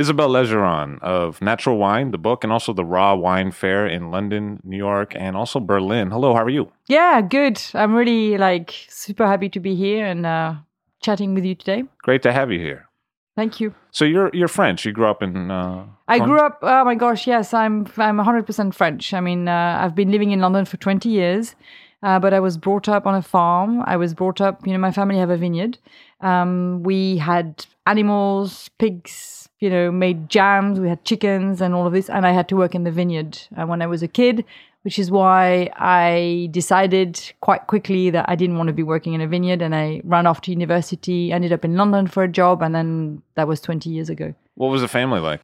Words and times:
Isabelle 0.00 0.30
Legeron 0.30 0.98
of 1.02 1.42
Natural 1.42 1.76
Wine, 1.76 2.10
the 2.10 2.16
book, 2.16 2.42
and 2.42 2.50
also 2.50 2.72
the 2.72 2.86
Raw 2.86 3.14
Wine 3.14 3.50
Fair 3.50 3.86
in 3.86 4.10
London, 4.10 4.58
New 4.64 4.78
York, 4.78 5.12
and 5.14 5.36
also 5.36 5.60
Berlin. 5.60 6.10
Hello, 6.10 6.32
how 6.32 6.42
are 6.42 6.48
you? 6.48 6.72
Yeah, 6.86 7.20
good. 7.20 7.60
I'm 7.74 7.94
really 7.94 8.38
like 8.38 8.86
super 8.88 9.26
happy 9.26 9.50
to 9.50 9.60
be 9.60 9.74
here 9.74 10.06
and 10.06 10.24
uh, 10.24 10.54
chatting 11.02 11.34
with 11.34 11.44
you 11.44 11.54
today. 11.54 11.84
Great 12.02 12.22
to 12.22 12.32
have 12.32 12.50
you 12.50 12.58
here. 12.58 12.88
Thank 13.36 13.60
you. 13.60 13.74
So 13.90 14.06
you're 14.06 14.30
you're 14.32 14.48
French. 14.48 14.86
You 14.86 14.92
grew 14.92 15.06
up 15.06 15.22
in. 15.22 15.50
Uh, 15.50 15.84
I 16.08 16.18
grew 16.18 16.40
up. 16.40 16.60
Oh 16.62 16.82
my 16.84 16.94
gosh, 16.94 17.26
yes, 17.26 17.52
I'm. 17.52 17.86
I'm 17.98 18.16
100% 18.16 18.72
French. 18.72 19.12
I 19.12 19.20
mean, 19.20 19.48
uh, 19.48 19.80
I've 19.82 19.94
been 19.94 20.10
living 20.10 20.30
in 20.30 20.40
London 20.40 20.64
for 20.64 20.78
20 20.78 21.10
years, 21.10 21.54
uh, 22.02 22.18
but 22.18 22.32
I 22.32 22.40
was 22.40 22.56
brought 22.56 22.88
up 22.88 23.06
on 23.06 23.14
a 23.14 23.22
farm. 23.22 23.82
I 23.84 23.98
was 23.98 24.14
brought 24.14 24.40
up. 24.40 24.66
You 24.66 24.72
know, 24.72 24.78
my 24.78 24.92
family 24.92 25.18
have 25.18 25.28
a 25.28 25.36
vineyard. 25.36 25.76
Um, 26.22 26.82
we 26.84 27.18
had 27.18 27.66
animals, 27.86 28.70
pigs. 28.78 29.39
You 29.60 29.70
know, 29.70 29.92
made 29.92 30.28
jams. 30.28 30.80
We 30.80 30.88
had 30.88 31.04
chickens 31.04 31.60
and 31.60 31.74
all 31.74 31.86
of 31.86 31.92
this, 31.92 32.08
and 32.08 32.26
I 32.26 32.32
had 32.32 32.48
to 32.48 32.56
work 32.56 32.74
in 32.74 32.84
the 32.84 32.90
vineyard 32.90 33.38
uh, 33.56 33.66
when 33.66 33.82
I 33.82 33.86
was 33.86 34.02
a 34.02 34.08
kid, 34.08 34.44
which 34.82 34.98
is 34.98 35.10
why 35.10 35.70
I 35.76 36.48
decided 36.50 37.20
quite 37.40 37.66
quickly 37.66 38.08
that 38.10 38.24
I 38.28 38.36
didn't 38.36 38.56
want 38.56 38.68
to 38.68 38.72
be 38.72 38.82
working 38.82 39.12
in 39.12 39.20
a 39.20 39.26
vineyard, 39.26 39.60
and 39.60 39.74
I 39.74 40.00
ran 40.04 40.26
off 40.26 40.40
to 40.42 40.50
university. 40.50 41.30
Ended 41.30 41.52
up 41.52 41.64
in 41.64 41.76
London 41.76 42.06
for 42.06 42.22
a 42.22 42.28
job, 42.28 42.62
and 42.62 42.74
then 42.74 43.22
that 43.34 43.46
was 43.46 43.60
20 43.60 43.90
years 43.90 44.08
ago. 44.08 44.34
What 44.54 44.68
was 44.68 44.80
the 44.80 44.88
family 44.88 45.20
like? 45.20 45.40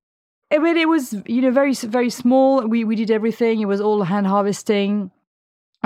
I 0.51 0.59
mean, 0.59 0.77
it 0.77 0.89
was 0.89 1.15
you 1.27 1.43
know 1.43 1.51
very 1.51 1.75
very 1.75 2.11
small. 2.11 2.67
We 2.67 2.85
we 2.85 2.97
did 2.97 3.11
everything. 3.11 3.61
It 3.61 3.67
was 3.67 3.81
all 3.81 4.03
hand 4.05 4.27
harvesting 4.27 5.11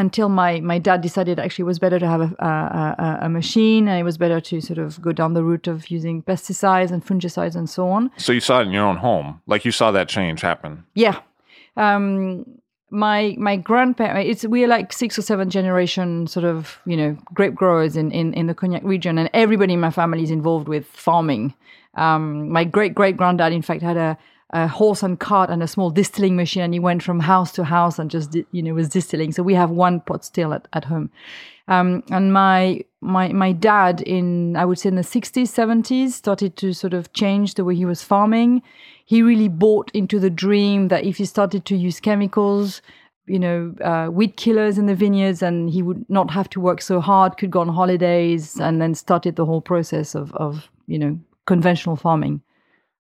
until 0.01 0.29
my 0.29 0.61
my 0.61 0.79
dad 0.79 1.01
decided 1.03 1.39
actually 1.39 1.63
it 1.63 1.67
was 1.67 1.79
better 1.79 1.99
to 1.99 2.09
have 2.09 2.21
a, 2.21 2.35
a, 2.39 2.49
a, 2.49 3.19
a 3.23 3.29
machine 3.29 3.87
and 3.87 4.01
it 4.01 4.03
was 4.03 4.17
better 4.19 4.41
to 4.41 4.61
sort 4.61 4.79
of 4.79 5.01
go 5.01 5.13
down 5.13 5.35
the 5.35 5.45
route 5.45 5.69
of 5.69 5.89
using 5.91 6.23
pesticides 6.23 6.91
and 6.91 7.07
fungicides 7.07 7.55
and 7.55 7.69
so 7.69 7.89
on. 7.89 8.11
So 8.17 8.33
you 8.33 8.41
saw 8.41 8.61
it 8.61 8.65
in 8.65 8.73
your 8.73 8.85
own 8.85 8.97
home, 8.97 9.41
like 9.47 9.65
you 9.65 9.73
saw 9.73 9.91
that 9.93 10.09
change 10.09 10.41
happen. 10.41 10.85
Yeah. 10.95 11.21
Um, 11.77 12.45
my 12.91 13.37
my 13.39 13.57
grandparents 13.57 14.29
it's 14.31 14.45
we're 14.45 14.67
like 14.67 14.93
six 14.93 15.17
or 15.17 15.23
seven 15.23 15.49
generation 15.49 16.27
sort 16.27 16.45
of 16.45 16.81
you 16.87 16.97
know 16.97 17.17
grape 17.33 17.55
growers 17.55 17.97
in, 17.97 18.11
in, 18.11 18.35
in 18.35 18.49
the 18.49 18.55
cognac 18.55 18.83
region 18.83 19.17
and 19.17 19.31
everybody 19.33 19.75
in 19.75 19.81
my 19.81 19.93
family 19.93 20.25
is 20.25 20.31
involved 20.31 20.67
with 20.67 20.87
farming 20.87 21.55
um, 21.95 22.51
my 22.51 22.65
great 22.65 22.93
great 22.93 23.17
granddad 23.17 23.53
in 23.53 23.63
fact 23.63 23.81
had 23.81 23.97
a, 23.97 24.19
a 24.53 24.67
horse 24.67 25.03
and 25.03 25.19
cart 25.21 25.51
and 25.51 25.63
a 25.63 25.69
small 25.69 25.91
distilling 25.91 26.37
machine 26.37 26.63
and 26.63 26.75
he 26.75 26.81
went 26.81 27.03
from 27.03 27.21
house 27.21 27.53
to 27.53 27.65
house 27.65 27.99
and 27.99 28.11
just 28.11 28.37
you 28.53 28.63
know 28.63 28.75
was 28.75 28.89
distilling. 28.89 29.33
So 29.33 29.43
we 29.43 29.55
have 29.55 29.71
one 29.71 30.01
pot 30.01 30.25
still 30.25 30.53
at, 30.53 30.67
at 30.73 30.85
home. 30.85 31.11
Um, 31.69 32.03
and 32.11 32.33
my 32.33 32.85
my 33.01 33.29
my 33.33 33.53
dad 33.53 34.01
in 34.03 34.57
I 34.57 34.65
would 34.65 34.79
say 34.79 34.89
in 34.89 34.97
the 34.97 35.03
60s 35.03 35.49
70s 35.49 36.11
started 36.11 36.57
to 36.57 36.73
sort 36.73 36.95
of 36.95 37.13
change 37.13 37.55
the 37.55 37.65
way 37.65 37.77
he 37.77 37.85
was 37.85 38.03
farming. 38.03 38.63
He 39.05 39.23
really 39.23 39.49
bought 39.49 39.91
into 39.95 40.19
the 40.19 40.31
dream 40.31 40.89
that 40.89 41.05
if 41.05 41.19
he 41.19 41.25
started 41.25 41.65
to 41.67 41.77
use 41.77 42.01
chemicals 42.01 42.83
you 43.27 43.39
know 43.39 43.73
uh, 43.85 44.11
weed 44.11 44.37
killers 44.37 44.79
in 44.79 44.87
the 44.87 44.95
vineyards 44.95 45.43
and 45.43 45.71
he 45.71 45.83
would 45.83 46.05
not 46.09 46.31
have 46.31 46.51
to 46.51 46.61
work 46.61 46.83
so 46.83 47.01
hard 47.01 47.37
could 47.37 47.51
go 47.51 47.61
on 47.61 47.69
holidays 47.69 48.59
and 48.59 48.83
then 48.83 48.95
started 48.95 49.37
the 49.37 49.47
whole 49.47 49.61
process 49.61 50.17
of 50.17 50.35
of 50.35 50.69
you 50.89 50.99
know 50.99 51.17
conventional 51.47 51.95
farming 51.95 52.41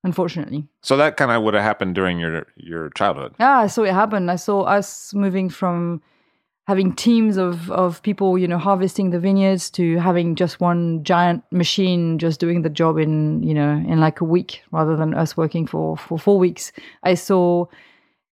unfortunately 0.05 0.66
So 0.83 0.97
that 0.97 1.16
kind 1.16 1.31
of 1.31 1.43
would 1.43 1.55
have 1.55 1.62
happened 1.62 1.94
during 1.94 2.19
your 2.19 2.47
your 2.56 2.91
childhood. 2.91 3.34
yeah, 3.38 3.59
I 3.59 3.66
saw 3.69 3.83
it 3.84 3.93
happen. 3.93 4.28
I 4.31 4.37
saw 4.37 4.62
us 4.62 5.12
moving 5.15 5.49
from 5.50 6.00
having 6.66 6.94
teams 6.94 7.37
of, 7.37 7.69
of 7.72 8.00
people, 8.03 8.38
you 8.38 8.47
know, 8.47 8.59
harvesting 8.59 9.11
the 9.11 9.19
vineyards 9.19 9.71
to 9.71 9.99
having 9.99 10.37
just 10.37 10.61
one 10.61 11.03
giant 11.03 11.43
machine 11.50 12.16
just 12.19 12.38
doing 12.38 12.62
the 12.62 12.71
job 12.71 12.97
in, 12.97 13.43
you 13.43 13.53
know, 13.53 13.72
in 13.88 13.99
like 13.99 14.21
a 14.21 14.25
week 14.25 14.62
rather 14.71 14.94
than 14.97 15.12
us 15.15 15.37
working 15.37 15.66
for, 15.66 15.97
for 15.97 16.17
four 16.17 16.38
weeks. 16.38 16.71
I 17.03 17.15
saw, 17.15 17.67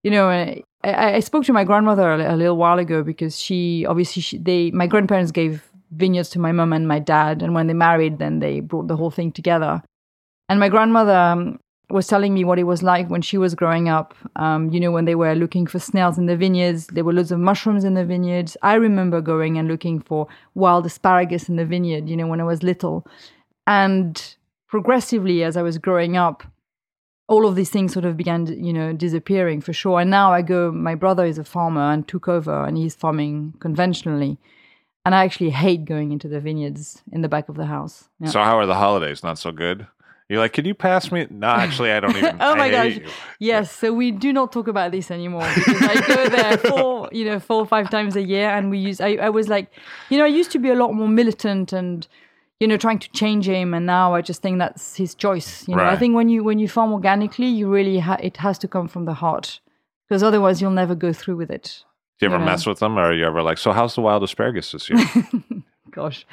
you 0.03 0.11
know, 0.11 0.29
I, 0.29 0.63
I 0.83 1.19
spoke 1.21 1.45
to 1.45 1.53
my 1.53 1.63
grandmother 1.63 2.11
a, 2.11 2.35
a 2.35 2.37
little 2.37 2.57
while 2.57 2.77
ago 2.77 3.01
because 3.01 3.39
she 3.39 3.85
obviously 3.87 4.21
she, 4.21 4.37
they 4.37 4.69
my 4.71 4.85
grandparents 4.85 5.31
gave 5.31 5.63
vineyards 5.91 6.29
to 6.31 6.39
my 6.39 6.51
mum 6.51 6.73
and 6.73 6.87
my 6.87 6.99
dad, 6.99 7.41
and 7.41 7.55
when 7.55 7.65
they 7.67 7.73
married, 7.73 8.19
then 8.19 8.37
they 8.39 8.59
brought 8.59 8.87
the 8.87 8.97
whole 8.97 9.09
thing 9.11 9.31
together. 9.31 9.81
And 10.49 10.59
my 10.59 10.69
grandmother 10.69 11.15
um, 11.15 11.59
was 11.89 12.07
telling 12.07 12.33
me 12.33 12.43
what 12.43 12.59
it 12.59 12.63
was 12.63 12.83
like 12.83 13.09
when 13.09 13.21
she 13.21 13.37
was 13.37 13.55
growing 13.55 13.89
up. 13.89 14.13
Um, 14.35 14.69
you 14.71 14.79
know, 14.79 14.91
when 14.91 15.05
they 15.05 15.15
were 15.15 15.35
looking 15.35 15.67
for 15.67 15.79
snails 15.79 16.17
in 16.17 16.25
the 16.25 16.37
vineyards, 16.37 16.87
there 16.87 17.03
were 17.03 17.13
loads 17.13 17.31
of 17.31 17.39
mushrooms 17.39 17.83
in 17.83 17.93
the 17.93 18.05
vineyards. 18.05 18.57
I 18.61 18.75
remember 18.75 19.21
going 19.21 19.57
and 19.57 19.67
looking 19.67 19.99
for 19.99 20.27
wild 20.55 20.85
asparagus 20.85 21.49
in 21.49 21.55
the 21.55 21.65
vineyard, 21.65 22.09
you 22.09 22.17
know, 22.17 22.27
when 22.27 22.41
I 22.41 22.45
was 22.45 22.63
little. 22.63 23.05
And 23.65 24.35
progressively, 24.67 25.43
as 25.43 25.57
I 25.57 25.61
was 25.61 25.77
growing 25.77 26.17
up, 26.17 26.43
all 27.27 27.45
of 27.45 27.55
these 27.55 27.69
things 27.69 27.91
sort 27.91 28.05
of 28.05 28.15
began, 28.15 28.47
you 28.47 28.71
know, 28.71 28.93
disappearing 28.93 29.59
for 29.59 29.73
sure. 29.73 29.99
And 29.99 30.09
now 30.09 30.31
I 30.31 30.41
go, 30.41 30.71
my 30.71 30.95
brother 30.95 31.25
is 31.25 31.37
a 31.37 31.43
farmer 31.43 31.91
and 31.91 32.07
took 32.07 32.27
over 32.27 32.65
and 32.65 32.77
he's 32.77 32.95
farming 32.95 33.53
conventionally. 33.59 34.37
And 35.05 35.13
I 35.15 35.23
actually 35.23 35.49
hate 35.51 35.85
going 35.85 36.11
into 36.11 36.27
the 36.27 36.39
vineyards 36.39 37.01
in 37.11 37.21
the 37.21 37.29
back 37.29 37.49
of 37.49 37.55
the 37.55 37.65
house. 37.65 38.09
Yeah. 38.19 38.29
So 38.29 38.41
how 38.41 38.57
are 38.59 38.65
the 38.65 38.75
holidays? 38.75 39.23
Not 39.23 39.39
so 39.39 39.51
good. 39.51 39.87
You're 40.29 40.39
like, 40.39 40.51
can 40.53 40.65
you 40.65 40.73
pass 40.73 41.09
me? 41.11 41.25
No, 41.29 41.47
actually, 41.47 41.91
I 41.91 42.01
don't 42.01 42.15
even. 42.17 42.37
Oh 42.41 42.55
my 42.55 42.69
gosh. 42.69 42.95
you. 42.97 43.07
Yes, 43.39 43.71
so 43.71 43.93
we 43.93 44.11
do 44.11 44.33
not 44.33 44.51
talk 44.51 44.67
about 44.67 44.91
this 44.91 45.09
anymore 45.09 45.47
because 45.55 45.81
I 45.81 46.07
go 46.07 46.29
there 46.29 46.57
four, 46.71 47.09
you 47.13 47.23
know, 47.23 47.39
four 47.39 47.61
or 47.61 47.65
five 47.65 47.89
times 47.89 48.15
a 48.17 48.21
year, 48.21 48.49
and 48.49 48.69
we 48.69 48.77
use. 48.77 48.99
I, 48.99 49.15
I 49.15 49.29
was 49.29 49.47
like, 49.47 49.71
you 50.09 50.17
know, 50.17 50.25
I 50.25 50.27
used 50.27 50.51
to 50.51 50.59
be 50.59 50.69
a 50.69 50.75
lot 50.75 50.93
more 50.93 51.07
militant 51.07 51.71
and, 51.71 52.05
you 52.59 52.67
know, 52.67 52.75
trying 52.75 52.99
to 52.99 53.09
change 53.11 53.47
him, 53.47 53.73
and 53.73 53.85
now 53.85 54.13
I 54.15 54.21
just 54.21 54.41
think 54.41 54.57
that's 54.59 54.97
his 54.97 55.15
choice. 55.15 55.65
You 55.67 55.77
know, 55.77 55.85
I 55.85 55.95
think 55.95 56.13
when 56.13 56.27
you 56.27 56.43
when 56.43 56.59
you 56.59 56.67
farm 56.67 56.91
organically, 56.91 57.47
you 57.47 57.69
really 57.69 57.99
ha- 57.99 58.17
it 58.21 58.35
has 58.37 58.57
to 58.59 58.67
come 58.67 58.89
from 58.89 59.05
the 59.05 59.13
heart, 59.13 59.61
because 60.09 60.23
otherwise 60.23 60.61
you'll 60.61 60.71
never 60.71 60.93
go 60.95 61.13
through 61.13 61.37
with 61.37 61.49
it. 61.49 61.83
Do 62.19 62.25
you 62.25 62.33
ever 62.33 62.39
Yeah. 62.43 62.49
mess 62.51 62.65
with 62.65 62.79
them, 62.79 62.97
or 62.97 63.03
are 63.03 63.13
you 63.13 63.25
ever 63.25 63.41
like, 63.43 63.59
so 63.59 63.71
how's 63.71 63.95
the 63.95 64.01
wild 64.01 64.23
asparagus 64.23 64.71
this 64.73 64.89
year? 64.89 64.99
Gosh. 65.91 66.25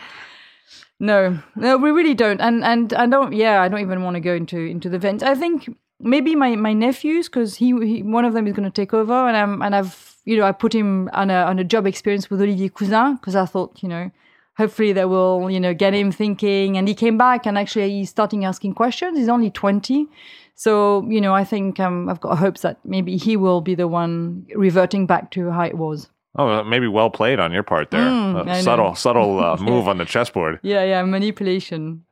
No, 1.00 1.38
no, 1.56 1.76
we 1.76 1.90
really 1.90 2.14
don't, 2.14 2.40
and 2.40 2.64
and 2.64 2.92
I 2.94 3.06
don't. 3.06 3.32
Yeah, 3.32 3.60
I 3.60 3.68
don't 3.68 3.80
even 3.80 4.02
want 4.02 4.14
to 4.14 4.20
go 4.20 4.34
into 4.34 4.58
into 4.58 4.88
the 4.88 4.98
vents. 4.98 5.24
I 5.24 5.34
think 5.34 5.68
maybe 6.00 6.34
my 6.34 6.54
my 6.54 6.72
nephews, 6.72 7.28
because 7.28 7.56
he, 7.56 7.66
he 7.84 8.02
one 8.02 8.24
of 8.24 8.32
them 8.32 8.46
is 8.46 8.54
going 8.54 8.70
to 8.70 8.74
take 8.74 8.94
over, 8.94 9.12
and 9.12 9.36
I'm 9.36 9.60
and 9.60 9.74
I've 9.74 10.16
you 10.24 10.36
know 10.36 10.44
I 10.44 10.52
put 10.52 10.72
him 10.72 11.10
on 11.12 11.30
a 11.30 11.42
on 11.44 11.58
a 11.58 11.64
job 11.64 11.86
experience 11.86 12.30
with 12.30 12.40
Olivier 12.40 12.68
Cousin 12.68 13.16
because 13.16 13.34
I 13.34 13.44
thought 13.44 13.82
you 13.82 13.88
know 13.88 14.10
hopefully 14.56 14.92
that 14.92 15.08
will 15.08 15.50
you 15.50 15.58
know 15.58 15.74
get 15.74 15.94
him 15.94 16.12
thinking, 16.12 16.76
and 16.76 16.86
he 16.86 16.94
came 16.94 17.18
back 17.18 17.44
and 17.44 17.58
actually 17.58 17.90
he's 17.90 18.10
starting 18.10 18.44
asking 18.44 18.74
questions. 18.74 19.18
He's 19.18 19.28
only 19.28 19.50
twenty, 19.50 20.06
so 20.54 21.04
you 21.08 21.20
know 21.20 21.34
I 21.34 21.42
think 21.42 21.80
um, 21.80 22.08
I've 22.08 22.20
got 22.20 22.38
hopes 22.38 22.60
that 22.60 22.78
maybe 22.84 23.16
he 23.16 23.36
will 23.36 23.60
be 23.60 23.74
the 23.74 23.88
one 23.88 24.46
reverting 24.54 25.06
back 25.06 25.32
to 25.32 25.50
how 25.50 25.62
it 25.62 25.76
was. 25.76 26.08
Oh, 26.36 26.64
maybe 26.64 26.88
well 26.88 27.10
played 27.10 27.38
on 27.38 27.52
your 27.52 27.62
part 27.62 27.90
there. 27.90 28.00
Mm, 28.00 28.48
Uh, 28.48 28.62
subtle, 28.62 28.94
subtle 28.94 29.38
uh, 29.38 29.56
move 29.60 29.86
on 29.88 29.98
the 29.98 30.04
chessboard. 30.04 30.58
Yeah, 30.62 30.82
yeah, 30.84 31.02
manipulation. 31.04 32.04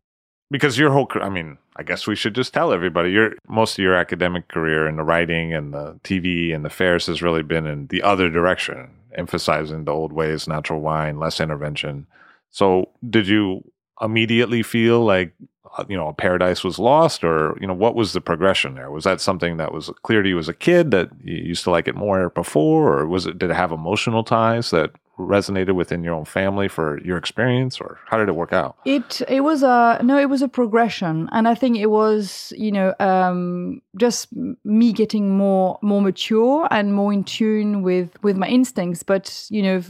Because 0.51 0.79
your 0.79 0.91
whole, 0.93 1.09
I 1.15 1.29
mean, 1.29 1.59
I 1.77 1.83
guess 1.83 2.07
we 2.07 2.15
should 2.15 2.35
just 2.35 2.53
tell 2.53 2.73
everybody 2.73 3.11
your 3.11 3.33
most 3.49 3.79
of 3.79 3.83
your 3.83 3.95
academic 3.95 4.49
career 4.49 4.87
in 4.87 4.97
the 4.97 5.03
writing 5.03 5.55
and 5.55 5.73
the 5.73 5.99
TV 6.05 6.55
and 6.55 6.65
the 6.65 6.71
fairs 6.71 7.07
has 7.07 7.23
really 7.23 7.43
been 7.43 7.67
in 7.67 7.87
the 7.89 8.03
other 8.03 8.29
direction, 8.29 8.91
emphasizing 9.15 9.85
the 9.87 9.93
old 9.93 10.13
ways, 10.13 10.47
natural 10.47 10.81
wine, 10.81 11.19
less 11.19 11.41
intervention. 11.41 12.07
So, 12.51 12.91
did 13.09 13.27
you 13.27 13.65
immediately 14.01 14.63
feel 14.63 15.03
like 15.05 15.33
uh, 15.41 15.47
you 15.89 15.97
know 15.97 16.13
paradise 16.13 16.65
was 16.65 16.79
lost, 16.79 17.25
or 17.25 17.57
you 17.61 17.67
know 17.67 17.75
what 17.75 17.95
was 17.95 18.13
the 18.13 18.21
progression 18.21 18.75
there? 18.75 18.91
Was 18.91 19.05
that 19.05 19.21
something 19.21 19.57
that 19.57 19.73
was 19.73 19.91
clear 20.03 20.23
to 20.23 20.29
you 20.29 20.39
as 20.39 20.49
a 20.49 20.55
kid 20.55 20.91
that 20.91 21.11
you 21.23 21.37
used 21.37 21.65
to 21.65 21.71
like 21.71 21.89
it 21.89 21.95
more 21.95 22.31
before, 22.31 22.99
or 22.99 23.07
was 23.07 23.27
it 23.27 23.39
did 23.39 23.51
it 23.51 23.57
have 23.57 23.73
emotional 23.73 24.25
ties 24.25 24.71
that 24.71 24.93
resonated 25.19 25.75
within 25.75 26.03
your 26.03 26.15
own 26.15 26.25
family 26.25 26.69
for 26.69 27.01
your 27.03 27.17
experience, 27.17 27.81
or 27.81 27.99
how 28.07 28.17
did 28.17 28.29
it 28.29 28.35
work 28.35 28.53
out? 28.53 28.77
It 28.85 29.23
it 29.29 29.41
was 29.41 29.63
a 29.63 30.01
no, 30.03 30.19
it 30.19 30.29
was 30.29 30.43
a 30.43 30.49
progression, 30.49 31.29
and 31.33 31.49
I 31.49 31.55
think 31.55 31.77
it 31.79 31.87
was 31.87 32.53
you 32.57 32.73
know 32.73 32.95
um, 33.01 33.81
just 33.97 34.29
me 34.65 34.93
getting 34.93 35.37
more 35.37 35.79
more 35.83 36.03
mature 36.03 36.69
and 36.71 36.95
more 36.95 37.13
in 37.13 37.25
tune 37.25 37.83
with 37.83 38.11
with 38.23 38.37
my 38.37 38.49
instincts. 38.49 39.03
But 39.03 39.47
you 39.51 39.63
know, 39.63 39.83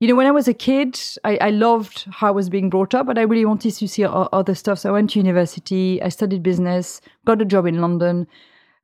you 0.00 0.08
know, 0.08 0.14
when 0.14 0.26
I 0.26 0.30
was 0.30 0.46
a 0.46 0.54
kid, 0.54 1.00
I, 1.24 1.38
I 1.40 1.50
loved 1.50 2.06
how 2.10 2.28
I 2.28 2.30
was 2.30 2.50
being 2.50 2.68
brought 2.68 2.94
up, 2.94 3.06
but 3.06 3.18
I 3.18 3.22
really 3.22 3.46
wanted 3.46 3.72
to 3.72 3.88
see 3.88 4.04
other 4.04 4.54
stuff. 4.54 4.80
So 4.80 4.90
I 4.90 4.92
went 4.92 5.10
to 5.10 5.18
university, 5.18 6.02
I 6.02 6.10
studied 6.10 6.42
business, 6.42 7.00
got 7.24 7.40
a 7.40 7.46
job 7.46 7.66
in 7.66 7.80
London. 7.80 8.26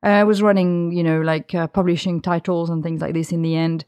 I 0.01 0.23
was 0.23 0.41
running, 0.41 0.91
you 0.91 1.03
know, 1.03 1.21
like 1.21 1.53
uh, 1.53 1.67
publishing 1.67 2.19
titles 2.19 2.69
and 2.69 2.83
things 2.83 2.99
like 2.99 3.13
this 3.13 3.31
in 3.31 3.41
the 3.41 3.55
end. 3.55 3.85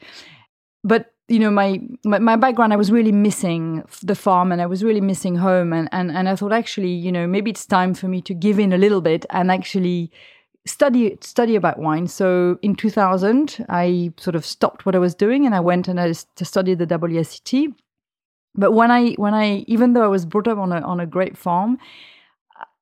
But 0.83 1.11
you 1.27 1.39
know, 1.39 1.49
my, 1.49 1.81
my 2.03 2.19
my 2.19 2.35
background, 2.35 2.71
I 2.71 2.75
was 2.75 2.91
really 2.91 3.11
missing 3.11 3.83
the 4.03 4.13
farm, 4.13 4.51
and 4.51 4.61
I 4.61 4.67
was 4.67 4.83
really 4.83 5.01
missing 5.01 5.35
home, 5.35 5.73
and 5.73 5.89
and 5.91 6.11
and 6.11 6.29
I 6.29 6.35
thought 6.35 6.53
actually, 6.53 6.91
you 6.91 7.11
know, 7.11 7.25
maybe 7.25 7.49
it's 7.49 7.65
time 7.65 7.95
for 7.95 8.07
me 8.07 8.21
to 8.21 8.35
give 8.35 8.59
in 8.59 8.71
a 8.71 8.77
little 8.77 9.01
bit 9.01 9.25
and 9.31 9.51
actually 9.51 10.11
study 10.65 11.17
study 11.21 11.55
about 11.55 11.79
wine. 11.79 12.07
So 12.07 12.57
in 12.61 12.75
2000, 12.75 13.65
I 13.69 14.13
sort 14.17 14.35
of 14.35 14.45
stopped 14.45 14.85
what 14.85 14.95
I 14.95 14.99
was 14.99 15.15
doing, 15.15 15.45
and 15.45 15.55
I 15.55 15.59
went 15.59 15.87
and 15.87 15.99
I 15.99 16.13
to 16.35 16.45
study 16.45 16.75
the 16.75 16.87
WSET. 16.87 17.73
But 18.55 18.71
when 18.71 18.91
I 18.91 19.11
when 19.13 19.33
I 19.33 19.65
even 19.67 19.93
though 19.93 20.03
I 20.03 20.07
was 20.07 20.25
brought 20.25 20.47
up 20.47 20.57
on 20.57 20.71
a 20.71 20.81
on 20.81 20.99
a 20.99 21.05
great 21.05 21.37
farm, 21.37 21.77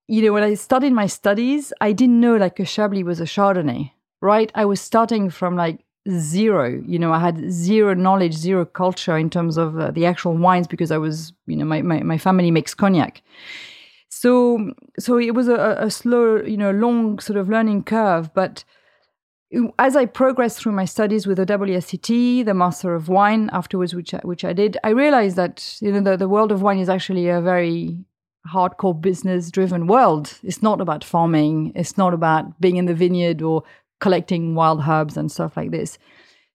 you 0.08 0.22
know, 0.22 0.34
when 0.34 0.44
I 0.44 0.54
started 0.54 0.94
my 0.94 1.08
studies, 1.08 1.74
I 1.82 1.92
didn't 1.92 2.20
know 2.20 2.36
like 2.36 2.60
a 2.60 2.66
Chablis 2.66 3.04
was 3.04 3.20
a 3.20 3.26
Chardonnay, 3.26 3.92
right? 4.22 4.52
I 4.56 4.66
was 4.66 4.82
starting 4.82 5.30
from 5.30 5.56
like 5.56 5.84
zero. 6.10 6.82
You 6.86 7.00
know, 7.00 7.14
I 7.14 7.20
had 7.20 7.52
zero 7.52 7.94
knowledge, 7.94 8.34
zero 8.34 8.66
culture 8.66 9.18
in 9.18 9.30
terms 9.30 9.58
of 9.58 9.80
uh, 9.80 9.92
the 9.92 10.06
actual 10.06 10.36
wines 10.36 10.68
because 10.68 10.92
I 10.92 10.98
was, 10.98 11.34
you 11.48 11.56
know, 11.56 11.66
my, 11.66 11.82
my, 11.82 12.02
my 12.04 12.18
family 12.18 12.52
makes 12.52 12.74
cognac. 12.74 13.22
So, 14.24 14.72
so 14.98 15.18
it 15.18 15.36
was 15.36 15.50
a, 15.50 15.76
a 15.78 15.92
slow, 15.92 16.38
you 16.38 16.56
know, 16.56 16.72
long 16.72 17.20
sort 17.20 17.38
of 17.38 17.50
learning 17.50 17.84
curve. 17.84 18.34
But 18.34 18.64
as 19.78 19.98
I 19.98 20.06
progressed 20.06 20.62
through 20.62 20.72
my 20.72 20.86
studies 20.86 21.28
with 21.28 21.40
the 21.40 21.46
WSET, 21.46 22.46
the 22.46 22.54
Master 22.54 22.96
of 22.96 23.10
Wine 23.10 23.50
afterwards, 23.52 23.94
which 23.94 24.14
I, 24.14 24.20
which 24.20 24.46
I 24.46 24.54
did, 24.54 24.78
I 24.82 24.92
realized 24.92 25.36
that 25.36 25.76
you 25.82 25.92
know 25.92 26.00
the, 26.00 26.16
the 26.16 26.30
world 26.30 26.54
of 26.54 26.62
wine 26.62 26.80
is 26.80 26.88
actually 26.88 27.28
a 27.28 27.42
very 27.42 27.98
hardcore 28.50 29.02
business 29.02 29.52
driven 29.52 29.88
world. 29.88 30.40
It's 30.42 30.64
not 30.64 30.80
about 30.80 31.04
farming. 31.04 31.74
It's 31.76 31.98
not 31.98 32.14
about 32.14 32.62
being 32.62 32.78
in 32.78 32.86
the 32.86 32.96
vineyard 32.96 33.42
or 33.42 33.64
collecting 34.00 34.56
wild 34.56 34.84
herbs 34.88 35.18
and 35.18 35.30
stuff 35.30 35.58
like 35.58 35.72
this. 35.72 35.98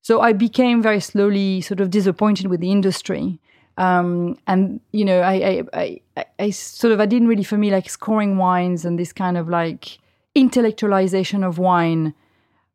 So 0.01 0.23
I 0.23 0.33
became 0.33 0.81
very 0.81 1.01
slowly 1.01 1.61
sort 1.61 1.81
of 1.81 1.91
disappointed 1.91 2.47
with 2.47 2.61
the 2.61 2.73
industry. 2.73 3.41
Um, 3.79 4.37
and 4.49 4.81
you 4.91 5.05
know, 5.05 5.21
I, 5.21 5.63
I, 5.73 6.01
I, 6.17 6.25
I, 6.41 6.51
sort 6.51 6.93
of 6.93 7.01
I 7.01 7.07
didn't 7.07 7.29
really 7.29 7.45
for 7.45 7.57
me 7.57 7.71
like 7.71 7.89
scoring 7.89 8.37
wines 8.37 8.85
and 8.85 8.99
this 8.99 9.13
kind 9.13 9.39
of 9.39 9.49
like 9.49 9.99
intellectualization 10.35 11.47
of 11.47 11.59
wine. 11.59 12.13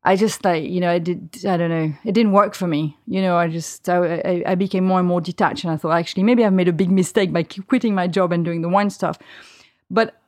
I 0.05 0.15
just 0.15 0.45
like 0.45 0.63
you 0.63 0.79
know 0.79 0.89
I 0.89 0.99
did 0.99 1.45
I 1.45 1.57
don't 1.57 1.69
know 1.69 1.93
it 2.03 2.11
didn't 2.11 2.33
work 2.33 2.55
for 2.55 2.67
me 2.67 2.97
you 3.07 3.21
know 3.21 3.37
I 3.37 3.47
just 3.47 3.87
I, 3.87 4.43
I, 4.45 4.55
became 4.55 4.83
more 4.83 4.99
and 4.99 5.07
more 5.07 5.21
detached 5.21 5.63
and 5.63 5.71
I 5.71 5.77
thought 5.77 5.91
actually 5.91 6.23
maybe 6.23 6.43
I've 6.43 6.51
made 6.51 6.67
a 6.67 6.73
big 6.73 6.91
mistake 6.91 7.31
by 7.31 7.43
quitting 7.43 7.95
my 7.95 8.07
job 8.07 8.33
and 8.33 8.43
doing 8.43 8.63
the 8.63 8.67
wine 8.67 8.89
stuff, 8.89 9.17
but 9.89 10.19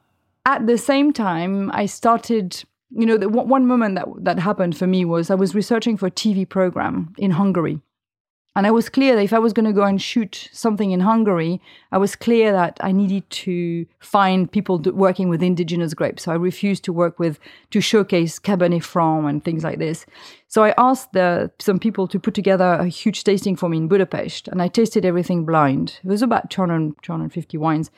at 0.46 0.66
the 0.66 0.78
same 0.78 1.12
time 1.12 1.72
I 1.74 1.88
started 1.88 2.64
you 2.92 3.06
know 3.06 3.18
the 3.18 3.28
one 3.28 3.66
moment 3.66 3.96
that 3.96 4.08
that 4.20 4.40
happened 4.40 4.78
for 4.78 4.88
me 4.88 5.04
was 5.04 5.30
I 5.30 5.36
was 5.36 5.54
researching 5.54 5.98
for 5.98 6.08
a 6.08 6.12
TV 6.12 6.48
program 6.48 7.14
in 7.18 7.32
Hungary. 7.32 7.82
And 8.56 8.66
I 8.66 8.72
was 8.72 8.88
clear 8.88 9.16
that 9.16 9.24
if 9.24 9.34
I 9.34 9.40
was 9.40 9.52
going 9.52 9.66
to 9.66 9.74
go 9.74 9.84
and 9.84 10.02
shoot 10.02 10.50
something 10.54 10.92
in 10.92 11.02
Hungary, 11.02 11.60
I 11.92 11.98
was 11.98 12.16
clear 12.16 12.54
that 12.54 12.78
I 12.80 12.94
needed 12.94 13.30
to 13.30 13.86
find 14.00 14.50
people 14.50 14.80
working 14.80 15.28
with 15.28 15.44
indigenous 15.44 15.94
grapes. 15.94 16.24
So 16.24 16.32
I 16.32 16.36
refused 16.36 16.86
to 16.86 16.94
work 16.94 17.20
with 17.20 17.38
to 17.72 17.82
showcase 17.82 18.40
Cabernet 18.40 18.84
Franc 18.84 19.28
and 19.28 19.44
things 19.44 19.66
like 19.66 19.80
this. 19.80 20.06
So 20.48 20.64
I 20.64 20.74
asked 20.78 21.12
the, 21.12 21.52
some 21.60 21.80
people 21.80 22.08
to 22.08 22.18
put 22.18 22.34
together 22.34 22.78
a 22.80 22.88
huge 22.88 23.26
tasting 23.26 23.58
for 23.58 23.68
me 23.68 23.78
in 23.78 23.90
Budapest, 23.90 24.48
and 24.48 24.62
I 24.62 24.70
tasted 24.70 25.04
everything 25.04 25.46
blind. 25.46 26.00
It 26.02 26.08
was 26.08 26.22
about 26.22 26.50
200, 26.50 26.96
250 27.02 27.58
wines. 27.58 27.92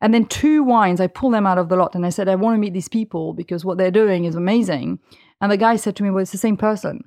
And 0.00 0.14
then 0.14 0.24
two 0.26 0.62
wines, 0.62 1.00
I 1.00 1.06
pulled 1.08 1.34
them 1.34 1.46
out 1.46 1.58
of 1.58 1.68
the 1.68 1.76
lot 1.76 1.94
and 1.94 2.06
I 2.06 2.10
said, 2.10 2.28
I 2.28 2.36
want 2.36 2.54
to 2.54 2.58
meet 2.58 2.72
these 2.72 2.88
people 2.88 3.34
because 3.34 3.64
what 3.64 3.78
they're 3.78 3.90
doing 3.90 4.24
is 4.24 4.36
amazing. 4.36 5.00
And 5.40 5.50
the 5.50 5.56
guy 5.56 5.76
said 5.76 5.96
to 5.96 6.02
me, 6.02 6.10
Well, 6.10 6.22
it's 6.22 6.30
the 6.30 6.38
same 6.38 6.56
person. 6.56 7.04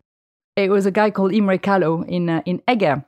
It 0.55 0.69
was 0.69 0.85
a 0.85 0.91
guy 0.91 1.11
called 1.11 1.33
Imre 1.33 1.57
Kalo 1.57 2.03
in 2.03 2.29
uh, 2.29 2.41
in 2.45 2.61
Eger. 2.69 3.05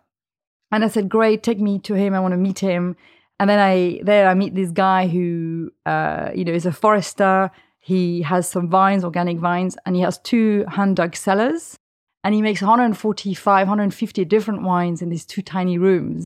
And 0.71 0.83
I 0.83 0.87
said, 0.87 1.09
Great, 1.09 1.43
take 1.43 1.59
me 1.59 1.79
to 1.79 1.93
him. 1.93 2.13
I 2.13 2.19
want 2.19 2.33
to 2.33 2.37
meet 2.37 2.59
him. 2.59 2.95
And 3.39 3.49
then 3.49 3.59
I 3.59 3.99
there 4.03 4.27
I 4.27 4.33
meet 4.33 4.55
this 4.55 4.71
guy 4.71 5.07
who 5.07 5.71
uh, 5.85 6.31
you 6.33 6.45
know 6.45 6.53
is 6.53 6.65
a 6.65 6.71
forester. 6.71 7.51
He 7.79 8.21
has 8.21 8.47
some 8.47 8.69
vines, 8.69 9.03
organic 9.03 9.39
vines, 9.39 9.77
and 9.85 9.95
he 9.95 10.01
has 10.03 10.17
two 10.19 10.65
hand 10.69 10.95
dug 10.95 11.15
cellars. 11.15 11.77
And 12.23 12.33
he 12.33 12.41
makes 12.41 12.61
145, 12.61 13.67
150 13.67 14.25
different 14.25 14.61
wines 14.61 15.01
in 15.01 15.09
these 15.09 15.25
two 15.25 15.41
tiny 15.41 15.77
rooms 15.77 16.23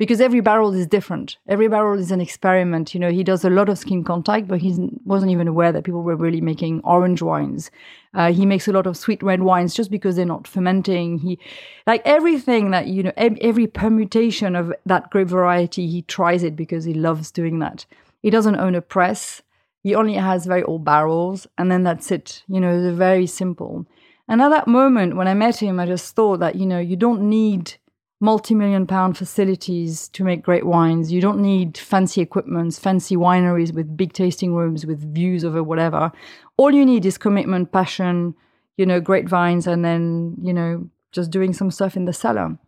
because 0.00 0.20
every 0.20 0.40
barrel 0.40 0.72
is 0.72 0.86
different. 0.86 1.36
Every 1.46 1.68
barrel 1.68 1.98
is 1.98 2.10
an 2.10 2.22
experiment. 2.22 2.94
You 2.94 3.00
know, 3.00 3.10
he 3.10 3.22
does 3.22 3.44
a 3.44 3.50
lot 3.50 3.68
of 3.68 3.76
skin 3.76 4.02
contact, 4.02 4.48
but 4.48 4.60
he 4.60 4.74
wasn't 5.04 5.30
even 5.30 5.46
aware 5.46 5.72
that 5.72 5.84
people 5.84 6.02
were 6.02 6.16
really 6.16 6.40
making 6.40 6.80
orange 6.84 7.20
wines. 7.20 7.70
Uh, 8.12 8.32
he 8.32 8.44
makes 8.44 8.66
a 8.66 8.72
lot 8.72 8.86
of 8.86 8.96
sweet 8.96 9.22
red 9.22 9.42
wines 9.42 9.74
just 9.74 9.90
because 9.90 10.16
they're 10.16 10.24
not 10.24 10.46
fermenting. 10.46 11.18
He, 11.18 11.38
like 11.86 12.02
everything 12.04 12.72
that 12.72 12.88
you 12.88 13.04
know, 13.04 13.12
every 13.16 13.66
permutation 13.66 14.56
of 14.56 14.72
that 14.86 15.10
grape 15.10 15.28
variety, 15.28 15.86
he 15.86 16.02
tries 16.02 16.42
it 16.42 16.56
because 16.56 16.84
he 16.84 16.94
loves 16.94 17.30
doing 17.30 17.60
that. 17.60 17.86
He 18.22 18.30
doesn't 18.30 18.56
own 18.56 18.74
a 18.74 18.82
press. 18.82 19.42
He 19.82 19.94
only 19.94 20.14
has 20.14 20.44
very 20.44 20.62
old 20.64 20.84
barrels, 20.84 21.46
and 21.56 21.70
then 21.70 21.84
that's 21.84 22.10
it. 22.10 22.42
You 22.48 22.60
know, 22.60 22.82
they're 22.82 22.92
very 22.92 23.26
simple. 23.26 23.86
And 24.28 24.42
at 24.42 24.50
that 24.50 24.68
moment, 24.68 25.16
when 25.16 25.28
I 25.28 25.34
met 25.34 25.62
him, 25.62 25.80
I 25.80 25.86
just 25.86 26.14
thought 26.14 26.40
that 26.40 26.56
you 26.56 26.66
know, 26.66 26.80
you 26.80 26.96
don't 26.96 27.22
need 27.22 27.74
multi-million 28.20 28.86
pound 28.86 29.16
facilities 29.16 30.08
to 30.08 30.22
make 30.22 30.42
great 30.42 30.66
wines. 30.66 31.10
You 31.10 31.22
don't 31.22 31.40
need 31.40 31.78
fancy 31.78 32.20
equipments, 32.20 32.78
fancy 32.78 33.16
wineries 33.16 33.72
with 33.72 33.96
big 33.96 34.12
tasting 34.12 34.54
rooms 34.54 34.84
with 34.84 35.14
views 35.14 35.44
over 35.44 35.62
whatever. 35.62 36.12
All 36.60 36.74
you 36.74 36.84
need 36.84 37.06
is 37.06 37.16
commitment, 37.16 37.72
passion, 37.72 38.34
you 38.76 38.84
know, 38.84 39.00
grapevines, 39.00 39.66
and 39.66 39.82
then, 39.82 40.36
you 40.42 40.52
know, 40.52 40.90
just 41.10 41.30
doing 41.30 41.54
some 41.54 41.70
stuff 41.70 41.96
in 41.96 42.04
the 42.04 42.12
cellar. 42.12 42.58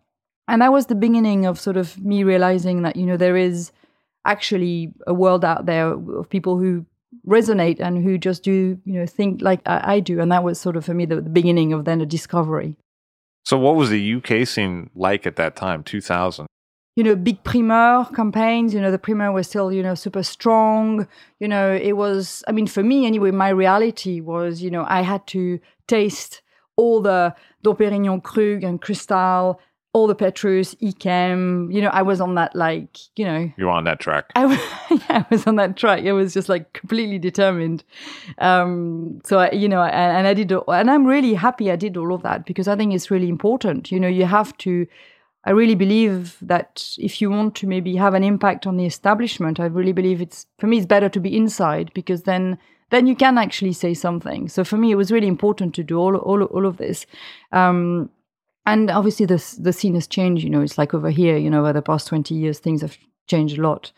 And 0.48 0.62
that 0.62 0.72
was 0.72 0.86
the 0.86 0.94
beginning 0.94 1.44
of 1.44 1.60
sort 1.60 1.76
of 1.76 2.02
me 2.02 2.24
realizing 2.24 2.80
that, 2.84 2.96
you 2.96 3.04
know, 3.04 3.18
there 3.18 3.36
is 3.36 3.70
actually 4.24 4.94
a 5.06 5.12
world 5.12 5.44
out 5.44 5.66
there 5.66 5.92
of 5.92 6.30
people 6.30 6.56
who 6.56 6.86
resonate 7.28 7.80
and 7.80 8.02
who 8.02 8.16
just 8.16 8.42
do, 8.42 8.80
you 8.86 8.94
know, 8.94 9.04
think 9.04 9.42
like 9.42 9.60
I, 9.66 9.96
I 9.96 10.00
do. 10.00 10.20
And 10.20 10.32
that 10.32 10.42
was 10.42 10.58
sort 10.58 10.78
of 10.78 10.86
for 10.86 10.94
me 10.94 11.04
the, 11.04 11.16
the 11.16 11.28
beginning 11.28 11.74
of 11.74 11.84
then 11.84 12.00
a 12.00 12.06
discovery. 12.06 12.78
So, 13.44 13.58
what 13.58 13.76
was 13.76 13.90
the 13.90 14.14
UK 14.14 14.48
scene 14.48 14.88
like 14.94 15.26
at 15.26 15.36
that 15.36 15.54
time, 15.54 15.82
2000? 15.82 16.46
You 16.94 17.02
know, 17.02 17.16
big 17.16 17.42
primeur 17.42 18.04
campaigns. 18.14 18.74
You 18.74 18.80
know, 18.80 18.90
the 18.90 18.98
primeur 18.98 19.32
was 19.32 19.48
still, 19.48 19.72
you 19.72 19.82
know, 19.82 19.94
super 19.94 20.22
strong. 20.22 21.06
You 21.40 21.48
know, 21.48 21.72
it 21.74 21.92
was, 21.92 22.44
I 22.46 22.52
mean, 22.52 22.66
for 22.66 22.82
me 22.82 23.06
anyway, 23.06 23.30
my 23.30 23.48
reality 23.48 24.20
was, 24.20 24.62
you 24.62 24.70
know, 24.70 24.84
I 24.88 25.00
had 25.02 25.26
to 25.28 25.58
taste 25.86 26.42
all 26.76 27.00
the 27.00 27.34
Dom 27.62 27.76
Pérignon 27.76 28.22
Krug 28.22 28.62
and 28.64 28.80
Cristal, 28.80 29.60
all 29.94 30.06
the 30.06 30.14
Petrus, 30.14 30.74
Yquem. 30.76 31.72
You 31.72 31.80
know, 31.82 31.88
I 31.88 32.02
was 32.02 32.20
on 32.20 32.34
that, 32.34 32.54
like, 32.54 32.98
you 33.16 33.24
know, 33.24 33.50
You 33.56 33.66
were 33.66 33.70
on 33.70 33.84
that 33.84 34.00
track. 34.00 34.26
I 34.34 34.46
was, 34.46 34.58
yeah, 34.90 34.98
I 35.08 35.26
was 35.30 35.46
on 35.46 35.56
that 35.56 35.76
track. 35.76 36.04
I 36.04 36.12
was 36.12 36.34
just 36.34 36.48
like 36.48 36.72
completely 36.74 37.18
determined. 37.18 37.84
Um, 38.38 39.20
so 39.24 39.38
I, 39.38 39.50
you 39.52 39.68
know, 39.68 39.82
and, 39.82 40.18
and 40.18 40.26
I 40.26 40.34
did, 40.34 40.52
and 40.52 40.90
I'm 40.90 41.06
really 41.06 41.34
happy 41.34 41.70
I 41.70 41.76
did 41.76 41.96
all 41.96 42.12
of 42.14 42.22
that 42.22 42.44
because 42.44 42.68
I 42.68 42.76
think 42.76 42.94
it's 42.94 43.10
really 43.10 43.28
important. 43.28 43.90
You 43.90 43.98
know, 44.00 44.08
you 44.08 44.26
have 44.26 44.56
to. 44.58 44.86
I 45.44 45.50
really 45.50 45.74
believe 45.74 46.36
that 46.40 46.94
if 46.98 47.20
you 47.20 47.30
want 47.30 47.56
to 47.56 47.66
maybe 47.66 47.96
have 47.96 48.14
an 48.14 48.22
impact 48.22 48.66
on 48.66 48.76
the 48.76 48.86
establishment, 48.86 49.58
I 49.58 49.66
really 49.66 49.92
believe 49.92 50.20
it's 50.20 50.46
for 50.58 50.66
me 50.66 50.78
it's 50.78 50.86
better 50.86 51.08
to 51.08 51.20
be 51.20 51.36
inside 51.36 51.90
because 51.94 52.22
then 52.22 52.58
then 52.90 53.06
you 53.06 53.16
can 53.16 53.38
actually 53.38 53.72
say 53.72 53.94
something. 53.94 54.48
So 54.48 54.64
for 54.64 54.76
me, 54.76 54.90
it 54.90 54.96
was 54.96 55.10
really 55.10 55.26
important 55.26 55.74
to 55.74 55.82
do 55.82 55.98
all 55.98 56.16
all 56.16 56.42
all 56.44 56.66
of 56.66 56.76
this. 56.76 57.06
Um, 57.50 58.10
and 58.66 58.90
obviously 58.90 59.26
the 59.26 59.42
the 59.58 59.72
scene 59.72 59.94
has 59.94 60.06
changed. 60.06 60.44
You 60.44 60.50
know, 60.50 60.60
it's 60.60 60.78
like 60.78 60.94
over 60.94 61.10
here. 61.10 61.36
You 61.36 61.50
know, 61.50 61.60
over 61.60 61.72
the 61.72 61.82
past 61.82 62.06
twenty 62.06 62.34
years, 62.34 62.60
things 62.60 62.82
have 62.82 62.96
changed 63.26 63.58
a 63.58 63.62
lot. 63.62 63.92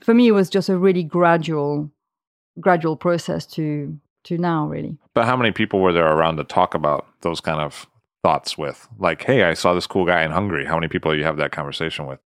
For 0.00 0.12
me, 0.12 0.28
it 0.28 0.32
was 0.32 0.50
just 0.50 0.68
a 0.68 0.76
really 0.76 1.02
gradual, 1.02 1.90
gradual 2.60 2.96
process 2.96 3.46
to 3.46 3.98
to 4.24 4.38
now, 4.38 4.66
really. 4.66 4.98
But 5.14 5.24
how 5.24 5.36
many 5.36 5.52
people 5.52 5.80
were 5.80 5.92
there 5.92 6.06
around 6.06 6.36
to 6.36 6.44
talk 6.44 6.74
about 6.74 7.06
those 7.22 7.40
kind 7.40 7.60
of 7.60 7.86
thoughts 8.22 8.56
with? 8.56 8.88
Like, 8.98 9.24
hey, 9.24 9.42
I 9.42 9.54
saw 9.54 9.74
this 9.74 9.86
cool 9.86 10.06
guy 10.06 10.22
in 10.22 10.30
Hungary. 10.30 10.64
How 10.64 10.76
many 10.76 10.88
people 10.88 11.12
do 11.12 11.18
you 11.18 11.24
have 11.24 11.36
that 11.38 11.52
conversation 11.52 12.06
with? 12.06 12.20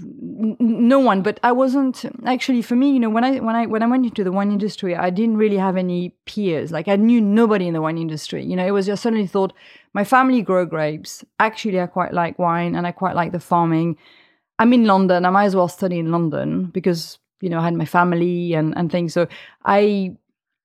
no 0.00 0.98
one 0.98 1.22
but 1.22 1.38
i 1.44 1.52
wasn't 1.52 2.04
actually 2.26 2.60
for 2.62 2.74
me 2.74 2.90
you 2.90 2.98
know 2.98 3.08
when 3.08 3.22
i 3.22 3.38
when 3.38 3.54
i 3.54 3.64
when 3.64 3.80
i 3.80 3.86
went 3.86 4.04
into 4.04 4.24
the 4.24 4.32
wine 4.32 4.50
industry 4.50 4.96
i 4.96 5.08
didn't 5.08 5.36
really 5.36 5.56
have 5.56 5.76
any 5.76 6.08
peers 6.26 6.72
like 6.72 6.88
i 6.88 6.96
knew 6.96 7.20
nobody 7.20 7.68
in 7.68 7.74
the 7.74 7.80
wine 7.80 7.96
industry 7.96 8.44
you 8.44 8.56
know 8.56 8.66
it 8.66 8.72
was 8.72 8.86
just 8.86 9.04
suddenly 9.04 9.26
thought 9.26 9.52
my 9.92 10.02
family 10.02 10.42
grow 10.42 10.66
grapes 10.66 11.24
actually 11.38 11.80
i 11.80 11.86
quite 11.86 12.12
like 12.12 12.36
wine 12.40 12.74
and 12.74 12.88
i 12.88 12.90
quite 12.90 13.14
like 13.14 13.30
the 13.30 13.38
farming 13.38 13.96
i'm 14.58 14.72
in 14.72 14.84
london 14.84 15.24
i 15.24 15.30
might 15.30 15.44
as 15.44 15.54
well 15.54 15.68
study 15.68 16.00
in 16.00 16.10
london 16.10 16.64
because 16.66 17.20
you 17.40 17.48
know 17.48 17.60
i 17.60 17.62
had 17.62 17.74
my 17.74 17.84
family 17.84 18.54
and 18.54 18.76
and 18.76 18.90
things 18.90 19.14
so 19.14 19.28
i 19.64 20.12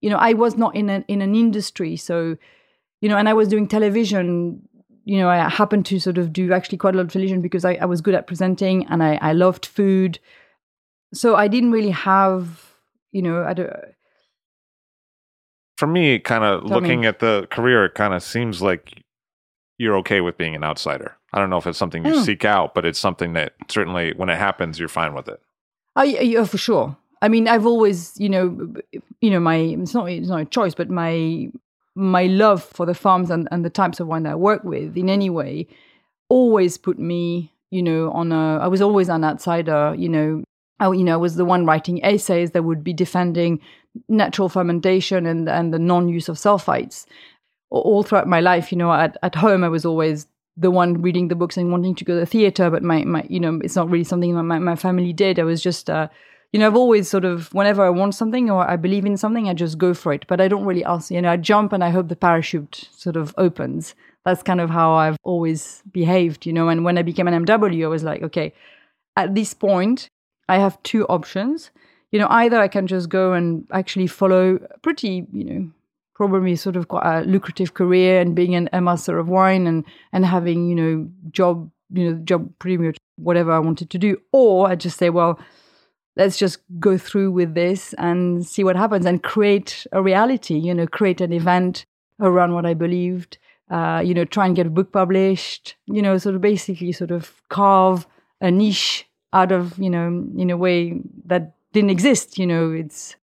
you 0.01 0.09
know 0.09 0.17
i 0.17 0.33
was 0.33 0.57
not 0.57 0.75
in 0.75 0.89
an 0.89 1.05
in 1.07 1.21
an 1.21 1.35
industry 1.35 1.95
so 1.95 2.35
you 3.03 3.09
know 3.09 3.17
and 3.17 3.27
i 3.29 3.33
was 3.33 3.47
doing 3.47 3.67
television 3.67 4.61
you 5.05 5.17
know, 5.17 5.29
I 5.29 5.49
happened 5.49 5.85
to 5.87 5.99
sort 5.99 6.17
of 6.17 6.31
do 6.31 6.53
actually 6.53 6.77
quite 6.77 6.95
a 6.95 6.97
lot 6.97 7.05
of 7.05 7.11
television 7.11 7.41
because 7.41 7.65
I, 7.65 7.73
I 7.75 7.85
was 7.85 8.01
good 8.01 8.15
at 8.15 8.27
presenting 8.27 8.85
and 8.87 9.03
I, 9.03 9.19
I 9.21 9.33
loved 9.33 9.65
food. 9.65 10.19
So 11.13 11.35
I 11.35 11.47
didn't 11.47 11.71
really 11.71 11.91
have, 11.91 12.73
you 13.11 13.21
know, 13.21 13.43
I 13.43 13.53
don't. 13.53 13.71
For 15.77 15.87
me, 15.87 16.19
kind 16.19 16.43
of 16.43 16.63
looking 16.63 17.01
me. 17.01 17.07
at 17.07 17.19
the 17.19 17.47
career, 17.51 17.85
it 17.85 17.95
kind 17.95 18.13
of 18.13 18.23
seems 18.23 18.61
like 18.61 19.03
you're 19.77 19.97
okay 19.97 20.21
with 20.21 20.37
being 20.37 20.55
an 20.55 20.63
outsider. 20.63 21.17
I 21.33 21.39
don't 21.39 21.49
know 21.49 21.57
if 21.57 21.67
it's 21.67 21.79
something 21.79 22.05
you 22.05 22.13
Mm. 22.13 22.25
seek 22.25 22.45
out, 22.45 22.73
but 22.73 22.85
it's 22.85 22.99
something 22.99 23.33
that 23.33 23.53
certainly 23.69 24.13
when 24.15 24.29
it 24.29 24.37
happens, 24.37 24.79
you're 24.79 24.87
fine 24.87 25.13
with 25.13 25.27
it. 25.27 25.41
I, 25.95 26.05
yeah, 26.05 26.45
for 26.45 26.57
sure. 26.57 26.95
I 27.21 27.27
mean, 27.27 27.47
I've 27.47 27.65
always, 27.65 28.13
you 28.19 28.29
know, 28.29 28.73
you 29.19 29.29
know, 29.31 29.39
my 29.39 29.55
it's 29.55 29.93
not 29.93 30.05
it's 30.09 30.29
not 30.29 30.41
a 30.41 30.45
choice, 30.45 30.75
but 30.75 30.89
my 30.89 31.49
my 31.95 32.25
love 32.25 32.63
for 32.63 32.85
the 32.85 32.93
farms 32.95 33.29
and, 33.29 33.47
and 33.51 33.63
the 33.63 33.69
types 33.69 33.99
of 33.99 34.07
wine 34.07 34.23
that 34.23 34.33
I 34.33 34.35
work 34.35 34.63
with 34.63 34.97
in 34.97 35.09
any 35.09 35.29
way 35.29 35.67
always 36.29 36.77
put 36.77 36.97
me, 36.97 37.53
you 37.71 37.83
know, 37.83 38.11
on 38.11 38.31
a. 38.31 38.57
I 38.57 38.67
was 38.67 38.81
always 38.81 39.09
an 39.09 39.23
outsider, 39.23 39.95
you 39.97 40.09
know. 40.09 40.43
I, 40.79 40.91
you 40.91 41.03
know, 41.03 41.13
I 41.13 41.17
was 41.17 41.35
the 41.35 41.45
one 41.45 41.65
writing 41.65 42.03
essays 42.03 42.51
that 42.51 42.63
would 42.63 42.83
be 42.83 42.93
defending 42.93 43.59
natural 44.09 44.49
fermentation 44.49 45.25
and 45.25 45.47
and 45.47 45.73
the 45.73 45.79
non-use 45.79 46.29
of 46.29 46.37
sulfites. 46.37 47.05
All 47.69 48.03
throughout 48.03 48.27
my 48.27 48.39
life, 48.39 48.71
you 48.71 48.77
know, 48.77 48.91
at 48.91 49.17
at 49.21 49.35
home 49.35 49.63
I 49.63 49.69
was 49.69 49.85
always 49.85 50.27
the 50.57 50.71
one 50.71 51.01
reading 51.01 51.27
the 51.27 51.35
books 51.35 51.57
and 51.57 51.71
wanting 51.71 51.95
to 51.95 52.05
go 52.05 52.13
to 52.13 52.19
the 52.19 52.25
theater, 52.25 52.69
but 52.69 52.83
my 52.83 53.03
my 53.03 53.25
you 53.29 53.39
know, 53.39 53.59
it's 53.63 53.75
not 53.75 53.89
really 53.89 54.03
something 54.03 54.33
my 54.33 54.59
my 54.59 54.75
family 54.75 55.13
did. 55.13 55.39
I 55.39 55.43
was 55.43 55.61
just. 55.61 55.89
Uh, 55.89 56.07
you 56.53 56.59
know, 56.59 56.67
I've 56.67 56.75
always 56.75 57.09
sort 57.09 57.25
of, 57.25 57.51
whenever 57.51 57.83
I 57.83 57.89
want 57.89 58.13
something 58.13 58.51
or 58.51 58.69
I 58.69 58.75
believe 58.75 59.05
in 59.05 59.17
something, 59.17 59.49
I 59.49 59.53
just 59.53 59.79
go 59.79 59.95
for 59.95 60.13
it. 60.13 60.25
But 60.27 60.39
I 60.39 60.47
don't 60.47 60.65
really 60.65 60.85
ask, 60.85 61.09
you 61.09 61.19
know, 61.19 61.31
I 61.31 61.37
jump 61.37 61.73
and 61.73 61.83
I 61.83 61.89
hope 61.89 62.09
the 62.09 62.15
parachute 62.15 62.89
sort 62.95 63.15
of 63.15 63.33
opens. 63.39 63.95
That's 64.23 64.43
kind 64.43 64.61
of 64.61 64.69
how 64.69 64.93
I've 64.93 65.17
always 65.23 65.81
behaved, 65.91 66.45
you 66.45 66.53
know. 66.53 66.69
And 66.69 66.85
when 66.85 66.99
I 66.99 67.01
became 67.01 67.27
an 67.27 67.45
MW, 67.45 67.83
I 67.83 67.87
was 67.87 68.03
like, 68.03 68.21
okay, 68.21 68.53
at 69.17 69.33
this 69.33 69.55
point, 69.55 70.07
I 70.47 70.59
have 70.59 70.81
two 70.83 71.05
options. 71.07 71.71
You 72.11 72.19
know, 72.19 72.27
either 72.29 72.59
I 72.59 72.67
can 72.67 72.85
just 72.85 73.09
go 73.09 73.33
and 73.33 73.67
actually 73.71 74.05
follow 74.05 74.59
pretty, 74.83 75.25
you 75.33 75.43
know, 75.43 75.71
probably 76.13 76.55
sort 76.55 76.75
of 76.75 76.87
quite 76.87 77.03
a 77.03 77.25
lucrative 77.25 77.73
career 77.73 78.21
and 78.21 78.35
being 78.35 78.53
an, 78.53 78.69
a 78.71 78.79
master 78.79 79.17
of 79.17 79.27
wine 79.27 79.65
and 79.65 79.83
and 80.11 80.23
having, 80.23 80.69
you 80.69 80.75
know, 80.75 81.09
job, 81.31 81.71
you 81.91 82.11
know, 82.11 82.19
job 82.23 82.47
pretty 82.59 82.77
much 82.77 82.97
whatever 83.15 83.51
I 83.51 83.57
wanted 83.57 83.89
to 83.89 83.97
do. 83.97 84.21
Or 84.31 84.67
I 84.67 84.75
just 84.75 84.99
say, 84.99 85.09
well, 85.09 85.39
let's 86.15 86.37
just 86.37 86.59
go 86.79 86.97
through 86.97 87.31
with 87.31 87.53
this 87.55 87.93
and 87.97 88.45
see 88.45 88.63
what 88.63 88.75
happens 88.75 89.05
and 89.05 89.23
create 89.23 89.85
a 89.91 90.01
reality 90.01 90.55
you 90.57 90.73
know 90.73 90.87
create 90.87 91.21
an 91.21 91.33
event 91.33 91.85
around 92.19 92.53
what 92.53 92.65
i 92.65 92.73
believed 92.73 93.37
uh, 93.71 94.01
you 94.05 94.13
know 94.13 94.25
try 94.25 94.45
and 94.45 94.55
get 94.55 94.67
a 94.67 94.69
book 94.69 94.91
published 94.91 95.75
you 95.87 96.01
know 96.01 96.17
sort 96.17 96.35
of 96.35 96.41
basically 96.41 96.91
sort 96.91 97.11
of 97.11 97.41
carve 97.49 98.05
a 98.41 98.51
niche 98.51 99.07
out 99.31 99.51
of 99.51 99.77
you 99.79 99.89
know 99.89 100.07
in 100.37 100.49
a 100.49 100.57
way 100.57 101.01
that 101.25 101.55
didn't 101.71 101.89
exist 101.89 102.37
you 102.37 102.45
know 102.45 102.71
it's 102.71 103.15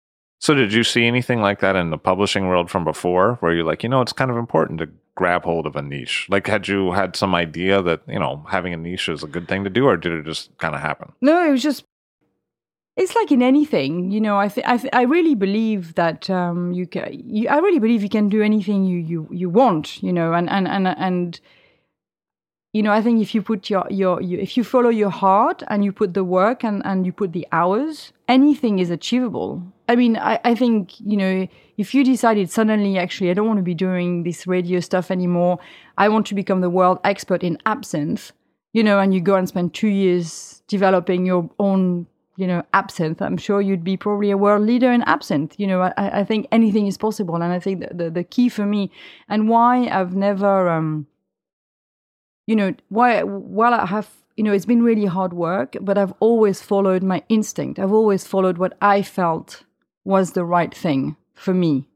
So, 0.43 0.55
did 0.55 0.73
you 0.73 0.85
see 0.85 1.05
anything 1.05 1.43
like 1.43 1.61
that 1.61 1.77
in 1.77 1.91
the 1.91 1.99
publishing 1.99 2.49
world 2.49 2.71
from 2.71 2.83
before, 2.83 3.37
where 3.41 3.53
you're 3.53 3.71
like, 3.73 3.83
you 3.83 3.91
know, 3.91 4.01
it's 4.01 4.15
kind 4.15 4.31
of 4.31 4.39
important 4.39 4.81
to 4.81 4.89
grab 5.15 5.45
hold 5.45 5.67
of 5.67 5.77
a 5.77 5.83
niche? 5.83 6.27
Like, 6.31 6.47
had 6.47 6.67
you 6.67 6.93
had 6.93 7.15
some 7.15 7.35
idea 7.35 7.83
that 7.83 8.01
you 8.09 8.19
know 8.19 8.43
having 8.49 8.73
a 8.73 8.79
niche 8.79 9.11
is 9.11 9.23
a 9.23 9.27
good 9.27 9.47
thing 9.49 9.65
to 9.65 9.71
do, 9.71 9.85
or 9.85 9.99
did 9.99 10.13
it 10.13 10.25
just 10.25 10.57
kind 10.57 10.75
of 10.75 10.81
happen? 10.81 11.13
No, 11.21 11.47
it 11.47 11.51
was 11.51 11.63
just. 11.63 11.85
It's 13.01 13.17
like 13.17 13.33
in 13.33 13.41
anything, 13.41 14.11
you 14.11 14.21
know. 14.21 14.37
I 14.39 14.49
th- 14.49 14.67
I, 14.67 14.77
th- 14.77 14.93
I 14.93 15.03
really 15.05 15.35
believe 15.35 15.95
that 15.95 16.29
um, 16.29 16.73
you 16.73 16.87
can. 16.87 17.09
You, 17.25 17.49
I 17.49 17.57
really 17.57 17.79
believe 17.79 18.03
you 18.03 18.11
can 18.11 18.29
do 18.29 18.43
anything 18.43 18.85
you, 18.85 18.99
you, 18.99 19.27
you 19.31 19.49
want, 19.49 20.03
you 20.03 20.13
know. 20.13 20.35
And 20.35 20.51
and 20.51 20.69
and 20.69 20.87
and 20.87 21.41
you 22.75 22.83
know, 22.83 22.93
I 22.93 23.01
think 23.01 23.23
if 23.23 23.35
you 23.35 23.41
put 23.41 23.71
your, 23.71 23.87
your 23.89 24.21
your 24.21 24.39
if 24.41 24.55
you 24.55 24.65
follow 24.65 24.91
your 24.91 25.09
heart 25.09 25.63
and 25.69 25.83
you 25.83 25.93
put 25.93 26.13
the 26.13 26.25
work 26.25 26.63
and 26.63 26.83
and 26.85 27.07
you 27.07 27.13
put 27.13 27.33
the 27.33 27.49
hours, 27.53 28.13
anything 28.29 28.81
is 28.81 28.91
achievable. 28.91 29.63
I 29.89 29.97
mean, 29.97 30.19
I, 30.19 30.39
I 30.45 30.55
think 30.55 31.01
you 31.01 31.17
know 31.17 31.49
if 31.79 31.95
you 31.95 32.05
decided 32.05 32.51
suddenly, 32.51 32.99
actually, 32.99 33.31
I 33.31 33.35
don't 33.35 33.47
want 33.47 33.61
to 33.61 33.71
be 33.73 33.75
doing 33.75 34.25
this 34.25 34.47
radio 34.47 34.79
stuff 34.79 35.11
anymore. 35.11 35.59
I 35.97 36.11
want 36.11 36.27
to 36.27 36.35
become 36.35 36.61
the 36.61 36.69
world 36.69 36.99
expert 37.03 37.43
in 37.43 37.57
absinthe 37.65 38.33
you 38.73 38.85
know, 38.85 38.99
and 38.99 39.13
you 39.13 39.21
go 39.21 39.35
and 39.35 39.49
spend 39.49 39.75
two 39.75 39.89
years 39.89 40.63
developing 40.69 41.27
your 41.27 41.51
own, 41.59 42.07
you 42.41 42.47
know, 42.47 42.63
absinthe, 42.73 43.21
I'm 43.21 43.37
sure 43.37 43.61
you'd 43.61 43.85
be 43.85 43.99
probably 43.99 44.31
a 44.31 44.37
world 44.39 44.67
leader 44.67 44.91
in 44.91 45.03
absinthe. 45.03 45.55
You 45.59 45.67
know, 45.67 45.83
I, 45.83 46.21
I 46.21 46.25
think 46.25 46.49
anything 46.51 46.87
is 46.87 46.97
possible. 46.97 47.35
And 47.35 47.45
I 47.45 47.59
think 47.59 47.81
the, 47.81 47.95
the, 47.95 48.11
the 48.11 48.25
key 48.25 48.49
for 48.49 48.65
me 48.65 48.91
and 49.29 49.47
why 49.47 49.89
I've 49.89 50.17
never, 50.17 50.71
um, 50.71 51.07
you 52.47 52.57
know, 52.57 52.75
why, 52.89 53.23
while 53.25 53.75
I 53.75 53.85
have, 53.85 54.09
you 54.37 54.45
know, 54.45 54.55
it's 54.55 54.65
been 54.65 54.83
really 54.83 55.05
hard 55.05 55.35
work, 55.35 55.77
but 55.83 55.99
I've 55.99 56.15
always 56.19 56.63
followed 56.63 57.03
my 57.03 57.23
instinct. 57.29 57.79
I've 57.79 57.93
always 57.93 58.27
followed 58.27 58.57
what 58.57 58.77
I 58.81 59.03
felt 59.03 59.65
was 60.05 60.33
the 60.33 60.45
right 60.45 60.75
thing 60.75 61.17
for 61.35 61.53
me. 61.53 61.89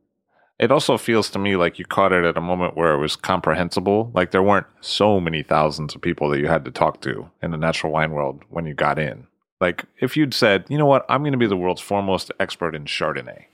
It 0.58 0.70
also 0.70 0.98
feels 0.98 1.30
to 1.30 1.38
me 1.38 1.56
like 1.56 1.78
you 1.78 1.86
caught 1.86 2.12
it 2.12 2.24
at 2.24 2.36
a 2.36 2.42
moment 2.42 2.76
where 2.76 2.92
it 2.92 2.98
was 2.98 3.16
comprehensible. 3.16 4.10
Like 4.14 4.30
there 4.30 4.42
weren't 4.42 4.66
so 4.82 5.20
many 5.20 5.42
thousands 5.42 5.94
of 5.94 6.02
people 6.02 6.28
that 6.30 6.38
you 6.38 6.48
had 6.48 6.66
to 6.66 6.70
talk 6.70 7.00
to 7.00 7.30
in 7.42 7.50
the 7.50 7.56
natural 7.56 7.92
wine 7.92 8.12
world 8.12 8.42
when 8.50 8.66
you 8.66 8.74
got 8.74 8.98
in. 8.98 9.26
Like 9.64 9.84
if 10.00 10.14
you'd 10.16 10.34
said, 10.34 10.64
you 10.68 10.76
know 10.76 10.84
what, 10.86 11.06
I'm 11.08 11.22
going 11.22 11.32
to 11.32 11.38
be 11.38 11.46
the 11.46 11.56
world's 11.64 11.80
foremost 11.80 12.30
expert 12.38 12.74
in 12.74 12.84
Chardonnay, 12.84 13.44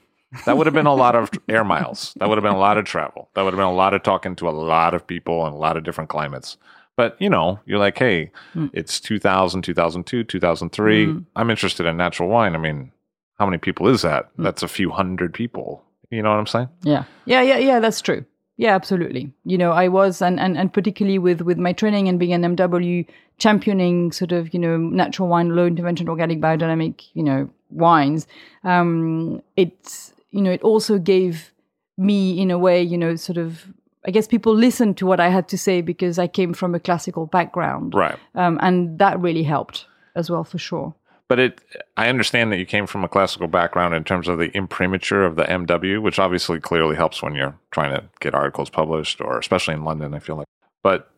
that 0.45 0.57
would 0.57 0.67
have 0.67 0.73
been 0.73 0.85
a 0.85 0.93
lot 1.05 1.15
of 1.15 1.29
air 1.49 1.63
miles. 1.63 2.13
That 2.17 2.27
would 2.27 2.37
have 2.37 2.43
been 2.43 2.53
a 2.61 2.65
lot 2.69 2.77
of 2.77 2.83
travel. 2.85 3.29
That 3.33 3.43
would 3.43 3.53
have 3.53 3.57
been 3.63 3.65
a 3.77 3.81
lot 3.85 3.93
of 3.93 4.03
talking 4.03 4.35
to 4.37 4.49
a 4.49 4.51
lot 4.73 4.93
of 4.93 5.07
people 5.07 5.47
in 5.47 5.53
a 5.53 5.57
lot 5.57 5.77
of 5.77 5.83
different 5.85 6.09
climates. 6.09 6.57
But 6.97 7.15
you 7.21 7.29
know, 7.29 7.59
you're 7.65 7.79
like, 7.79 7.97
hey, 7.97 8.31
Mm. 8.55 8.69
it's 8.73 8.99
2000, 8.99 9.61
2002, 9.61 10.23
2003. 10.25 11.05
Mm. 11.07 11.25
I'm 11.37 11.49
interested 11.49 11.85
in 11.85 11.95
natural 11.95 12.27
wine. 12.27 12.55
I 12.55 12.57
mean, 12.59 12.91
how 13.39 13.45
many 13.45 13.57
people 13.57 13.87
is 13.87 14.01
that? 14.01 14.25
Mm. 14.37 14.43
That's 14.43 14.63
a 14.63 14.67
few 14.67 14.89
hundred 14.91 15.33
people. 15.33 15.83
You 16.09 16.21
know 16.21 16.29
what 16.31 16.39
I'm 16.39 16.47
saying? 16.47 16.67
Yeah. 16.83 17.05
Yeah, 17.25 17.41
yeah, 17.41 17.57
yeah, 17.57 17.79
that's 17.79 18.01
true. 18.01 18.25
Yeah, 18.61 18.75
absolutely. 18.75 19.33
You 19.43 19.57
know, 19.57 19.71
I 19.71 19.87
was 19.87 20.21
and, 20.21 20.39
and, 20.39 20.55
and 20.55 20.71
particularly 20.71 21.17
with, 21.17 21.41
with 21.41 21.57
my 21.57 21.73
training 21.73 22.07
and 22.07 22.19
being 22.19 22.31
an 22.31 22.55
MW 22.55 23.07
championing 23.39 24.11
sort 24.11 24.31
of, 24.31 24.53
you 24.53 24.59
know, 24.59 24.77
natural 24.77 25.27
wine, 25.27 25.55
low 25.55 25.65
intervention 25.65 26.07
organic 26.07 26.39
biodynamic, 26.39 27.07
you 27.15 27.23
know, 27.23 27.49
wines, 27.71 28.27
um, 28.63 29.41
it's 29.57 30.13
you 30.29 30.41
know, 30.41 30.51
it 30.51 30.61
also 30.61 30.99
gave 30.99 31.51
me 31.97 32.39
in 32.39 32.51
a 32.51 32.59
way, 32.59 32.79
you 32.83 32.99
know, 32.99 33.15
sort 33.15 33.39
of 33.39 33.65
I 34.05 34.11
guess 34.11 34.27
people 34.27 34.53
listened 34.53 34.95
to 34.97 35.07
what 35.07 35.19
I 35.19 35.29
had 35.29 35.47
to 35.47 35.57
say 35.57 35.81
because 35.81 36.19
I 36.19 36.27
came 36.27 36.53
from 36.53 36.75
a 36.75 36.79
classical 36.79 37.25
background. 37.25 37.95
Right. 37.95 38.19
Um, 38.35 38.59
and 38.61 38.99
that 38.99 39.19
really 39.19 39.43
helped 39.43 39.87
as 40.15 40.29
well 40.29 40.43
for 40.43 40.59
sure. 40.59 40.93
But 41.31 41.39
it, 41.39 41.61
I 41.95 42.09
understand 42.09 42.51
that 42.51 42.57
you 42.57 42.65
came 42.65 42.85
from 42.85 43.05
a 43.05 43.07
classical 43.07 43.47
background 43.47 43.95
in 43.95 44.03
terms 44.03 44.27
of 44.27 44.37
the 44.37 44.51
imprimatur 44.53 45.23
of 45.23 45.37
the 45.37 45.45
MW, 45.45 46.01
which 46.01 46.19
obviously 46.19 46.59
clearly 46.59 46.97
helps 46.97 47.23
when 47.23 47.35
you're 47.35 47.57
trying 47.71 47.95
to 47.95 48.03
get 48.19 48.35
articles 48.35 48.69
published, 48.69 49.21
or 49.21 49.39
especially 49.39 49.75
in 49.75 49.85
London, 49.85 50.13
I 50.13 50.19
feel 50.19 50.35
like. 50.35 50.47
But 50.83 51.09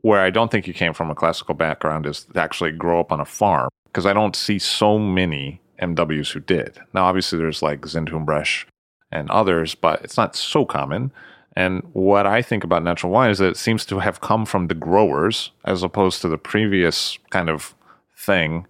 where 0.00 0.20
I 0.20 0.30
don't 0.30 0.50
think 0.50 0.66
you 0.66 0.72
came 0.72 0.94
from 0.94 1.10
a 1.10 1.14
classical 1.14 1.54
background 1.54 2.06
is 2.06 2.24
to 2.24 2.40
actually 2.40 2.72
grow 2.72 3.00
up 3.00 3.12
on 3.12 3.20
a 3.20 3.26
farm, 3.26 3.68
because 3.84 4.06
I 4.06 4.14
don't 4.14 4.34
see 4.34 4.58
so 4.58 4.98
many 4.98 5.60
MWs 5.78 6.32
who 6.32 6.40
did. 6.40 6.78
Now, 6.94 7.04
obviously, 7.04 7.38
there's 7.38 7.60
like 7.60 7.82
Zind-Humbrecht 7.82 8.64
and 9.12 9.30
others, 9.30 9.74
but 9.74 10.02
it's 10.02 10.16
not 10.16 10.36
so 10.36 10.64
common. 10.64 11.12
And 11.54 11.86
what 11.92 12.26
I 12.26 12.40
think 12.40 12.64
about 12.64 12.82
natural 12.82 13.12
wine 13.12 13.30
is 13.30 13.36
that 13.40 13.50
it 13.50 13.56
seems 13.58 13.84
to 13.84 13.98
have 13.98 14.22
come 14.22 14.46
from 14.46 14.68
the 14.68 14.74
growers 14.74 15.50
as 15.66 15.82
opposed 15.82 16.22
to 16.22 16.30
the 16.30 16.38
previous 16.38 17.18
kind 17.28 17.50
of 17.50 17.74
thing 18.16 18.64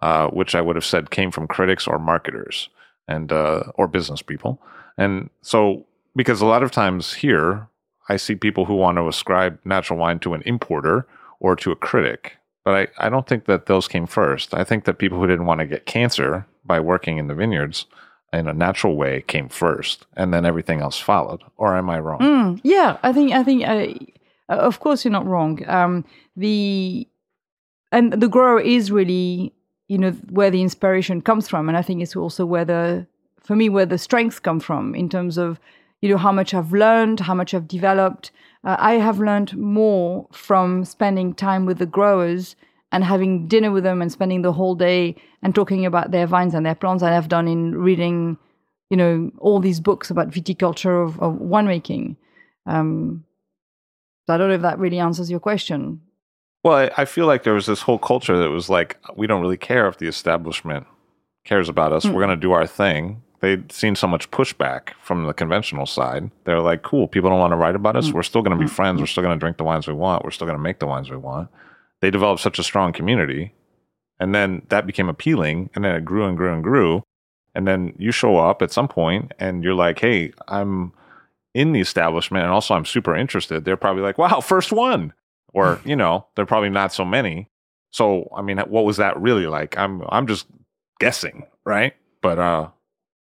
uh, 0.00 0.28
which 0.28 0.54
I 0.54 0.60
would 0.60 0.76
have 0.76 0.84
said 0.84 1.10
came 1.10 1.30
from 1.30 1.46
critics 1.46 1.86
or 1.86 1.98
marketers 1.98 2.68
and 3.06 3.32
uh, 3.32 3.64
or 3.74 3.88
business 3.88 4.22
people. 4.22 4.60
And 4.96 5.30
so, 5.42 5.86
because 6.14 6.40
a 6.40 6.46
lot 6.46 6.62
of 6.62 6.70
times 6.70 7.14
here, 7.14 7.68
I 8.08 8.16
see 8.16 8.34
people 8.34 8.64
who 8.64 8.74
want 8.74 8.96
to 8.98 9.08
ascribe 9.08 9.58
natural 9.64 9.98
wine 9.98 10.18
to 10.20 10.34
an 10.34 10.42
importer 10.46 11.06
or 11.40 11.56
to 11.56 11.70
a 11.70 11.76
critic, 11.76 12.36
but 12.64 12.74
I, 12.74 13.06
I 13.06 13.08
don't 13.08 13.26
think 13.26 13.46
that 13.46 13.66
those 13.66 13.88
came 13.88 14.06
first. 14.06 14.54
I 14.54 14.64
think 14.64 14.84
that 14.84 14.98
people 14.98 15.18
who 15.18 15.26
didn't 15.26 15.46
want 15.46 15.60
to 15.60 15.66
get 15.66 15.86
cancer 15.86 16.46
by 16.64 16.80
working 16.80 17.18
in 17.18 17.28
the 17.28 17.34
vineyards 17.34 17.86
in 18.32 18.46
a 18.46 18.52
natural 18.52 18.96
way 18.96 19.22
came 19.22 19.48
first, 19.48 20.06
and 20.16 20.34
then 20.34 20.44
everything 20.44 20.80
else 20.80 20.98
followed. 20.98 21.42
Or 21.56 21.76
am 21.76 21.88
I 21.88 21.98
wrong? 21.98 22.20
Mm, 22.20 22.60
yeah, 22.62 22.98
I 23.02 23.12
think 23.12 23.32
I 23.32 23.42
think 23.42 24.18
of 24.48 24.80
course 24.80 25.04
you're 25.04 25.12
not 25.12 25.26
wrong. 25.26 25.66
Um, 25.68 26.04
the 26.36 27.08
and 27.90 28.12
the 28.12 28.28
grower 28.28 28.60
is 28.60 28.90
really 28.90 29.52
you 29.88 29.98
know 29.98 30.12
where 30.30 30.50
the 30.50 30.62
inspiration 30.62 31.20
comes 31.20 31.48
from, 31.48 31.68
and 31.68 31.76
I 31.76 31.82
think 31.82 32.02
it's 32.02 32.14
also 32.14 32.46
where 32.46 32.64
the 32.64 33.06
for 33.40 33.56
me 33.56 33.68
where 33.68 33.86
the 33.86 33.98
strengths 33.98 34.38
come 34.38 34.60
from 34.60 34.94
in 34.94 35.08
terms 35.08 35.38
of 35.38 35.58
you 36.00 36.08
know 36.08 36.18
how 36.18 36.32
much 36.32 36.54
I've 36.54 36.72
learned, 36.72 37.20
how 37.20 37.34
much 37.34 37.54
I've 37.54 37.66
developed. 37.68 38.30
Uh, 38.64 38.76
I 38.78 38.94
have 38.94 39.18
learned 39.18 39.56
more 39.56 40.26
from 40.32 40.84
spending 40.84 41.34
time 41.34 41.64
with 41.64 41.78
the 41.78 41.86
growers 41.86 42.56
and 42.92 43.04
having 43.04 43.46
dinner 43.46 43.70
with 43.70 43.84
them 43.84 44.00
and 44.02 44.10
spending 44.10 44.42
the 44.42 44.52
whole 44.52 44.74
day 44.74 45.16
and 45.42 45.54
talking 45.54 45.86
about 45.86 46.10
their 46.10 46.26
vines 46.26 46.54
and 46.54 46.64
their 46.64 46.74
plants 46.74 47.02
than 47.02 47.12
I've 47.12 47.28
done 47.28 47.46
in 47.46 47.76
reading, 47.76 48.38
you 48.90 48.96
know, 48.96 49.30
all 49.38 49.60
these 49.60 49.80
books 49.80 50.10
about 50.10 50.30
viticulture 50.30 51.04
of, 51.04 51.20
of 51.20 51.34
winemaking. 51.34 52.16
Um, 52.66 53.24
so 54.26 54.34
I 54.34 54.38
don't 54.38 54.48
know 54.48 54.54
if 54.54 54.62
that 54.62 54.78
really 54.78 54.98
answers 54.98 55.30
your 55.30 55.40
question. 55.40 56.00
Well, 56.64 56.74
I, 56.74 56.90
I 56.96 57.04
feel 57.04 57.26
like 57.26 57.44
there 57.44 57.54
was 57.54 57.66
this 57.66 57.82
whole 57.82 57.98
culture 57.98 58.38
that 58.38 58.50
was 58.50 58.68
like, 58.68 58.98
we 59.16 59.26
don't 59.26 59.40
really 59.40 59.56
care 59.56 59.88
if 59.88 59.98
the 59.98 60.08
establishment 60.08 60.86
cares 61.44 61.68
about 61.68 61.92
us. 61.92 62.04
Mm. 62.04 62.12
We're 62.12 62.24
going 62.26 62.36
to 62.36 62.40
do 62.40 62.52
our 62.52 62.66
thing 62.66 63.22
they'd 63.40 63.70
seen 63.70 63.94
so 63.94 64.06
much 64.06 64.30
pushback 64.30 64.90
from 65.00 65.24
the 65.24 65.32
conventional 65.32 65.86
side. 65.86 66.30
They're 66.44 66.60
like, 66.60 66.82
cool, 66.82 67.08
people 67.08 67.30
don't 67.30 67.38
want 67.38 67.52
to 67.52 67.56
write 67.56 67.74
about 67.74 67.96
us. 67.96 68.08
Mm. 68.08 68.14
We're 68.14 68.22
still 68.22 68.42
going 68.42 68.56
to 68.56 68.62
be 68.62 68.70
mm. 68.70 68.74
friends. 68.74 69.00
We're 69.00 69.06
still 69.06 69.22
going 69.22 69.36
to 69.36 69.40
drink 69.40 69.58
the 69.58 69.64
wines 69.64 69.86
we 69.86 69.94
want. 69.94 70.24
We're 70.24 70.30
still 70.30 70.46
going 70.46 70.58
to 70.58 70.62
make 70.62 70.80
the 70.80 70.86
wines 70.86 71.10
we 71.10 71.16
want. 71.16 71.48
They 72.00 72.10
developed 72.10 72.40
such 72.40 72.58
a 72.58 72.64
strong 72.64 72.92
community. 72.92 73.54
And 74.20 74.34
then 74.34 74.62
that 74.68 74.86
became 74.86 75.08
appealing. 75.08 75.70
And 75.74 75.84
then 75.84 75.94
it 75.94 76.04
grew 76.04 76.26
and 76.26 76.36
grew 76.36 76.52
and 76.52 76.62
grew. 76.62 77.02
And 77.54 77.66
then 77.66 77.94
you 77.98 78.12
show 78.12 78.36
up 78.36 78.62
at 78.62 78.72
some 78.72 78.88
point 78.88 79.32
and 79.38 79.62
you're 79.62 79.74
like, 79.74 80.00
hey, 80.00 80.32
I'm 80.48 80.92
in 81.54 81.72
the 81.72 81.80
establishment. 81.80 82.44
And 82.44 82.52
also, 82.52 82.74
I'm 82.74 82.84
super 82.84 83.16
interested. 83.16 83.64
They're 83.64 83.76
probably 83.76 84.02
like, 84.02 84.18
wow, 84.18 84.40
first 84.40 84.72
one. 84.72 85.12
Or, 85.52 85.80
you 85.84 85.96
know, 85.96 86.26
they're 86.34 86.46
probably 86.46 86.70
not 86.70 86.92
so 86.92 87.04
many. 87.04 87.48
So, 87.90 88.30
I 88.36 88.42
mean, 88.42 88.58
what 88.58 88.84
was 88.84 88.98
that 88.98 89.20
really 89.20 89.46
like? 89.46 89.76
I'm, 89.78 90.02
I'm 90.08 90.26
just 90.26 90.46
guessing, 91.00 91.46
right? 91.64 91.94
But, 92.20 92.38
uh, 92.38 92.68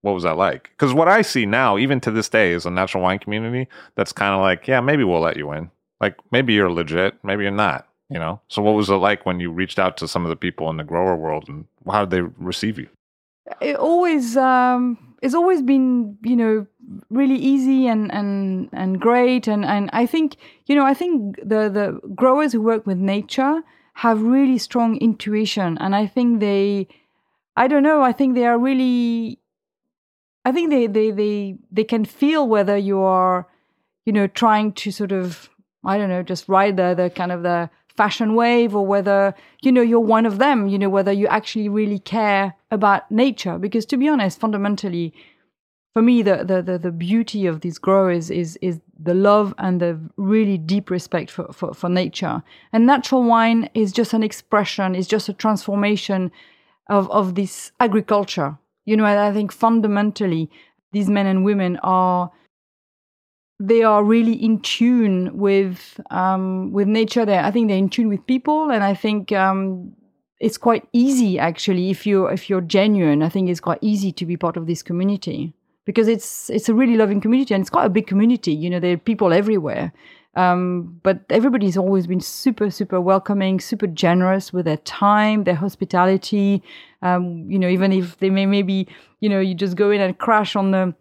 what 0.02 0.14
was 0.14 0.24
that 0.24 0.38
like? 0.38 0.70
Because 0.72 0.94
what 0.94 1.08
I 1.08 1.22
see 1.22 1.46
now, 1.46 1.78
even 1.78 2.02
to 2.02 2.12
this 2.12 2.28
day, 2.28 2.52
is 2.52 2.66
a 2.66 2.70
natural 2.70 3.02
wine 3.02 3.20
community 3.20 3.70
that's 3.96 4.12
kind 4.12 4.34
of 4.34 4.42
like, 4.42 4.68
yeah, 4.68 4.82
maybe 4.82 5.04
we'll 5.06 5.22
let 5.22 5.38
you 5.38 5.52
in. 5.54 5.72
Like 6.04 6.18
maybe 6.32 6.54
you're 6.54 6.72
legit, 6.72 7.16
maybe 7.24 7.44
you're 7.44 7.52
not. 7.52 7.88
You 8.10 8.20
know. 8.20 8.42
So 8.50 8.62
what 8.62 8.76
was 8.76 8.90
it 8.90 8.96
like 8.96 9.26
when 9.26 9.40
you 9.40 9.50
reached 9.52 9.80
out 9.80 9.96
to 9.98 10.08
some 10.08 10.24
of 10.24 10.30
the 10.30 10.36
people 10.36 10.70
in 10.70 10.76
the 10.78 10.84
grower 10.84 11.16
world, 11.16 11.46
and 11.48 11.66
how 11.90 12.06
did 12.06 12.10
they 12.12 12.22
receive 12.38 12.78
you? 12.78 12.90
It 13.62 13.78
always, 13.78 14.36
um, 14.38 15.13
it's 15.24 15.34
always 15.34 15.62
been, 15.62 16.18
you 16.22 16.36
know, 16.36 16.68
really 17.10 17.38
easy 17.38 17.88
and 17.88 18.12
and 18.14 18.70
and 18.74 19.00
great. 19.00 19.48
And 19.48 19.64
and 19.66 19.90
I 19.94 20.06
think, 20.06 20.36
you 20.66 20.76
know, 20.76 20.86
I 20.86 20.94
think 20.94 21.38
the 21.38 21.70
the 21.70 22.00
growers 22.14 22.52
who 22.52 22.62
work 22.62 22.86
with 22.86 22.98
nature 22.98 23.62
have 23.94 24.22
really 24.22 24.58
strong 24.58 24.98
intuition, 24.98 25.78
and 25.78 25.96
I 25.96 26.08
think 26.08 26.42
they, 26.42 26.88
I 27.56 27.68
don't 27.70 27.84
know, 27.84 28.02
I 28.02 28.12
think 28.12 28.36
they 28.36 28.46
are 28.46 28.60
really 28.60 29.40
I 30.46 30.52
think 30.52 30.70
they 30.70 30.88
they 30.88 31.12
they 31.12 31.56
they 31.72 31.84
can 31.86 32.04
feel 32.04 32.48
whether 32.48 32.78
you 32.78 33.02
are, 33.02 33.48
you 34.06 34.12
know, 34.12 34.28
trying 34.28 34.74
to 34.74 34.92
sort 34.92 35.14
of 35.14 35.50
I 35.86 35.98
don't 35.98 36.10
know, 36.10 36.24
just 36.24 36.50
ride 36.50 36.76
the 36.76 36.94
the 36.94 37.10
kind 37.10 37.32
of 37.32 37.44
the 37.44 37.70
fashion 37.96 38.36
wave 38.36 38.76
or 38.76 38.86
whether 38.86 39.34
you 39.62 39.72
know 39.72 39.82
you're 39.82 40.00
one 40.00 40.26
of 40.26 40.40
them 40.40 40.68
you 40.68 40.80
know 40.80 40.90
whether 40.90 41.12
you 41.12 41.28
actually 41.28 41.70
really 41.70 42.00
care 42.00 42.56
about 42.72 43.10
nature. 43.12 43.58
Because 43.58 43.86
to 43.88 43.98
be 43.98 44.08
honest 44.08 44.40
fundamentally 44.40 45.14
for 45.94 46.02
me 46.02 46.22
the 46.22 46.44
the 46.44 46.62
the, 46.62 46.78
the 46.78 46.92
beauty 46.92 47.46
of 47.46 47.62
these 47.62 47.78
growers 47.78 48.32
is 48.32 48.58
is 48.62 48.82
the 49.00 49.14
love 49.14 49.54
and 49.58 49.80
the 49.80 50.00
really 50.18 50.58
deep 50.58 50.90
respect 50.90 51.30
for, 51.30 51.52
for 51.54 51.74
for 51.74 51.90
nature. 51.90 52.44
And 52.72 52.86
natural 52.86 53.24
wine 53.24 53.70
is 53.74 53.92
just 53.92 54.14
an 54.14 54.24
expression 54.24 54.96
is 54.96 55.08
just 55.08 55.30
a 55.30 55.34
transformation 55.34 56.32
of 56.90 57.10
of 57.12 57.36
this 57.36 57.72
agriculture. 57.80 58.58
You 58.86 58.98
know, 58.98 59.06
and 59.06 59.20
I 59.20 59.32
think 59.32 59.52
fundamentally 59.52 60.50
these 60.92 61.10
men 61.10 61.26
and 61.26 61.46
women 61.46 61.78
are 61.84 62.32
they 63.66 63.82
are 63.82 64.04
really 64.04 64.34
in 64.34 64.60
tune 64.60 65.38
with 65.38 66.00
um, 66.12 66.74
with 66.74 66.88
nature. 66.88 67.26
They 67.26 67.38
I 67.38 67.50
think 67.50 67.70
they're 67.70 67.78
in 67.78 67.90
tune 67.90 68.10
with 68.10 68.26
people, 68.28 68.70
and 68.70 68.84
I 68.84 68.94
think 68.94 69.32
um, 69.32 69.94
it's 70.42 70.58
quite 70.58 70.86
easy 70.92 71.40
actually 71.40 71.90
if 71.90 72.06
you 72.06 72.26
if 72.28 72.50
you're 72.50 72.62
genuine. 72.62 73.24
I 73.24 73.30
think 73.30 73.50
it's 73.50 73.62
quite 73.62 73.80
easy 73.82 74.12
to 74.12 74.26
be 74.26 74.36
part 74.36 74.58
of 74.58 74.68
this 74.68 74.84
community 74.84 75.54
because 75.86 76.10
it's 76.10 76.50
it's 76.50 76.68
a 76.68 76.74
really 76.74 76.98
loving 76.98 77.22
community 77.22 77.54
and 77.54 77.62
it's 77.62 77.70
quite 77.70 77.86
a 77.86 77.90
big 77.90 78.06
community. 78.06 78.54
You 78.54 78.70
know, 78.70 78.82
there 78.82 78.94
are 78.94 78.98
people 78.98 79.32
everywhere. 79.32 79.94
Um, 80.36 81.00
but 81.04 81.20
everybody's 81.30 81.78
always 81.78 82.08
been 82.08 82.20
super, 82.20 82.72
super 82.72 83.00
welcoming, 83.00 83.60
super 83.60 83.86
generous 83.86 84.52
with 84.52 84.66
their 84.66 84.78
time, 84.78 85.44
their 85.44 85.54
hospitality. 85.56 86.64
Um, 87.04 87.46
you 87.48 87.60
know, 87.60 87.68
even 87.68 87.94
if 87.94 88.18
they 88.18 88.32
may 88.32 88.48
maybe, 88.48 88.88
you 89.20 89.30
know, 89.30 89.40
you 89.40 89.54
just 89.54 89.78
go 89.78 89.92
in 89.92 90.02
and 90.02 90.18
crash 90.18 90.56
on 90.56 90.72
the 90.72 90.96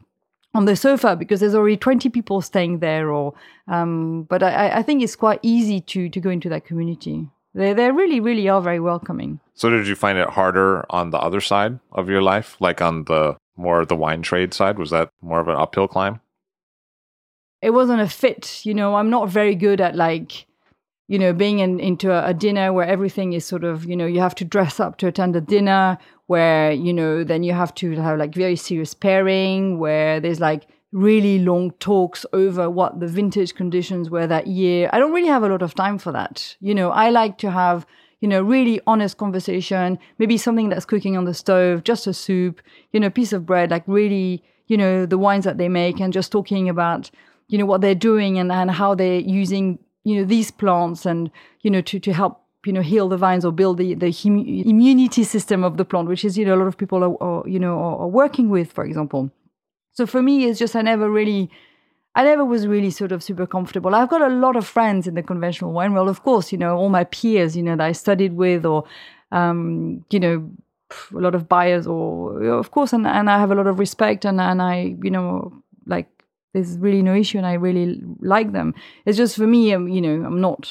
on 0.55 0.67
the 0.67 0.77
sofa 0.77 1.17
because 1.17 1.41
there's 1.41 1.55
already 1.55 1.77
20 1.77 2.09
people 2.11 2.41
staying 2.41 2.81
there 2.81 3.11
or 3.11 3.35
um, 3.69 4.25
but 4.25 4.43
I, 4.43 4.79
I 4.79 4.83
think 4.83 5.03
it's 5.03 5.17
quite 5.17 5.41
easy 5.43 5.81
to 5.81 6.09
to 6.09 6.21
go 6.21 6.31
into 6.31 6.49
that 6.49 6.65
community. 6.65 7.29
They 7.55 7.73
they 7.73 7.91
really 7.91 8.21
really 8.21 8.49
are 8.49 8.61
very 8.61 8.81
welcoming. 8.81 9.41
So 9.55 9.71
did 9.71 9.87
you 9.87 9.95
find 9.95 10.19
it 10.19 10.31
harder 10.31 10.85
on 10.91 11.11
the 11.11 11.19
other 11.19 11.41
side 11.41 11.79
of 11.93 12.09
your 12.09 12.23
life 12.23 12.57
like 12.61 12.83
on 12.83 13.05
the 13.05 13.37
more 13.57 13.85
the 13.85 13.97
wine 13.97 14.23
trade 14.23 14.55
side? 14.55 14.79
Was 14.79 14.91
that 14.91 15.11
more 15.21 15.41
of 15.41 15.49
an 15.49 15.57
uphill 15.57 15.89
climb? 15.89 16.21
It 17.61 17.71
wasn't 17.71 18.01
a 18.01 18.09
fit. 18.09 18.65
You 18.65 18.75
know, 18.75 18.97
I'm 18.97 19.11
not 19.11 19.29
very 19.29 19.55
good 19.55 19.81
at 19.81 19.95
like, 19.95 20.47
you 21.07 21.19
know, 21.19 21.33
being 21.33 21.61
in, 21.61 21.79
into 21.79 22.11
a, 22.11 22.31
a, 22.31 22.35
dinner 22.35 22.73
where 22.73 22.87
everything 22.87 23.35
is 23.35 23.45
sort 23.45 23.63
of, 23.63 23.85
you 23.85 23.97
know, 23.97 24.07
you 24.07 24.21
have 24.21 24.35
to 24.37 24.45
dress 24.45 24.81
up 24.81 24.99
to 24.99 25.07
attend 25.07 25.37
a 25.37 25.41
dinner 25.41 25.99
where, 26.33 26.73
you 26.73 26.93
know, 26.93 27.25
then 27.25 27.43
you 27.43 27.53
have 27.53 27.75
to 27.75 27.93
have 27.93 28.19
like 28.19 28.35
very 28.35 28.57
serious 28.57 28.95
pairing 28.95 29.79
where 29.79 30.19
there's 30.19 30.41
like 30.41 30.63
really 30.93 31.39
long 31.39 31.71
talks 31.73 32.25
over 32.33 32.69
what 32.71 33.01
the 33.01 33.07
vintage 33.07 33.55
conditions 33.55 34.09
were 34.09 34.27
that 34.27 34.47
year. 34.47 34.89
I 34.93 34.99
don't 34.99 35.13
really 35.13 35.29
have 35.29 35.43
a 35.43 35.49
lot 35.49 35.63
of 35.63 35.75
time 35.75 35.99
for 35.99 36.13
that. 36.13 36.57
You 36.61 36.75
know, 36.75 36.91
I 36.91 37.11
like 37.11 37.39
to 37.39 37.51
have, 37.51 37.87
you 38.21 38.29
know, 38.29 38.43
really 38.43 38.81
honest 38.87 39.19
conversation, 39.19 39.99
maybe 40.19 40.39
something 40.39 40.71
that's 40.71 40.87
cooking 40.87 41.17
on 41.19 41.27
the 41.27 41.35
stove, 41.35 41.85
just 41.85 42.07
a 42.07 42.15
soup, 42.15 42.63
you 42.93 43.01
know, 43.01 43.09
a 43.09 43.17
piece 43.21 43.35
of 43.35 43.45
bread, 43.45 43.71
like 43.71 43.85
really, 43.87 44.43
you 44.69 44.77
know, 44.77 45.05
the 45.05 45.19
wines 45.19 45.45
that 45.45 45.59
they 45.59 45.69
make 45.69 46.01
and 46.01 46.13
just 46.13 46.33
talking 46.33 46.69
about 46.69 47.11
you 47.53 47.59
know 47.59 47.67
what 47.67 47.83
they're 47.83 47.95
doing 47.95 48.39
and, 48.39 48.51
and 48.51 48.71
how 48.71 48.95
they're 48.95 49.21
using 49.21 49.79
you 50.05 50.17
know 50.17 50.25
these 50.25 50.51
plants 50.51 51.05
and 51.07 51.31
you 51.61 51.71
know 51.71 51.83
to, 51.83 52.01
to 52.01 52.13
help 52.13 52.42
you 52.65 52.73
know 52.73 52.83
heal 52.83 53.09
the 53.09 53.17
vines 53.17 53.45
or 53.45 53.53
build 53.53 53.79
the, 53.79 53.95
the 53.95 54.15
immunity 54.25 55.25
system 55.25 55.65
of 55.65 55.77
the 55.77 55.85
plant 55.85 56.09
which 56.09 56.25
is 56.25 56.39
you 56.39 56.45
know 56.45 56.55
a 56.55 56.61
lot 56.61 56.67
of 56.67 56.77
people 56.77 57.03
are, 57.03 57.23
are 57.23 57.49
you 57.49 57.59
know 57.59 57.79
are, 57.79 57.99
are, 58.01 58.09
working 58.09 58.49
with 58.49 58.73
for 58.73 58.85
example 58.85 59.31
so 59.93 60.07
for 60.07 60.23
me 60.23 60.45
it's 60.45 60.59
just 60.59 60.77
i 60.77 60.83
never 60.83 61.11
really 61.11 61.51
i 62.15 62.23
never 62.23 62.45
was 62.45 62.67
really 62.67 62.91
sort 62.91 63.13
of 63.13 63.23
super 63.23 63.47
comfortable 63.47 63.95
i've 63.95 64.09
got 64.09 64.23
a 64.23 64.29
lot 64.29 64.57
of 64.57 64.67
friends 64.67 65.07
in 65.07 65.15
the 65.15 65.23
conventional 65.23 65.73
wine 65.73 65.93
world 65.93 66.09
of 66.09 66.23
course 66.23 66.53
you 66.53 66.59
know 66.59 66.77
all 66.77 66.89
my 66.89 67.05
peers 67.05 67.57
you 67.57 67.63
know 67.63 67.77
that 67.77 67.87
i 67.87 67.93
studied 67.93 68.35
with 68.35 68.65
or 68.65 68.85
um, 69.33 70.05
you 70.11 70.21
know 70.21 70.49
a 71.15 71.19
lot 71.19 71.35
of 71.35 71.49
buyers 71.49 71.87
or 71.87 72.43
of 72.45 72.71
course 72.71 72.93
and, 72.93 73.07
and 73.07 73.31
i 73.31 73.39
have 73.39 73.51
a 73.51 73.55
lot 73.55 73.67
of 73.67 73.79
respect 73.79 74.25
and, 74.25 74.41
and 74.41 74.61
i 74.61 74.95
you 75.03 75.11
know 75.11 75.51
like 75.87 76.07
there's 76.53 76.79
really 76.79 77.03
no 77.03 77.15
issue 77.15 77.39
and 77.39 77.47
I 77.47 77.55
really 77.55 78.03
like 78.21 78.53
them. 78.53 78.75
It's 79.07 79.17
just 79.17 79.37
for 79.37 79.47
me, 79.47 79.73
um, 79.73 79.89
you 79.89 80.01
know, 80.01 80.25
I'm 80.25 80.41
not, 80.41 80.71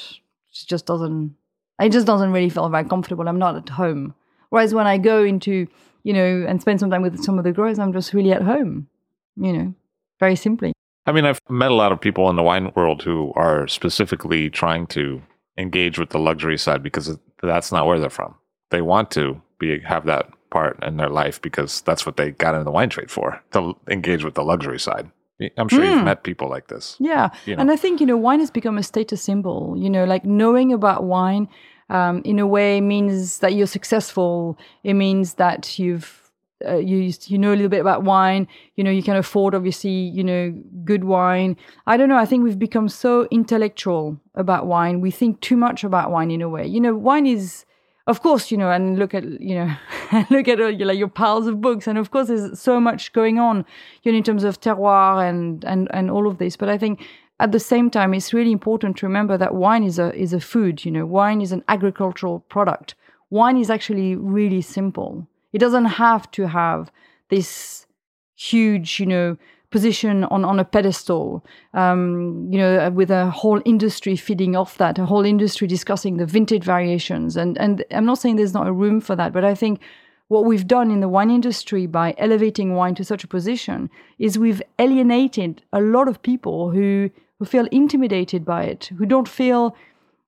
it 0.51 0.67
just 0.67 0.85
doesn't, 0.85 1.35
it 1.81 1.91
just 1.91 2.05
doesn't 2.05 2.31
really 2.31 2.49
feel 2.49 2.69
very 2.69 2.83
comfortable. 2.83 3.27
I'm 3.27 3.39
not 3.39 3.55
at 3.55 3.69
home. 3.69 4.13
Whereas 4.49 4.73
when 4.73 4.87
I 4.87 4.97
go 4.97 5.23
into, 5.23 5.67
you 6.03 6.13
know, 6.13 6.45
and 6.47 6.61
spend 6.61 6.79
some 6.79 6.89
time 6.89 7.01
with 7.01 7.23
some 7.23 7.37
of 7.37 7.43
the 7.43 7.51
growers, 7.51 7.79
I'm 7.79 7.93
just 7.93 8.13
really 8.13 8.31
at 8.33 8.41
home, 8.41 8.87
you 9.35 9.53
know, 9.53 9.73
very 10.19 10.35
simply. 10.35 10.73
I 11.05 11.11
mean, 11.11 11.25
I've 11.25 11.39
met 11.49 11.71
a 11.71 11.75
lot 11.75 11.91
of 11.91 11.99
people 11.99 12.29
in 12.29 12.35
the 12.35 12.43
wine 12.43 12.71
world 12.75 13.01
who 13.01 13.33
are 13.35 13.67
specifically 13.67 14.49
trying 14.49 14.87
to 14.87 15.21
engage 15.57 15.97
with 15.97 16.09
the 16.09 16.19
luxury 16.19 16.57
side 16.57 16.83
because 16.83 17.17
that's 17.41 17.71
not 17.71 17.87
where 17.87 17.99
they're 17.99 18.09
from. 18.09 18.35
They 18.69 18.81
want 18.81 19.09
to 19.11 19.41
be 19.57 19.79
have 19.79 20.05
that 20.05 20.29
part 20.49 20.81
in 20.83 20.97
their 20.97 21.09
life 21.09 21.41
because 21.41 21.81
that's 21.81 22.05
what 22.05 22.17
they 22.17 22.31
got 22.31 22.53
into 22.53 22.65
the 22.65 22.71
wine 22.71 22.89
trade 22.89 23.09
for 23.09 23.41
to 23.51 23.75
engage 23.89 24.23
with 24.23 24.35
the 24.35 24.43
luxury 24.43 24.79
side. 24.79 25.09
I'm 25.57 25.69
sure 25.69 25.79
mm. 25.79 25.89
you've 25.89 25.99
hmm. 25.99 26.05
met 26.05 26.23
people 26.23 26.49
like 26.49 26.67
this. 26.67 26.97
Yeah. 26.99 27.29
You 27.45 27.55
know. 27.55 27.61
And 27.61 27.71
I 27.71 27.75
think, 27.75 27.99
you 27.99 28.05
know, 28.05 28.17
wine 28.17 28.39
has 28.39 28.51
become 28.51 28.77
a 28.77 28.83
status 28.83 29.23
symbol. 29.23 29.75
You 29.75 29.89
know, 29.89 30.05
like 30.05 30.23
knowing 30.23 30.71
about 30.71 31.03
wine 31.03 31.47
um, 31.91 32.21
in 32.23 32.39
a 32.39 32.47
way 32.47 32.79
means 32.81 33.39
that 33.39 33.53
you're 33.53 33.67
successful. 33.67 34.57
It 34.83 34.93
means 34.93 35.35
that 35.35 35.77
you've 35.77 36.17
uh, 36.65 36.77
you 36.77 37.11
you 37.25 37.37
know 37.37 37.49
a 37.49 37.55
little 37.55 37.69
bit 37.69 37.81
about 37.81 38.03
wine. 38.03 38.47
You 38.75 38.83
know, 38.83 38.91
you 38.91 39.03
can 39.03 39.17
afford 39.17 39.53
obviously 39.53 39.91
you 39.91 40.23
know 40.23 40.51
good 40.85 41.03
wine. 41.03 41.57
I 41.85 41.97
don't 41.97 42.07
know. 42.07 42.17
I 42.17 42.25
think 42.25 42.43
we've 42.43 42.57
become 42.57 42.87
so 42.87 43.27
intellectual 43.29 44.17
about 44.35 44.67
wine. 44.67 45.01
We 45.01 45.11
think 45.11 45.41
too 45.41 45.57
much 45.57 45.83
about 45.83 46.11
wine 46.11 46.31
in 46.31 46.41
a 46.41 46.49
way. 46.49 46.65
You 46.65 46.79
know, 46.79 46.95
wine 46.95 47.27
is 47.27 47.65
of 48.07 48.21
course, 48.21 48.51
you 48.51 48.57
know, 48.57 48.71
and 48.71 48.97
look 48.97 49.13
at 49.13 49.23
you 49.23 49.55
know, 49.55 49.75
look 50.29 50.47
at 50.47 50.59
uh, 50.59 50.71
like 50.79 50.97
your 50.97 51.07
piles 51.09 51.45
of 51.47 51.61
books, 51.61 51.87
and 51.87 51.97
of 51.97 52.11
course, 52.11 52.29
there's 52.29 52.59
so 52.59 52.79
much 52.79 53.13
going 53.13 53.37
on, 53.37 53.65
you 54.03 54.11
know, 54.11 54.17
in 54.17 54.23
terms 54.23 54.43
of 54.43 54.59
terroir 54.61 55.27
and 55.27 55.63
and 55.65 55.87
and 55.93 56.09
all 56.09 56.27
of 56.27 56.37
this. 56.37 56.55
But 56.55 56.69
I 56.69 56.77
think 56.77 57.05
at 57.41 57.51
the 57.51 57.59
same 57.59 57.89
time, 57.89 58.13
it's 58.13 58.33
really 58.33 58.51
important 58.51 58.97
to 58.97 59.07
remember 59.07 59.37
that 59.37 59.55
wine 59.55 59.83
is 59.83 59.97
a 59.99 60.13
is 60.15 60.31
a 60.33 60.39
food. 60.39 60.85
You 60.85 60.91
know, 60.91 61.05
wine 61.05 61.41
is 61.41 61.51
an 61.51 61.63
agricultural 61.67 62.39
product. 62.41 62.95
Wine 63.29 63.57
is 63.57 63.69
actually 63.69 64.15
really 64.15 64.61
simple. 64.61 65.27
It 65.51 65.59
doesn't 65.59 65.85
have 65.85 66.29
to 66.31 66.47
have 66.47 66.91
this 67.29 67.87
huge, 68.35 68.99
you 68.99 69.05
know, 69.05 69.37
position 69.71 70.25
on, 70.25 70.43
on 70.45 70.59
a 70.59 70.65
pedestal, 70.65 71.43
um, 71.73 72.47
you 72.51 72.59
know, 72.59 72.89
with 72.91 73.09
a 73.09 73.31
whole 73.31 73.61
industry 73.65 74.15
feeding 74.15 74.55
off 74.55 74.77
that, 74.77 74.99
a 74.99 75.05
whole 75.05 75.25
industry 75.25 75.65
discussing 75.65 76.17
the 76.17 76.25
vintage 76.25 76.63
variations. 76.63 77.37
And, 77.37 77.57
and 77.57 77.83
I'm 77.89 78.05
not 78.05 78.19
saying 78.19 78.35
there's 78.35 78.53
not 78.53 78.67
a 78.67 78.73
room 78.73 78.99
for 79.01 79.15
that, 79.15 79.31
but 79.33 79.45
I 79.45 79.55
think 79.55 79.79
what 80.27 80.45
we've 80.45 80.67
done 80.67 80.91
in 80.91 80.99
the 80.99 81.09
wine 81.09 81.31
industry 81.31 81.87
by 81.87 82.13
elevating 82.17 82.75
wine 82.75 82.95
to 82.95 83.03
such 83.03 83.23
a 83.23 83.27
position 83.27 83.89
is 84.19 84.37
we've 84.37 84.61
alienated 84.79 85.61
a 85.73 85.81
lot 85.81 86.07
of 86.07 86.21
people 86.21 86.71
who, 86.71 87.09
who 87.41 87.45
feel 87.45 87.65
intimidated 87.71 88.45
by 88.45 88.61
it, 88.65 88.91
who 88.99 89.03
don't 89.03 89.27
feel 89.27 89.75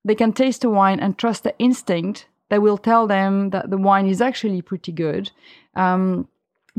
they 0.04 0.16
can 0.16 0.34
taste 0.34 0.62
the 0.62 0.70
wine 0.70 1.00
and 1.00 1.16
trust 1.16 1.44
the 1.44 1.56
instinct 1.60 2.26
that 2.50 2.60
will 2.60 2.76
tell 2.76 3.06
them 3.06 3.52
that 3.52 3.70
the 3.70 3.78
wine 3.78 4.08
is 4.08 4.20
actually 4.20 4.64
pretty 4.64 4.92
good. 4.92 5.30
Um, 5.76 6.28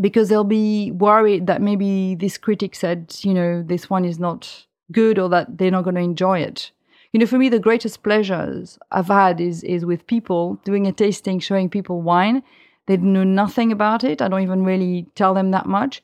because 0.00 0.28
they'll 0.28 0.42
be 0.42 0.90
worried 0.90 1.46
that 1.46 1.62
maybe 1.62 2.16
this 2.16 2.36
critic 2.36 2.74
said, 2.74 3.14
you 3.20 3.32
know, 3.32 3.62
this 3.62 3.88
one 3.88 4.04
is 4.04 4.18
not 4.18 4.66
good 4.90 5.20
or 5.20 5.28
that 5.28 5.56
they're 5.56 5.70
not 5.70 5.84
going 5.84 5.94
to 5.94 6.00
enjoy 6.00 6.40
it. 6.40 6.72
You 7.12 7.20
know, 7.20 7.26
for 7.26 7.38
me, 7.38 7.48
the 7.48 7.60
greatest 7.60 8.02
pleasures 8.02 8.76
I've 8.90 9.06
had 9.06 9.40
is 9.40 9.62
is 9.62 9.84
with 9.84 10.04
people 10.08 10.58
doing 10.64 10.88
a 10.88 10.92
tasting, 10.92 11.38
showing 11.38 11.70
people 11.70 12.02
wine. 12.02 12.42
They 12.86 12.96
know 12.96 13.22
nothing 13.22 13.70
about 13.70 14.02
it. 14.02 14.20
I 14.20 14.26
don't 14.26 14.42
even 14.42 14.64
really 14.64 15.06
tell 15.14 15.32
them 15.32 15.52
that 15.52 15.66
much, 15.66 16.02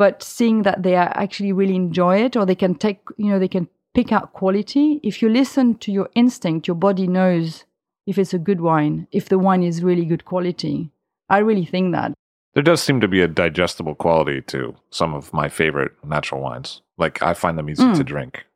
but 0.00 0.22
seeing 0.22 0.62
that 0.62 0.82
they 0.82 0.94
actually 0.94 1.52
really 1.52 1.76
enjoy 1.76 2.24
it, 2.24 2.34
or 2.34 2.46
they 2.46 2.54
can 2.54 2.74
take, 2.74 3.00
you 3.18 3.28
know, 3.28 3.38
they 3.38 3.52
can 3.56 3.68
pick 3.92 4.12
out 4.12 4.32
quality. 4.32 4.98
If 5.02 5.20
you 5.20 5.28
listen 5.28 5.74
to 5.74 5.92
your 5.92 6.08
instinct, 6.14 6.66
your 6.66 6.74
body 6.74 7.06
knows 7.06 7.66
if 8.06 8.16
it's 8.16 8.32
a 8.32 8.38
good 8.38 8.62
wine, 8.62 9.08
if 9.12 9.28
the 9.28 9.38
wine 9.38 9.62
is 9.62 9.84
really 9.84 10.06
good 10.06 10.24
quality. 10.24 10.90
I 11.28 11.38
really 11.38 11.66
think 11.66 11.92
that. 11.92 12.14
There 12.54 12.62
does 12.62 12.80
seem 12.80 13.02
to 13.02 13.08
be 13.08 13.20
a 13.20 13.28
digestible 13.28 13.94
quality 13.94 14.40
to 14.52 14.74
some 14.88 15.12
of 15.12 15.34
my 15.34 15.50
favorite 15.50 15.92
natural 16.02 16.40
wines. 16.40 16.80
Like 16.96 17.22
I 17.22 17.34
find 17.34 17.58
them 17.58 17.68
easy 17.68 17.82
mm. 17.82 17.94
to 17.94 18.02
drink. 18.02 18.46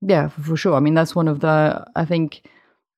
Yeah, 0.00 0.28
for 0.28 0.56
sure. 0.56 0.74
I 0.74 0.80
mean, 0.80 0.94
that's 0.94 1.14
one 1.14 1.28
of 1.28 1.40
the. 1.40 1.84
I 1.94 2.06
think 2.06 2.48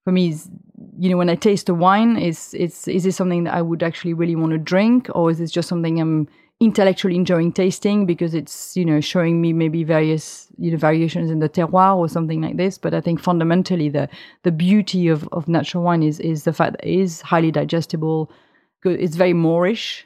for 0.04 0.12
me, 0.12 0.28
is 0.28 0.48
you 0.96 1.10
know, 1.10 1.16
when 1.16 1.28
I 1.28 1.34
taste 1.34 1.68
a 1.68 1.74
wine, 1.74 2.16
is 2.18 2.54
it's 2.56 2.86
is 2.86 3.02
this 3.02 3.16
something 3.16 3.44
that 3.44 3.54
I 3.54 3.62
would 3.62 3.82
actually 3.82 4.14
really 4.14 4.36
want 4.36 4.52
to 4.52 4.58
drink, 4.58 5.08
or 5.12 5.28
is 5.28 5.38
this 5.38 5.50
just 5.50 5.68
something 5.68 6.00
I'm 6.00 6.28
intellectually 6.60 7.14
enjoying 7.14 7.52
tasting 7.52 8.04
because 8.04 8.34
it's 8.34 8.76
you 8.76 8.84
know 8.84 9.00
showing 9.00 9.40
me 9.40 9.52
maybe 9.52 9.84
various 9.84 10.48
you 10.58 10.72
know 10.72 10.76
variations 10.76 11.30
in 11.30 11.38
the 11.38 11.48
terroir 11.48 11.96
or 11.96 12.08
something 12.08 12.40
like 12.42 12.56
this 12.56 12.78
but 12.78 12.92
i 12.92 13.00
think 13.00 13.20
fundamentally 13.20 13.88
the 13.88 14.08
the 14.42 14.50
beauty 14.50 15.06
of 15.06 15.28
of 15.30 15.46
natural 15.46 15.84
wine 15.84 16.02
is 16.02 16.18
is 16.18 16.42
the 16.42 16.52
fact 16.52 16.72
that 16.72 16.84
it 16.84 16.98
is 16.98 17.20
highly 17.20 17.52
digestible 17.52 18.28
good. 18.82 19.00
It's 19.00 19.16
very 19.16 19.34
moreish. 19.34 20.02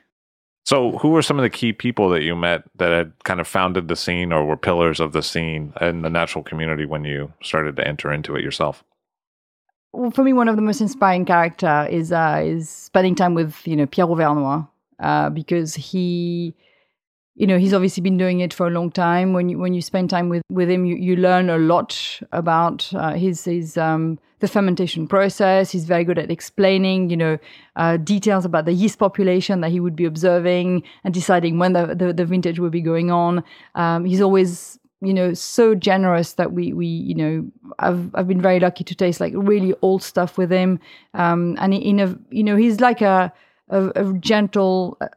So, 0.65 0.93
who 0.99 1.09
were 1.09 1.23
some 1.23 1.39
of 1.39 1.43
the 1.43 1.51
key 1.51 1.73
people 1.73 2.09
that 2.11 2.23
you 2.23 2.37
met 2.37 2.63
that 2.77 2.93
had 2.93 3.13
kind 3.25 3.41
of 3.41 3.49
founded 3.49 3.89
the 3.89 3.97
scene 3.97 4.33
or 4.33 4.45
were 4.45 4.57
pillars 4.57 5.01
of 5.01 5.13
the 5.13 5.23
scene 5.23 5.73
in 5.81 6.03
the 6.03 6.11
natural 6.11 6.45
community 6.45 6.87
when 6.87 7.05
you 7.05 7.33
started 7.43 7.75
to 7.77 7.87
enter 7.87 8.13
into 8.13 8.37
it 8.37 8.43
yourself? 8.43 8.85
Well, 9.93 10.13
for 10.13 10.23
me, 10.23 10.33
one 10.33 10.49
of 10.49 10.55
the 10.57 10.63
most 10.63 10.81
inspiring 10.81 11.25
character 11.25 11.89
is 11.91 12.13
uh, 12.13 12.41
is 12.45 12.71
spending 12.71 13.15
time 13.15 13.35
with 13.35 13.67
you 13.67 13.77
know 13.77 13.87
Pierre 13.87 14.07
Overnoy 14.07 14.69
uh, 15.03 15.29
because 15.31 15.75
he 15.75 16.55
you 17.35 17.47
know 17.47 17.59
he's 17.59 17.73
obviously 17.73 18.03
been 18.03 18.19
doing 18.19 18.41
it 18.41 18.53
for 18.53 18.67
a 18.67 18.71
long 18.71 18.91
time. 18.91 19.33
When 19.33 19.49
you 19.49 19.59
when 19.59 19.75
you 19.75 19.83
spend 19.83 20.11
time 20.11 20.29
with 20.29 20.43
with 20.51 20.71
him 20.71 20.85
you, 20.85 20.97
you 20.97 21.17
learn 21.17 21.51
a 21.51 21.59
lot 21.59 22.21
about 22.33 22.91
uh, 22.95 23.15
his 23.15 23.45
his 23.45 23.77
um 23.77 24.19
the 24.41 24.49
fermentation 24.49 25.07
process. 25.07 25.71
He's 25.71 25.85
very 25.85 26.05
good 26.05 26.19
at 26.19 26.31
explaining 26.31 27.11
you 27.11 27.17
know 27.17 27.39
uh, 27.77 27.97
details 27.97 28.45
about 28.45 28.65
the 28.65 28.73
yeast 28.73 28.99
population 28.99 29.61
that 29.61 29.71
he 29.71 29.81
would 29.81 29.97
be 29.97 30.05
observing 30.05 30.83
and 31.05 31.15
deciding 31.15 31.59
when 31.59 31.73
the 31.73 31.95
the, 31.95 32.13
the 32.13 32.25
vintage 32.25 32.59
will 32.59 32.71
be 32.71 32.83
going 32.83 33.11
on. 33.11 33.43
Um, 33.75 34.05
he's 34.05 34.21
always 34.21 34.79
you 35.01 35.15
know 35.15 35.33
so 35.35 35.75
generous 35.75 36.35
that 36.35 36.53
we 36.53 36.73
we 36.73 36.87
you 36.87 37.15
know 37.15 37.51
I've 37.79 38.15
I've 38.15 38.29
been 38.29 38.43
very 38.43 38.61
lucky 38.61 38.85
to 38.85 38.95
taste 38.95 39.21
like 39.21 39.33
really 39.35 39.75
old 39.83 40.03
stuff 40.03 40.37
with 40.37 40.51
him. 40.51 40.79
Um 41.15 41.57
and 41.59 41.73
in 41.73 41.99
a 41.99 42.17
you 42.31 42.45
know 42.45 42.57
he's 42.57 42.81
like 42.81 43.01
a 43.01 43.33
a, 43.73 43.89
a 43.97 44.13
gentle 44.15 44.97
uh, 45.01 45.09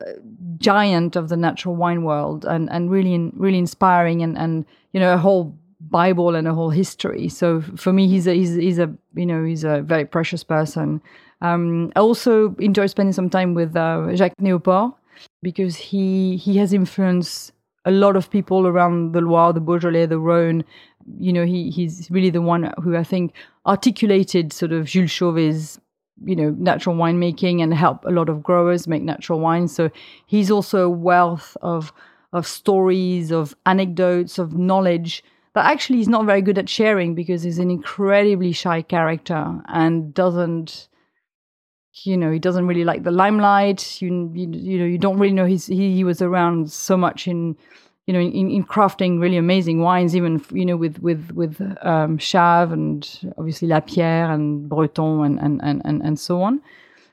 giant 0.57 1.15
of 1.15 1.29
the 1.29 1.37
natural 1.37 1.75
wine 1.75 2.03
world 2.03 2.45
and, 2.45 2.69
and 2.71 2.89
really 2.89 3.31
really 3.35 3.59
inspiring 3.59 4.23
and, 4.23 4.37
and 4.37 4.65
you 4.93 4.99
know 4.99 5.13
a 5.13 5.17
whole 5.17 5.55
Bible 5.81 6.35
and 6.35 6.47
a 6.47 6.53
whole 6.53 6.69
history. 6.69 7.29
So 7.29 7.61
for 7.75 7.93
me, 7.93 8.07
he's 8.07 8.27
a 8.27 8.33
he's, 8.33 8.55
he's 8.55 8.79
a 8.79 8.91
you 9.13 9.25
know 9.25 9.43
he's 9.43 9.63
a 9.63 9.81
very 9.81 10.05
precious 10.05 10.43
person. 10.43 11.01
Um, 11.41 11.91
I 11.95 11.99
also 11.99 12.55
enjoy 12.59 12.87
spending 12.87 13.13
some 13.13 13.29
time 13.29 13.53
with 13.53 13.75
uh, 13.75 14.15
Jacques 14.15 14.37
Néauport 14.41 14.95
because 15.43 15.75
he 15.75 16.37
he 16.37 16.57
has 16.57 16.73
influenced 16.73 17.51
a 17.83 17.91
lot 17.91 18.15
of 18.15 18.31
people 18.31 18.65
around 18.65 19.11
the 19.11 19.21
Loire, 19.21 19.53
the 19.53 19.59
Beaujolais, 19.59 20.07
the 20.07 20.17
Rhone. 20.17 20.63
You 21.19 21.33
know, 21.33 21.45
he 21.45 21.69
he's 21.69 22.09
really 22.09 22.31
the 22.31 22.41
one 22.41 22.73
who 22.81 22.95
I 22.95 23.03
think 23.03 23.33
articulated 23.65 24.53
sort 24.53 24.71
of 24.71 24.85
Jules 24.85 25.11
Chauvet's 25.11 25.79
you 26.23 26.35
know 26.35 26.51
natural 26.51 26.95
winemaking 26.95 27.61
and 27.61 27.73
help 27.73 28.05
a 28.05 28.11
lot 28.11 28.29
of 28.29 28.43
growers 28.43 28.87
make 28.87 29.03
natural 29.03 29.39
wine. 29.39 29.67
So 29.67 29.89
he's 30.25 30.51
also 30.51 30.85
a 30.85 30.89
wealth 30.89 31.57
of 31.61 31.91
of 32.33 32.45
stories 32.45 33.31
of 33.31 33.55
anecdotes 33.65 34.37
of 34.37 34.53
knowledge 34.53 35.23
that 35.53 35.65
actually 35.65 35.97
he's 35.97 36.09
not 36.09 36.25
very 36.25 36.41
good 36.41 36.57
at 36.57 36.67
sharing 36.67 37.15
because 37.15 37.43
he's 37.43 37.59
an 37.59 37.71
incredibly 37.71 38.51
shy 38.51 38.81
character 38.81 39.61
and 39.67 40.13
doesn't 40.13 40.89
you 42.03 42.17
know 42.17 42.29
he 42.29 42.39
doesn't 42.39 42.67
really 42.67 42.83
like 42.83 43.03
the 43.03 43.11
limelight. 43.11 44.01
You 44.01 44.31
you, 44.33 44.49
you 44.51 44.79
know 44.79 44.85
you 44.85 44.97
don't 44.97 45.17
really 45.17 45.33
know 45.33 45.45
he's 45.45 45.67
he, 45.67 45.95
he 45.95 46.03
was 46.03 46.21
around 46.21 46.71
so 46.71 46.97
much 46.97 47.27
in 47.27 47.55
you 48.07 48.13
know, 48.13 48.19
in, 48.19 48.51
in 48.51 48.63
crafting 48.63 49.19
really 49.19 49.37
amazing 49.37 49.79
wines, 49.79 50.15
even 50.15 50.43
you 50.51 50.65
know 50.65 50.77
with 50.77 50.99
with 50.99 51.31
with 51.31 51.59
um, 51.81 52.17
Chave 52.17 52.71
and 52.71 53.33
obviously 53.37 53.67
Lapierre 53.67 54.31
and 54.31 54.69
Breton 54.69 55.25
and 55.25 55.39
and 55.39 55.61
and 55.63 55.81
and, 55.85 56.01
and 56.03 56.19
so 56.19 56.41
on. 56.41 56.61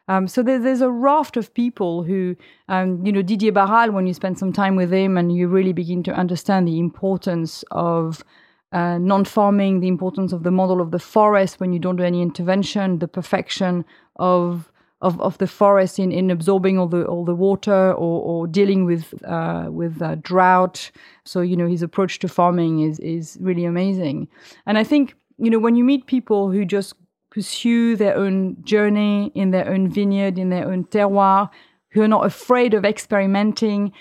Um, 0.08 0.26
so 0.28 0.42
there, 0.42 0.58
there's 0.58 0.80
a 0.80 0.90
raft 0.90 1.36
of 1.36 1.54
people 1.54 2.02
who, 2.02 2.36
um, 2.68 3.06
you 3.06 3.12
know, 3.12 3.22
Didier 3.22 3.52
Barral. 3.52 3.92
When 3.92 4.06
you 4.06 4.14
spend 4.14 4.38
some 4.38 4.52
time 4.52 4.76
with 4.76 4.92
him 4.92 5.16
and 5.16 5.34
you 5.34 5.48
really 5.48 5.72
begin 5.72 6.02
to 6.02 6.12
understand 6.12 6.66
the 6.66 6.78
importance 6.78 7.64
of 7.70 8.24
uh, 8.72 8.98
non-farming, 8.98 9.80
the 9.80 9.88
importance 9.88 10.32
of 10.32 10.42
the 10.42 10.50
model 10.50 10.80
of 10.80 10.90
the 10.90 10.98
forest 10.98 11.60
when 11.60 11.72
you 11.72 11.78
don't 11.78 11.96
do 11.96 12.02
any 12.02 12.20
intervention, 12.20 12.98
the 12.98 13.08
perfection 13.08 13.84
of 14.16 14.71
of, 15.02 15.20
of 15.20 15.36
the 15.38 15.46
forest 15.46 15.98
in, 15.98 16.12
in 16.12 16.30
absorbing 16.30 16.78
all 16.78 16.86
the 16.86 17.04
all 17.04 17.24
the 17.24 17.34
water 17.34 17.92
or, 17.92 18.22
or 18.22 18.46
dealing 18.46 18.84
with 18.84 19.12
uh, 19.24 19.66
with 19.68 20.00
uh, 20.00 20.14
drought. 20.22 20.90
So 21.24 21.40
you 21.40 21.56
know 21.56 21.66
his 21.66 21.82
approach 21.82 22.20
to 22.20 22.28
farming 22.28 22.80
is 22.80 22.98
is 23.00 23.36
really 23.40 23.64
amazing. 23.64 24.28
And 24.64 24.78
I 24.78 24.84
think 24.84 25.14
you 25.38 25.50
know 25.50 25.58
when 25.58 25.76
you 25.76 25.84
meet 25.84 26.06
people 26.06 26.50
who 26.50 26.64
just 26.64 26.94
pursue 27.30 27.96
their 27.96 28.16
own 28.16 28.56
journey 28.62 29.32
in 29.34 29.50
their 29.50 29.68
own 29.68 29.88
vineyard 29.88 30.38
in 30.38 30.50
their 30.50 30.70
own 30.70 30.84
terroir, 30.84 31.50
who 31.90 32.02
are 32.02 32.08
not 32.08 32.24
afraid 32.24 32.72
of 32.72 32.84
experimenting, 32.84 33.92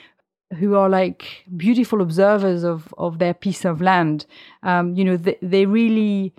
who 0.60 0.76
are 0.76 0.90
like 0.90 1.46
beautiful 1.58 2.02
observers 2.02 2.64
of 2.64 2.94
of 3.00 3.18
their 3.18 3.34
piece 3.34 3.66
of 3.66 3.82
land. 3.82 4.28
Um, 4.62 4.96
you 4.96 5.04
know 5.04 5.18
they, 5.18 5.38
they 5.42 5.66
really 5.66 6.36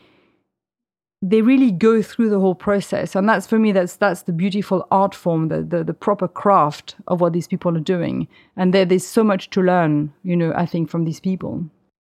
they 1.22 1.40
really 1.40 1.70
go 1.70 2.02
through 2.02 2.28
the 2.28 2.40
whole 2.40 2.56
process. 2.56 3.14
And 3.14 3.28
that's 3.28 3.46
for 3.46 3.58
me 3.58 3.70
that's 3.70 3.96
that's 3.96 4.22
the 4.22 4.32
beautiful 4.32 4.86
art 4.90 5.14
form 5.14 5.48
the 5.48 5.62
the, 5.62 5.84
the 5.84 5.94
proper 5.94 6.26
craft 6.26 6.96
of 7.06 7.20
what 7.20 7.32
these 7.32 7.46
people 7.46 7.76
are 7.76 7.80
doing. 7.80 8.26
And 8.56 8.74
there, 8.74 8.84
there's 8.84 9.06
so 9.06 9.22
much 9.22 9.48
to 9.50 9.62
learn 9.62 10.12
you 10.24 10.36
know 10.36 10.52
i 10.56 10.66
think 10.66 10.90
from 10.90 11.04
these 11.04 11.20
people. 11.20 11.64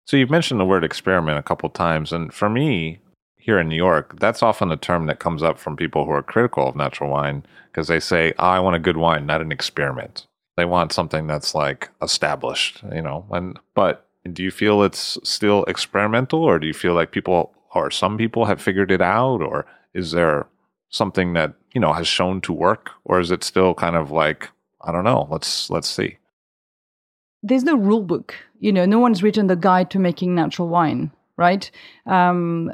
So 0.07 0.17
you've 0.17 0.31
mentioned 0.31 0.61
the 0.61 0.65
word 0.65 0.85
experiment 0.85 1.39
a 1.39 1.43
couple 1.43 1.69
times. 1.69 2.13
And 2.13 2.33
for 2.33 2.49
me 2.49 3.01
here 3.37 3.59
in 3.59 3.69
new 3.69 3.77
york 3.77 4.21
that's 4.21 4.43
often 4.43 4.71
a 4.71 4.77
term 4.77 5.07
that 5.07 5.19
comes 5.19 5.43
up 5.43 5.59
from 5.59 5.75
people 5.75 6.05
who 6.05 6.11
are 6.11 6.23
critical 6.23 6.69
of 6.69 6.77
natural 6.77 7.09
wine 7.09 7.43
because 7.73 7.89
they 7.89 7.99
say 7.99 8.35
oh, 8.39 8.45
i 8.45 8.61
want 8.61 8.77
a 8.77 8.79
good 8.79 8.99
wine 8.99 9.27
not 9.27 9.41
an 9.41 9.51
experiment. 9.51 10.27
They 10.57 10.67
want 10.67 10.93
something 10.93 11.27
that's 11.27 11.55
like 11.55 11.89
established 12.01 12.83
you 12.95 13.03
know? 13.03 13.27
And 13.31 13.59
but 13.75 14.07
do 14.31 14.43
you 14.43 14.51
feel 14.51 14.83
it's 14.83 15.19
still 15.25 15.65
experimental 15.65 16.45
or 16.45 16.59
do 16.59 16.67
you 16.67 16.75
feel 16.75 16.93
like 16.93 17.11
people 17.11 17.55
or 17.75 17.91
some 17.91 18.17
people 18.17 18.45
have 18.45 18.61
figured 18.61 18.91
it 18.91 19.03
out 19.03 19.41
or 19.43 19.67
is 19.95 20.13
there 20.13 20.47
something 20.89 21.35
that 21.35 21.55
you 21.73 21.81
know 21.81 21.93
has 21.93 22.07
shown 22.07 22.41
to 22.41 22.53
work 22.53 22.91
or 23.05 23.21
is 23.21 23.31
it 23.31 23.45
still 23.45 23.75
kind 23.75 23.97
of 23.97 24.11
like 24.11 24.51
I 24.83 24.93
don't 24.93 25.05
know. 25.05 25.29
Let's 25.31 25.71
let's 25.71 25.89
see. 25.89 26.17
There's 27.43 27.65
no 27.65 27.77
rule 27.77 28.03
book. 28.03 28.35
You 28.59 28.73
know, 28.73 28.85
no 28.85 28.99
one's 28.99 29.23
written 29.23 29.47
the 29.47 29.57
guide 29.57 29.91
to 29.91 29.99
making 29.99 30.35
natural 30.35 30.69
wine, 30.69 31.11
right? 31.37 31.71
Um, 32.07 32.73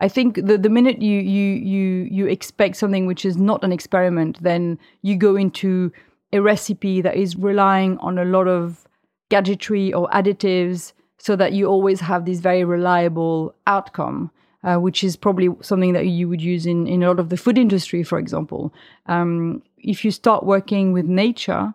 I 0.00 0.08
think 0.08 0.36
the 0.36 0.56
the 0.56 0.70
minute 0.70 1.02
you 1.02 1.20
you 1.20 1.54
you 1.54 2.08
you 2.10 2.26
expect 2.26 2.76
something 2.76 3.06
which 3.06 3.24
is 3.24 3.36
not 3.36 3.64
an 3.64 3.72
experiment, 3.72 4.42
then 4.42 4.78
you 5.02 5.16
go 5.16 5.36
into 5.36 5.92
a 6.32 6.40
recipe 6.40 7.00
that 7.02 7.16
is 7.16 7.36
relying 7.36 7.98
on 7.98 8.18
a 8.18 8.24
lot 8.24 8.48
of 8.48 8.86
gadgetry 9.28 9.92
or 9.92 10.08
additives, 10.08 10.92
so 11.20 11.36
that 11.36 11.52
you 11.52 11.66
always 11.66 12.00
have 12.00 12.24
this 12.24 12.40
very 12.40 12.64
reliable 12.64 13.54
outcome. 13.66 14.30
Uh, 14.62 14.76
which 14.76 15.02
is 15.02 15.16
probably 15.16 15.48
something 15.62 15.94
that 15.94 16.06
you 16.06 16.28
would 16.28 16.42
use 16.42 16.66
in, 16.66 16.86
in 16.86 17.02
a 17.02 17.06
lot 17.08 17.18
of 17.18 17.30
the 17.30 17.36
food 17.38 17.56
industry, 17.56 18.02
for 18.02 18.18
example. 18.18 18.70
Um, 19.06 19.62
if 19.78 20.04
you 20.04 20.10
start 20.10 20.44
working 20.44 20.92
with 20.92 21.06
nature, 21.06 21.72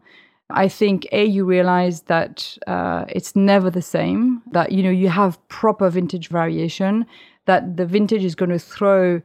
I 0.52 0.68
think 0.68 1.08
a 1.12 1.26
you 1.26 1.46
realize 1.46 2.02
that 2.04 2.58
uh, 2.68 3.06
it's 3.10 3.36
never 3.36 3.72
the 3.72 3.82
same. 3.82 4.44
That 4.52 4.72
you 4.72 4.84
know 4.84 4.92
you 4.92 5.10
have 5.10 5.46
proper 5.48 5.90
vintage 5.90 6.28
variation. 6.28 7.08
That 7.46 7.78
the 7.78 7.86
vintage 7.86 8.24
is 8.24 8.36
going 8.36 8.52
to 8.52 8.60
throw 8.60 9.22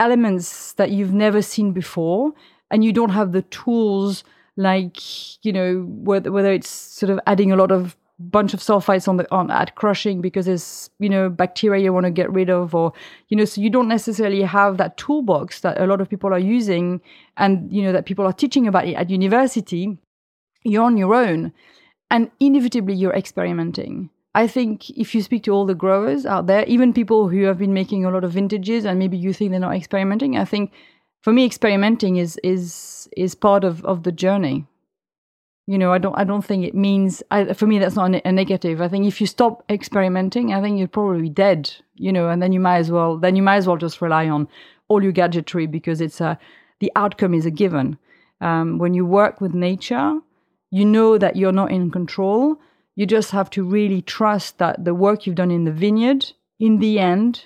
elements 0.00 0.72
that 0.72 0.90
you've 0.90 1.14
never 1.14 1.40
seen 1.40 1.72
before, 1.72 2.32
and 2.70 2.84
you 2.84 2.92
don't 2.92 3.10
have 3.10 3.30
the 3.30 3.42
tools 3.42 4.24
like 4.56 5.44
you 5.44 5.52
know 5.52 5.86
whether 5.88 6.32
whether 6.32 6.52
it's 6.52 6.68
sort 6.68 7.10
of 7.10 7.20
adding 7.26 7.52
a 7.52 7.56
lot 7.56 7.70
of 7.70 7.96
bunch 8.18 8.54
of 8.54 8.60
sulfites 8.60 9.08
on 9.08 9.16
the 9.16 9.30
on 9.34 9.50
at 9.50 9.74
crushing 9.74 10.20
because 10.20 10.46
there's 10.46 10.88
you 11.00 11.08
know 11.08 11.28
bacteria 11.28 11.82
you 11.82 11.92
want 11.92 12.04
to 12.04 12.10
get 12.10 12.30
rid 12.32 12.48
of 12.48 12.74
or 12.74 12.92
you 13.28 13.36
know 13.36 13.44
so 13.44 13.60
you 13.60 13.68
don't 13.68 13.88
necessarily 13.88 14.42
have 14.42 14.76
that 14.76 14.96
toolbox 14.96 15.60
that 15.60 15.80
a 15.80 15.86
lot 15.86 16.00
of 16.00 16.08
people 16.08 16.32
are 16.32 16.38
using 16.38 17.00
and 17.36 17.72
you 17.72 17.82
know 17.82 17.92
that 17.92 18.06
people 18.06 18.24
are 18.24 18.32
teaching 18.32 18.68
about 18.68 18.86
it 18.86 18.94
at 18.94 19.10
university. 19.10 19.98
You're 20.62 20.84
on 20.84 20.96
your 20.96 21.14
own 21.14 21.52
and 22.10 22.30
inevitably 22.40 22.94
you're 22.94 23.12
experimenting. 23.12 24.10
I 24.36 24.46
think 24.46 24.90
if 24.90 25.14
you 25.14 25.22
speak 25.22 25.44
to 25.44 25.52
all 25.52 25.66
the 25.66 25.74
growers 25.74 26.24
out 26.24 26.46
there 26.46 26.64
even 26.66 26.92
people 26.92 27.28
who 27.28 27.42
have 27.44 27.58
been 27.58 27.74
making 27.74 28.04
a 28.04 28.10
lot 28.10 28.24
of 28.24 28.32
vintages 28.32 28.84
and 28.84 28.98
maybe 28.98 29.16
you 29.16 29.32
think 29.32 29.50
they're 29.50 29.60
not 29.60 29.76
experimenting 29.76 30.36
i 30.36 30.44
think 30.44 30.72
for 31.20 31.32
me 31.32 31.44
experimenting 31.44 32.16
is 32.16 32.38
is 32.42 33.08
is 33.16 33.34
part 33.34 33.62
of 33.62 33.84
of 33.84 34.02
the 34.02 34.10
journey 34.10 34.66
you 35.66 35.78
know 35.78 35.92
i 35.92 35.98
don't 35.98 36.16
i 36.18 36.24
don't 36.24 36.44
think 36.44 36.64
it 36.64 36.74
means 36.74 37.22
I, 37.30 37.52
for 37.54 37.66
me 37.66 37.78
that's 37.78 37.96
not 37.96 38.14
a 38.24 38.32
negative. 38.32 38.80
I 38.80 38.88
think 38.88 39.06
if 39.06 39.20
you 39.20 39.26
stop 39.26 39.64
experimenting 39.70 40.52
i 40.52 40.60
think 40.60 40.78
you're 40.78 40.88
probably 40.88 41.28
dead 41.28 41.72
you 41.94 42.12
know 42.12 42.28
and 42.28 42.42
then 42.42 42.52
you 42.52 42.60
might 42.60 42.78
as 42.78 42.90
well 42.90 43.16
then 43.16 43.36
you 43.36 43.42
might 43.42 43.56
as 43.56 43.66
well 43.66 43.76
just 43.76 44.02
rely 44.02 44.28
on 44.28 44.48
all 44.88 45.02
your 45.02 45.12
gadgetry 45.12 45.66
because 45.66 46.00
it's 46.00 46.20
a 46.20 46.38
the 46.80 46.92
outcome 46.96 47.34
is 47.34 47.46
a 47.46 47.50
given. 47.50 47.96
Um, 48.40 48.78
when 48.78 48.94
you 48.94 49.06
work 49.06 49.40
with 49.40 49.54
nature 49.54 50.20
you 50.74 50.84
know 50.84 51.16
that 51.18 51.36
you're 51.36 51.52
not 51.52 51.70
in 51.70 51.88
control. 51.88 52.56
You 52.96 53.06
just 53.06 53.30
have 53.30 53.48
to 53.50 53.62
really 53.62 54.02
trust 54.02 54.58
that 54.58 54.84
the 54.84 54.92
work 54.92 55.24
you've 55.24 55.36
done 55.36 55.52
in 55.52 55.62
the 55.62 55.70
vineyard 55.70 56.32
in 56.58 56.80
the 56.80 56.98
end 56.98 57.44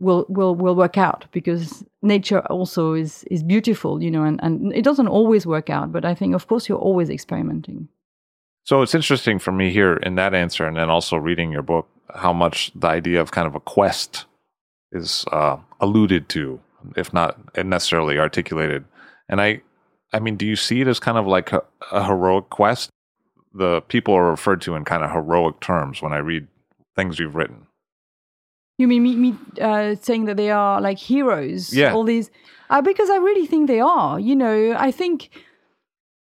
will 0.00 0.24
will 0.28 0.54
will 0.54 0.74
work 0.74 0.98
out 0.98 1.26
because 1.30 1.84
nature 2.02 2.40
also 2.46 2.94
is 2.94 3.22
is 3.24 3.42
beautiful 3.42 4.02
you 4.02 4.10
know 4.10 4.24
and, 4.24 4.40
and 4.42 4.72
it 4.72 4.82
doesn't 4.82 5.08
always 5.08 5.46
work 5.46 5.70
out 5.70 5.92
but 5.92 6.04
i 6.04 6.14
think 6.14 6.34
of 6.34 6.46
course 6.48 6.68
you're 6.68 6.78
always 6.78 7.10
experimenting. 7.10 7.88
So 8.64 8.82
it's 8.82 8.94
interesting 8.94 9.38
for 9.38 9.52
me 9.52 9.70
here 9.70 9.94
in 9.96 10.16
that 10.16 10.34
answer 10.34 10.66
and 10.66 10.76
then 10.76 10.90
also 10.90 11.16
reading 11.16 11.50
your 11.50 11.62
book 11.62 11.88
how 12.14 12.32
much 12.32 12.70
the 12.74 12.88
idea 12.88 13.20
of 13.20 13.30
kind 13.30 13.46
of 13.46 13.54
a 13.54 13.60
quest 13.60 14.26
is 14.92 15.24
uh, 15.32 15.56
alluded 15.80 16.28
to 16.30 16.60
if 16.96 17.12
not 17.12 17.38
necessarily 17.64 18.18
articulated. 18.18 18.84
And 19.28 19.40
i 19.40 19.60
i 20.12 20.18
mean 20.18 20.36
do 20.36 20.46
you 20.46 20.56
see 20.56 20.80
it 20.80 20.88
as 20.88 20.98
kind 20.98 21.18
of 21.18 21.26
like 21.26 21.52
a, 21.52 21.62
a 21.92 22.04
heroic 22.06 22.50
quest? 22.50 22.90
The 23.52 23.80
people 23.82 24.14
are 24.14 24.30
referred 24.30 24.60
to 24.62 24.76
in 24.76 24.84
kind 24.84 25.02
of 25.02 25.10
heroic 25.10 25.60
terms 25.60 26.00
when 26.00 26.12
i 26.12 26.18
read 26.18 26.46
things 26.96 27.18
you've 27.18 27.36
written 27.36 27.66
you 28.80 28.88
mean 28.88 29.02
me, 29.02 29.16
me 29.16 29.34
uh, 29.60 29.94
saying 30.00 30.24
that 30.26 30.36
they 30.36 30.50
are 30.50 30.80
like 30.80 30.98
heroes? 30.98 31.72
Yeah. 31.72 31.92
All 31.94 32.04
these, 32.04 32.30
uh, 32.70 32.80
because 32.82 33.10
I 33.10 33.16
really 33.16 33.46
think 33.46 33.68
they 33.68 33.80
are. 33.80 34.18
You 34.18 34.36
know, 34.36 34.74
I 34.78 34.90
think. 34.90 35.30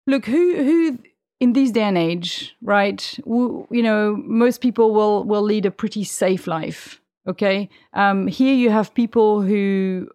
Look, 0.10 0.26
who 0.26 0.56
who 0.56 1.00
in 1.40 1.54
this 1.54 1.72
day 1.72 1.82
and 1.84 1.98
age, 1.98 2.56
right? 2.62 3.20
W- 3.26 3.68
you 3.70 3.84
know, 3.84 4.16
most 4.26 4.62
people 4.62 4.94
will 4.94 5.24
will 5.24 5.42
lead 5.44 5.66
a 5.66 5.72
pretty 5.72 6.04
safe 6.04 6.48
life. 6.48 7.02
Okay. 7.28 7.70
Um, 7.94 8.28
here 8.28 8.54
you 8.54 8.70
have 8.70 8.94
people 8.94 9.42
who 9.42 10.08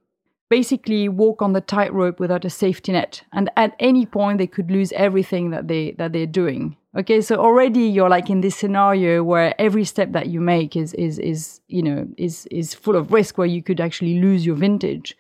basically 0.53 1.09
walk 1.09 1.41
on 1.41 1.55
the 1.55 1.63
tightrope 1.63 2.21
without 2.21 2.45
a 2.45 2.51
safety 2.51 2.93
net, 2.93 3.23
and 3.33 3.49
at 3.57 3.75
any 3.81 4.05
point 4.05 4.37
they 4.37 4.47
could 4.47 4.71
lose 4.71 4.93
everything 4.93 5.49
that 5.49 5.67
they 5.67 5.93
that 5.93 6.13
they're 6.13 6.27
doing. 6.43 6.77
Okay, 6.95 7.23
so 7.23 7.37
already 7.37 7.85
you're 7.85 8.11
like 8.11 8.29
in 8.29 8.43
this 8.43 8.55
scenario 8.55 9.23
where 9.23 9.55
every 9.59 9.87
step 9.87 10.13
that 10.13 10.27
you 10.27 10.43
make 10.43 10.77
is 10.77 10.93
is 10.93 11.19
is 11.19 11.63
you 11.69 11.83
know 11.83 12.07
is 12.19 12.45
is 12.51 12.75
full 12.75 12.97
of 12.97 13.11
risk 13.13 13.39
where 13.39 13.47
you 13.47 13.63
could 13.63 13.81
actually 13.81 14.21
lose 14.21 14.45
your 14.45 14.57
vintage. 14.57 15.17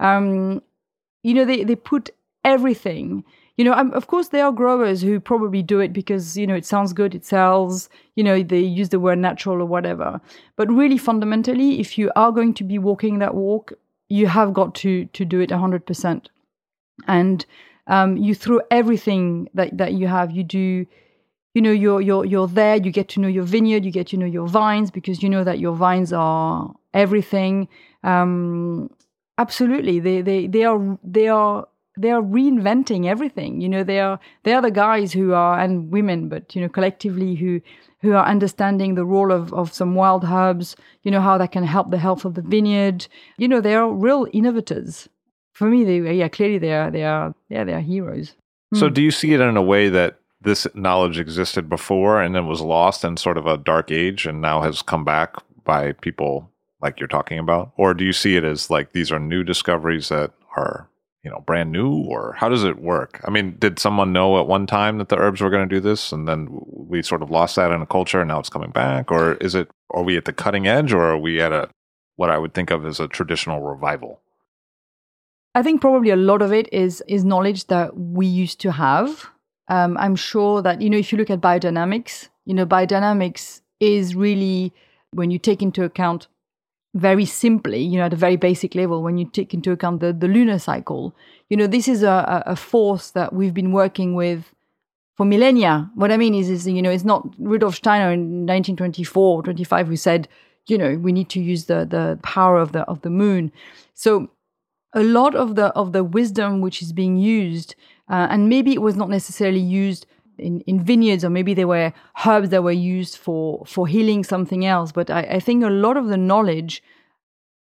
Um, 0.00 0.62
you 1.22 1.34
know 1.34 1.44
they 1.44 1.64
they 1.64 1.76
put 1.76 2.08
everything. 2.42 3.24
You 3.58 3.66
know, 3.66 3.74
of 3.74 4.06
course 4.06 4.28
there 4.28 4.46
are 4.46 4.52
growers 4.52 5.02
who 5.02 5.20
probably 5.20 5.62
do 5.62 5.80
it 5.80 5.92
because 5.92 6.38
you 6.38 6.46
know 6.46 6.54
it 6.54 6.64
sounds 6.64 6.94
good, 6.94 7.14
it 7.14 7.26
sells. 7.26 7.90
You 8.16 8.24
know, 8.24 8.42
they 8.42 8.60
use 8.60 8.88
the 8.88 9.00
word 9.00 9.18
natural 9.18 9.60
or 9.60 9.66
whatever. 9.66 10.18
But 10.56 10.72
really, 10.72 10.96
fundamentally, 10.96 11.78
if 11.78 11.98
you 11.98 12.10
are 12.16 12.32
going 12.32 12.54
to 12.54 12.64
be 12.64 12.78
walking 12.78 13.18
that 13.18 13.34
walk, 13.34 13.72
you 14.12 14.26
have 14.26 14.52
got 14.52 14.74
to 14.76 15.06
to 15.06 15.24
do 15.24 15.40
it 15.40 15.50
hundred 15.50 15.86
percent, 15.86 16.28
and 17.06 17.46
um, 17.86 18.16
you 18.16 18.34
throw 18.34 18.60
everything 18.70 19.48
that 19.54 19.76
that 19.78 19.94
you 19.94 20.06
have. 20.06 20.30
You 20.30 20.44
do 20.44 20.86
you 21.54 21.62
know 21.62 21.72
you're 21.72 22.00
you're 22.00 22.24
you're 22.24 22.48
there. 22.48 22.76
You 22.76 22.90
get 22.90 23.08
to 23.10 23.20
know 23.20 23.28
your 23.28 23.44
vineyard. 23.44 23.84
You 23.84 23.90
get 23.90 24.08
to 24.08 24.16
know 24.16 24.26
your 24.26 24.46
vines 24.46 24.90
because 24.90 25.22
you 25.22 25.30
know 25.30 25.44
that 25.44 25.58
your 25.58 25.74
vines 25.74 26.12
are 26.12 26.74
everything. 26.94 27.68
Um 28.04 28.90
absolutely. 29.38 29.98
They 30.00 30.22
they 30.22 30.46
they 30.46 30.64
are 30.64 30.98
they 31.02 31.28
are 31.28 31.66
they 31.96 32.10
are 32.10 32.22
reinventing 32.22 33.06
everything. 33.06 33.60
You 33.60 33.68
know 33.68 33.84
they 33.84 34.00
are 34.00 34.18
they 34.44 34.52
are 34.52 34.62
the 34.62 34.70
guys 34.70 35.12
who 35.12 35.32
are 35.32 35.58
and 35.58 35.90
women 35.90 36.28
but 36.28 36.54
you 36.54 36.62
know 36.62 36.68
collectively 36.68 37.34
who 37.34 37.60
who 38.00 38.12
are 38.12 38.26
understanding 38.26 38.94
the 38.94 39.04
role 39.04 39.32
of 39.32 39.52
of 39.52 39.72
some 39.72 39.94
wild 39.94 40.24
herbs 40.24 40.76
you 41.02 41.10
know 41.10 41.20
how 41.20 41.38
that 41.38 41.52
can 41.52 41.64
help 41.64 41.90
the 41.90 41.98
health 41.98 42.24
of 42.24 42.34
the 42.34 42.42
vineyard. 42.42 43.06
You 43.36 43.48
know 43.48 43.60
they 43.60 43.74
are 43.74 43.90
real 43.90 44.26
innovators. 44.32 45.08
For 45.52 45.68
me 45.68 45.84
they 45.84 46.14
yeah 46.14 46.28
clearly 46.28 46.58
they 46.58 46.72
are 46.72 46.90
they 46.90 47.04
are 47.04 47.34
yeah 47.48 47.64
they 47.64 47.74
are 47.74 47.80
heroes. 47.80 48.34
So 48.74 48.88
hmm. 48.88 48.94
do 48.94 49.02
you 49.02 49.10
see 49.10 49.34
it 49.34 49.40
in 49.40 49.56
a 49.56 49.62
way 49.62 49.88
that 49.88 50.18
this 50.40 50.66
knowledge 50.74 51.18
existed 51.18 51.68
before 51.68 52.20
and 52.20 52.34
then 52.34 52.46
was 52.46 52.60
lost 52.60 53.04
in 53.04 53.16
sort 53.16 53.38
of 53.38 53.46
a 53.46 53.56
dark 53.56 53.90
age 53.90 54.26
and 54.26 54.40
now 54.40 54.62
has 54.62 54.82
come 54.82 55.04
back 55.04 55.36
by 55.64 55.92
people 55.92 56.50
like 56.80 56.98
you're 56.98 57.06
talking 57.06 57.38
about? 57.38 57.72
Or 57.76 57.94
do 57.94 58.04
you 58.04 58.12
see 58.12 58.36
it 58.36 58.44
as 58.44 58.70
like 58.70 58.92
these 58.92 59.12
are 59.12 59.20
new 59.20 59.44
discoveries 59.44 60.08
that 60.08 60.32
are 60.56 60.88
you 61.22 61.30
know 61.30 61.40
brand 61.46 61.70
new 61.70 62.04
or 62.04 62.34
how 62.38 62.48
does 62.48 62.64
it 62.64 62.80
work? 62.80 63.20
I 63.24 63.30
mean 63.30 63.56
did 63.58 63.78
someone 63.78 64.12
know 64.12 64.38
at 64.40 64.46
one 64.46 64.66
time 64.66 64.98
that 64.98 65.08
the 65.08 65.16
herbs 65.16 65.40
were 65.40 65.50
going 65.50 65.68
to 65.68 65.74
do 65.74 65.80
this 65.80 66.12
and 66.12 66.26
then 66.26 66.48
we 66.50 67.02
sort 67.02 67.22
of 67.22 67.30
lost 67.30 67.56
that 67.56 67.72
in 67.72 67.80
a 67.80 67.86
culture 67.86 68.20
and 68.20 68.28
now 68.28 68.40
it's 68.40 68.48
coming 68.48 68.70
back? 68.70 69.10
Or 69.10 69.34
is 69.34 69.54
it 69.54 69.70
are 69.90 70.02
we 70.02 70.16
at 70.16 70.24
the 70.24 70.32
cutting 70.32 70.66
edge 70.66 70.92
or 70.92 71.02
are 71.02 71.18
we 71.18 71.40
at 71.40 71.52
a 71.52 71.68
what 72.16 72.30
i 72.30 72.38
would 72.38 72.54
think 72.54 72.70
of 72.70 72.84
as 72.86 73.00
a 73.00 73.08
traditional 73.08 73.60
revival? 73.60 74.20
I 75.54 75.62
think 75.62 75.80
probably 75.80 76.10
a 76.10 76.16
lot 76.16 76.42
of 76.42 76.52
it 76.52 76.72
is 76.72 77.02
is 77.06 77.24
knowledge 77.24 77.66
that 77.66 77.96
we 77.96 78.26
used 78.26 78.60
to 78.60 78.72
have. 78.72 79.28
Um, 79.68 79.96
I'm 79.98 80.16
sure 80.16 80.60
that, 80.62 80.82
you 80.82 80.90
know, 80.90 80.98
if 80.98 81.12
you 81.12 81.18
look 81.18 81.30
at 81.30 81.40
biodynamics, 81.40 82.28
you 82.44 82.54
know, 82.54 82.66
biodynamics 82.66 83.60
is 83.80 84.14
really, 84.14 84.72
when 85.12 85.30
you 85.30 85.38
take 85.38 85.62
into 85.62 85.84
account 85.84 86.28
very 86.94 87.24
simply, 87.24 87.80
you 87.80 87.98
know, 87.98 88.04
at 88.04 88.12
a 88.12 88.16
very 88.16 88.36
basic 88.36 88.74
level, 88.74 89.02
when 89.02 89.18
you 89.18 89.24
take 89.24 89.54
into 89.54 89.72
account 89.72 90.00
the, 90.00 90.12
the 90.12 90.28
lunar 90.28 90.58
cycle, 90.58 91.14
you 91.48 91.56
know, 91.56 91.66
this 91.66 91.88
is 91.88 92.02
a, 92.02 92.42
a 92.46 92.56
force 92.56 93.10
that 93.12 93.32
we've 93.32 93.54
been 93.54 93.72
working 93.72 94.14
with 94.14 94.52
for 95.16 95.24
millennia. 95.24 95.90
What 95.94 96.12
I 96.12 96.16
mean 96.16 96.34
is, 96.34 96.50
is 96.50 96.66
you 96.66 96.82
know, 96.82 96.90
it's 96.90 97.04
not 97.04 97.26
Rudolf 97.38 97.76
Steiner 97.76 98.12
in 98.12 98.46
1924, 98.46 99.42
25 99.42 99.86
who 99.88 99.96
said, 99.96 100.28
you 100.66 100.78
know, 100.78 100.96
we 100.96 101.12
need 101.12 101.28
to 101.30 101.40
use 101.40 101.64
the 101.64 101.84
the 101.84 102.18
power 102.22 102.58
of 102.58 102.72
the 102.72 102.80
of 102.82 103.00
the 103.00 103.10
moon. 103.10 103.52
So 103.94 104.30
a 104.92 105.02
lot 105.02 105.34
of 105.34 105.54
the 105.54 105.66
of 105.68 105.92
the 105.92 106.04
wisdom 106.04 106.60
which 106.60 106.82
is 106.82 106.92
being 106.92 107.16
used 107.16 107.74
uh, 108.08 108.28
and 108.30 108.48
maybe 108.48 108.72
it 108.72 108.82
was 108.82 108.96
not 108.96 109.08
necessarily 109.08 109.60
used 109.60 110.06
in, 110.42 110.60
in 110.62 110.84
vineyards, 110.84 111.24
or 111.24 111.30
maybe 111.30 111.54
they 111.54 111.64
were 111.64 111.92
herbs 112.26 112.50
that 112.50 112.62
were 112.62 112.72
used 112.72 113.16
for 113.16 113.64
for 113.66 113.86
healing 113.86 114.24
something 114.24 114.64
else. 114.64 114.92
But 114.92 115.10
I, 115.10 115.20
I 115.22 115.40
think 115.40 115.64
a 115.64 115.70
lot 115.70 115.96
of 115.96 116.08
the 116.08 116.16
knowledge, 116.16 116.82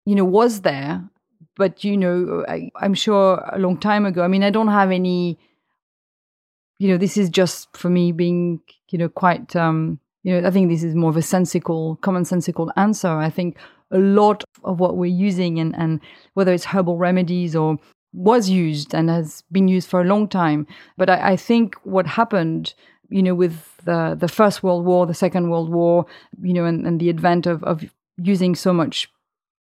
you 0.05 0.15
know, 0.15 0.25
was 0.25 0.61
there. 0.61 1.03
But 1.55 1.83
you 1.83 1.97
know, 1.97 2.45
I, 2.47 2.71
I'm 2.81 2.93
sure 2.93 3.43
a 3.51 3.59
long 3.59 3.77
time 3.77 4.05
ago. 4.05 4.23
I 4.23 4.27
mean, 4.27 4.43
I 4.43 4.49
don't 4.49 4.69
have 4.69 4.91
any. 4.91 5.37
You 6.79 6.87
know, 6.87 6.97
this 6.97 7.17
is 7.17 7.29
just 7.29 7.75
for 7.75 7.89
me 7.89 8.13
being, 8.13 8.61
you 8.89 8.97
know, 8.97 9.09
quite. 9.09 9.55
Um, 9.55 9.99
you 10.23 10.33
know, 10.33 10.47
I 10.47 10.51
think 10.51 10.69
this 10.69 10.83
is 10.83 10.95
more 10.95 11.09
of 11.09 11.17
a 11.17 11.21
sensical, 11.21 11.97
commonsensical 12.01 12.71
answer. 12.75 13.07
I 13.07 13.29
think 13.29 13.57
a 13.91 13.97
lot 13.97 14.43
of 14.63 14.79
what 14.79 14.97
we're 14.97 15.05
using 15.05 15.59
and, 15.59 15.75
and 15.75 15.99
whether 16.33 16.53
it's 16.53 16.65
herbal 16.65 16.97
remedies 16.97 17.55
or 17.55 17.77
was 18.13 18.49
used 18.49 18.93
and 18.93 19.09
has 19.09 19.43
been 19.51 19.67
used 19.67 19.89
for 19.89 20.01
a 20.01 20.05
long 20.05 20.27
time. 20.27 20.67
But 20.97 21.09
I, 21.09 21.31
I 21.31 21.35
think 21.35 21.75
what 21.83 22.07
happened, 22.07 22.73
you 23.09 23.23
know, 23.23 23.35
with 23.35 23.77
the 23.85 24.15
the 24.19 24.27
First 24.27 24.63
World 24.63 24.85
War, 24.85 25.05
the 25.05 25.13
Second 25.13 25.49
World 25.49 25.69
War, 25.69 26.05
you 26.41 26.53
know, 26.53 26.65
and, 26.65 26.85
and 26.85 26.99
the 26.99 27.09
advent 27.09 27.45
of, 27.45 27.63
of 27.63 27.83
using 28.17 28.55
so 28.55 28.73
much 28.73 29.09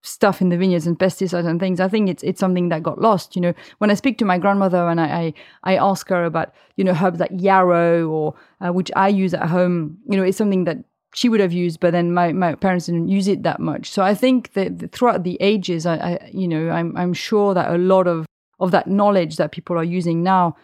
stuff 0.03 0.41
in 0.41 0.51
the 0.51 0.57
vineyards 0.57 0.87
and 0.87 0.99
pesticides 0.99 1.47
and 1.47 1.59
things. 1.59 1.81
I 1.81 1.89
think 1.89 2.09
it's 2.09 2.23
it's 2.23 2.41
something 2.41 2.69
that 2.69 2.83
got 2.83 3.01
lost. 3.01 3.35
You 3.35 3.43
know, 3.43 3.55
when 3.79 3.91
I 3.91 3.95
speak 3.95 4.19
to 4.19 4.25
my 4.25 4.39
grandmother 4.39 4.89
and 4.89 5.01
I 5.01 5.35
I, 5.65 5.75
I 5.75 5.77
ask 5.77 6.09
her 6.09 6.25
about 6.25 6.55
you 6.77 6.85
know 6.85 6.97
herbs 7.01 7.21
like 7.21 7.33
yarrow 7.33 8.09
or 8.09 8.35
uh, 8.65 8.73
which 8.73 8.91
I 8.95 9.09
use 9.09 9.35
at 9.35 9.49
home, 9.49 9.99
you 10.09 10.17
know, 10.17 10.23
it's 10.23 10.39
something 10.39 10.65
that 10.65 10.79
she 11.15 11.31
would 11.31 11.41
have 11.41 11.53
used, 11.53 11.81
but 11.81 11.93
then 11.93 12.13
my, 12.13 12.31
my 12.33 12.55
parents 12.55 12.87
didn't 12.87 13.09
use 13.09 13.27
it 13.27 13.43
that 13.43 13.59
much. 13.59 13.91
So 13.91 14.03
I 14.03 14.15
think 14.15 14.53
that 14.53 14.93
throughout 14.93 15.25
the 15.25 15.39
ages, 15.41 15.87
I, 15.87 15.97
I 15.97 16.31
you 16.33 16.47
know 16.47 16.71
I'm 16.71 16.97
I'm 16.97 17.15
sure 17.15 17.55
that 17.55 17.71
a 17.71 17.79
lot 17.79 18.07
of 18.07 18.27
of 18.59 18.71
that 18.71 18.87
knowledge 18.87 19.37
that 19.37 19.53
people 19.53 19.77
are 19.77 19.85
using 19.85 20.23
now 20.23 20.57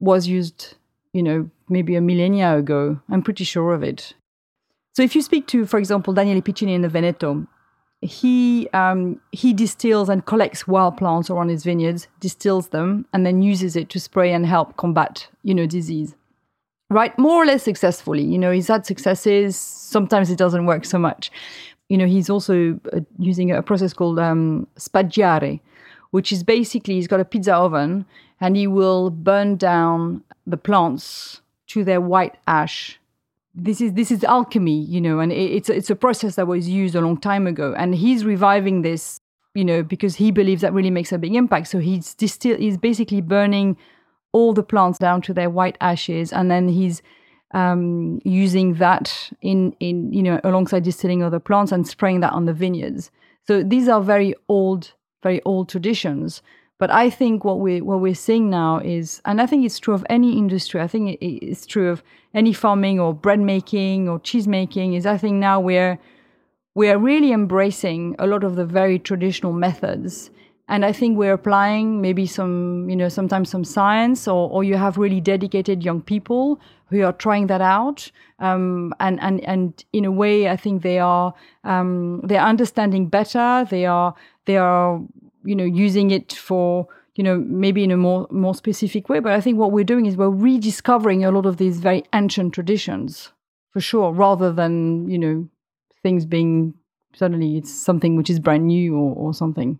was 0.00 0.26
used 0.26 0.74
you 1.12 1.22
know 1.22 1.50
maybe 1.68 1.96
a 1.96 2.00
millennia 2.00 2.56
ago. 2.56 3.00
I'm 3.10 3.22
pretty 3.22 3.44
sure 3.44 3.72
of 3.72 3.82
it. 3.82 4.14
So 4.94 5.02
if 5.02 5.14
you 5.14 5.22
speak 5.22 5.46
to, 5.48 5.66
for 5.66 5.78
example, 5.78 6.14
Daniele 6.14 6.40
Piccinin 6.40 6.76
in 6.76 6.82
the 6.82 6.88
Veneto, 6.88 7.46
he 8.00 8.68
um, 8.72 9.20
he 9.32 9.52
distills 9.52 10.08
and 10.08 10.24
collects 10.24 10.66
wild 10.66 10.96
plants 10.96 11.30
around 11.30 11.48
his 11.48 11.64
vineyards, 11.64 12.08
distills 12.20 12.68
them, 12.68 13.06
and 13.12 13.26
then 13.26 13.42
uses 13.42 13.76
it 13.76 13.88
to 13.90 14.00
spray 14.00 14.32
and 14.32 14.46
help 14.46 14.76
combat 14.76 15.28
you 15.42 15.54
know 15.54 15.66
disease. 15.66 16.14
Right, 16.88 17.18
more 17.18 17.42
or 17.42 17.46
less 17.46 17.64
successfully. 17.64 18.22
You 18.22 18.38
know, 18.38 18.52
he's 18.52 18.68
had 18.68 18.86
successes. 18.86 19.56
Sometimes 19.56 20.30
it 20.30 20.38
doesn't 20.38 20.66
work 20.66 20.84
so 20.84 20.98
much. 20.98 21.32
You 21.88 21.98
know, 21.98 22.06
he's 22.06 22.30
also 22.30 22.78
uh, 22.92 23.00
using 23.18 23.50
a 23.50 23.62
process 23.62 23.92
called 23.92 24.20
um, 24.20 24.68
spaggiare, 24.78 25.60
which 26.10 26.32
is 26.32 26.42
basically 26.42 26.94
he's 26.94 27.08
got 27.08 27.20
a 27.20 27.24
pizza 27.24 27.54
oven 27.54 28.04
and 28.40 28.56
he 28.56 28.66
will 28.66 29.10
burn 29.10 29.56
down 29.56 30.22
the 30.46 30.56
plants 30.56 31.40
to 31.66 31.84
their 31.84 32.00
white 32.00 32.36
ash 32.46 32.98
this 33.56 33.80
is 33.80 33.94
this 33.94 34.10
is 34.10 34.22
alchemy, 34.22 34.82
you 34.84 35.00
know, 35.00 35.18
and 35.18 35.32
it, 35.32 35.50
it's 35.50 35.70
it's 35.70 35.90
a 35.90 35.96
process 35.96 36.36
that 36.36 36.46
was 36.46 36.68
used 36.68 36.94
a 36.94 37.00
long 37.00 37.16
time 37.16 37.46
ago, 37.46 37.74
and 37.76 37.94
he's 37.94 38.24
reviving 38.24 38.82
this, 38.82 39.20
you 39.54 39.64
know, 39.64 39.82
because 39.82 40.16
he 40.16 40.30
believes 40.30 40.60
that 40.60 40.74
really 40.74 40.90
makes 40.90 41.10
a 41.10 41.18
big 41.18 41.34
impact. 41.34 41.68
So 41.68 41.78
he's 41.78 42.14
distill, 42.14 42.58
he's 42.58 42.76
basically 42.76 43.22
burning 43.22 43.76
all 44.32 44.52
the 44.52 44.62
plants 44.62 44.98
down 44.98 45.22
to 45.22 45.32
their 45.32 45.48
white 45.48 45.78
ashes, 45.80 46.32
and 46.32 46.50
then 46.50 46.68
he's 46.68 47.00
um, 47.52 48.20
using 48.24 48.74
that 48.74 49.30
in 49.40 49.74
in 49.80 50.12
you 50.12 50.22
know 50.22 50.38
alongside 50.44 50.84
distilling 50.84 51.22
other 51.22 51.40
plants 51.40 51.72
and 51.72 51.88
spraying 51.88 52.20
that 52.20 52.34
on 52.34 52.44
the 52.44 52.52
vineyards. 52.52 53.10
So 53.46 53.62
these 53.62 53.88
are 53.88 54.02
very 54.02 54.34
old, 54.48 54.92
very 55.26 55.40
old 55.44 55.68
traditions. 55.68 56.42
But 56.78 56.90
I 56.90 57.06
think 57.18 57.44
what 57.48 57.58
we 57.64 57.80
what 57.80 58.00
we're 58.04 58.22
seeing 58.28 58.46
now 58.50 58.72
is, 58.96 59.06
and 59.24 59.40
I 59.40 59.46
think 59.46 59.64
it's 59.64 59.80
true 59.84 59.94
of 59.94 60.04
any 60.16 60.30
industry. 60.42 60.78
I 60.86 60.88
think 60.92 61.02
it's 61.20 61.66
true 61.66 61.88
of 61.94 62.02
any 62.34 62.52
farming 62.52 63.00
or 63.00 63.14
bread 63.14 63.40
making 63.40 64.08
or 64.10 64.20
cheese 64.28 64.46
making. 64.46 64.88
Is 64.98 65.06
I 65.06 65.18
think 65.22 65.34
now 65.48 65.58
we're 65.70 65.98
we're 66.74 66.98
really 66.98 67.32
embracing 67.32 68.14
a 68.18 68.26
lot 68.26 68.44
of 68.44 68.56
the 68.56 68.66
very 68.66 68.98
traditional 68.98 69.54
methods, 69.66 70.30
and 70.68 70.84
I 70.84 70.92
think 70.92 71.16
we're 71.16 71.38
applying 71.40 72.02
maybe 72.06 72.26
some 72.26 72.90
you 72.90 72.96
know 73.00 73.08
sometimes 73.08 73.48
some 73.48 73.64
science, 73.64 74.28
or 74.28 74.50
or 74.50 74.62
you 74.62 74.76
have 74.76 74.98
really 74.98 75.22
dedicated 75.34 75.82
young 75.82 76.02
people 76.02 76.60
who 76.88 77.02
are 77.02 77.12
trying 77.12 77.48
that 77.48 77.60
out, 77.60 78.10
um, 78.38 78.94
and 79.00 79.20
and 79.20 79.40
and 79.44 79.84
in 79.92 80.04
a 80.04 80.12
way, 80.12 80.48
I 80.48 80.56
think 80.56 80.82
they 80.82 80.98
are 80.98 81.34
um, 81.64 82.20
they're 82.24 82.40
understanding 82.40 83.08
better. 83.08 83.66
They 83.68 83.86
are 83.86 84.14
they 84.44 84.56
are 84.56 85.00
you 85.44 85.54
know 85.54 85.64
using 85.64 86.10
it 86.10 86.32
for 86.32 86.88
you 87.14 87.24
know 87.24 87.38
maybe 87.38 87.82
in 87.82 87.90
a 87.90 87.96
more 87.96 88.26
more 88.30 88.54
specific 88.54 89.08
way. 89.08 89.20
But 89.20 89.32
i 89.32 89.40
think 89.40 89.58
what 89.58 89.72
we're 89.72 89.84
doing 89.84 90.06
is 90.06 90.16
we're 90.16 90.28
rediscovering 90.28 91.24
a 91.24 91.30
lot 91.30 91.46
of 91.46 91.56
these 91.56 91.80
very 91.80 92.04
ancient 92.12 92.54
traditions 92.54 93.32
for 93.72 93.80
sure 93.80 94.12
rather 94.12 94.52
than 94.52 95.08
you 95.08 95.18
know 95.18 95.48
things 96.02 96.26
being 96.26 96.74
suddenly 97.14 97.56
it's 97.56 97.72
something 97.72 98.16
which 98.16 98.30
is 98.30 98.38
brand 98.38 98.66
new 98.66 98.96
or, 98.96 99.14
or 99.14 99.34
something. 99.34 99.78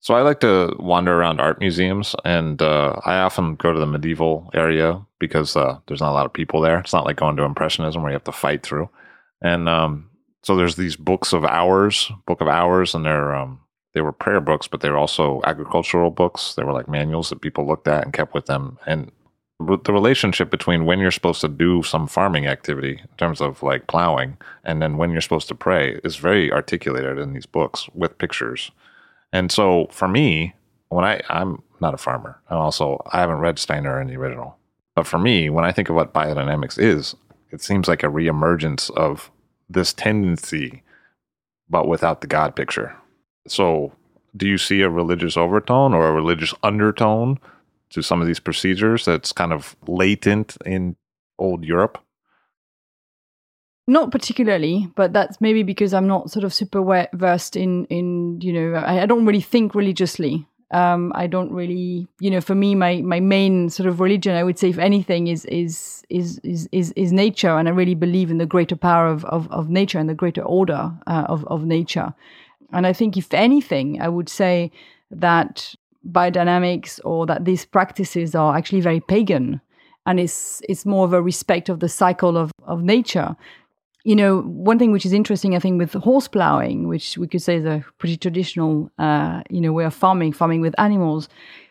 So 0.00 0.14
i 0.14 0.22
like 0.22 0.40
to 0.40 0.74
wander 0.78 1.12
around 1.12 1.40
art 1.40 1.60
museums 1.60 2.16
and 2.24 2.62
uh, 2.62 2.98
i 3.04 3.18
often 3.18 3.56
go 3.56 3.72
to 3.72 3.78
the 3.78 3.86
medieval 3.86 4.50
area 4.54 5.04
because 5.20 5.56
uh, 5.56 5.78
there's 5.86 6.00
not 6.00 6.10
a 6.10 6.18
lot 6.18 6.26
of 6.26 6.32
people 6.32 6.60
there 6.60 6.80
it's 6.80 6.92
not 6.92 7.06
like 7.06 7.16
going 7.16 7.36
to 7.36 7.44
impressionism 7.44 8.02
where 8.02 8.10
you 8.10 8.16
have 8.16 8.24
to 8.24 8.32
fight 8.32 8.62
through 8.62 8.88
and 9.42 9.68
um, 9.68 10.10
so 10.42 10.56
there's 10.56 10.76
these 10.76 10.96
books 10.96 11.32
of 11.32 11.44
hours 11.44 12.10
book 12.26 12.40
of 12.40 12.48
hours 12.48 12.94
and 12.94 13.04
they're 13.04 13.34
um, 13.34 13.60
they 13.92 14.00
were 14.00 14.12
prayer 14.12 14.40
books, 14.40 14.68
but 14.68 14.80
they 14.80 14.90
were 14.90 14.98
also 14.98 15.40
agricultural 15.44 16.10
books. 16.10 16.54
They 16.54 16.62
were 16.62 16.72
like 16.72 16.88
manuals 16.88 17.30
that 17.30 17.40
people 17.40 17.66
looked 17.66 17.88
at 17.88 18.04
and 18.04 18.12
kept 18.12 18.34
with 18.34 18.46
them. 18.46 18.78
And 18.86 19.10
the 19.58 19.92
relationship 19.92 20.50
between 20.50 20.86
when 20.86 21.00
you're 21.00 21.10
supposed 21.10 21.40
to 21.42 21.48
do 21.48 21.82
some 21.82 22.06
farming 22.06 22.46
activity 22.46 23.00
in 23.02 23.16
terms 23.18 23.42
of 23.42 23.62
like 23.62 23.88
plowing 23.88 24.38
and 24.64 24.80
then 24.80 24.96
when 24.96 25.10
you're 25.10 25.20
supposed 25.20 25.48
to 25.48 25.54
pray 25.54 26.00
is 26.02 26.16
very 26.16 26.50
articulated 26.50 27.18
in 27.18 27.34
these 27.34 27.44
books 27.44 27.88
with 27.92 28.16
pictures. 28.16 28.70
And 29.32 29.52
so 29.52 29.88
for 29.90 30.08
me, 30.08 30.54
when 30.88 31.04
I 31.04 31.20
I'm 31.28 31.62
not 31.80 31.94
a 31.94 31.98
farmer, 31.98 32.40
and 32.48 32.58
also 32.58 33.02
I 33.12 33.20
haven't 33.20 33.38
read 33.38 33.58
Steiner 33.58 34.00
in 34.00 34.08
the 34.08 34.16
original. 34.16 34.56
But 35.00 35.06
for 35.06 35.18
me, 35.18 35.48
when 35.48 35.64
I 35.64 35.72
think 35.72 35.88
of 35.88 35.96
what 35.96 36.12
biodynamics 36.12 36.78
is, 36.78 37.16
it 37.50 37.62
seems 37.62 37.88
like 37.88 38.02
a 38.02 38.08
reemergence 38.08 38.90
of 38.90 39.30
this 39.66 39.94
tendency, 39.94 40.82
but 41.70 41.88
without 41.88 42.20
the 42.20 42.26
God 42.26 42.54
picture. 42.54 42.94
So, 43.48 43.94
do 44.36 44.46
you 44.46 44.58
see 44.58 44.82
a 44.82 44.90
religious 44.90 45.38
overtone 45.38 45.94
or 45.94 46.06
a 46.06 46.12
religious 46.12 46.52
undertone 46.62 47.38
to 47.88 48.02
some 48.02 48.20
of 48.20 48.26
these 48.26 48.40
procedures 48.40 49.06
that's 49.06 49.32
kind 49.32 49.54
of 49.54 49.74
latent 49.88 50.58
in 50.66 50.96
old 51.38 51.64
Europe? 51.64 51.96
Not 53.86 54.12
particularly, 54.12 54.86
but 54.96 55.14
that's 55.14 55.40
maybe 55.40 55.62
because 55.62 55.94
I'm 55.94 56.08
not 56.08 56.30
sort 56.30 56.44
of 56.44 56.52
super 56.52 57.08
versed 57.14 57.56
in 57.56 57.86
in 57.86 58.38
you 58.42 58.52
know 58.52 58.78
I, 58.78 59.04
I 59.04 59.06
don't 59.06 59.24
really 59.24 59.40
think 59.40 59.74
religiously. 59.74 60.46
Um, 60.72 61.12
I 61.16 61.26
don't 61.26 61.52
really 61.52 62.06
you 62.20 62.30
know 62.30 62.40
for 62.40 62.54
me 62.54 62.74
my 62.74 63.00
my 63.02 63.18
main 63.18 63.70
sort 63.70 63.88
of 63.88 63.98
religion 63.98 64.36
I 64.36 64.44
would 64.44 64.58
say 64.58 64.68
if 64.68 64.78
anything 64.78 65.26
is 65.26 65.44
is 65.46 66.04
is 66.08 66.38
is 66.44 66.68
is, 66.70 66.92
is 66.92 67.12
nature 67.12 67.50
and 67.58 67.68
I 67.68 67.72
really 67.72 67.96
believe 67.96 68.30
in 68.30 68.38
the 68.38 68.46
greater 68.46 68.76
power 68.76 69.08
of 69.08 69.24
of, 69.24 69.50
of 69.50 69.68
nature 69.68 69.98
and 69.98 70.08
the 70.08 70.14
greater 70.14 70.42
order 70.42 70.92
uh, 71.06 71.24
of 71.28 71.44
of 71.46 71.64
nature. 71.64 72.14
And 72.72 72.86
I 72.86 72.92
think, 72.92 73.16
if 73.16 73.34
anything, 73.34 74.00
I 74.00 74.08
would 74.08 74.28
say 74.28 74.70
that 75.10 75.74
biodynamics 76.08 77.00
or 77.04 77.26
that 77.26 77.44
these 77.44 77.64
practices 77.64 78.34
are 78.34 78.56
actually 78.56 78.80
very 78.80 79.00
pagan 79.00 79.60
and 80.06 80.18
it's 80.18 80.62
it's 80.68 80.86
more 80.86 81.04
of 81.04 81.12
a 81.12 81.22
respect 81.22 81.68
of 81.68 81.80
the 81.80 81.88
cycle 81.88 82.36
of, 82.36 82.50
of 82.64 82.82
nature. 82.82 83.36
You 84.04 84.16
know, 84.16 84.40
one 84.42 84.78
thing 84.78 84.92
which 84.92 85.04
is 85.04 85.12
interesting, 85.12 85.54
I 85.54 85.58
think, 85.58 85.78
with 85.78 85.92
horse 85.92 86.28
plowing, 86.28 86.88
which 86.88 87.18
we 87.18 87.26
could 87.26 87.42
say 87.42 87.56
is 87.56 87.64
a 87.64 87.84
pretty 87.98 88.16
traditional, 88.16 88.90
uh, 88.98 89.42
you 89.50 89.60
know, 89.60 89.72
way 89.72 89.84
of 89.84 89.94
farming, 89.94 90.32
farming 90.32 90.60
with 90.60 90.74
animals. 90.78 91.28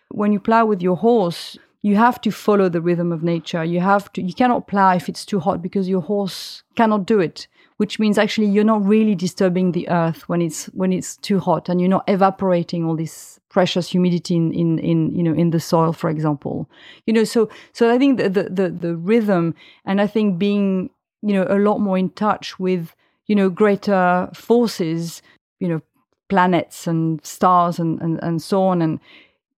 When 0.09 0.31
you 0.31 0.39
plow 0.39 0.65
with 0.65 0.81
your 0.81 0.95
horse, 0.95 1.57
you 1.81 1.95
have 1.95 2.21
to 2.21 2.31
follow 2.31 2.69
the 2.69 2.81
rhythm 2.81 3.11
of 3.11 3.23
nature. 3.23 3.63
You 3.63 3.79
have 3.79 4.11
to. 4.13 4.21
You 4.21 4.33
cannot 4.33 4.67
plow 4.67 4.93
if 4.95 5.09
it's 5.09 5.25
too 5.25 5.39
hot 5.39 5.61
because 5.61 5.89
your 5.89 6.01
horse 6.01 6.63
cannot 6.75 7.05
do 7.05 7.19
it 7.19 7.47
which 7.79 7.97
means 7.97 8.17
actually 8.17 8.45
you're 8.45 8.65
not 8.65 8.85
really 8.85 9.15
disturbing 9.15 9.71
the 9.71 9.87
earth 9.87 10.27
when 10.27 10.41
it's 10.41 10.65
when 10.67 10.91
it's 10.91 11.15
too 11.15 11.39
hot 11.39 11.69
and 11.69 11.79
you're 11.79 11.89
not 11.89 12.03
evaporating 12.09 12.83
all 12.83 12.97
this 12.97 13.39
precious 13.47 13.87
humidity 13.87 14.35
in, 14.35 14.51
in, 14.51 14.79
in 14.79 15.15
you 15.15 15.23
know 15.23 15.33
in 15.33 15.51
the 15.51 15.61
soil 15.61 15.93
for 15.93 16.09
example 16.09 16.69
you 17.05 17.13
know 17.13 17.23
so 17.23 17.49
so 17.71 17.89
i 17.89 17.97
think 17.97 18.17
the, 18.17 18.27
the 18.29 18.43
the 18.43 18.69
the 18.69 18.95
rhythm 18.97 19.55
and 19.85 20.01
i 20.01 20.07
think 20.07 20.37
being 20.37 20.89
you 21.21 21.34
know 21.34 21.45
a 21.49 21.60
lot 21.60 21.79
more 21.79 21.97
in 21.97 22.10
touch 22.12 22.60
with 22.60 22.95
you 23.27 23.36
know 23.36 23.49
greater 23.49 24.29
forces 24.34 25.21
you 25.60 25.67
know 25.67 25.82
planets 26.29 26.88
and 26.88 27.23
stars 27.25 27.79
and 27.79 28.01
and, 28.01 28.19
and 28.21 28.41
so 28.41 28.63
on 28.63 28.82
and 28.82 28.99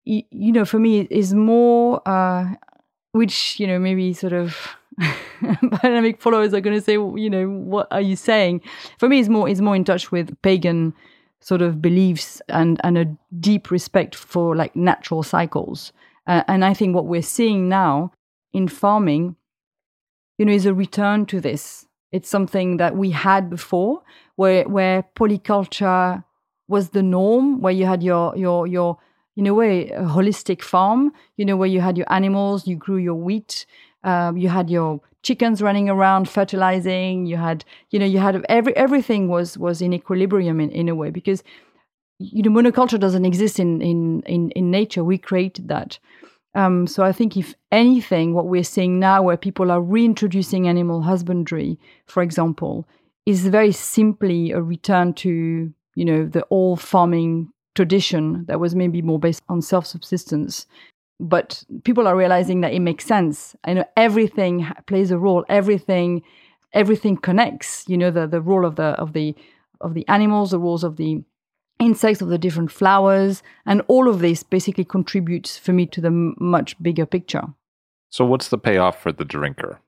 you 0.06 0.52
know 0.52 0.66
for 0.66 0.80
me 0.80 1.08
is 1.10 1.34
more 1.34 2.02
uh 2.08 2.48
which 3.12 3.60
you 3.60 3.68
know 3.68 3.78
maybe 3.78 4.14
sort 4.14 4.34
of 4.34 4.78
biodynamic 5.42 6.20
followers 6.20 6.54
are 6.54 6.62
going 6.62 6.78
to 6.78 6.82
say, 6.82 6.94
you 6.94 7.30
know, 7.30 7.48
what 7.50 7.88
are 7.92 8.02
you 8.02 8.16
saying? 8.16 8.62
For 9.00 9.08
me, 9.10 9.20
it's 9.20 9.30
more 9.30 9.48
it's 9.48 9.62
more 9.62 9.76
in 9.76 9.84
touch 9.84 10.12
with 10.12 10.40
pagan 10.42 10.94
sort 11.40 11.62
of 11.62 11.82
beliefs 11.82 12.42
and 12.50 12.80
and 12.84 12.98
a 12.98 13.06
deep 13.40 13.72
respect 13.72 14.16
for 14.16 14.56
like 14.56 14.76
natural 14.76 15.24
cycles. 15.24 15.92
Uh, 16.28 16.44
and 16.48 16.64
I 16.64 16.74
think 16.74 16.94
what 16.94 17.08
we're 17.08 17.24
seeing 17.24 17.68
now 17.68 18.12
in 18.54 18.68
farming, 18.68 19.36
you 20.42 20.46
know, 20.46 20.54
is 20.54 20.66
a 20.66 20.74
return 20.74 21.28
to 21.28 21.40
this. 21.40 21.86
It's 22.12 22.28
something 22.28 22.78
that 22.78 22.98
we 22.98 23.12
had 23.12 23.48
before, 23.48 24.02
where 24.38 24.68
where 24.68 25.04
polyculture 25.16 26.24
was 26.68 26.90
the 26.90 27.04
norm, 27.04 27.62
where 27.62 27.72
you 27.72 27.86
had 27.86 28.02
your 28.02 28.36
your 28.36 28.66
your 28.66 28.98
in 29.36 29.46
a 29.46 29.54
way 29.54 29.92
a 29.92 30.02
holistic 30.02 30.64
farm, 30.64 31.12
you 31.38 31.46
know, 31.46 31.56
where 31.56 31.70
you 31.70 31.80
had 31.80 31.96
your 31.96 32.12
animals, 32.12 32.66
you 32.66 32.76
grew 32.76 32.98
your 32.98 33.14
wheat, 33.14 33.68
um, 34.04 34.36
you 34.36 34.50
had 34.50 34.68
your 34.72 35.00
chickens 35.22 35.62
running 35.62 35.90
around 35.90 36.28
fertilizing. 36.28 37.28
You 37.28 37.38
had, 37.38 37.64
you 37.92 38.00
know, 38.00 38.08
you 38.08 38.18
had 38.18 38.44
every 38.50 38.76
everything 38.76 39.28
was 39.28 39.60
was 39.60 39.80
in 39.80 39.94
equilibrium 39.94 40.60
in, 40.60 40.72
in 40.72 40.90
a 40.90 40.96
way 40.96 41.12
because 41.12 41.44
you 42.18 42.42
know 42.42 42.50
monoculture 42.50 43.00
doesn't 43.00 43.26
exist 43.26 43.60
in 43.60 43.80
in 43.80 44.24
in, 44.24 44.50
in 44.56 44.72
nature. 44.72 45.04
We 45.04 45.20
created 45.20 45.68
that. 45.68 46.00
Um, 46.54 46.86
so 46.88 47.04
I 47.04 47.12
think 47.12 47.38
if 47.38 47.56
anything, 47.72 48.34
what 48.34 48.48
we're 48.48 48.64
seeing 48.64 49.00
now, 49.00 49.24
where 49.24 49.38
people 49.38 49.72
are 49.72 49.82
reintroducing 49.82 50.68
animal 50.68 51.02
husbandry, 51.02 51.80
for 52.06 52.22
example, 52.22 52.88
is 53.26 53.48
very 53.48 53.72
simply 53.72 54.52
a 54.52 54.62
return 54.62 55.14
to 55.14 55.74
you 55.96 56.06
know 56.06 56.26
the 56.26 56.46
old 56.50 56.82
farming 56.82 57.52
tradition 57.76 58.46
that 58.48 58.60
was 58.60 58.76
maybe 58.76 59.02
more 59.02 59.20
based 59.20 59.42
on 59.48 59.62
self-subsistence. 59.62 60.66
But 61.20 61.64
people 61.84 62.08
are 62.08 62.18
realizing 62.18 62.62
that 62.62 62.74
it 62.74 62.80
makes 62.80 63.06
sense. 63.06 63.56
I 63.64 63.74
know 63.74 63.86
everything 63.96 64.68
plays 64.88 65.12
a 65.12 65.18
role. 65.18 65.46
Everything 65.48 66.24
everything 66.74 67.18
connects 67.18 67.84
you 67.88 67.98
know 67.98 68.12
the 68.12 68.28
the 68.28 68.42
role 68.42 68.66
of 68.66 68.76
the 68.76 68.84
of 68.84 69.14
the 69.14 69.36
of 69.82 69.94
the 69.94 70.08
animals 70.08 70.52
the 70.52 70.60
roles 70.60 70.84
of 70.84 70.98
the 70.98 71.22
insects 71.82 72.22
of 72.22 72.30
the 72.30 72.38
different 72.38 72.72
flowers 72.72 73.44
and 73.66 73.82
all 73.88 74.08
of 74.08 74.20
this 74.20 74.44
basically 74.44 74.86
contributes 74.86 75.58
for 75.58 75.74
me 75.74 75.86
to 75.86 76.00
the 76.00 76.12
much 76.40 76.82
bigger 76.82 77.06
picture 77.06 77.44
so 78.10 78.24
what's 78.26 78.50
the 78.50 78.58
payoff 78.58 79.02
for 79.02 79.12
the 79.12 79.26
drinker 79.26 79.80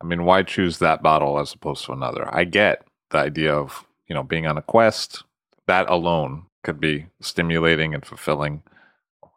i 0.00 0.04
mean 0.04 0.24
why 0.24 0.42
choose 0.42 0.78
that 0.78 1.02
bottle 1.02 1.38
as 1.38 1.52
opposed 1.52 1.84
to 1.84 1.92
another 1.92 2.32
i 2.34 2.44
get 2.44 2.86
the 3.10 3.18
idea 3.18 3.52
of 3.52 3.84
you 4.08 4.14
know 4.14 4.22
being 4.22 4.46
on 4.46 4.56
a 4.56 4.62
quest 4.62 5.24
that 5.66 5.88
alone 5.88 6.46
could 6.62 6.80
be 6.80 7.06
stimulating 7.20 7.94
and 7.94 8.04
fulfilling. 8.04 8.62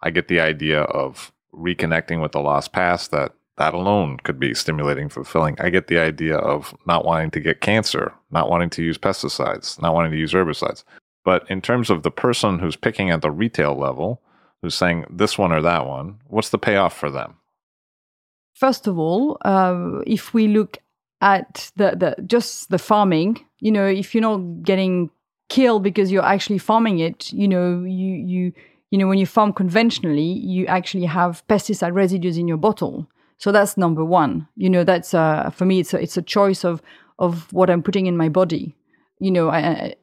I 0.02 0.10
get 0.10 0.28
the 0.28 0.40
idea 0.40 0.82
of 0.82 1.32
reconnecting 1.54 2.22
with 2.22 2.32
the 2.32 2.42
lost 2.42 2.74
past 2.74 3.12
that 3.12 3.34
that 3.58 3.76
alone 3.76 4.18
could 4.24 4.40
be 4.40 4.56
stimulating, 4.56 5.10
fulfilling. 5.10 5.56
I 5.60 5.70
get 5.70 5.88
the 5.88 6.00
idea 6.00 6.38
of 6.38 6.76
not 6.88 7.06
wanting 7.06 7.30
to 7.32 7.40
get 7.40 7.62
cancer, 7.62 8.12
not 8.32 8.50
wanting 8.50 8.72
to 8.72 8.84
use 8.84 8.98
pesticides, 8.98 9.80
not 9.80 9.94
wanting 9.94 10.12
to 10.12 10.18
use 10.18 10.34
herbicides. 10.34 10.84
But 11.24 11.50
in 11.50 11.62
terms 11.62 11.90
of 11.90 12.04
the 12.04 12.12
person 12.12 12.60
who's 12.60 12.76
picking 12.76 13.10
at 13.10 13.22
the 13.22 13.32
retail 13.32 13.76
level, 13.76 14.22
who's 14.62 14.76
saying 14.76 15.06
this 15.10 15.38
one 15.38 15.52
or 15.52 15.62
that 15.62 15.88
one, 15.88 16.20
what's 16.28 16.50
the 16.50 16.58
payoff 16.58 16.98
for 16.98 17.10
them? 17.10 17.36
First 18.56 18.88
of 18.88 19.00
all, 19.00 19.38
uh, 19.44 20.00
if 20.06 20.34
we 20.34 20.48
look 20.48 20.78
at 21.22 21.72
the, 21.76 21.96
the 21.96 22.24
just 22.24 22.70
the 22.70 22.78
farming, 22.78 23.44
you 23.60 23.72
know, 23.72 23.88
if 23.88 24.14
you're 24.14 24.22
not 24.22 24.64
getting 24.64 25.10
killed 25.50 25.84
because 25.84 26.12
you're 26.12 26.26
actually 26.26 26.58
farming 26.58 26.98
it 26.98 27.32
you 27.32 27.48
know 27.48 27.84
you 27.84 28.16
you 28.16 28.52
you 28.90 28.98
know 28.98 29.08
when 29.08 29.20
you 29.20 29.26
farm 29.26 29.54
conventionally 29.54 30.24
you 30.24 30.66
actually 30.66 31.06
have 31.06 31.46
pesticide 31.48 31.94
residues 31.94 32.38
in 32.38 32.48
your 32.48 32.58
bottle. 32.58 33.08
So 33.38 33.52
that's 33.52 33.78
number 33.78 34.06
one. 34.06 34.48
You 34.56 34.70
know 34.70 34.84
that's 34.84 35.14
uh, 35.14 35.50
for 35.50 35.66
me 35.66 35.80
it's 35.82 35.94
a, 35.94 36.02
it's 36.02 36.18
a 36.18 36.22
choice 36.22 36.64
of 36.64 36.82
of 37.20 37.52
what 37.54 37.70
i'm 37.70 37.84
putting 37.84 38.08
in 38.08 38.18
my 38.18 38.30
body. 38.30 38.76
You 39.20 39.32
know 39.32 39.50
I, 39.50 39.96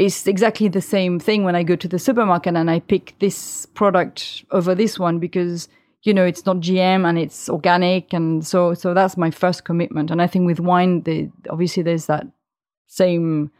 it's 0.00 0.26
exactly 0.26 0.68
the 0.68 0.80
same 0.80 1.20
thing 1.20 1.44
when 1.44 1.54
i 1.54 1.62
go 1.62 1.76
to 1.76 1.88
the 1.88 1.98
supermarket 1.98 2.56
and 2.56 2.70
i 2.70 2.80
pick 2.80 3.14
this 3.18 3.66
product 3.66 4.44
over 4.50 4.74
this 4.74 4.98
one 4.98 5.18
because 5.18 5.68
you 6.02 6.14
know 6.14 6.24
it's 6.24 6.46
not 6.46 6.56
gm 6.56 7.08
and 7.08 7.18
it's 7.18 7.48
organic 7.48 8.12
and 8.12 8.46
so 8.46 8.74
so 8.74 8.94
that's 8.94 9.16
my 9.16 9.30
first 9.30 9.64
commitment 9.64 10.10
and 10.10 10.22
i 10.22 10.26
think 10.26 10.46
with 10.46 10.60
wine 10.60 11.04
obviously 11.50 11.82
there's 11.82 12.06
that 12.06 12.26
same 12.86 13.50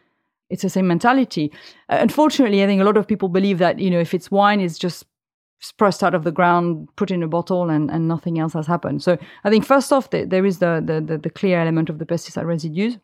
it's 0.51 0.63
the 0.63 0.69
same 0.69 0.89
mentality. 0.89 1.53
Uh, 1.89 1.99
unfortunately, 2.01 2.63
I 2.63 2.67
think 2.67 2.83
a 2.83 2.85
lot 2.85 2.97
of 2.97 3.07
people 3.07 3.29
believe 3.29 3.59
that 3.59 3.79
you 3.79 3.91
know 3.91 4.01
if 4.01 4.13
it's 4.13 4.31
wine, 4.31 4.61
it's 4.61 4.79
just 4.79 5.07
pressed 5.79 6.03
out 6.03 6.15
of 6.15 6.25
the 6.25 6.33
ground, 6.33 6.89
put 6.97 7.11
in 7.11 7.23
a 7.23 7.29
bottle, 7.29 7.71
and, 7.71 7.91
and 7.91 8.09
nothing 8.09 8.39
else 8.39 8.55
has 8.55 8.67
happened. 8.67 9.03
So 9.03 9.17
I 9.45 9.51
think 9.51 9.65
first 9.65 9.93
off, 9.93 10.11
the, 10.11 10.25
there 10.25 10.45
is 10.45 10.59
the, 10.59 10.83
the, 10.85 11.01
the 11.01 11.19
the 11.19 11.31
clear 11.31 11.61
element 11.61 11.89
of 11.89 11.99
the 11.99 12.07
pesticide 12.07 12.47
residues. 12.47 12.99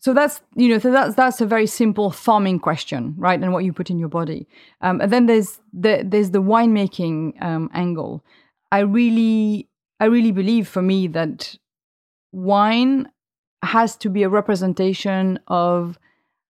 So 0.00 0.14
that's 0.14 0.40
you 0.54 0.68
know 0.68 0.78
so 0.78 0.92
that's 0.92 1.14
that's 1.16 1.40
a 1.40 1.46
very 1.46 1.66
simple 1.66 2.10
farming 2.10 2.60
question, 2.60 3.14
right? 3.16 3.40
And 3.40 3.52
what 3.52 3.64
you 3.64 3.72
put 3.72 3.90
in 3.90 3.98
your 3.98 4.08
body. 4.08 4.46
Um, 4.80 5.00
and 5.00 5.12
then 5.12 5.26
there's 5.26 5.60
the 5.72 6.04
there's 6.04 6.30
the 6.30 6.42
winemaking 6.42 7.42
um, 7.42 7.68
angle. 7.74 8.24
I 8.70 8.80
really 8.80 9.68
I 10.00 10.04
really 10.04 10.32
believe 10.32 10.68
for 10.68 10.82
me 10.82 11.08
that 11.08 11.56
wine 12.32 13.08
has 13.62 13.96
to 13.96 14.08
be 14.08 14.22
a 14.22 14.28
representation 14.28 15.40
of 15.48 15.98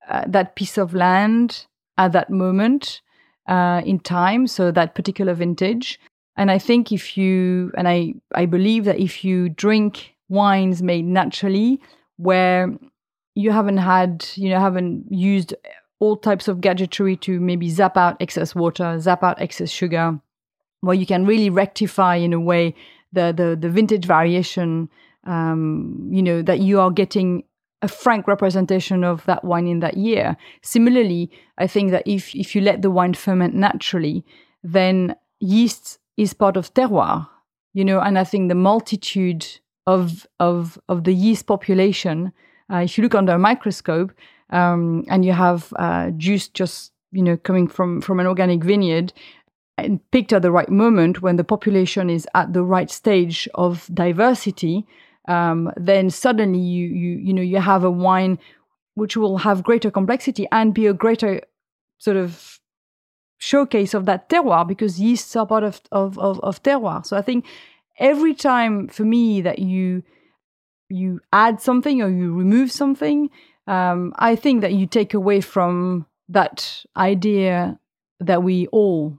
uh, 0.08 0.24
that 0.26 0.56
piece 0.56 0.78
of 0.78 0.94
land 0.94 1.66
at 1.96 2.12
that 2.12 2.30
moment 2.30 3.02
uh, 3.46 3.82
in 3.84 4.00
time, 4.00 4.46
so 4.46 4.70
that 4.70 4.94
particular 4.94 5.34
vintage. 5.34 6.00
And 6.36 6.50
I 6.50 6.58
think 6.58 6.92
if 6.92 7.16
you, 7.16 7.72
and 7.76 7.88
I, 7.88 8.14
I 8.34 8.46
believe 8.46 8.84
that 8.84 9.00
if 9.00 9.24
you 9.24 9.48
drink 9.48 10.14
wines 10.28 10.82
made 10.82 11.04
naturally, 11.04 11.80
where 12.16 12.72
you 13.38 13.50
haven't 13.52 13.78
had, 13.78 14.26
you 14.34 14.48
know, 14.50 14.60
haven't 14.60 15.04
used 15.10 15.54
all 16.00 16.16
types 16.16 16.48
of 16.48 16.60
gadgetry 16.60 17.16
to 17.16 17.40
maybe 17.40 17.68
zap 17.68 17.96
out 17.96 18.16
excess 18.20 18.54
water, 18.54 18.98
zap 19.00 19.22
out 19.22 19.40
excess 19.40 19.70
sugar, 19.70 20.18
where 20.80 20.94
you 21.00 21.06
can 21.06 21.26
really 21.26 21.50
rectify 21.50 22.16
in 22.16 22.32
a 22.32 22.40
way 22.40 22.74
the 23.12 23.26
the, 23.40 23.56
the 23.60 23.70
vintage 23.70 24.04
variation 24.04 24.88
um, 25.28 26.08
you 26.10 26.22
know, 26.22 26.42
that 26.42 26.60
you 26.60 26.80
are 26.80 26.90
getting 26.90 27.44
a 27.82 27.88
frank 27.88 28.26
representation 28.26 29.04
of 29.04 29.24
that 29.26 29.44
wine 29.44 29.68
in 29.68 29.80
that 29.80 29.96
year. 29.96 30.36
Similarly, 30.62 31.30
I 31.58 31.66
think 31.66 31.90
that 31.92 32.02
if, 32.06 32.34
if 32.34 32.54
you 32.54 32.60
let 32.60 32.82
the 32.82 32.90
wine 32.90 33.14
ferment 33.14 33.54
naturally, 33.54 34.24
then 34.62 35.14
yeast 35.38 35.98
is 36.16 36.32
part 36.32 36.56
of 36.56 36.72
terroir, 36.74 37.28
you 37.74 37.84
know, 37.84 38.00
and 38.00 38.18
I 38.18 38.24
think 38.24 38.48
the 38.48 38.56
multitude 38.56 39.46
of, 39.86 40.26
of, 40.40 40.78
of 40.88 41.04
the 41.04 41.14
yeast 41.14 41.46
population, 41.46 42.32
uh, 42.72 42.78
if 42.78 42.96
you 42.96 43.02
look 43.02 43.14
under 43.14 43.32
a 43.32 43.38
microscope 43.38 44.12
um, 44.50 45.04
and 45.08 45.24
you 45.24 45.32
have 45.32 45.72
uh, 45.76 46.10
juice 46.10 46.48
just, 46.48 46.92
you 47.12 47.22
know, 47.22 47.36
coming 47.36 47.68
from, 47.68 48.00
from 48.00 48.20
an 48.20 48.26
organic 48.26 48.62
vineyard, 48.62 49.12
and 49.78 50.00
picked 50.10 50.32
at 50.32 50.42
the 50.42 50.50
right 50.50 50.68
moment 50.68 51.22
when 51.22 51.36
the 51.36 51.44
population 51.44 52.10
is 52.10 52.26
at 52.34 52.52
the 52.52 52.64
right 52.64 52.90
stage 52.90 53.48
of 53.54 53.88
diversity, 53.94 54.84
um, 55.28 55.70
then 55.76 56.10
suddenly 56.10 56.58
you 56.58 56.88
you 56.88 57.18
you 57.18 57.32
know 57.32 57.42
you 57.42 57.58
have 57.58 57.84
a 57.84 57.90
wine 57.90 58.38
which 58.94 59.16
will 59.16 59.38
have 59.38 59.62
greater 59.62 59.90
complexity 59.90 60.48
and 60.50 60.74
be 60.74 60.86
a 60.86 60.92
greater 60.92 61.40
sort 61.98 62.16
of 62.16 62.58
showcase 63.38 63.94
of 63.94 64.06
that 64.06 64.28
terroir 64.28 64.66
because 64.66 65.00
yeasts 65.00 65.36
are 65.36 65.46
part 65.46 65.62
of, 65.62 65.80
of, 65.92 66.18
of, 66.18 66.40
of 66.40 66.60
terroir. 66.64 67.06
So 67.06 67.16
I 67.16 67.22
think 67.22 67.46
every 67.98 68.34
time 68.34 68.88
for 68.88 69.04
me 69.04 69.40
that 69.42 69.60
you 69.60 70.02
you 70.88 71.20
add 71.32 71.60
something 71.60 72.02
or 72.02 72.08
you 72.08 72.34
remove 72.34 72.72
something, 72.72 73.30
um, 73.66 74.12
I 74.18 74.36
think 74.36 74.62
that 74.62 74.72
you 74.72 74.86
take 74.86 75.14
away 75.14 75.40
from 75.40 76.06
that 76.28 76.84
idea 76.96 77.78
that 78.20 78.42
we 78.42 78.66
all 78.68 79.18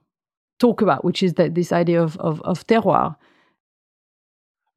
talk 0.59 0.81
about, 0.81 1.05
which 1.05 1.23
is 1.23 1.35
that 1.35 1.55
this 1.55 1.71
idea 1.71 2.01
of, 2.01 2.17
of, 2.17 2.41
of 2.41 2.65
terroir 2.67 3.15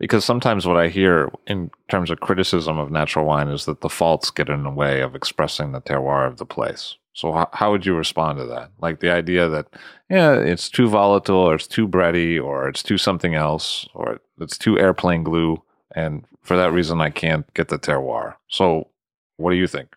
because 0.03 0.25
sometimes 0.25 0.67
what 0.67 0.77
I 0.77 0.89
hear 0.89 1.31
in 1.47 1.71
terms 1.89 2.11
of 2.11 2.19
criticism 2.19 2.77
of 2.77 2.91
natural 2.91 3.25
wine 3.25 3.47
is 3.47 3.67
that 3.67 3.83
the 3.83 3.89
faults 3.89 4.33
get 4.33 4.49
in 4.49 4.65
the 4.65 4.71
way 4.71 5.01
of 5.01 5.15
expressing 5.15 5.71
the 5.71 5.81
terroir 5.81 6.27
of 6.27 6.39
the 6.39 6.45
place. 6.45 6.97
So 7.13 7.31
how, 7.31 7.49
how 7.53 7.71
would 7.71 7.87
you 7.87 7.95
respond 7.95 8.39
to 8.39 8.47
that? 8.47 8.73
Like 8.81 8.99
the 8.99 9.13
idea 9.13 9.49
that 9.49 9.69
yeah, 10.11 10.33
it's 10.35 10.69
too 10.69 10.89
volatile, 10.89 11.37
or 11.37 11.55
it's 11.55 11.69
too 11.69 11.87
bready, 11.87 12.43
or 12.43 12.69
it's 12.69 12.83
too 12.83 12.99
something 12.99 13.37
else, 13.37 13.87
or 13.95 14.19
it's 14.41 14.59
too 14.59 14.77
airplane 14.77 15.23
glue, 15.23 15.63
and 15.95 16.25
for 16.43 16.57
that 16.57 16.73
reason 16.73 17.01
I 17.01 17.11
can't 17.11 17.53
get 17.55 17.69
the 17.69 17.79
terroir. 17.79 18.35
So 18.49 18.89
what 19.37 19.51
do 19.51 19.57
you 19.57 19.67
think? 19.67 19.95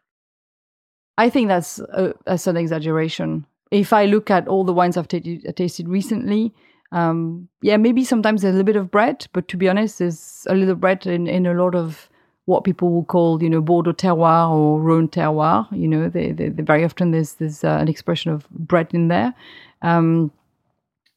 I 1.18 1.30
think 1.30 1.48
that's 1.48 1.80
a, 1.80 2.14
that's 2.26 2.48
an 2.48 2.58
exaggeration. 2.58 3.46
If 3.72 3.94
I 3.94 4.06
look 4.06 4.30
at 4.30 4.48
all 4.48 4.64
the 4.64 4.74
wines 4.74 4.98
I've 4.98 5.08
t- 5.08 5.40
tasted 5.56 5.88
recently, 5.88 6.54
um, 6.92 7.48
yeah, 7.62 7.78
maybe 7.78 8.04
sometimes 8.04 8.42
there's 8.42 8.54
a 8.54 8.58
little 8.58 8.66
bit 8.66 8.76
of 8.76 8.92
bread, 8.92 9.28
but 9.34 9.48
to 9.50 9.58
be 9.58 9.68
honest, 9.68 10.00
there's 10.00 10.46
a 10.50 10.56
little 10.56 10.76
bread 10.76 11.06
in, 11.06 11.28
in 11.28 11.46
a 11.46 11.54
lot 11.54 11.76
of 11.76 12.10
what 12.46 12.64
people 12.64 12.92
will 12.92 13.04
call, 13.06 13.42
you 13.42 13.50
know, 13.50 13.62
Bordeaux 13.62 13.94
terroir 13.94 14.52
or 14.52 14.80
Rhone 14.80 15.08
terroir. 15.08 15.68
You 15.72 15.88
know, 15.88 16.10
they, 16.10 16.32
they, 16.32 16.50
they 16.50 16.62
very 16.62 16.86
often 16.86 17.12
there's 17.12 17.34
there's 17.34 17.64
uh, 17.64 17.78
an 17.82 17.88
expression 17.88 18.32
of 18.32 18.48
bread 18.50 18.88
in 18.94 19.08
there. 19.08 19.34
Um, 19.82 20.32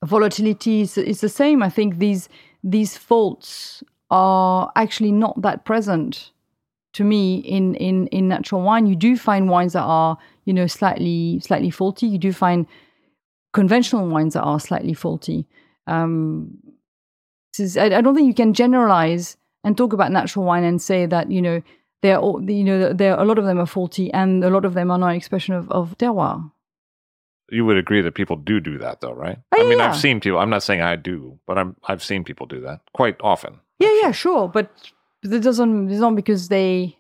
volatility 0.05 0.81
is, 0.81 0.97
is 0.97 1.21
the 1.21 1.29
same. 1.29 1.63
I 1.63 1.69
think 1.69 1.99
these 1.99 2.29
these 2.65 2.97
faults 2.97 3.83
are 4.11 4.73
actually 4.77 5.13
not 5.13 5.41
that 5.43 5.65
present 5.65 6.31
to 6.95 7.05
me 7.05 7.39
in 7.39 7.75
in 7.77 8.07
in 8.09 8.29
natural 8.29 8.63
wine. 8.63 8.87
You 8.87 8.97
do 8.97 9.17
find 9.17 9.49
wines 9.49 9.75
that 9.75 9.83
are 9.83 10.19
you 10.45 10.53
know 10.53 10.67
slightly 10.67 11.41
slightly 11.41 11.71
faulty. 11.71 12.07
You 12.07 12.19
do 12.19 12.33
find 12.33 12.67
conventional 13.53 14.09
wines 14.09 14.35
that 14.35 14.43
are 14.43 14.61
slightly 14.61 14.95
faulty. 14.95 15.47
Um, 15.87 16.59
is, 17.59 17.77
I, 17.77 17.87
I, 17.87 18.01
don't 18.01 18.15
think 18.15 18.29
you 18.29 18.35
can 18.35 18.55
generalize 18.55 19.37
and 19.65 19.77
talk 19.77 19.93
about 19.93 20.13
natural 20.13 20.45
wine 20.45 20.63
and 20.63 20.81
say 20.81 21.07
that 21.07 21.31
you 21.31 21.43
know 21.43 21.63
they're 22.03 22.19
all, 22.19 22.43
you 22.49 22.63
know 22.63 22.93
there 22.93 23.19
a 23.19 23.25
lot 23.25 23.39
of 23.39 23.45
them 23.45 23.59
are 23.59 23.67
faulty 23.67 24.13
and 24.13 24.45
a 24.45 24.51
lot 24.51 24.65
of 24.65 24.75
them 24.75 24.91
are 24.91 24.99
not 24.99 25.09
an 25.09 25.17
expression 25.17 25.55
of, 25.55 25.71
of 25.71 25.97
terroir. 25.99 26.51
You 27.51 27.65
would 27.65 27.79
agree 27.79 28.03
that 28.03 28.15
people 28.15 28.37
do 28.37 28.61
do 28.61 28.77
that, 28.79 29.01
though, 29.01 29.15
right? 29.15 29.39
Oh, 29.57 29.65
I 29.65 29.69
mean, 29.69 29.79
yeah. 29.79 29.89
I've 29.89 29.97
seen 29.97 30.21
people. 30.21 30.39
I'm 30.39 30.51
not 30.51 30.63
saying 30.63 30.83
I 30.83 30.97
do, 30.97 31.39
but 31.47 31.59
I'm 31.59 31.77
I've 31.85 32.05
seen 32.05 32.23
people 32.25 32.47
do 32.47 32.61
that 32.61 32.81
quite 32.93 33.17
often. 33.21 33.61
Yeah, 33.79 33.93
yeah, 34.03 34.11
sure, 34.13 34.49
but 34.49 34.71
it 35.23 35.43
doesn't. 35.43 35.91
It's 35.91 36.01
not 36.01 36.17
because 36.17 36.49
they 36.49 36.97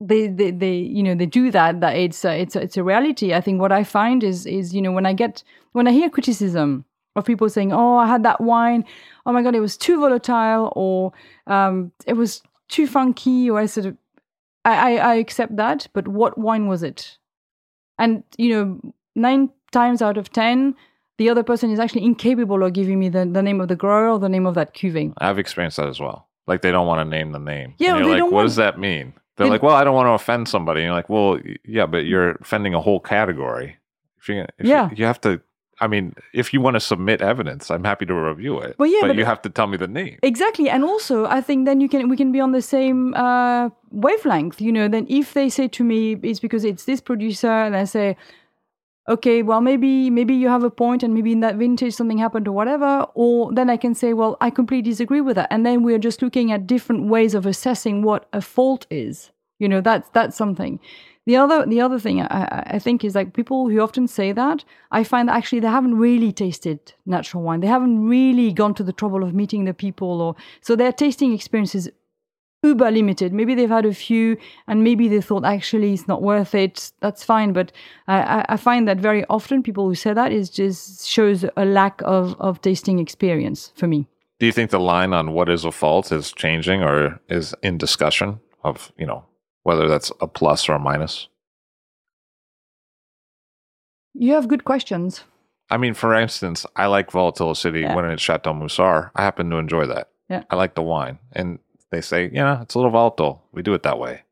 they, 0.00 0.28
they, 0.28 0.50
they, 0.52 0.76
you 0.76 1.02
know, 1.02 1.14
they 1.14 1.26
do 1.26 1.50
that. 1.50 1.80
That 1.80 1.96
it's 1.96 2.24
a, 2.24 2.40
it's 2.40 2.56
a, 2.56 2.62
it's 2.62 2.76
a 2.76 2.84
reality. 2.84 3.34
I 3.34 3.40
think 3.40 3.60
what 3.60 3.72
I 3.72 3.84
find 3.84 4.22
is, 4.24 4.46
is 4.46 4.74
you 4.74 4.82
know, 4.82 4.92
when 4.92 5.06
I 5.06 5.12
get 5.12 5.42
when 5.72 5.88
I 5.88 5.92
hear 5.92 6.10
criticism 6.10 6.84
of 7.16 7.24
people 7.24 7.48
saying, 7.48 7.72
"Oh, 7.72 7.96
I 7.96 8.06
had 8.06 8.22
that 8.24 8.40
wine. 8.40 8.84
Oh 9.26 9.32
my 9.32 9.42
god, 9.42 9.54
it 9.54 9.60
was 9.60 9.76
too 9.76 10.00
volatile," 10.00 10.72
or 10.76 11.12
um, 11.46 11.92
"It 12.06 12.14
was 12.14 12.42
too 12.68 12.86
funky," 12.86 13.50
or 13.50 13.58
I 13.58 13.66
sort 13.66 13.86
of, 13.86 13.96
I, 14.64 14.96
I, 14.96 15.12
I 15.12 15.14
accept 15.16 15.56
that. 15.56 15.88
But 15.92 16.08
what 16.08 16.38
wine 16.38 16.66
was 16.68 16.82
it? 16.82 17.18
And 17.98 18.24
you 18.38 18.50
know, 18.50 18.94
nine 19.16 19.50
times 19.72 20.02
out 20.02 20.16
of 20.18 20.32
ten, 20.32 20.74
the 21.18 21.28
other 21.28 21.42
person 21.42 21.70
is 21.70 21.78
actually 21.78 22.04
incapable 22.04 22.62
of 22.62 22.72
giving 22.72 22.98
me 22.98 23.08
the, 23.08 23.24
the 23.26 23.42
name 23.42 23.60
of 23.60 23.68
the 23.68 23.76
grower 23.76 24.08
or 24.08 24.18
the 24.18 24.28
name 24.28 24.46
of 24.46 24.54
that 24.54 24.74
cuvee. 24.74 25.12
I've 25.18 25.38
experienced 25.38 25.76
that 25.76 25.88
as 25.88 26.00
well. 26.00 26.26
Like 26.46 26.62
they 26.62 26.70
don't 26.72 26.86
want 26.86 27.00
to 27.00 27.04
name 27.04 27.32
the 27.32 27.38
name. 27.38 27.74
Yeah, 27.78 27.96
and 27.96 28.04
you're 28.06 28.14
like, 28.14 28.22
what 28.22 28.32
want- 28.32 28.46
does 28.46 28.56
that 28.56 28.78
mean? 28.78 29.12
They're 29.36 29.46
They- 29.46 29.50
like, 29.50 29.62
well, 29.62 29.74
I 29.76 29.84
don't 29.84 29.94
want 29.94 30.06
to 30.06 30.12
offend 30.12 30.48
somebody. 30.48 30.80
And 30.80 30.86
you're 30.88 30.94
like, 30.96 31.08
well, 31.10 31.38
yeah, 31.64 31.86
but 31.86 32.06
you're 32.06 32.30
offending 32.40 32.74
a 32.74 32.80
whole 32.80 32.98
category. 33.00 33.76
If 34.20 34.28
you, 34.28 34.40
if 34.58 34.66
Yeah. 34.66 34.88
you, 34.90 34.96
you 34.98 35.04
have 35.04 35.20
to. 35.20 35.40
I 35.80 35.86
mean, 35.86 36.14
if 36.34 36.52
you 36.52 36.60
want 36.60 36.74
to 36.74 36.80
submit 36.80 37.20
evidence, 37.22 37.70
I'm 37.70 37.84
happy 37.84 38.04
to 38.06 38.14
review 38.14 38.58
it. 38.58 38.74
But 38.78 38.84
yeah, 38.90 39.02
but- 39.02 39.14
you 39.14 39.24
have 39.24 39.40
to 39.42 39.50
tell 39.50 39.68
me 39.68 39.76
the 39.76 39.86
name. 39.86 40.18
Exactly, 40.24 40.68
and 40.68 40.82
also 40.82 41.26
I 41.26 41.40
think 41.40 41.66
then 41.66 41.80
you 41.80 41.88
can 41.88 42.08
we 42.08 42.16
can 42.16 42.32
be 42.32 42.40
on 42.40 42.50
the 42.52 42.62
same 42.62 43.14
uh, 43.14 43.68
wavelength. 43.92 44.60
You 44.60 44.72
know, 44.72 44.88
then 44.88 45.06
if 45.08 45.34
they 45.34 45.48
say 45.48 45.68
to 45.68 45.84
me 45.84 46.16
it's 46.22 46.40
because 46.40 46.64
it's 46.64 46.84
this 46.84 47.00
producer, 47.00 47.50
and 47.66 47.76
I 47.76 47.84
say, 47.84 48.16
okay, 49.08 49.42
well 49.42 49.60
maybe 49.60 50.10
maybe 50.10 50.34
you 50.34 50.48
have 50.48 50.62
a 50.64 50.70
point, 50.70 51.02
and 51.02 51.14
maybe 51.14 51.32
in 51.32 51.40
that 51.40 51.56
vintage 51.56 51.94
something 51.94 52.18
happened 52.18 52.46
or 52.48 52.52
whatever, 52.52 53.06
or 53.14 53.52
then 53.52 53.70
I 53.70 53.76
can 53.76 53.94
say, 53.94 54.12
well, 54.12 54.36
I 54.40 54.50
completely 54.50 54.90
disagree 54.90 55.20
with 55.20 55.36
that, 55.36 55.48
and 55.50 55.64
then 55.66 55.82
we're 55.82 55.98
just 55.98 56.22
looking 56.22 56.52
at 56.52 56.66
different 56.66 57.08
ways 57.08 57.34
of 57.34 57.46
assessing 57.46 58.02
what 58.02 58.28
a 58.32 58.40
fault 58.40 58.86
is. 58.90 59.30
You 59.58 59.68
know, 59.68 59.80
that's 59.80 60.08
that's 60.10 60.36
something. 60.36 60.78
The 61.26 61.36
other 61.36 61.66
the 61.66 61.80
other 61.80 61.98
thing 61.98 62.22
I, 62.22 62.62
I- 62.76 62.78
think 62.78 63.04
is 63.04 63.14
like 63.14 63.34
people 63.34 63.68
who 63.68 63.80
often 63.80 64.06
say 64.06 64.32
that 64.32 64.64
I 64.92 65.04
find 65.04 65.28
that 65.28 65.36
actually 65.36 65.60
they 65.60 65.68
haven't 65.68 65.96
really 65.98 66.32
tasted 66.32 66.94
natural 67.04 67.42
wine. 67.42 67.60
They 67.60 67.66
haven't 67.66 68.08
really 68.08 68.50
gone 68.52 68.72
to 68.74 68.82
the 68.82 68.92
trouble 68.94 69.22
of 69.22 69.34
meeting 69.34 69.64
the 69.64 69.74
people, 69.74 70.22
or 70.22 70.36
so 70.62 70.74
their 70.76 70.92
tasting 70.92 71.34
experience 71.34 71.74
is 71.74 71.90
uber 72.62 72.90
limited. 72.90 73.32
Maybe 73.32 73.54
they've 73.54 73.68
had 73.68 73.86
a 73.86 73.94
few, 73.94 74.36
and 74.66 74.82
maybe 74.82 75.08
they 75.08 75.20
thought 75.20 75.44
actually 75.44 75.92
it's 75.94 76.08
not 76.08 76.22
worth 76.22 76.54
it. 76.54 76.90
That's 77.00 77.22
fine, 77.24 77.52
but 77.52 77.70
I, 78.08 78.44
I- 78.48 78.56
find 78.56 78.88
that 78.88 78.98
very 78.98 79.24
often 79.30 79.62
people 79.62 79.86
who 79.86 79.94
say 79.94 80.12
that 80.12 80.32
is 80.32 80.50
just 80.50 81.06
shows 81.08 81.44
a 81.56 81.64
lack 81.64 82.02
of 82.04 82.34
of 82.40 82.60
tasting 82.60 82.98
experience 82.98 83.72
for 83.76 83.86
me. 83.86 84.06
Do 84.40 84.46
you 84.46 84.52
think 84.52 84.70
the 84.70 84.80
line 84.80 85.12
on 85.12 85.32
what 85.32 85.48
is 85.48 85.64
a 85.64 85.72
fault 85.72 86.12
is 86.12 86.32
changing 86.32 86.82
or 86.82 87.20
is 87.28 87.54
in 87.62 87.78
discussion 87.78 88.40
of 88.64 88.92
you 88.98 89.06
know 89.06 89.24
whether 89.62 89.88
that's 89.88 90.10
a 90.20 90.26
plus 90.26 90.68
or 90.68 90.74
a 90.74 90.78
minus? 90.78 91.28
You 94.14 94.32
have 94.34 94.48
good 94.48 94.64
questions. 94.64 95.24
I 95.70 95.76
mean, 95.76 95.94
for 95.94 96.14
instance, 96.14 96.66
I 96.76 96.86
like 96.86 97.10
volatility 97.10 97.80
Yeah. 97.80 97.94
when 97.94 98.04
it's 98.06 98.22
Chateau 98.22 98.52
Musar. 98.54 99.10
I 99.14 99.22
happen 99.22 99.50
to 99.50 99.56
enjoy 99.58 99.86
that. 99.86 100.08
Yeah. 100.28 100.42
I 100.50 100.56
like 100.56 100.74
the 100.74 100.82
wine. 100.82 101.18
And 101.32 101.58
they 101.90 102.00
say, 102.00 102.30
yeah, 102.32 102.62
it's 102.62 102.74
a 102.74 102.78
little 102.78 102.90
volatile. 102.90 103.42
We 103.52 103.62
do 103.62 103.74
it 103.74 103.82
that 103.84 103.98
way. 103.98 104.22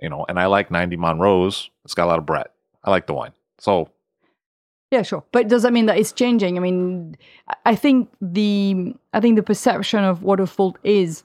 You 0.00 0.08
know, 0.10 0.24
and 0.28 0.38
I 0.38 0.46
like 0.46 0.70
90 0.70 0.96
Montrose. 0.96 1.70
It's 1.84 1.94
got 1.94 2.04
a 2.04 2.10
lot 2.10 2.18
of 2.18 2.26
Brett. 2.26 2.52
I 2.84 2.90
like 2.90 3.06
the 3.06 3.14
wine. 3.14 3.32
So 3.58 3.88
Yeah, 4.90 5.02
sure. 5.02 5.24
But 5.32 5.48
does 5.48 5.62
that 5.62 5.72
mean 5.72 5.86
that 5.86 5.98
it's 5.98 6.12
changing? 6.12 6.56
I 6.56 6.60
mean, 6.60 7.16
I- 7.48 7.72
I 7.72 7.74
think 7.74 8.08
the 8.20 8.94
I 9.12 9.20
think 9.20 9.36
the 9.36 9.42
perception 9.42 10.04
of 10.04 10.22
what 10.22 10.38
a 10.40 10.46
fault 10.46 10.76
is 10.84 11.24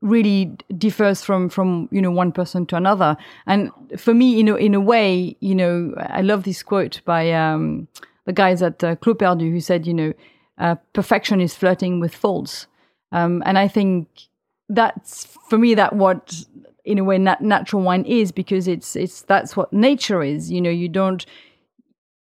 really 0.00 0.56
differs 0.76 1.22
from 1.24 1.48
from 1.48 1.88
you 1.90 2.00
know 2.02 2.10
one 2.10 2.32
person 2.32 2.66
to 2.66 2.76
another. 2.76 3.16
And 3.46 3.70
for 3.98 4.14
me, 4.14 4.34
you 4.34 4.44
know, 4.44 4.56
in 4.56 4.74
a 4.74 4.80
way, 4.80 5.36
you 5.40 5.54
know, 5.54 5.94
I 5.98 6.22
love 6.22 6.44
this 6.44 6.62
quote 6.62 7.00
by 7.04 7.32
um, 7.32 7.88
the 8.26 8.32
guys 8.32 8.62
at 8.62 8.82
uh, 8.84 8.96
Clos 8.96 9.16
Perdu 9.16 9.50
who 9.50 9.60
said, 9.60 9.86
you 9.86 9.94
know, 9.94 10.12
uh, 10.58 10.76
perfection 10.92 11.40
is 11.40 11.54
flirting 11.54 12.00
with 12.00 12.14
faults. 12.14 12.66
Um, 13.12 13.42
and 13.46 13.58
I 13.58 13.68
think 13.68 14.08
that's 14.68 15.26
for 15.48 15.58
me 15.58 15.74
that 15.74 15.94
what 15.94 16.44
in 16.84 16.98
a 16.98 17.04
way 17.04 17.18
nat- 17.18 17.42
natural 17.42 17.82
wine 17.82 18.04
is 18.04 18.32
because 18.32 18.68
it's 18.68 18.96
it's 18.96 19.22
that's 19.22 19.56
what 19.56 19.72
nature 19.72 20.22
is. 20.22 20.50
You 20.50 20.60
know, 20.60 20.70
you 20.70 20.88
don't 20.88 21.24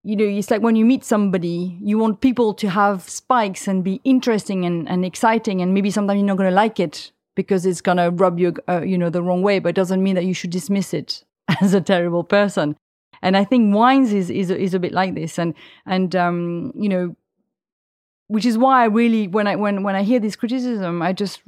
you 0.06 0.14
know, 0.14 0.24
it's 0.24 0.52
like 0.52 0.62
when 0.62 0.76
you 0.76 0.84
meet 0.84 1.04
somebody, 1.04 1.76
you 1.82 1.98
want 1.98 2.20
people 2.20 2.54
to 2.54 2.70
have 2.70 3.08
spikes 3.08 3.66
and 3.66 3.82
be 3.82 4.00
interesting 4.04 4.64
and, 4.64 4.88
and 4.88 5.04
exciting, 5.04 5.60
and 5.60 5.74
maybe 5.74 5.90
sometimes 5.90 6.18
you're 6.18 6.26
not 6.26 6.36
going 6.36 6.48
to 6.48 6.54
like 6.54 6.78
it 6.78 7.10
because 7.34 7.66
it's 7.66 7.80
going 7.80 7.96
to 7.96 8.10
rub 8.10 8.38
you, 8.38 8.54
uh, 8.68 8.82
you 8.82 8.96
know, 8.96 9.10
the 9.10 9.20
wrong 9.20 9.42
way. 9.42 9.58
But 9.58 9.70
it 9.70 9.74
doesn't 9.74 10.00
mean 10.00 10.14
that 10.14 10.24
you 10.24 10.32
should 10.32 10.50
dismiss 10.50 10.94
it 10.94 11.24
as 11.60 11.74
a 11.74 11.80
terrible 11.80 12.22
person. 12.22 12.76
And 13.20 13.36
I 13.36 13.42
think 13.42 13.74
wines 13.74 14.12
is 14.12 14.30
is 14.30 14.48
is 14.48 14.74
a 14.74 14.78
bit 14.78 14.92
like 14.92 15.16
this, 15.16 15.40
and 15.40 15.54
and 15.86 16.14
um, 16.14 16.72
you 16.76 16.88
know, 16.88 17.16
which 18.28 18.46
is 18.46 18.56
why 18.56 18.82
I 18.82 18.84
really 18.84 19.26
when 19.26 19.48
I 19.48 19.56
when 19.56 19.82
when 19.82 19.96
I 19.96 20.04
hear 20.04 20.20
this 20.20 20.36
criticism, 20.36 21.02
I 21.02 21.14
just 21.14 21.42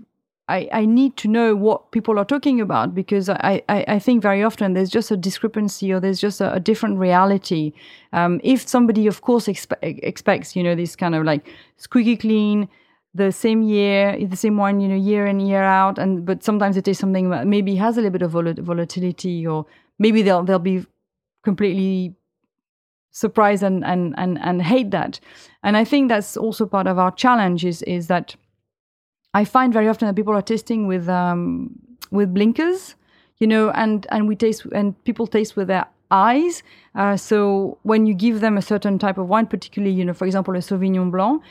I, 0.48 0.68
I 0.72 0.86
need 0.86 1.16
to 1.18 1.28
know 1.28 1.54
what 1.54 1.90
people 1.90 2.18
are 2.18 2.24
talking 2.24 2.60
about 2.60 2.94
because 2.94 3.28
I, 3.28 3.62
I, 3.68 3.84
I 3.86 3.98
think 3.98 4.22
very 4.22 4.42
often 4.42 4.72
there's 4.72 4.88
just 4.90 5.10
a 5.10 5.16
discrepancy 5.16 5.92
or 5.92 6.00
there's 6.00 6.20
just 6.20 6.40
a, 6.40 6.54
a 6.54 6.60
different 6.60 6.98
reality. 6.98 7.72
Um, 8.12 8.40
if 8.42 8.66
somebody, 8.66 9.06
of 9.06 9.20
course, 9.20 9.46
expe- 9.46 9.76
expects, 9.82 10.56
you 10.56 10.62
know, 10.62 10.74
this 10.74 10.96
kind 10.96 11.14
of 11.14 11.24
like 11.24 11.46
squeaky 11.76 12.16
clean, 12.16 12.68
the 13.14 13.30
same 13.30 13.62
year, 13.62 14.18
the 14.26 14.36
same 14.36 14.56
one, 14.56 14.80
you 14.80 14.88
know, 14.88 14.96
year 14.96 15.26
in, 15.26 15.40
year 15.40 15.62
out, 15.62 15.98
and 15.98 16.24
but 16.24 16.42
sometimes 16.42 16.76
it 16.76 16.88
is 16.88 16.98
something 16.98 17.30
that 17.30 17.46
maybe 17.46 17.76
has 17.76 17.98
a 17.98 18.00
little 18.00 18.12
bit 18.12 18.22
of 18.22 18.30
vol- 18.30 18.54
volatility 18.54 19.46
or 19.46 19.66
maybe 19.98 20.22
they'll, 20.22 20.44
they'll 20.44 20.58
be 20.58 20.86
completely 21.42 22.14
surprised 23.10 23.62
and, 23.62 23.84
and, 23.84 24.14
and, 24.16 24.38
and 24.40 24.62
hate 24.62 24.90
that. 24.92 25.20
And 25.62 25.76
I 25.76 25.84
think 25.84 26.08
that's 26.08 26.36
also 26.36 26.66
part 26.66 26.86
of 26.86 26.98
our 26.98 27.10
challenge 27.10 27.64
is, 27.64 27.82
is 27.82 28.06
that 28.06 28.36
I 29.34 29.44
find 29.44 29.72
very 29.72 29.88
often 29.88 30.06
that 30.06 30.16
people 30.16 30.34
are 30.34 30.42
tasting 30.42 30.86
with 30.86 31.08
um, 31.08 31.78
with 32.10 32.32
blinkers, 32.32 32.94
you 33.38 33.46
know, 33.46 33.70
and 33.70 34.06
and 34.10 34.28
we 34.28 34.36
taste 34.36 34.66
and 34.72 35.02
people 35.04 35.26
taste 35.26 35.56
with 35.56 35.68
their 35.68 35.86
eyes. 36.10 36.62
Uh, 36.94 37.16
so 37.16 37.78
when 37.82 38.06
you 38.06 38.14
give 38.14 38.40
them 38.40 38.56
a 38.56 38.62
certain 38.62 38.98
type 38.98 39.18
of 39.18 39.28
wine, 39.28 39.46
particularly, 39.46 39.94
you 39.94 40.04
know, 40.04 40.14
for 40.14 40.24
example, 40.24 40.54
a 40.54 40.58
Sauvignon 40.58 41.10
Blanc, 41.10 41.42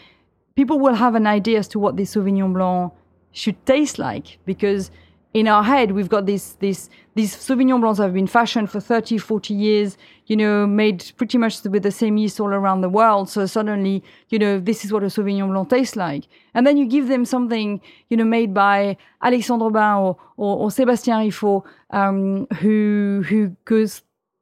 people 0.55 0.79
will 0.79 0.95
have 0.95 1.15
an 1.15 1.27
idea 1.27 1.59
as 1.59 1.67
to 1.69 1.79
what 1.79 1.95
the 1.95 2.03
Sauvignon 2.03 2.53
Blanc 2.53 2.91
should 3.31 3.63
taste 3.65 3.99
like 3.99 4.39
because 4.45 4.89
in 5.37 5.47
our 5.47 5.63
head 5.63 5.91
we've 5.91 6.09
got 6.09 6.25
this 6.25 6.53
this 6.53 6.89
these 7.13 7.35
Sauvignon 7.35 7.79
Blancs 7.79 7.99
have 7.99 8.13
been 8.13 8.25
fashioned 8.25 8.71
for 8.71 8.79
30 8.79 9.19
40 9.19 9.53
years 9.53 9.95
you 10.25 10.35
know 10.35 10.65
made 10.65 11.11
pretty 11.17 11.37
much 11.37 11.63
with 11.63 11.83
the 11.83 11.91
same 11.91 12.17
yeast 12.17 12.39
all 12.39 12.47
around 12.47 12.81
the 12.81 12.89
world 12.89 13.29
so 13.29 13.45
suddenly 13.45 14.03
you 14.29 14.39
know 14.39 14.59
this 14.59 14.83
is 14.83 14.91
what 14.91 15.03
a 15.03 15.07
Sauvignon 15.07 15.51
Blanc 15.51 15.69
tastes 15.69 15.95
like 15.95 16.23
and 16.55 16.65
then 16.65 16.75
you 16.75 16.87
give 16.87 17.07
them 17.07 17.23
something 17.23 17.79
you 18.09 18.17
know 18.17 18.25
made 18.25 18.51
by 18.51 18.97
Alexandre 19.21 19.69
Bain 19.69 19.97
or, 20.03 20.17
or, 20.37 20.57
or 20.57 20.69
Sébastien 20.69 21.23
Riffaut 21.23 21.63
um, 21.91 22.47
who 22.59 23.23
who 23.27 23.55
goes 23.65 24.01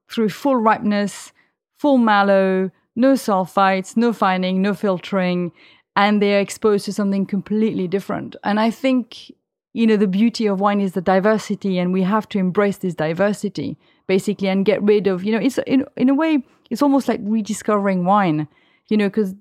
through 0.10 0.30
full 0.30 0.56
ripeness 0.56 1.34
full 1.78 1.98
malo 1.98 2.72
no 2.96 3.14
sulfites 3.16 3.98
no 3.98 4.14
fining 4.14 4.62
no 4.62 4.74
filtering 4.74 5.52
and 5.96 6.22
they're 6.22 6.42
exposed 6.42 6.86
to 6.86 6.94
something 6.94 7.26
completely 7.26 7.88
different. 7.88 8.36
And 8.44 8.60
I 8.60 8.70
think, 8.70 9.32
you 9.76 9.86
know, 9.86 9.98
the 9.98 10.08
beauty 10.08 10.48
of 10.48 10.62
wine 10.62 10.80
is 10.80 10.94
the 10.94 11.02
diversity, 11.02 11.78
and 11.78 11.92
we 11.92 12.04
have 12.04 12.30
to 12.30 12.40
embrace 12.40 12.78
this 12.78 12.96
diversity 12.96 13.78
basically 14.08 14.48
and 14.48 14.64
get 14.64 14.82
rid 14.82 15.06
of, 15.06 15.22
you 15.22 15.34
know, 15.34 15.38
it's 15.38 15.58
in, 15.68 15.86
in 15.98 16.08
a 16.08 16.14
way, 16.14 16.42
it's 16.70 16.82
almost 16.82 17.10
like 17.10 17.20
rediscovering 17.22 18.06
wine, 18.06 18.48
you 18.88 18.96
know, 18.96 19.10
because 19.10 19.36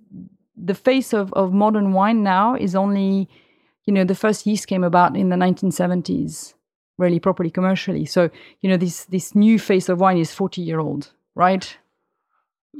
the 0.56 0.74
face 0.74 1.12
of, 1.12 1.32
of 1.34 1.52
modern 1.52 1.92
wine 1.92 2.24
now 2.24 2.56
is 2.56 2.74
only, 2.74 3.28
you 3.84 3.94
know, 3.94 4.02
the 4.02 4.16
first 4.16 4.44
yeast 4.44 4.66
came 4.66 4.82
about 4.82 5.16
in 5.16 5.28
the 5.28 5.36
1970s, 5.36 6.54
really 6.98 7.20
properly 7.20 7.50
commercially. 7.50 8.04
So, 8.04 8.28
you 8.60 8.68
know, 8.68 8.76
this, 8.76 9.04
this 9.04 9.36
new 9.36 9.56
face 9.60 9.88
of 9.88 10.00
wine 10.00 10.18
is 10.18 10.34
40 10.34 10.62
year 10.62 10.80
old, 10.80 11.12
right? 11.36 11.76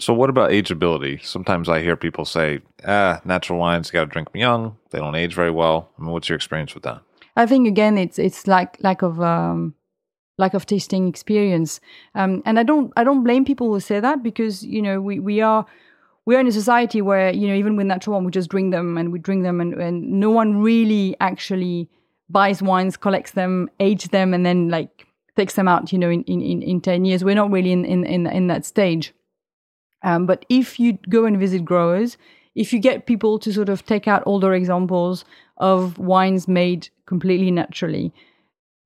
So 0.01 0.13
what 0.13 0.29
about 0.29 0.51
ageability? 0.51 1.25
Sometimes 1.25 1.69
I 1.69 1.81
hear 1.81 1.95
people 1.95 2.25
say, 2.25 2.63
"Ah, 2.85 3.21
natural 3.25 3.61
wines 3.61 3.93
got 3.93 4.01
to 4.01 4.07
drink 4.07 4.33
them 4.33 4.41
young. 4.41 4.77
They 4.91 4.99
don't 4.99 5.15
age 5.15 5.35
very 5.35 5.53
well." 5.53 5.91
I 5.97 6.03
mean, 6.03 6.11
what's 6.11 6.29
your 6.29 6.35
experience 6.35 6.75
with 6.75 6.83
that? 6.83 7.01
I 7.37 7.47
think 7.47 7.67
again, 7.67 7.99
it's 7.99 8.19
it's 8.19 8.47
like 8.47 8.77
lack 8.83 9.03
of 9.03 9.21
um, 9.21 9.75
lack 10.39 10.55
of 10.55 10.67
tasting 10.67 11.09
experience, 11.09 11.81
um, 12.15 12.43
and 12.47 12.59
I 12.59 12.63
don't 12.63 12.93
I 12.97 13.05
don't 13.05 13.25
blame 13.25 13.45
people 13.45 13.73
who 13.73 13.81
say 13.81 14.01
that 14.01 14.23
because 14.23 14.63
you 14.65 14.81
know 14.81 15.01
we 15.01 15.19
we 15.19 15.41
are 15.41 15.67
we 16.27 16.37
are 16.37 16.41
in 16.41 16.47
a 16.47 16.53
society 16.53 17.03
where 17.03 17.33
you 17.33 17.49
know 17.49 17.55
even 17.55 17.77
with 17.77 17.87
natural 17.87 18.15
wine 18.15 18.25
we 18.25 18.31
just 18.31 18.51
drink 18.51 18.73
them 18.73 18.97
and 18.97 19.13
we 19.13 19.19
drink 19.19 19.43
them 19.43 19.61
and, 19.61 19.75
and 19.75 20.09
no 20.09 20.31
one 20.31 20.63
really 20.63 21.17
actually 21.21 21.89
buys 22.31 22.63
wines, 22.63 22.97
collects 22.97 23.33
them, 23.33 23.69
age 23.81 24.09
them, 24.09 24.33
and 24.33 24.47
then 24.47 24.69
like 24.69 25.07
takes 25.37 25.55
them 25.55 25.67
out. 25.67 25.93
You 25.93 25.99
know, 25.99 26.11
in 26.11 26.23
in, 26.25 26.41
in, 26.41 26.63
in 26.63 26.81
ten 26.81 27.05
years, 27.05 27.25
we're 27.25 27.35
not 27.35 27.51
really 27.51 27.73
in 27.73 27.85
in 27.85 28.05
in, 28.05 28.27
in 28.29 28.47
that 28.47 28.65
stage. 28.65 29.13
Um, 30.03 30.27
but 30.27 30.45
if 30.49 30.79
you 30.79 30.99
go 31.09 31.25
and 31.25 31.39
visit 31.39 31.65
growers, 31.65 32.17
if 32.55 32.73
you 32.73 32.79
get 32.79 33.07
people 33.07 33.39
to 33.39 33.53
sort 33.53 33.69
of 33.69 33.85
take 33.87 34.07
out 34.07 34.23
older 34.27 34.55
examples 34.55 35.25
of 35.57 35.99
wines 35.99 36.49
made 36.49 36.89
completely 37.07 37.51
naturally, 37.51 38.13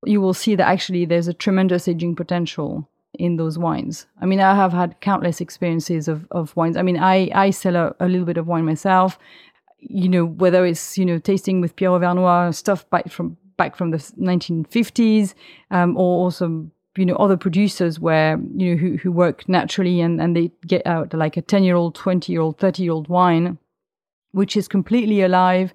you 0.05 0.21
will 0.21 0.33
see 0.33 0.55
that 0.55 0.67
actually 0.67 1.05
there's 1.05 1.27
a 1.27 1.33
tremendous 1.33 1.87
aging 1.87 2.15
potential 2.15 2.89
in 3.13 3.37
those 3.37 3.57
wines. 3.57 4.05
I 4.21 4.25
mean, 4.25 4.39
I 4.39 4.55
have 4.55 4.71
had 4.71 4.99
countless 5.01 5.41
experiences 5.41 6.07
of, 6.07 6.27
of 6.31 6.55
wines. 6.55 6.77
I 6.77 6.83
mean, 6.83 6.97
I, 6.97 7.29
I 7.33 7.49
sell 7.49 7.75
a, 7.75 7.95
a 7.99 8.07
little 8.07 8.25
bit 8.25 8.37
of 8.37 8.47
wine 8.47 8.65
myself, 8.65 9.17
you 9.79 10.07
know, 10.07 10.25
whether 10.25 10.65
it's, 10.65 10.97
you 10.97 11.05
know, 11.05 11.19
tasting 11.19 11.59
with 11.61 11.75
Pierre 11.75 11.91
Overnoy 11.91 12.53
stuff 12.53 12.89
back 12.89 13.09
from 13.09 13.37
back 13.57 13.75
from 13.75 13.91
the 13.91 13.97
1950s, 13.97 15.33
um, 15.69 15.97
or 15.97 16.23
also 16.23 16.69
you 16.97 17.05
know 17.05 17.15
other 17.15 17.37
producers 17.37 17.99
where 17.99 18.37
you 18.57 18.71
know 18.71 18.77
who, 18.77 18.97
who 18.97 19.11
work 19.11 19.47
naturally 19.47 20.01
and, 20.01 20.19
and 20.19 20.35
they 20.35 20.51
get 20.65 20.85
out 20.85 21.13
like 21.13 21.37
a 21.37 21.41
10 21.41 21.63
year 21.63 21.75
old 21.75 21.95
20 21.95 22.31
year 22.31 22.41
old 22.41 22.57
30 22.57 22.83
year 22.83 22.91
old 22.91 23.07
wine 23.07 23.57
which 24.31 24.57
is 24.57 24.67
completely 24.67 25.21
alive 25.21 25.73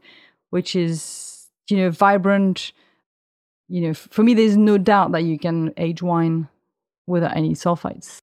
which 0.55 0.77
is 0.77 1.49
you 1.69 1.77
know 1.77 1.91
vibrant 1.91 2.73
you 3.69 3.81
know 3.81 3.93
for 3.93 4.23
me 4.23 4.35
there's 4.35 4.57
no 4.57 4.79
doubt 4.79 5.11
that 5.11 5.25
you 5.25 5.37
can 5.37 5.75
age 5.77 6.01
wine 6.01 6.49
without 7.09 7.37
any 7.37 7.55
sulfites 7.55 8.19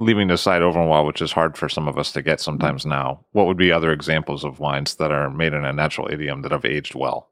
leaving 0.00 0.28
aside 0.30 0.60
Overnoy, 0.60 1.06
which 1.06 1.22
is 1.22 1.32
hard 1.32 1.56
for 1.56 1.68
some 1.68 1.88
of 1.88 1.96
us 1.96 2.10
to 2.12 2.20
get 2.20 2.40
sometimes 2.40 2.84
now, 2.84 3.24
what 3.30 3.46
would 3.46 3.56
be 3.56 3.70
other 3.70 3.92
examples 3.92 4.44
of 4.44 4.58
wines 4.58 4.96
that 4.96 5.12
are 5.12 5.30
made 5.30 5.54
in 5.54 5.64
a 5.64 5.72
natural 5.72 6.10
idiom 6.10 6.42
that 6.42 6.52
have 6.52 6.64
aged 6.64 6.96
well? 6.96 7.30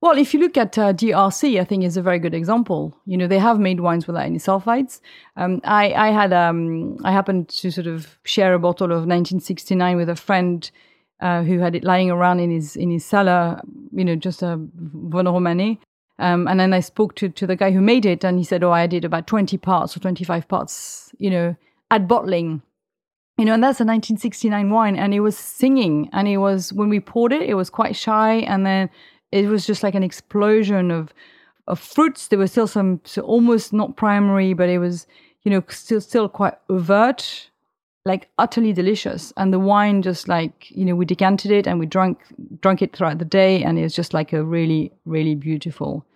Well, 0.00 0.16
if 0.18 0.32
you 0.32 0.40
look 0.40 0.56
at 0.56 0.78
uh, 0.78 0.92
DRC, 0.92 1.60
I 1.60 1.64
think 1.64 1.82
is 1.82 1.96
a 1.96 2.02
very 2.02 2.18
good 2.18 2.34
example. 2.34 2.96
You 3.04 3.16
know, 3.16 3.26
they 3.26 3.38
have 3.38 3.58
made 3.58 3.80
wines 3.80 4.06
without 4.06 4.26
any 4.26 4.38
sulfites. 4.38 5.00
Um, 5.36 5.60
I, 5.64 5.92
I 5.92 6.10
had, 6.10 6.32
um, 6.32 6.98
I 7.04 7.12
happened 7.12 7.48
to 7.60 7.70
sort 7.70 7.86
of 7.86 8.18
share 8.24 8.54
a 8.54 8.58
bottle 8.58 8.86
of 8.86 9.06
1969 9.08 9.96
with 9.96 10.08
a 10.08 10.16
friend 10.16 10.70
uh, 11.20 11.42
who 11.42 11.58
had 11.58 11.74
it 11.74 11.84
lying 11.84 12.10
around 12.10 12.40
in 12.40 12.50
his 12.50 12.76
in 12.76 12.90
his 12.90 13.04
cellar. 13.04 13.60
You 13.92 14.04
know, 14.04 14.16
just 14.16 14.42
a 14.42 14.58
Vosne 14.76 15.26
Romanée. 15.26 15.78
Um, 16.18 16.46
and 16.46 16.60
then 16.60 16.72
I 16.72 16.80
spoke 16.80 17.14
to 17.16 17.28
to 17.28 17.46
the 17.46 17.56
guy 17.56 17.70
who 17.72 17.80
made 17.80 18.06
it, 18.06 18.24
and 18.24 18.38
he 18.38 18.44
said, 18.44 18.62
"Oh, 18.62 18.72
I 18.72 18.86
did 18.86 19.04
about 19.04 19.26
20 19.26 19.56
parts 19.58 19.96
or 19.96 20.00
25 20.00 20.48
parts. 20.48 21.12
You 21.18 21.30
know, 21.30 21.56
at 21.90 22.08
bottling." 22.08 22.62
you 23.36 23.44
know, 23.44 23.54
and 23.54 23.62
that's 23.62 23.80
a 23.80 23.84
1969 23.84 24.70
wine, 24.70 24.96
and 24.96 25.12
it 25.12 25.20
was 25.20 25.36
singing, 25.36 26.08
and 26.12 26.28
it 26.28 26.36
was 26.36 26.72
when 26.72 26.88
we 26.88 27.00
poured 27.00 27.32
it, 27.32 27.42
it 27.42 27.54
was 27.54 27.68
quite 27.68 27.96
shy, 27.96 28.36
and 28.36 28.64
then 28.64 28.88
it 29.32 29.48
was 29.48 29.66
just 29.66 29.82
like 29.82 29.94
an 29.94 30.04
explosion 30.04 30.90
of 30.90 31.12
of 31.66 31.80
fruits. 31.80 32.28
There 32.28 32.38
were 32.38 32.46
still 32.46 32.68
some 32.68 33.00
so 33.04 33.22
almost 33.22 33.72
not 33.72 33.96
primary, 33.96 34.52
but 34.52 34.68
it 34.68 34.78
was 34.78 35.06
you 35.42 35.50
know 35.50 35.64
still 35.68 36.00
still 36.00 36.28
quite 36.28 36.54
overt, 36.70 37.50
like 38.04 38.28
utterly 38.38 38.72
delicious. 38.72 39.32
And 39.36 39.52
the 39.52 39.58
wine 39.58 40.02
just 40.02 40.28
like 40.28 40.70
you 40.70 40.84
know 40.84 40.94
we 40.94 41.04
decanted 41.04 41.50
it 41.50 41.66
and 41.66 41.78
we 41.78 41.86
drank 41.86 42.18
drank 42.60 42.82
it 42.82 42.94
throughout 42.96 43.18
the 43.18 43.24
day, 43.24 43.62
and 43.62 43.78
it's 43.78 43.94
just 43.94 44.14
like 44.14 44.32
a 44.32 44.44
really 44.44 44.92
really 45.04 45.34
beautiful 45.34 46.06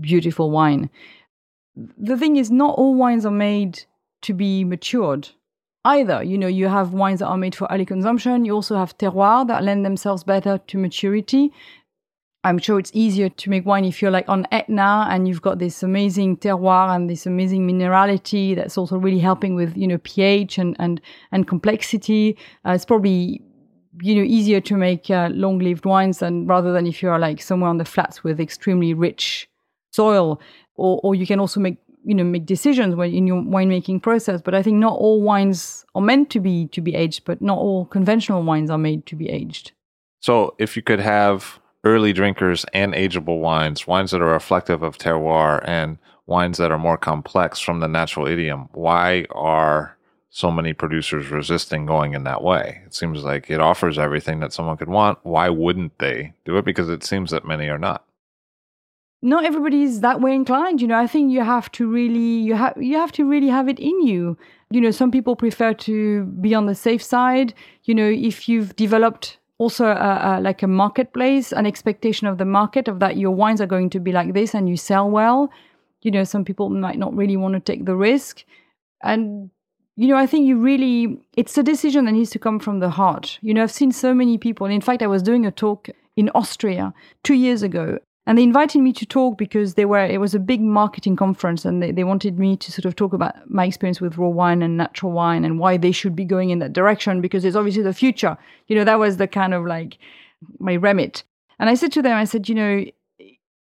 beautiful 0.00 0.50
wine. 0.50 0.90
The 1.98 2.16
thing 2.16 2.36
is, 2.36 2.50
not 2.50 2.76
all 2.78 2.94
wines 2.94 3.26
are 3.26 3.30
made 3.30 3.84
to 4.22 4.32
be 4.32 4.64
matured 4.64 5.28
either. 5.84 6.22
You 6.22 6.38
know, 6.38 6.46
you 6.46 6.68
have 6.68 6.92
wines 6.92 7.20
that 7.20 7.26
are 7.26 7.36
made 7.36 7.54
for 7.54 7.68
early 7.70 7.84
consumption. 7.84 8.44
You 8.44 8.54
also 8.54 8.76
have 8.76 8.96
terroir 8.98 9.46
that 9.46 9.62
lend 9.62 9.84
themselves 9.84 10.24
better 10.24 10.58
to 10.58 10.78
maturity. 10.78 11.52
I'm 12.46 12.58
sure 12.58 12.78
it's 12.78 12.92
easier 12.94 13.28
to 13.28 13.50
make 13.50 13.66
wine 13.66 13.84
if 13.84 14.00
you're 14.00 14.12
like 14.12 14.28
on 14.28 14.46
Etna 14.52 15.08
and 15.10 15.26
you've 15.26 15.42
got 15.42 15.58
this 15.58 15.82
amazing 15.82 16.36
terroir 16.36 16.94
and 16.94 17.10
this 17.10 17.26
amazing 17.26 17.68
minerality 17.68 18.54
that's 18.54 18.78
also 18.78 18.96
really 18.98 19.18
helping 19.18 19.56
with 19.56 19.76
you 19.76 19.88
know 19.88 19.98
pH 20.04 20.56
and 20.56 20.76
and 20.78 21.00
and 21.32 21.48
complexity. 21.48 22.38
Uh, 22.64 22.70
it's 22.70 22.84
probably 22.84 23.42
you 24.00 24.14
know 24.14 24.22
easier 24.22 24.60
to 24.60 24.76
make 24.76 25.10
uh, 25.10 25.28
long-lived 25.32 25.84
wines 25.84 26.20
than 26.20 26.46
rather 26.46 26.72
than 26.72 26.86
if 26.86 27.02
you're 27.02 27.18
like 27.18 27.42
somewhere 27.42 27.68
on 27.68 27.78
the 27.78 27.84
flats 27.84 28.22
with 28.22 28.38
extremely 28.38 28.94
rich 28.94 29.48
soil, 29.90 30.40
or 30.76 31.00
or 31.02 31.16
you 31.16 31.26
can 31.26 31.40
also 31.40 31.58
make 31.58 31.78
you 32.04 32.14
know 32.14 32.22
make 32.22 32.46
decisions 32.46 32.94
when 32.94 33.12
in 33.12 33.26
your 33.26 33.42
winemaking 33.42 34.00
process. 34.00 34.40
But 34.40 34.54
I 34.54 34.62
think 34.62 34.76
not 34.76 34.96
all 34.96 35.20
wines 35.20 35.84
are 35.96 36.02
meant 36.02 36.30
to 36.30 36.38
be 36.38 36.68
to 36.68 36.80
be 36.80 36.94
aged, 36.94 37.24
but 37.24 37.42
not 37.42 37.58
all 37.58 37.86
conventional 37.86 38.44
wines 38.44 38.70
are 38.70 38.78
made 38.78 39.04
to 39.06 39.16
be 39.16 39.28
aged. 39.28 39.72
So 40.20 40.54
if 40.60 40.76
you 40.76 40.82
could 40.82 41.00
have 41.00 41.58
early 41.86 42.12
drinkers 42.12 42.66
and 42.72 42.94
ageable 42.94 43.40
wines, 43.40 43.86
wines 43.86 44.10
that 44.10 44.20
are 44.20 44.26
reflective 44.26 44.82
of 44.82 44.98
terroir 44.98 45.62
and 45.64 45.98
wines 46.26 46.58
that 46.58 46.72
are 46.72 46.78
more 46.78 46.98
complex 46.98 47.60
from 47.60 47.78
the 47.78 47.86
natural 47.86 48.26
idiom. 48.26 48.68
Why 48.72 49.24
are 49.30 49.96
so 50.30 50.50
many 50.50 50.72
producers 50.72 51.28
resisting 51.28 51.86
going 51.86 52.14
in 52.14 52.24
that 52.24 52.42
way? 52.42 52.82
It 52.84 52.92
seems 52.92 53.22
like 53.22 53.48
it 53.48 53.60
offers 53.60 54.00
everything 54.00 54.40
that 54.40 54.52
someone 54.52 54.76
could 54.76 54.88
want. 54.88 55.20
Why 55.22 55.48
wouldn't 55.48 55.96
they 56.00 56.32
do 56.44 56.56
it? 56.58 56.64
Because 56.64 56.88
it 56.88 57.04
seems 57.04 57.30
that 57.30 57.46
many 57.46 57.68
are 57.68 57.78
not. 57.78 58.04
Not 59.22 59.44
everybody 59.44 59.82
is 59.82 60.00
that 60.00 60.20
way 60.20 60.34
inclined. 60.34 60.82
You 60.82 60.88
know, 60.88 60.98
I 60.98 61.06
think 61.06 61.32
you 61.32 61.42
have 61.42 61.70
to 61.72 61.88
really 61.88 62.38
you 62.48 62.54
have 62.54 62.76
you 62.76 62.96
have 62.96 63.12
to 63.12 63.24
really 63.24 63.48
have 63.48 63.68
it 63.68 63.78
in 63.78 64.02
you. 64.02 64.36
You 64.70 64.80
know, 64.80 64.90
some 64.90 65.12
people 65.12 65.36
prefer 65.36 65.72
to 65.72 66.24
be 66.24 66.52
on 66.52 66.66
the 66.66 66.74
safe 66.74 67.02
side. 67.02 67.54
You 67.84 67.94
know, 67.94 68.08
if 68.08 68.48
you've 68.48 68.74
developed 68.76 69.38
also 69.58 69.86
like 70.42 70.62
a 70.62 70.66
marketplace, 70.66 71.52
an 71.52 71.66
expectation 71.66 72.26
of 72.26 72.38
the 72.38 72.44
market 72.44 72.88
of 72.88 73.00
that 73.00 73.16
your 73.16 73.30
wines 73.30 73.60
are 73.60 73.66
going 73.66 73.90
to 73.90 74.00
be 74.00 74.12
like 74.12 74.34
this 74.34 74.54
and 74.54 74.68
you 74.68 74.76
sell 74.76 75.08
well. 75.10 75.50
You 76.02 76.10
know, 76.10 76.24
some 76.24 76.44
people 76.44 76.68
might 76.68 76.98
not 76.98 77.16
really 77.16 77.36
want 77.36 77.54
to 77.54 77.60
take 77.60 77.84
the 77.84 77.96
risk. 77.96 78.44
And, 79.02 79.50
you 79.96 80.08
know, 80.08 80.16
I 80.16 80.26
think 80.26 80.46
you 80.46 80.58
really, 80.58 81.18
it's 81.36 81.56
a 81.58 81.62
decision 81.62 82.04
that 82.04 82.12
needs 82.12 82.30
to 82.30 82.38
come 82.38 82.58
from 82.58 82.80
the 82.80 82.90
heart. 82.90 83.38
You 83.40 83.54
know, 83.54 83.62
I've 83.62 83.72
seen 83.72 83.92
so 83.92 84.14
many 84.14 84.38
people. 84.38 84.66
In 84.66 84.80
fact, 84.80 85.02
I 85.02 85.06
was 85.06 85.22
doing 85.22 85.46
a 85.46 85.50
talk 85.50 85.88
in 86.16 86.30
Austria 86.30 86.94
two 87.24 87.34
years 87.34 87.62
ago 87.62 87.98
and 88.26 88.36
they 88.36 88.42
invited 88.42 88.80
me 88.80 88.92
to 88.92 89.06
talk 89.06 89.38
because 89.38 89.74
they 89.74 89.84
were 89.84 90.04
it 90.04 90.20
was 90.20 90.34
a 90.34 90.38
big 90.38 90.60
marketing 90.60 91.16
conference 91.16 91.64
and 91.64 91.82
they, 91.82 91.92
they 91.92 92.04
wanted 92.04 92.38
me 92.38 92.56
to 92.56 92.72
sort 92.72 92.84
of 92.84 92.96
talk 92.96 93.12
about 93.12 93.34
my 93.48 93.64
experience 93.64 94.00
with 94.00 94.18
raw 94.18 94.28
wine 94.28 94.62
and 94.62 94.76
natural 94.76 95.12
wine 95.12 95.44
and 95.44 95.58
why 95.58 95.76
they 95.76 95.92
should 95.92 96.16
be 96.16 96.24
going 96.24 96.50
in 96.50 96.58
that 96.58 96.72
direction 96.72 97.20
because 97.20 97.44
it's 97.44 97.56
obviously 97.56 97.82
the 97.82 97.94
future. 97.94 98.36
You 98.66 98.76
know 98.76 98.84
that 98.84 98.98
was 98.98 99.16
the 99.16 99.28
kind 99.28 99.54
of 99.54 99.64
like 99.64 99.98
my 100.58 100.74
remit. 100.74 101.22
And 101.58 101.70
i 101.70 101.74
said 101.74 101.92
to 101.92 102.02
them 102.02 102.16
i 102.16 102.24
said 102.24 102.48
you 102.48 102.54
know 102.54 102.84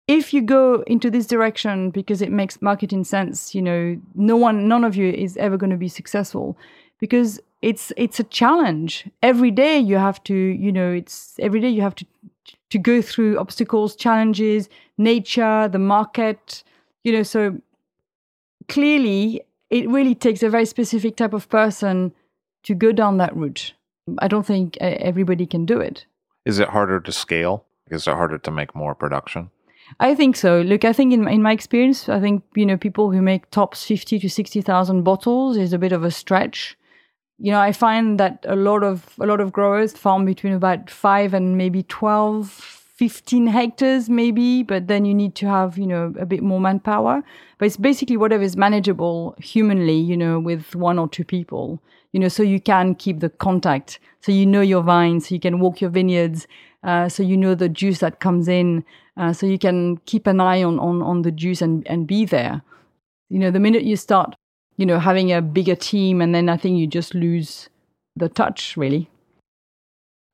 if 0.07 0.33
you 0.33 0.43
go 0.43 0.83
into 0.87 1.11
this 1.11 1.27
direction 1.27 1.91
because 1.91 2.23
it 2.23 2.31
makes 2.31 2.63
marketing 2.63 3.05
sense 3.05 3.55
you 3.55 3.63
know 3.63 4.01
no 4.15 4.37
one 4.37 4.69
none 4.69 4.85
of 4.85 4.95
you 4.95 5.11
is 5.11 5.37
ever 5.37 5.57
going 5.57 5.71
to 5.71 5.77
be 5.77 5.89
successful 5.89 6.57
because 7.01 7.41
it's 7.63 7.93
it's 7.97 8.21
a 8.21 8.25
challenge. 8.25 9.09
Every 9.23 9.51
day 9.51 9.79
you 9.79 9.97
have 9.97 10.23
to 10.25 10.35
you 10.35 10.73
know 10.73 10.93
it's 10.93 11.37
every 11.39 11.61
day 11.61 11.69
you 11.69 11.83
have 11.83 11.95
to 11.97 12.07
to 12.71 12.79
go 12.79 13.03
through 13.03 13.39
obstacles, 13.39 13.95
challenges, 13.97 14.69
nature, 14.97 15.69
the 15.69 15.79
market, 15.79 16.63
you 17.05 17.13
know, 17.13 17.23
so 17.23 17.61
clearly 18.69 19.43
it 19.71 19.89
really 19.89 20.15
takes 20.15 20.43
a 20.43 20.49
very 20.49 20.65
specific 20.65 21.17
type 21.17 21.33
of 21.33 21.49
person 21.49 22.13
to 22.63 22.75
go 22.75 22.93
down 22.93 23.19
that 23.19 23.35
route. 23.37 23.75
I 24.19 24.29
don't 24.29 24.47
think 24.47 24.77
uh, 24.81 24.97
everybody 24.99 25.47
can 25.47 25.67
do 25.67 25.81
it. 25.81 26.07
Is 26.45 26.59
it 26.59 26.69
harder 26.69 27.01
to 27.01 27.13
scale? 27.13 27.65
Is 27.91 28.07
it 28.07 28.15
harder 28.15 28.39
to 28.39 28.51
make 28.51 28.75
more 28.75 28.95
production? 28.95 29.51
I 29.99 30.15
think 30.15 30.37
so. 30.37 30.61
Look, 30.61 30.85
I 30.85 30.93
think 30.93 31.13
in 31.13 31.27
in 31.27 31.43
my 31.43 31.53
experience, 31.53 32.09
I 32.09 32.21
think 32.21 32.45
you 32.55 32.65
know 32.65 32.77
people 32.77 33.11
who 33.11 33.21
make 33.21 33.51
tops 33.51 33.85
fifty 33.85 34.21
to 34.21 34.31
sixty 34.31 34.61
thousand 34.63 35.03
bottles 35.03 35.57
is 35.57 35.73
a 35.73 35.79
bit 35.79 35.93
of 35.93 36.05
a 36.05 36.11
stretch 36.13 36.77
you 37.41 37.51
know, 37.51 37.59
I 37.59 37.73
find 37.73 38.21
that 38.21 38.45
a 38.47 38.55
lot 38.55 38.83
of 38.83 39.15
a 39.19 39.27
lot 39.27 39.41
of 39.41 39.51
growers 39.51 39.95
farm 39.95 40.27
between 40.27 40.53
about 40.53 40.91
five 40.91 41.33
and 41.33 41.57
maybe 41.57 41.83
12, 41.85 42.51
15 42.51 43.47
hectares, 43.47 44.11
maybe, 44.11 44.63
but 44.63 44.89
then 44.89 45.07
you 45.07 45.15
need 45.15 45.35
to 45.37 45.47
have, 45.47 45.79
you 45.79 45.87
know, 45.87 46.13
a 46.19 46.27
bit 46.27 46.43
more 46.43 46.61
manpower. 46.61 47.25
But 47.57 47.65
it's 47.65 47.79
basically 47.79 48.19
whatever 48.19 48.43
is 48.43 48.59
manageable 48.59 49.35
humanly, 49.39 49.97
you 49.97 50.19
know, 50.19 50.39
with 50.39 50.75
one 50.75 50.99
or 50.99 51.09
two 51.09 51.25
people, 51.25 51.81
you 52.13 52.21
know, 52.21 52.29
so 52.29 52.43
you 52.43 52.61
can 52.61 52.95
keep 52.95 53.21
the 53.21 53.31
contact. 53.31 54.01
So 54.21 54.33
you 54.33 54.45
know 54.45 54.61
your 54.61 54.83
vines, 54.83 55.29
so 55.29 55.35
you 55.35 55.41
can 55.41 55.61
walk 55.61 55.81
your 55.81 55.89
vineyards, 55.89 56.47
uh, 56.85 57.09
so 57.09 57.23
you 57.23 57.39
know 57.39 57.55
the 57.55 57.71
juice 57.71 58.01
that 58.01 58.21
comes 58.21 58.49
in, 58.49 58.85
uh, 59.17 59.33
so 59.33 59.47
you 59.47 59.59
can 59.59 59.97
keep 60.05 60.27
an 60.27 60.41
eye 60.41 60.63
on, 60.63 60.79
on, 60.79 61.01
on 61.01 61.23
the 61.23 61.31
juice 61.31 61.63
and, 61.63 61.87
and 61.87 62.07
be 62.07 62.27
there. 62.27 62.61
You 63.31 63.39
know, 63.39 63.51
the 63.51 63.61
minute 63.61 63.85
you 63.85 63.97
start 63.97 64.37
you 64.81 64.87
know, 64.87 64.99
having 64.99 65.31
a 65.31 65.43
bigger 65.43 65.75
team, 65.75 66.23
and 66.23 66.35
then 66.35 66.49
I 66.49 66.57
think 66.57 66.79
you 66.79 66.87
just 66.87 67.15
lose 67.15 67.69
the 68.17 68.31
touch, 68.31 68.79
really. 68.79 69.11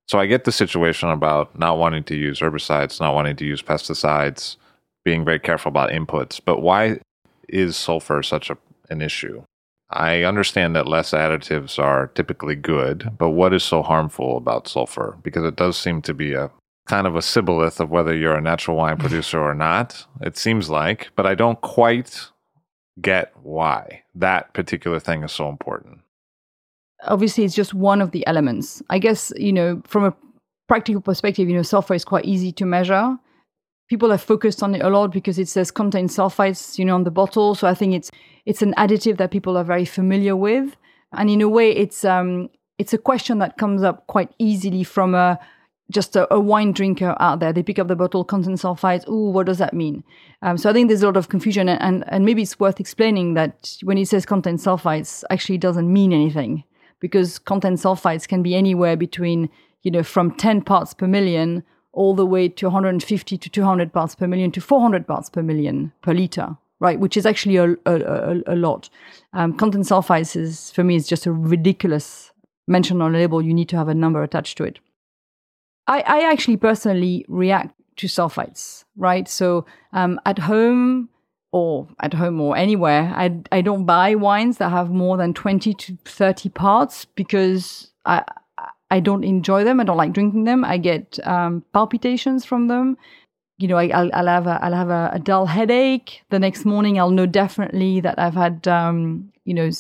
So 0.07 0.20
I 0.20 0.26
get 0.26 0.44
the 0.44 0.53
situation 0.53 1.09
about 1.09 1.59
not 1.59 1.78
wanting 1.78 2.05
to 2.05 2.14
use 2.14 2.38
herbicides, 2.38 3.01
not 3.01 3.12
wanting 3.12 3.34
to 3.36 3.44
use 3.44 3.61
pesticides, 3.61 4.57
being 5.05 5.24
very 5.24 5.40
careful 5.40 5.68
about 5.68 5.90
inputs. 5.90 6.40
But 6.42 6.62
why 6.62 7.01
is 7.49 7.76
sulfur 7.76 8.22
such 8.22 8.49
a, 8.49 8.57
an 8.88 9.03
issue? 9.03 9.42
I 9.90 10.22
understand 10.22 10.76
that 10.76 10.86
less 10.86 11.11
additives 11.11 11.76
are 11.82 12.07
typically 12.14 12.55
good, 12.55 13.14
but 13.18 13.30
what 13.30 13.53
is 13.53 13.64
so 13.64 13.82
harmful 13.82 14.36
about 14.36 14.68
sulfur? 14.68 15.18
Because 15.24 15.42
it 15.42 15.57
does 15.57 15.76
seem 15.76 16.03
to 16.03 16.14
be 16.14 16.34
a 16.34 16.53
kind 16.86 17.09
of 17.09 17.16
a 17.16 17.22
shibboleth 17.22 17.80
of 17.80 17.90
whether 17.90 18.14
you're 18.14 18.36
a 18.36 18.40
natural 18.40 18.76
wine 18.76 18.97
producer 18.99 19.40
or 19.40 19.55
not. 19.55 20.07
It 20.20 20.36
seems 20.36 20.70
like, 20.70 21.11
but 21.16 21.26
I 21.26 21.34
don't 21.34 21.61
quite 21.62 22.30
get 23.01 23.32
why 23.42 24.03
that 24.14 24.53
particular 24.55 24.99
thing 25.01 25.22
is 25.22 25.32
so 25.32 25.49
important. 25.49 26.01
Obviously, 27.03 27.44
it's 27.44 27.55
just 27.55 27.74
one 27.74 28.01
of 28.01 28.11
the 28.11 28.26
elements. 28.26 28.82
I 28.88 28.99
guess, 28.99 29.32
you 29.36 29.53
know, 29.53 29.82
from 29.86 30.05
a 30.05 30.16
practical 30.68 31.01
perspective, 31.01 31.49
you 31.49 31.55
know, 31.55 31.62
sulfur 31.62 31.94
is 31.94 32.05
quite 32.05 32.24
easy 32.24 32.53
to 32.53 32.64
measure. 32.66 33.18
people 33.88 34.11
have 34.11 34.22
focused 34.22 34.62
on 34.62 34.74
it 34.74 34.82
a 34.82 34.88
lot 34.88 35.12
because 35.12 35.38
it 35.38 35.49
says 35.49 35.70
contain 35.70 36.09
sulfites, 36.09 36.78
you 36.78 36.84
know, 36.84 36.94
on 36.94 37.05
the 37.05 37.11
bottle. 37.11 37.55
So 37.55 37.66
I 37.68 37.74
think 37.74 37.94
it's 37.94 38.11
it's 38.44 38.62
an 38.62 38.74
additive 38.76 39.16
that 39.18 39.30
people 39.30 39.57
are 39.57 39.64
very 39.64 39.84
familiar 39.84 40.36
with, 40.36 40.76
and 41.12 41.30
in 41.30 41.40
a 41.40 41.49
way, 41.49 41.70
it's 41.70 42.05
um, 42.05 42.49
it's 42.78 42.92
a 42.94 42.99
question 42.99 43.38
that 43.38 43.59
comes 43.59 43.82
up 43.82 44.07
quite 44.07 44.30
easily 44.38 44.84
from 44.84 45.14
a 45.14 45.38
just 45.91 46.16
a, 46.16 46.32
a, 46.32 46.41
wine 46.41 46.72
drinker 46.72 47.14
out 47.20 47.41
there. 47.41 47.53
They 47.53 47.62
pick 47.62 47.78
up 47.78 47.89
the 47.89 47.97
bottle, 47.97 48.24
contain 48.24 48.57
sulfites. 48.57 49.05
Oh, 49.07 49.30
what 49.30 49.47
does 49.47 49.59
that 49.59 49.72
mean? 49.72 50.03
Um, 50.43 50.59
so 50.59 50.68
I 50.68 50.72
think 50.72 50.89
there's 50.89 51.03
a 51.03 51.07
lot 51.07 51.16
of 51.16 51.28
confusion, 51.28 51.68
and, 51.68 51.80
and, 51.80 52.05
and 52.09 52.24
maybe 52.24 52.43
it's 52.43 52.59
worth 52.59 52.80
explaining 52.80 53.34
that 53.34 53.76
when 53.82 53.99
it 53.99 54.09
says 54.09 54.26
contain 54.26 54.57
sulfites, 54.57 55.22
actually 55.30 55.59
doesn't 55.59 55.93
mean 55.93 56.12
anything 56.12 56.64
because 57.01 57.39
contain 57.39 57.74
sulfites 57.74 58.26
can 58.26 58.43
be 58.43 58.55
anywhere 58.55 58.97
between 58.97 59.49
you 59.82 59.91
know 59.91 60.03
from 60.03 60.30
10 60.32 60.62
parts 60.62 60.95
per 60.95 61.07
million 61.07 61.62
all 61.93 62.14
the 62.14 62.26
way 62.26 62.49
to 62.49 62.66
150 62.66 63.39
to 63.39 63.51
200 63.51 63.93
parts 63.93 64.14
per 64.14 64.26
million 64.26 64.51
to 64.53 64.61
400 64.61 65.07
parts 65.07 65.30
per 65.30 65.43
million 65.43 65.93
per 66.03 66.12
liter, 66.12 66.57
right? 66.78 67.01
Which 67.01 67.16
is 67.16 67.24
actually 67.24 67.57
a, 67.57 67.74
a, 67.87 68.43
a, 68.47 68.55
lot. 68.55 68.91
Um, 69.32 69.57
contain 69.57 69.82
sulfites 69.82 70.37
is 70.37 70.70
for 70.72 70.84
me 70.84 70.97
is 70.97 71.09
just 71.09 71.24
a 71.24 71.32
ridiculous 71.32 72.32
mention 72.68 73.01
on 73.01 73.14
a 73.14 73.18
label. 73.18 73.41
You 73.41 73.55
need 73.55 73.70
to 73.70 73.76
have 73.76 73.89
a 73.89 73.95
number 73.95 74.22
attached 74.22 74.59
to 74.59 74.64
it. 74.64 74.78
I, 75.87 76.01
I 76.01 76.30
actually 76.30 76.57
personally 76.57 77.24
react 77.28 77.74
to 77.97 78.07
sulfites, 78.07 78.84
right? 78.97 79.28
So 79.28 79.66
um, 79.93 80.20
at 80.26 80.39
home 80.39 81.09
or 81.53 81.89
at 82.01 82.14
home 82.14 82.41
or 82.41 82.57
anywhere, 82.57 83.12
I, 83.14 83.41
I 83.53 83.61
don't 83.61 83.87
buy 83.87 84.14
wines 84.14 84.59
that 84.59 84.70
have 84.70 84.91
more 84.91 85.16
than 85.16 85.32
20 85.32 85.72
to 85.74 85.99
30 86.05 86.49
parts 86.51 87.05
because 87.05 87.91
I, 88.05 88.24
I 88.91 89.01
don't 89.01 89.24
enjoy 89.24 89.64
them. 89.64 89.80
I 89.80 89.84
don't 89.84 89.97
like 89.97 90.12
drinking 90.12 90.45
them. 90.45 90.64
I 90.64 90.78
get 90.78 91.18
um, 91.26 91.64
palpitations 91.72 92.45
from 92.45 92.68
them. 92.68 92.97
You 93.59 93.68
know, 93.68 93.76
I, 93.76 93.87
will 93.87 94.11
I'll 94.12 94.26
have 94.26 94.47
a, 94.47 94.59
I'll 94.62 94.74
have 94.74 94.91
a, 94.91 95.11
a, 95.14 95.18
dull 95.18 95.47
headache. 95.47 96.22
The 96.28 96.39
next 96.39 96.66
morning, 96.66 96.99
I'll 96.99 97.11
know 97.11 97.24
definitely 97.24 98.01
that 98.01 98.18
I've 98.18 98.34
had, 98.34 98.68
um, 98.68 99.32
you 99.45 99.55
know, 99.55 99.70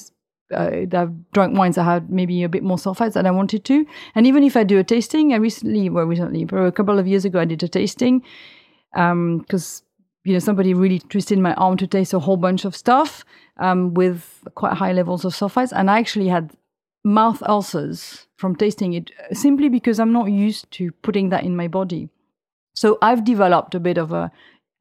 uh, 0.52 0.86
I've 0.92 1.32
drunk 1.32 1.58
wines 1.58 1.76
that 1.76 1.84
had 1.84 2.10
maybe 2.10 2.42
a 2.42 2.48
bit 2.48 2.62
more 2.62 2.76
sulfites 2.76 3.14
than 3.14 3.26
I 3.26 3.30
wanted 3.30 3.64
to. 3.64 3.86
And 4.14 4.26
even 4.26 4.42
if 4.44 4.56
I 4.56 4.64
do 4.64 4.78
a 4.78 4.84
tasting, 4.84 5.32
I 5.32 5.36
recently, 5.36 5.88
well, 5.88 6.04
recently, 6.04 6.46
a 6.50 6.72
couple 6.72 6.98
of 6.98 7.06
years 7.06 7.24
ago, 7.24 7.40
I 7.40 7.44
did 7.44 7.62
a 7.62 7.68
tasting 7.68 8.22
because 8.92 9.82
um, 9.82 9.86
you 10.24 10.32
know 10.32 10.38
somebody 10.38 10.74
really 10.74 11.00
twisted 11.00 11.38
my 11.38 11.54
arm 11.54 11.76
to 11.78 11.86
taste 11.86 12.14
a 12.14 12.18
whole 12.18 12.36
bunch 12.36 12.64
of 12.64 12.74
stuff 12.74 13.24
um, 13.58 13.94
with 13.94 14.44
quite 14.54 14.74
high 14.74 14.92
levels 14.92 15.24
of 15.24 15.34
sulfites, 15.34 15.72
and 15.74 15.90
I 15.90 15.98
actually 15.98 16.28
had 16.28 16.52
mouth 17.04 17.42
ulcers 17.42 18.26
from 18.36 18.56
tasting 18.56 18.92
it 18.92 19.10
simply 19.32 19.68
because 19.68 20.00
I'm 20.00 20.12
not 20.12 20.30
used 20.30 20.70
to 20.72 20.90
putting 21.02 21.28
that 21.30 21.44
in 21.44 21.56
my 21.56 21.68
body. 21.68 22.08
So 22.74 22.98
I've 23.00 23.24
developed 23.24 23.74
a 23.74 23.80
bit 23.80 23.96
of 23.96 24.12
a 24.12 24.30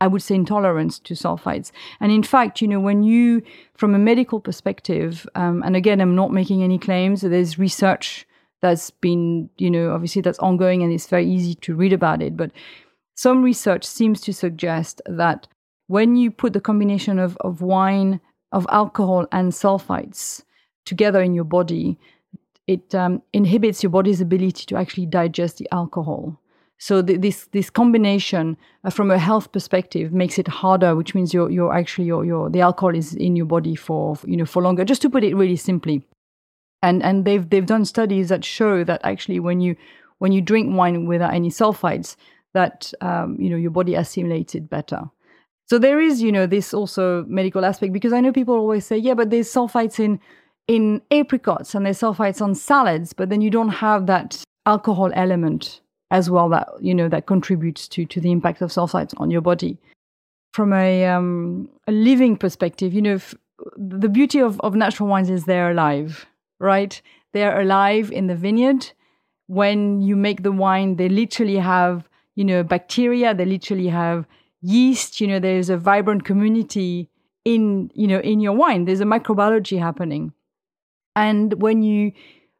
I 0.01 0.07
would 0.07 0.21
say 0.21 0.35
intolerance 0.35 0.99
to 0.99 1.13
sulfites. 1.13 1.71
And 1.99 2.11
in 2.11 2.23
fact, 2.23 2.61
you 2.61 2.67
know, 2.67 2.79
when 2.79 3.03
you, 3.03 3.41
from 3.75 3.95
a 3.95 3.99
medical 3.99 4.39
perspective, 4.39 5.25
um, 5.35 5.63
and 5.63 5.75
again, 5.75 6.01
I'm 6.01 6.15
not 6.15 6.33
making 6.33 6.63
any 6.63 6.77
claims, 6.77 7.21
there's 7.21 7.57
research 7.57 8.27
that's 8.61 8.91
been, 8.91 9.49
you 9.57 9.69
know, 9.71 9.93
obviously 9.93 10.21
that's 10.21 10.39
ongoing 10.39 10.83
and 10.83 10.91
it's 10.91 11.07
very 11.07 11.27
easy 11.27 11.55
to 11.55 11.75
read 11.75 11.93
about 11.93 12.21
it. 12.21 12.35
But 12.35 12.51
some 13.15 13.43
research 13.43 13.85
seems 13.85 14.19
to 14.21 14.33
suggest 14.33 15.01
that 15.05 15.47
when 15.87 16.15
you 16.15 16.31
put 16.31 16.53
the 16.53 16.61
combination 16.61 17.19
of, 17.19 17.37
of 17.37 17.61
wine, 17.61 18.19
of 18.51 18.65
alcohol, 18.69 19.27
and 19.31 19.51
sulfites 19.51 20.43
together 20.85 21.21
in 21.21 21.33
your 21.33 21.43
body, 21.43 21.97
it 22.67 22.93
um, 22.95 23.21
inhibits 23.33 23.83
your 23.83 23.91
body's 23.91 24.21
ability 24.21 24.65
to 24.65 24.75
actually 24.75 25.05
digest 25.05 25.57
the 25.57 25.67
alcohol. 25.71 26.39
So 26.77 27.01
this 27.01 27.47
this 27.51 27.69
combination 27.69 28.57
uh, 28.83 28.89
from 28.89 29.09
a 29.09 29.17
health 29.17 29.51
perspective 29.51 30.11
makes 30.11 30.37
it 30.37 30.47
harder, 30.47 30.95
which 30.95 31.15
means 31.15 31.33
you're 31.33 31.49
you're 31.49 31.73
actually 31.73 32.05
your 32.05 32.25
your 32.25 32.49
the 32.49 32.61
alcohol 32.61 32.93
is 32.93 33.13
in 33.15 33.35
your 33.35 33.45
body 33.45 33.75
for 33.75 34.17
you 34.25 34.35
know 34.35 34.45
for 34.45 34.61
longer. 34.61 34.83
Just 34.83 35.01
to 35.03 35.09
put 35.09 35.23
it 35.23 35.35
really 35.35 35.55
simply, 35.55 36.05
and 36.81 37.01
and 37.01 37.23
they've 37.23 37.49
they've 37.49 37.65
done 37.65 37.85
studies 37.85 38.29
that 38.29 38.43
show 38.43 38.83
that 38.83 39.01
actually 39.03 39.39
when 39.39 39.61
you 39.61 39.75
when 40.19 40.33
you 40.33 40.41
drink 40.41 40.75
wine 40.75 41.05
without 41.05 41.33
any 41.33 41.49
sulfites, 41.49 42.17
that 42.53 42.93
um, 42.99 43.37
you 43.39 43.49
know 43.49 43.57
your 43.57 43.71
body 43.71 43.95
assimilates 43.95 44.53
it 44.53 44.69
better. 44.69 45.03
So 45.67 45.79
there 45.79 46.01
is 46.01 46.21
you 46.21 46.31
know 46.31 46.45
this 46.45 46.73
also 46.73 47.23
medical 47.23 47.63
aspect 47.63 47.93
because 47.93 48.11
I 48.11 48.19
know 48.19 48.33
people 48.33 48.55
always 48.55 48.85
say 48.85 48.97
yeah, 48.97 49.13
but 49.13 49.29
there's 49.29 49.51
sulfites 49.51 49.97
in 49.97 50.19
in 50.67 51.01
apricots 51.09 51.73
and 51.73 51.85
there's 51.85 51.99
sulfites 51.99 52.41
on 52.41 52.53
salads, 52.53 53.13
but 53.13 53.29
then 53.29 53.39
you 53.39 53.49
don't 53.49 53.69
have 53.69 54.07
that 54.07 54.43
alcohol 54.65 55.11
element 55.13 55.79
as 56.11 56.29
well 56.29 56.49
that 56.49 56.69
you 56.81 56.93
know 56.93 57.09
that 57.09 57.25
contributes 57.25 57.87
to 57.89 58.05
to 58.05 58.21
the 58.21 58.31
impact 58.31 58.61
of 58.61 58.71
sulfites 58.71 59.13
on 59.17 59.31
your 59.31 59.41
body. 59.41 59.77
From 60.53 60.73
a 60.73 61.05
um, 61.05 61.69
a 61.87 61.91
living 61.91 62.37
perspective, 62.37 62.93
you 62.93 63.01
know, 63.01 63.19
the 63.75 64.09
beauty 64.09 64.39
of, 64.39 64.59
of 64.61 64.75
natural 64.75 65.09
wines 65.09 65.29
is 65.29 65.45
they're 65.45 65.71
alive, 65.71 66.25
right? 66.59 67.01
They're 67.33 67.59
alive 67.59 68.11
in 68.11 68.27
the 68.27 68.35
vineyard. 68.35 68.91
When 69.47 70.01
you 70.01 70.15
make 70.15 70.43
the 70.43 70.51
wine, 70.51 70.95
they 70.95 71.09
literally 71.09 71.57
have 71.57 72.07
you 72.35 72.45
know 72.45 72.63
bacteria. 72.63 73.33
They 73.33 73.45
literally 73.45 73.87
have 73.87 74.25
yeast. 74.61 75.19
You 75.19 75.27
know, 75.27 75.39
there's 75.39 75.69
a 75.69 75.77
vibrant 75.77 76.23
community 76.23 77.09
in 77.43 77.91
you 77.93 78.07
know 78.07 78.19
in 78.19 78.39
your 78.39 78.53
wine. 78.53 78.85
There's 78.85 79.01
a 79.01 79.05
microbiology 79.05 79.77
happening, 79.79 80.31
and 81.15 81.61
when 81.61 81.83
you 81.83 82.13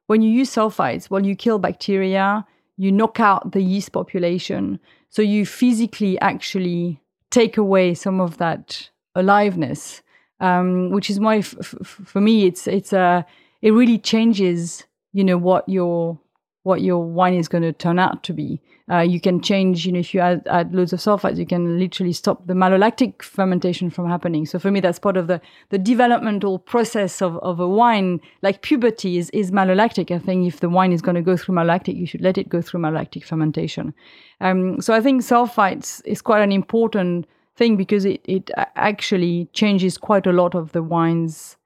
when 0.08 0.22
you 0.22 0.30
use 0.30 0.54
sulfites, 0.54 1.10
well, 1.10 1.26
you 1.26 1.36
kill 1.36 1.60
bacteria 1.60 2.46
you 2.78 2.92
knock 2.92 3.20
out 3.20 3.52
the 3.52 3.62
yeast 3.62 3.92
population. 3.92 4.80
So 5.10 5.22
you 5.22 5.46
physically 5.46 6.20
actually 6.20 7.02
take 7.32 7.58
away 7.58 7.94
some 7.94 8.20
of 8.20 8.38
that 8.38 8.90
aliveness, 9.16 10.02
um, 10.40 10.90
which 10.90 11.10
is 11.10 11.20
why 11.20 11.38
f- 11.38 11.56
f- 11.60 12.02
for 12.06 12.22
me 12.22 12.46
it's 12.46 12.68
it's 12.68 12.94
a 12.94 13.26
it 13.62 13.72
really 13.72 13.98
changes 13.98 14.84
you 15.14 15.24
know 15.24 15.38
what 15.38 15.68
your 15.70 16.20
what 16.64 16.82
your 16.82 17.04
wine 17.04 17.36
is 17.36 17.48
going 17.48 17.64
to 17.64 17.72
turn 17.72 18.00
out 18.00 18.24
to 18.24 18.34
be. 18.34 18.60
Uh, 18.92 19.00
you 19.00 19.20
can 19.20 19.42
change, 19.42 19.84
you 19.84 19.92
know, 19.92 20.00
if 20.00 20.14
you 20.14 20.20
add, 20.20 20.46
add 20.48 20.72
loads 20.72 20.94
of 20.94 21.00
sulfites, 21.00 21.38
you 21.38 21.46
can 21.46 21.80
literally 21.80 22.14
stop 22.14 22.46
the 22.46 22.54
malolactic 22.54 23.24
fermentation 23.24 23.90
from 23.90 24.08
happening. 24.08 24.46
So 24.46 24.60
for 24.60 24.70
me, 24.70 24.80
that's 24.80 25.00
part 25.00 25.18
of 25.18 25.26
the, 25.26 25.42
the 25.70 25.80
developmental 25.80 26.60
process 26.60 27.20
of, 27.20 27.38
of 27.38 27.60
a 27.60 27.68
wine. 27.68 28.22
Like 28.44 28.62
puberty 28.62 29.18
is, 29.18 29.32
is 29.32 29.50
malolactic. 29.50 30.12
I 30.12 30.20
think 30.20 30.48
if 30.48 30.60
the 30.60 30.70
wine 30.70 30.92
is 30.92 31.02
going 31.02 31.16
to 31.16 31.24
go 31.24 31.36
through 31.36 31.56
malolactic, 31.56 31.96
you 31.96 32.06
should 32.06 32.22
let 32.22 32.38
it 32.38 32.48
go 32.48 32.62
through 32.62 32.82
malolactic 32.82 33.24
fermentation. 33.24 33.92
Um, 34.40 34.80
so 34.80 34.94
I 34.94 35.02
think 35.02 35.24
sulfites 35.24 36.04
is 36.06 36.22
quite 36.22 36.44
an 36.44 36.52
important 36.52 37.26
thing 37.56 37.78
because 37.78 38.06
it, 38.06 38.22
it 38.26 38.52
actually 38.76 39.50
changes 39.54 39.98
quite 39.98 40.28
a 40.28 40.34
lot 40.34 40.54
of 40.54 40.74
the 40.74 40.84
wine's 40.84 41.58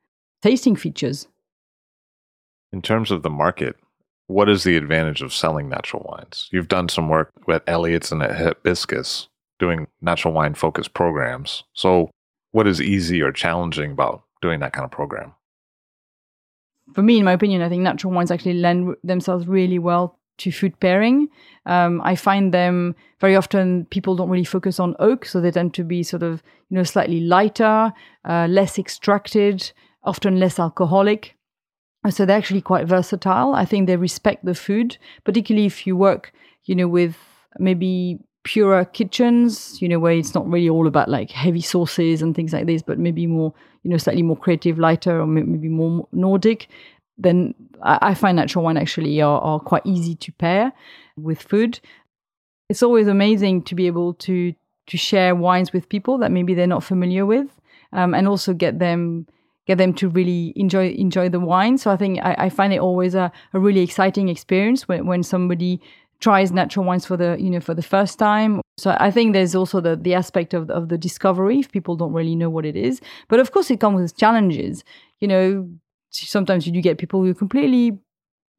tasting 0.42 0.78
features. 0.78 1.28
In 2.72 2.82
terms 2.82 3.12
of 3.12 3.24
the 3.24 3.30
market, 3.30 3.76
what 4.30 4.48
is 4.48 4.64
the 4.64 4.78
advantage 4.78 5.24
of 5.24 5.34
selling 5.34 5.70
natural 5.70 6.06
wines? 6.08 6.50
You've 6.52 6.68
done 6.68 6.88
some 6.88 7.10
work 7.10 7.32
at 7.50 7.64
Elliott's 7.66 8.12
and 8.12 8.22
at 8.22 8.38
Hibiscus 8.38 9.28
doing 9.58 9.88
natural 10.02 10.36
wine 10.36 10.54
focused 10.54 10.94
programs. 10.94 11.64
So, 11.74 12.12
what 12.52 12.68
is 12.68 12.80
easy 12.80 13.24
or 13.24 13.32
challenging 13.32 13.92
about 13.92 14.22
doing 14.42 14.60
that 14.60 14.72
kind 14.72 14.86
of 14.86 14.92
program? 14.92 15.34
For 16.94 17.02
me, 17.02 17.18
in 17.18 17.26
my 17.26 17.34
opinion, 17.34 17.64
I 17.64 17.70
think 17.70 17.82
natural 17.82 18.14
wines 18.14 18.30
actually 18.30 18.54
lend 18.54 18.96
themselves 19.04 19.48
really 19.48 19.80
well 19.80 20.20
to 20.38 20.52
food 20.52 20.80
pairing. 20.80 21.30
Um, 21.66 22.00
I 22.04 22.16
find 22.16 22.54
them 22.54 22.96
very 23.20 23.36
often 23.36 23.86
people 23.86 24.16
don't 24.16 24.30
really 24.30 24.46
focus 24.46 24.80
on 24.80 24.96
oak, 25.00 25.26
so 25.26 25.42
they 25.42 25.52
tend 25.52 25.74
to 25.74 25.84
be 25.84 26.04
sort 26.04 26.22
of 26.22 26.44
you 26.70 26.78
know 26.78 26.84
slightly 26.84 27.22
lighter, 27.22 27.92
uh, 28.26 28.46
less 28.48 28.78
extracted, 28.78 29.72
often 30.04 30.40
less 30.40 30.60
alcoholic. 30.60 31.36
So 32.10 32.26
they're 32.26 32.38
actually 32.38 32.62
quite 32.62 32.88
versatile. 32.88 33.54
I 33.54 33.66
think 33.66 33.88
they 33.88 33.98
respect 33.98 34.46
the 34.46 34.56
food, 34.56 34.98
particularly 35.26 35.66
if 35.66 35.86
you 35.86 35.98
work, 35.98 36.32
you 36.66 36.76
know, 36.76 36.88
with 36.88 37.18
maybe 37.58 38.20
purer 38.44 38.86
kitchens, 38.86 39.82
you 39.82 39.90
know, 39.90 40.00
where 40.00 40.14
it's 40.14 40.34
not 40.34 40.48
really 40.50 40.70
all 40.70 40.88
about 40.88 41.10
like 41.10 41.30
heavy 41.30 41.62
sauces 41.62 42.22
and 42.22 42.36
things 42.36 42.54
like 42.54 42.66
this, 42.68 42.82
but 42.82 43.00
maybe 43.00 43.28
more, 43.28 43.54
you 43.84 43.92
know, 43.92 43.98
slightly 43.98 44.24
more 44.24 44.38
creative, 44.38 44.80
lighter, 44.80 45.20
or 45.20 45.28
maybe 45.28 45.68
more 45.68 46.08
Nordic. 46.14 46.70
Then 47.18 47.54
I 47.82 48.14
find 48.14 48.38
natural 48.38 48.64
wine 48.64 48.78
actually 48.78 49.22
are, 49.22 49.42
are 49.42 49.60
quite 49.60 49.86
easy 49.86 50.16
to 50.16 50.32
pair 50.32 50.72
with 51.18 51.42
food. 51.42 51.82
It's 52.70 52.82
always 52.82 53.08
amazing 53.08 53.64
to 53.64 53.76
be 53.76 53.88
able 53.88 54.14
to 54.16 54.54
to 54.88 54.98
share 54.98 55.36
wines 55.36 55.72
with 55.72 55.88
people 55.90 56.18
that 56.18 56.32
maybe 56.32 56.56
they're 56.56 56.66
not 56.66 56.84
familiar 56.84 57.26
with, 57.26 57.48
um, 57.92 58.16
and 58.16 58.28
also 58.28 58.54
get 58.54 58.80
them 58.80 59.28
get 59.70 59.78
them 59.78 59.94
to 59.94 60.10
really 60.10 60.52
enjoy 60.56 60.90
enjoy 60.90 61.30
the 61.30 61.40
wine. 61.40 61.78
So 61.78 61.92
I 61.92 61.96
think 61.96 62.20
I, 62.24 62.36
I 62.46 62.50
find 62.50 62.74
it 62.74 62.80
always 62.80 63.14
a, 63.14 63.32
a 63.54 63.60
really 63.60 63.82
exciting 63.82 64.28
experience 64.28 64.88
when, 64.88 65.06
when 65.06 65.22
somebody 65.22 65.80
tries 66.20 66.52
natural 66.52 66.86
wines 66.86 67.06
for 67.06 67.16
the 67.16 67.38
you 67.40 67.52
know 67.52 67.60
for 67.60 67.76
the 67.76 67.84
first 67.84 68.18
time. 68.18 68.62
So 68.78 68.98
I 69.00 69.12
think 69.12 69.34
there's 69.34 69.54
also 69.54 69.80
the 69.80 69.96
the 69.96 70.16
aspect 70.16 70.56
of 70.56 70.72
of 70.72 70.90
the 70.90 70.98
discovery 70.98 71.60
if 71.60 71.72
people 71.72 71.96
don't 71.96 72.14
really 72.14 72.36
know 72.36 72.50
what 72.50 72.66
it 72.66 72.76
is. 72.76 73.00
But 73.28 73.40
of 73.40 73.52
course, 73.52 73.70
it 73.70 73.80
comes 73.80 74.02
with 74.02 74.18
challenges. 74.18 74.84
You 75.20 75.28
know, 75.28 75.70
sometimes 76.10 76.66
you 76.66 76.74
do 76.74 76.82
get 76.82 76.98
people 76.98 77.22
who 77.22 77.30
are 77.30 77.42
completely 77.46 78.00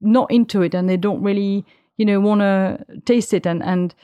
not 0.01 0.31
into 0.31 0.63
it 0.63 0.75
and 0.75 0.89
they 0.89 0.97
don't 0.97 1.23
really 1.23 1.67
you 1.99 2.07
know 2.07 2.21
want 2.21 2.41
to 2.41 2.79
taste 3.05 3.35
it 3.35 3.47
and 3.47 3.63
and 3.63 3.95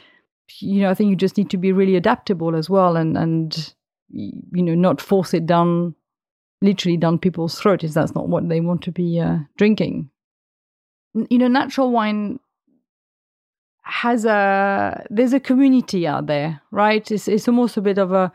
you 0.61 0.81
know, 0.81 0.91
I 0.91 0.95
think 0.95 1.11
you 1.11 1.17
just 1.17 1.37
need 1.37 1.51
to 1.51 1.57
be 1.57 1.73
really 1.73 1.97
adaptable 1.97 2.55
as 2.57 2.71
well, 2.71 2.97
and 2.97 3.17
and 3.17 3.75
you 4.09 4.63
know, 4.63 4.75
not 4.75 5.01
force 5.01 5.35
it 5.35 5.47
down, 5.47 5.95
literally 6.67 6.97
down 6.97 7.19
people's 7.19 7.59
throats 7.59 7.85
if 7.85 7.95
that's 7.95 8.15
not 8.15 8.29
what 8.29 8.49
they 8.49 8.61
want 8.61 8.83
to 8.83 8.93
be 8.93 9.19
uh, 9.21 9.39
drinking. 9.57 10.11
You 11.31 11.39
know, 11.39 11.49
natural 11.49 11.91
wine 11.91 12.41
has 13.83 14.25
a 14.25 15.07
there's 15.11 15.33
a 15.33 15.41
community 15.41 16.07
out 16.07 16.27
there, 16.27 16.61
right? 16.71 17.09
It's 17.11 17.29
it's 17.29 17.49
almost 17.49 17.77
a 17.77 17.81
bit 17.81 17.99
of 17.99 18.13
a 18.13 18.33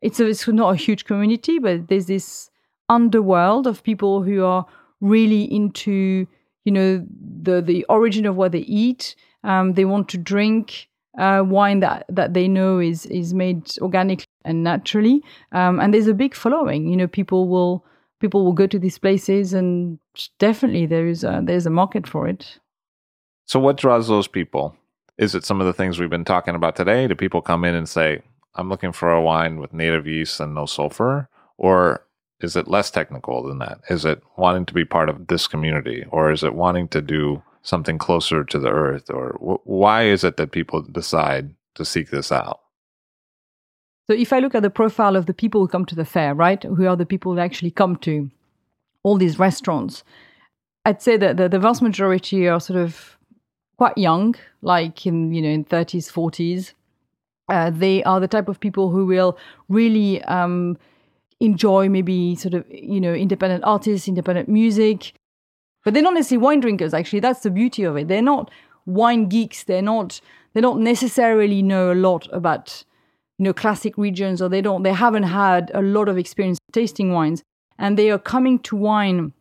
it's 0.00 0.20
a, 0.20 0.26
it's 0.26 0.46
not 0.46 0.74
a 0.74 0.76
huge 0.76 1.04
community, 1.04 1.58
but 1.58 1.88
there's 1.88 2.06
this 2.06 2.50
underworld 2.88 3.66
of 3.66 3.82
people 3.82 4.22
who 4.22 4.44
are 4.44 4.66
really 5.00 5.42
into 5.52 6.26
you 6.64 6.72
know 6.72 7.04
the 7.42 7.60
the 7.60 7.84
origin 7.88 8.24
of 8.24 8.36
what 8.36 8.52
they 8.52 8.60
eat. 8.60 9.16
Um, 9.42 9.74
they 9.74 9.84
want 9.84 10.08
to 10.10 10.18
drink 10.18 10.88
uh, 11.18 11.42
wine 11.44 11.80
that 11.80 12.06
that 12.08 12.32
they 12.34 12.48
know 12.48 12.78
is 12.78 13.04
is 13.06 13.34
made 13.34 13.70
organically 13.80 14.23
and 14.44 14.62
naturally. 14.62 15.22
Um, 15.52 15.80
and 15.80 15.92
there's 15.92 16.06
a 16.06 16.14
big 16.14 16.34
following. 16.34 16.88
You 16.88 16.96
know, 16.96 17.06
people 17.06 17.48
will 17.48 17.84
people 18.20 18.44
will 18.44 18.52
go 18.52 18.66
to 18.66 18.78
these 18.78 18.98
places, 18.98 19.52
and 19.52 19.98
definitely 20.38 20.86
there 20.86 21.06
is 21.06 21.24
a, 21.24 21.42
there's 21.44 21.66
a 21.66 21.70
market 21.70 22.06
for 22.06 22.28
it. 22.28 22.58
So, 23.46 23.60
what 23.60 23.76
draws 23.76 24.08
those 24.08 24.28
people? 24.28 24.76
Is 25.18 25.34
it 25.34 25.44
some 25.44 25.60
of 25.60 25.66
the 25.66 25.72
things 25.72 25.98
we've 25.98 26.10
been 26.10 26.24
talking 26.24 26.54
about 26.54 26.76
today? 26.76 27.06
Do 27.06 27.14
people 27.14 27.42
come 27.42 27.64
in 27.64 27.74
and 27.74 27.88
say, 27.88 28.22
I'm 28.56 28.68
looking 28.68 28.92
for 28.92 29.12
a 29.12 29.22
wine 29.22 29.60
with 29.60 29.72
native 29.72 30.06
yeast 30.06 30.40
and 30.40 30.54
no 30.54 30.66
sulfur? 30.66 31.28
Or 31.56 32.04
is 32.40 32.56
it 32.56 32.68
less 32.68 32.90
technical 32.90 33.42
than 33.42 33.58
that? 33.58 33.80
Is 33.88 34.04
it 34.04 34.22
wanting 34.36 34.66
to 34.66 34.74
be 34.74 34.84
part 34.84 35.08
of 35.08 35.28
this 35.28 35.46
community? 35.46 36.04
Or 36.10 36.32
is 36.32 36.42
it 36.42 36.54
wanting 36.54 36.88
to 36.88 37.00
do 37.00 37.42
something 37.62 37.98
closer 37.98 38.44
to 38.44 38.58
the 38.58 38.70
earth? 38.70 39.08
Or 39.10 39.32
wh- 39.34 39.66
why 39.66 40.04
is 40.04 40.24
it 40.24 40.36
that 40.36 40.52
people 40.52 40.82
decide 40.82 41.54
to 41.74 41.84
seek 41.84 42.10
this 42.10 42.32
out? 42.32 42.60
So, 44.06 44.14
if 44.14 44.32
I 44.32 44.38
look 44.38 44.54
at 44.54 44.62
the 44.62 44.70
profile 44.70 45.16
of 45.16 45.26
the 45.26 45.34
people 45.34 45.60
who 45.60 45.68
come 45.68 45.86
to 45.86 45.94
the 45.94 46.04
fair, 46.04 46.34
right, 46.34 46.62
who 46.62 46.86
are 46.86 46.96
the 46.96 47.06
people 47.06 47.32
who 47.32 47.38
actually 47.38 47.70
come 47.70 47.96
to 47.98 48.30
all 49.02 49.16
these 49.16 49.38
restaurants, 49.38 50.04
I'd 50.84 51.00
say 51.00 51.16
that 51.16 51.38
the, 51.38 51.48
the 51.48 51.58
vast 51.58 51.80
majority 51.80 52.46
are 52.46 52.60
sort 52.60 52.78
of 52.78 53.16
quite 53.78 53.96
young, 53.96 54.34
like 54.62 55.06
in 55.06 55.32
you 55.32 55.42
know 55.42 55.48
in 55.48 55.64
30s, 55.64 56.10
40s. 56.12 56.72
Uh, 57.48 57.70
they 57.70 58.02
are 58.04 58.20
the 58.20 58.28
type 58.28 58.48
of 58.48 58.60
people 58.60 58.90
who 58.90 59.04
will 59.04 59.38
really 59.68 60.22
um, 60.24 60.78
enjoy 61.40 61.88
maybe 61.88 62.34
sort 62.36 62.54
of 62.54 62.64
you 62.70 63.00
know 63.00 63.14
independent 63.14 63.64
artists, 63.64 64.06
independent 64.06 64.48
music, 64.48 65.14
but 65.84 65.94
they're 65.94 66.02
not 66.02 66.14
necessarily 66.14 66.44
wine 66.44 66.60
drinkers. 66.60 66.94
Actually, 66.94 67.20
that's 67.20 67.40
the 67.40 67.50
beauty 67.50 67.84
of 67.84 67.96
it. 67.96 68.08
They're 68.08 68.22
not 68.22 68.50
wine 68.86 69.28
geeks. 69.28 69.64
They're 69.64 69.82
not. 69.82 70.20
They 70.52 70.60
don't 70.60 70.82
necessarily 70.82 71.62
know 71.62 71.92
a 71.92 71.94
lot 71.94 72.28
about 72.32 72.84
you 73.44 73.50
know 73.50 73.52
classic 73.52 73.98
regions, 73.98 74.40
or 74.40 74.48
they 74.48 74.62
don't. 74.62 74.84
They 74.84 74.94
haven't 74.94 75.24
had 75.24 75.70
a 75.74 75.82
lot 75.82 76.08
of 76.08 76.16
experience 76.16 76.58
tasting 76.72 77.12
wines, 77.12 77.42
and 77.78 77.98
they 77.98 78.10
are 78.10 78.18
coming 78.18 78.58
to 78.60 78.74
wine. 78.74 79.34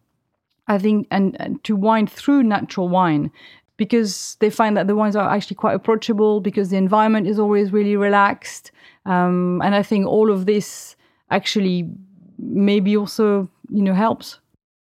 I 0.68 0.78
think 0.78 1.08
and, 1.10 1.39
and 1.39 1.64
to 1.64 1.74
wine 1.74 2.08
through 2.08 2.43
natural 2.43 2.89
wine 2.89 3.32
because 3.78 4.36
they 4.41 4.49
find 4.49 4.76
that 4.76 4.88
the 4.88 4.95
wines 4.95 5.16
are 5.16 5.30
actually 5.30 5.56
quite 5.56 5.74
approachable 5.74 6.41
because 6.41 6.70
the 6.70 6.76
environment 6.76 7.28
is 7.28 7.39
always 7.39 7.72
really 7.72 7.95
relaxed. 7.95 8.72
Um, 9.06 9.62
and 9.64 9.74
I 9.74 9.84
think 9.84 10.06
all 10.06 10.30
of 10.30 10.45
this 10.45 10.97
actually 11.32 11.89
maybe 12.38 12.97
also, 12.97 13.49
you 13.70 13.84
know, 13.84 13.93
helps. 13.93 14.39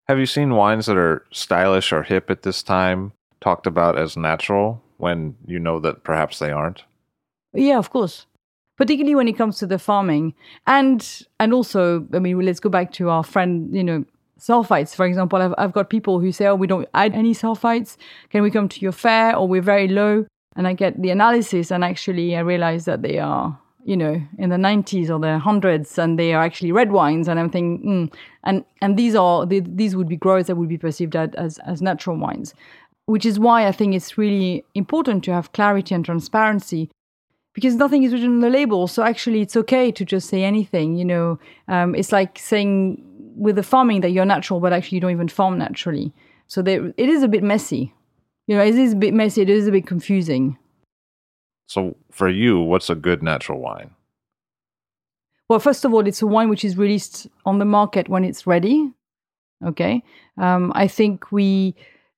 Have 0.08 0.18
you 0.18 0.26
seen 0.26 0.54
wines 0.54 0.86
that 0.86 0.96
are 0.98 1.24
stylish 1.30 1.90
or 1.90 2.02
hip 2.02 2.30
at 2.30 2.42
this 2.42 2.62
time 2.62 3.12
talked 3.40 3.66
about 3.66 3.98
as 3.98 4.14
natural 4.16 4.82
when 4.98 5.36
you 5.46 5.58
know 5.58 5.80
that 5.80 6.04
perhaps 6.04 6.38
they 6.38 6.50
aren't? 6.50 6.84
Yeah, 7.54 7.78
of 7.78 7.90
course. 7.90 8.26
Particularly 8.76 9.14
when 9.14 9.28
it 9.28 9.36
comes 9.36 9.58
to 9.58 9.66
the 9.66 9.78
farming. 9.78 10.34
And 10.66 11.26
and 11.40 11.52
also, 11.52 12.06
I 12.12 12.18
mean, 12.18 12.38
let's 12.40 12.60
go 12.60 12.68
back 12.68 12.92
to 12.94 13.08
our 13.08 13.24
friend, 13.24 13.74
you 13.74 13.84
know, 13.84 14.04
sulfites. 14.38 14.94
For 14.94 15.06
example, 15.06 15.40
I've, 15.40 15.54
I've 15.58 15.72
got 15.72 15.90
people 15.90 16.20
who 16.20 16.32
say, 16.32 16.46
oh, 16.46 16.54
we 16.54 16.66
don't 16.66 16.88
add 16.94 17.14
any 17.14 17.34
sulfites. 17.34 17.96
Can 18.30 18.42
we 18.42 18.50
come 18.50 18.68
to 18.68 18.80
your 18.80 18.92
fair? 18.92 19.34
Or 19.36 19.48
we're 19.48 19.62
very 19.62 19.88
low. 19.88 20.26
And 20.56 20.66
I 20.66 20.72
get 20.72 21.00
the 21.00 21.10
analysis, 21.10 21.70
and 21.70 21.84
actually, 21.84 22.34
I 22.34 22.40
realize 22.40 22.86
that 22.86 23.02
they 23.02 23.18
are, 23.18 23.58
you 23.84 23.94
know, 23.94 24.22
in 24.38 24.48
the 24.48 24.56
90s 24.56 25.10
or 25.10 25.18
the 25.18 25.38
hundreds, 25.38 25.98
and 25.98 26.18
they 26.18 26.32
are 26.32 26.42
actually 26.42 26.72
red 26.72 26.92
wines. 26.92 27.28
And 27.28 27.38
I'm 27.38 27.50
thinking, 27.50 28.08
mm. 28.08 28.14
and 28.44 28.64
and 28.80 28.96
these 28.96 29.14
are 29.14 29.44
these 29.44 29.94
would 29.94 30.08
be 30.08 30.16
growers 30.16 30.46
that 30.46 30.56
would 30.56 30.70
be 30.70 30.78
perceived 30.78 31.14
as 31.14 31.58
as 31.58 31.82
natural 31.82 32.16
wines, 32.16 32.54
which 33.04 33.26
is 33.26 33.38
why 33.38 33.66
I 33.66 33.72
think 33.72 33.94
it's 33.94 34.16
really 34.16 34.64
important 34.74 35.24
to 35.24 35.32
have 35.32 35.52
clarity 35.52 35.94
and 35.94 36.02
transparency 36.02 36.90
because 37.56 37.74
nothing 37.74 38.02
is 38.02 38.12
written 38.12 38.28
on 38.28 38.40
the 38.40 38.50
label. 38.50 38.86
So 38.86 39.02
actually, 39.02 39.40
it's 39.40 39.56
okay 39.56 39.90
to 39.90 40.04
just 40.04 40.28
say 40.28 40.44
anything. 40.44 40.94
You 40.94 41.06
know, 41.06 41.38
um, 41.68 41.94
it's 41.94 42.12
like 42.12 42.38
saying 42.38 43.02
with 43.34 43.56
the 43.56 43.62
farming 43.62 44.02
that 44.02 44.10
you're 44.10 44.26
natural, 44.26 44.60
but 44.60 44.74
actually 44.74 44.96
you 44.96 45.00
don't 45.00 45.10
even 45.10 45.26
farm 45.28 45.56
naturally. 45.56 46.12
So 46.48 46.60
there, 46.60 46.92
it 46.98 47.08
is 47.08 47.22
a 47.22 47.28
bit 47.28 47.42
messy. 47.42 47.94
You 48.46 48.56
know, 48.56 48.62
it 48.62 48.74
is 48.74 48.92
a 48.92 48.96
bit 48.96 49.14
messy. 49.14 49.40
It 49.40 49.48
is 49.48 49.66
a 49.66 49.72
bit 49.72 49.86
confusing. 49.86 50.58
So 51.66 51.96
for 52.10 52.28
you, 52.28 52.60
what's 52.60 52.90
a 52.90 52.94
good 52.94 53.22
natural 53.22 53.58
wine? 53.58 53.90
Well, 55.48 55.58
first 55.58 55.86
of 55.86 55.94
all, 55.94 56.06
it's 56.06 56.20
a 56.20 56.26
wine 56.26 56.50
which 56.50 56.64
is 56.64 56.76
released 56.76 57.26
on 57.46 57.58
the 57.58 57.64
market 57.64 58.08
when 58.10 58.22
it's 58.22 58.46
ready. 58.46 58.92
Okay, 59.64 60.02
um, 60.36 60.72
I 60.74 60.86
think 60.88 61.32
we 61.32 61.74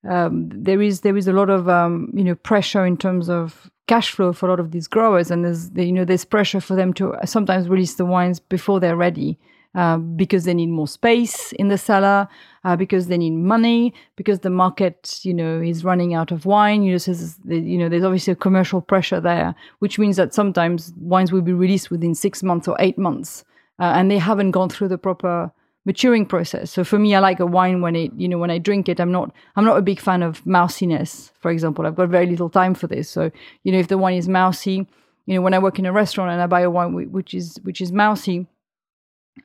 um, 0.09 0.48
there 0.52 0.80
is 0.80 1.02
there 1.02 1.16
is 1.16 1.28
a 1.28 1.32
lot 1.32 1.50
of 1.50 1.68
um, 1.68 2.11
you 2.14 2.24
know 2.24 2.34
pressure 2.34 2.84
in 2.84 2.96
terms 2.96 3.28
of 3.28 3.70
cash 3.86 4.11
flow 4.11 4.32
for 4.32 4.46
a 4.46 4.48
lot 4.50 4.61
of 4.61 4.70
these 4.70 4.88
growers, 4.88 5.30
and 5.30 5.44
there's 5.44 5.70
you 5.74 5.92
know 5.92 6.04
there's 6.04 6.24
pressure 6.24 6.61
for 6.61 6.74
them 6.74 6.92
to 6.94 7.14
sometimes 7.24 7.68
release 7.68 7.94
the 7.94 8.06
wines 8.06 8.40
before 8.40 8.80
they're 8.80 8.96
ready. 8.96 9.38
Uh, 9.74 9.98
because 9.98 10.44
they 10.44 10.54
need 10.54 10.70
more 10.70 10.88
space 10.88 11.52
in 11.52 11.68
the 11.68 11.76
cellar, 11.76 12.26
uh, 12.64 12.74
because 12.74 13.09
they 13.09 13.18
need 13.18 13.34
money, 13.34 13.92
because 14.16 14.40
the 14.40 14.50
market, 14.50 15.20
you 15.22 15.32
know, 15.32 15.61
is 15.61 15.84
running 15.84 16.14
out 16.14 16.32
of 16.32 16.46
wine. 16.46 16.82
You 16.82 16.96
know, 16.96 17.14
you 17.54 17.76
know, 17.76 17.88
there's 17.90 18.02
obviously 18.02 18.32
a 18.32 18.36
commercial 18.36 18.80
pressure 18.80 19.20
there, 19.20 19.54
which 19.80 19.98
means 19.98 20.16
that 20.16 20.32
sometimes 20.32 20.94
wines 20.96 21.32
will 21.32 21.42
be 21.42 21.52
released 21.52 21.90
within 21.90 22.14
six 22.14 22.42
months 22.42 22.66
or 22.66 22.76
eight 22.80 22.96
months, 22.96 23.44
uh, 23.78 23.92
and 23.94 24.11
they 24.11 24.18
haven't 24.18 24.52
gone 24.52 24.70
through 24.70 24.88
the 24.88 24.98
proper 24.98 25.52
maturing 25.85 26.26
process. 26.26 26.70
So 26.70 26.85
for 26.85 26.99
me, 26.99 27.14
I 27.14 27.20
like 27.20 27.41
a 27.41 27.47
wine 27.47 27.81
when 27.81 27.97
it, 27.97 28.12
you 28.16 28.29
know, 28.29 28.39
when 28.39 28.51
I 28.51 28.59
drink 28.59 28.89
it, 28.89 29.01
I'm 29.01 29.12
not, 29.12 29.33
I'm 29.57 29.64
not 29.64 29.79
a 29.79 29.83
big 29.83 30.01
fan 30.01 30.22
of 30.22 30.45
mousiness. 30.47 31.33
For 31.41 31.51
example, 31.51 31.87
I've 31.87 31.97
got 31.97 32.09
very 32.09 32.26
little 32.26 32.51
time 32.51 32.74
for 32.74 32.87
this. 32.87 33.09
So 33.09 33.31
you 33.64 33.72
know, 33.72 33.79
if 33.79 33.89
the 33.89 33.99
wine 33.99 34.16
is 34.16 34.29
mousy, 34.29 34.87
you 35.26 35.35
know, 35.35 35.41
when 35.41 35.55
I 35.55 35.59
work 35.59 35.79
in 35.79 35.87
a 35.87 35.93
restaurant 35.93 36.31
and 36.31 36.43
I 36.43 36.47
buy 36.47 36.61
a 36.61 36.70
wine 36.70 37.12
which 37.12 37.35
is 37.35 37.59
which 37.62 37.81
is 37.81 37.93
mousy 37.93 38.47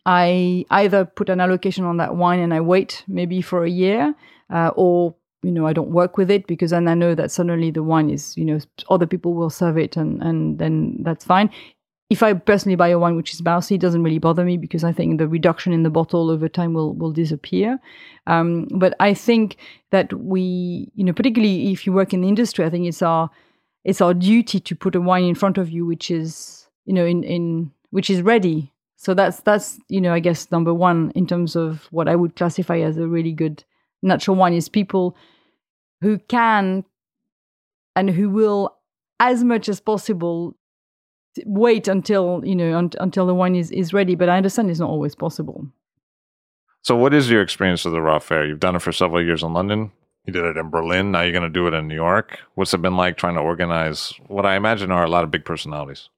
I 0.06 0.66
either 0.70 1.06
put 1.06 1.30
an 1.30 1.40
allocation 1.40 1.86
on 1.86 1.98
that 1.98 2.16
wine 2.16 2.40
and 2.40 2.54
I 2.54 2.62
wait 2.62 3.04
maybe 3.08 3.42
for 3.42 3.64
a 3.64 3.70
year, 3.70 4.14
uh, 4.50 4.72
or 4.76 5.16
you 5.42 5.52
know 5.52 5.68
I 5.68 5.74
don't 5.74 5.90
work 5.90 6.18
with 6.18 6.32
it 6.32 6.48
because 6.48 6.72
then 6.72 6.88
I 6.88 6.94
know 6.94 7.16
that 7.16 7.32
suddenly 7.32 7.72
the 7.72 7.84
wine 7.84 8.10
is 8.10 8.38
you 8.38 8.46
know 8.46 8.60
other 8.90 9.06
people 9.06 9.34
will 9.34 9.50
serve 9.50 9.78
it 9.78 9.98
and 9.98 10.22
and 10.22 10.60
then 10.60 10.98
that's 11.04 11.26
fine. 11.26 11.50
If 12.10 12.22
I 12.22 12.34
personally 12.34 12.76
buy 12.76 12.90
a 12.90 13.00
wine 13.00 13.16
which 13.16 13.34
is 13.34 13.42
bouncy, 13.42 13.76
it 13.76 13.82
doesn't 13.82 14.04
really 14.04 14.20
bother 14.20 14.46
me 14.46 14.58
because 14.58 14.84
I 14.84 14.92
think 14.92 15.18
the 15.18 15.28
reduction 15.28 15.74
in 15.74 15.84
the 15.84 15.90
bottle 15.90 16.30
over 16.30 16.48
time 16.48 16.74
will 16.74 16.94
will 16.94 17.12
disappear. 17.12 17.80
Um, 18.28 18.68
but 18.72 18.96
I 19.00 19.14
think 19.14 19.58
that 19.92 20.14
we, 20.14 20.92
you 20.96 21.04
know, 21.04 21.14
particularly 21.14 21.72
if 21.72 21.86
you 21.86 21.94
work 21.94 22.14
in 22.14 22.22
the 22.22 22.28
industry, 22.28 22.66
I 22.66 22.70
think 22.70 22.88
it's 22.88 23.02
our 23.02 23.30
it's 23.84 24.02
our 24.02 24.14
duty 24.14 24.60
to 24.60 24.76
put 24.76 24.96
a 24.96 25.02
wine 25.02 25.24
in 25.24 25.36
front 25.36 25.58
of 25.58 25.70
you 25.70 25.86
which 25.86 26.10
is 26.12 26.68
you 26.86 26.94
know 26.94 27.06
in 27.06 27.24
in 27.24 27.72
which 27.90 28.10
is 28.10 28.22
ready 28.22 28.72
so 28.96 29.14
that's 29.14 29.42
that's 29.42 29.80
you 29.90 30.00
know 30.00 30.14
I 30.14 30.20
guess 30.20 30.50
number 30.52 30.74
one 30.74 31.12
in 31.16 31.28
terms 31.28 31.56
of 31.56 31.88
what 31.92 32.08
I 32.08 32.16
would 32.16 32.36
classify 32.36 32.80
as 32.80 32.98
a 32.98 33.08
really 33.08 33.34
good 33.34 33.64
natural 34.02 34.38
wine 34.38 34.54
is 34.54 34.70
people 34.70 35.18
who 36.02 36.18
can 36.20 36.86
and 37.96 38.10
who 38.10 38.30
will 38.30 38.78
as 39.20 39.44
much 39.44 39.68
as 39.68 39.80
possible 39.80 40.56
wait 41.46 41.88
until 41.88 42.42
you 42.44 42.56
know 42.56 42.78
un- 42.78 42.92
until 43.00 43.26
the 43.26 43.36
wine 43.36 43.56
is, 43.56 43.72
is 43.72 43.94
ready 43.94 44.16
but 44.16 44.30
i 44.30 44.38
understand 44.38 44.70
it's 44.70 44.80
not 44.80 44.90
always 44.90 45.16
possible. 45.16 45.68
So 46.82 46.98
what 46.98 47.14
is 47.14 47.30
your 47.30 47.42
experience 47.42 47.86
of 47.86 47.94
the 47.94 48.02
raw 48.02 48.20
fair? 48.20 48.46
You've 48.46 48.60
done 48.60 48.76
it 48.76 48.82
for 48.82 48.92
several 48.92 49.24
years 49.24 49.44
in 49.44 49.54
london. 49.54 49.92
You 50.26 50.34
did 50.34 50.46
it 50.46 50.58
in 50.58 50.70
berlin. 50.70 51.12
Now 51.12 51.22
you're 51.22 51.32
going 51.32 51.44
to 51.44 51.50
do 51.50 51.68
it 51.68 51.74
in 51.74 51.88
new 51.88 51.96
york. 51.96 52.40
What's 52.56 52.74
it 52.74 52.82
been 52.82 52.98
like 52.98 53.18
trying 53.18 53.36
to 53.36 53.42
organize 53.42 54.14
what 54.28 54.46
i 54.46 54.56
imagine 54.56 54.92
are 54.92 55.04
a 55.04 55.10
lot 55.10 55.24
of 55.24 55.32
big 55.32 55.46
personalities? 55.46 56.10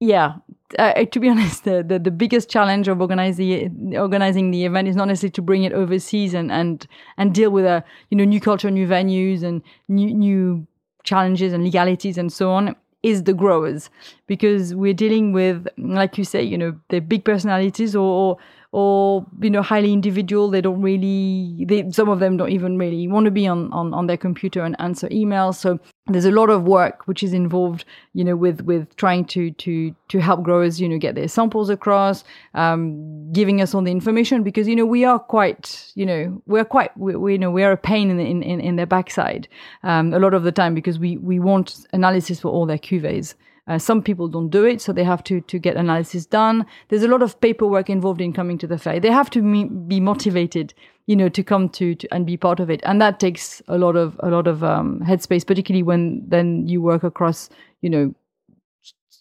Yeah. 0.00 0.34
Uh, 0.78 1.04
to 1.04 1.20
be 1.20 1.28
honest 1.32 1.64
the, 1.64 1.84
the, 1.86 1.98
the, 1.98 2.10
biggest 2.10 2.50
challenge 2.50 2.88
of 2.88 3.00
organizing 3.00 3.96
organizing 3.96 4.50
the 4.50 4.64
event 4.64 4.88
is 4.88 4.96
not 4.96 5.06
necessarily 5.06 5.30
to 5.30 5.42
bring 5.42 5.62
it 5.62 5.72
overseas 5.72 6.34
and 6.34 6.50
and 6.50 6.88
and 7.16 7.32
deal 7.32 7.50
with 7.50 7.64
a 7.64 7.84
you 8.10 8.16
know 8.16 8.24
new 8.24 8.40
culture 8.40 8.68
new 8.68 8.86
venues 8.86 9.44
and 9.44 9.62
new 9.88 10.12
new 10.12 10.66
challenges 11.04 11.52
and 11.52 11.62
legalities 11.62 12.18
and 12.18 12.32
so 12.32 12.50
on 12.50 12.74
is 13.02 13.24
the 13.24 13.34
growers 13.34 13.90
because 14.26 14.74
we're 14.74 14.94
dealing 14.94 15.32
with 15.32 15.66
like 15.78 16.18
you 16.18 16.24
say 16.24 16.42
you 16.42 16.58
know 16.58 16.74
the 16.88 17.00
big 17.00 17.24
personalities 17.24 17.94
or 17.94 18.02
or 18.06 18.36
you 18.72 19.50
know 19.50 19.62
highly 19.62 19.92
individual 19.92 20.50
they 20.50 20.60
don't 20.60 20.82
really 20.82 21.64
they 21.66 21.90
some 21.90 22.08
of 22.08 22.20
them 22.20 22.36
don't 22.36 22.50
even 22.50 22.76
really 22.78 23.08
want 23.08 23.24
to 23.24 23.30
be 23.30 23.46
on, 23.46 23.72
on 23.72 23.94
on 23.94 24.06
their 24.06 24.16
computer 24.16 24.62
and 24.62 24.76
answer 24.78 25.08
emails. 25.08 25.54
So 25.56 25.78
there's 26.08 26.24
a 26.24 26.30
lot 26.30 26.50
of 26.50 26.64
work 26.64 27.06
which 27.06 27.22
is 27.22 27.32
involved 27.32 27.84
you 28.12 28.24
know 28.24 28.36
with 28.36 28.60
with 28.62 28.94
trying 28.96 29.24
to 29.24 29.50
to 29.52 29.94
to 30.08 30.18
help 30.20 30.42
growers 30.42 30.80
you 30.80 30.88
know 30.88 30.98
get 30.98 31.14
their 31.14 31.28
samples 31.28 31.70
across 31.70 32.24
um, 32.54 33.32
giving 33.32 33.60
us 33.60 33.74
all 33.74 33.82
the 33.82 33.90
information 33.90 34.42
because 34.42 34.68
you 34.68 34.76
know 34.76 34.86
we 34.86 35.04
are 35.04 35.18
quite 35.18 35.92
you 35.94 36.06
know 36.06 36.42
we're 36.46 36.64
quite 36.64 36.96
we, 36.96 37.16
we 37.16 37.32
you 37.32 37.38
know 37.38 37.50
we 37.50 37.62
are 37.62 37.72
a 37.72 37.76
pain 37.76 38.10
in 38.10 38.20
in 38.20 38.42
in, 38.42 38.60
in 38.60 38.76
their 38.76 38.86
backside 38.86 39.48
um, 39.82 40.12
a 40.12 40.18
lot 40.18 40.34
of 40.34 40.42
the 40.42 40.52
time 40.52 40.74
because 40.74 40.98
we 40.98 41.16
we 41.18 41.38
want 41.38 41.86
analysis 41.92 42.40
for 42.40 42.48
all 42.48 42.66
their 42.66 42.78
cuvées 42.78 43.34
uh, 43.68 43.78
some 43.78 44.00
people 44.00 44.28
don't 44.28 44.50
do 44.50 44.64
it, 44.64 44.80
so 44.80 44.92
they 44.92 45.04
have 45.04 45.24
to 45.24 45.40
to 45.40 45.58
get 45.58 45.76
analysis 45.76 46.26
done. 46.26 46.66
There's 46.88 47.02
a 47.02 47.08
lot 47.08 47.22
of 47.22 47.40
paperwork 47.40 47.90
involved 47.90 48.20
in 48.20 48.32
coming 48.32 48.58
to 48.58 48.66
the 48.66 48.78
fair. 48.78 49.00
They 49.00 49.10
have 49.10 49.30
to 49.30 49.42
me- 49.42 49.64
be 49.64 49.98
motivated, 49.98 50.72
you 51.06 51.16
know, 51.16 51.28
to 51.28 51.42
come 51.42 51.68
to, 51.70 51.94
to, 51.96 52.08
and 52.12 52.24
be 52.24 52.36
part 52.36 52.60
of 52.60 52.70
it, 52.70 52.80
and 52.84 53.00
that 53.02 53.18
takes 53.18 53.62
a 53.68 53.76
lot 53.76 53.96
of 53.96 54.18
a 54.20 54.30
lot 54.30 54.46
of 54.46 54.62
um, 54.62 55.00
headspace, 55.00 55.46
particularly 55.46 55.82
when 55.82 56.22
then 56.28 56.68
you 56.68 56.80
work 56.80 57.02
across, 57.02 57.48
you 57.82 57.90
know, 57.90 58.14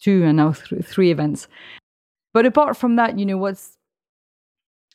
two 0.01 0.23
and 0.23 0.37
now 0.37 0.51
th- 0.51 0.85
three 0.85 1.09
events. 1.09 1.47
But 2.33 2.45
apart 2.45 2.77
from 2.77 2.97
that, 2.97 3.17
you 3.17 3.25
know, 3.25 3.37
what's 3.37 3.77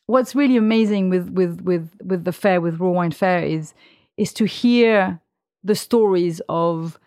what's 0.05 0.33
really 0.33 0.57
amazing 0.57 1.09
with 1.09 1.29
with 1.29 1.61
with 1.61 1.89
with 2.03 2.23
the 2.23 2.33
fair 2.33 2.61
with 2.61 2.79
raw 2.79 2.89
wine 2.89 3.11
fair 3.11 3.43
is 3.43 3.73
is 4.15 4.31
to 4.33 4.45
hear 4.45 5.19
the 5.63 5.75
stories 5.75 6.41
of 6.47 6.99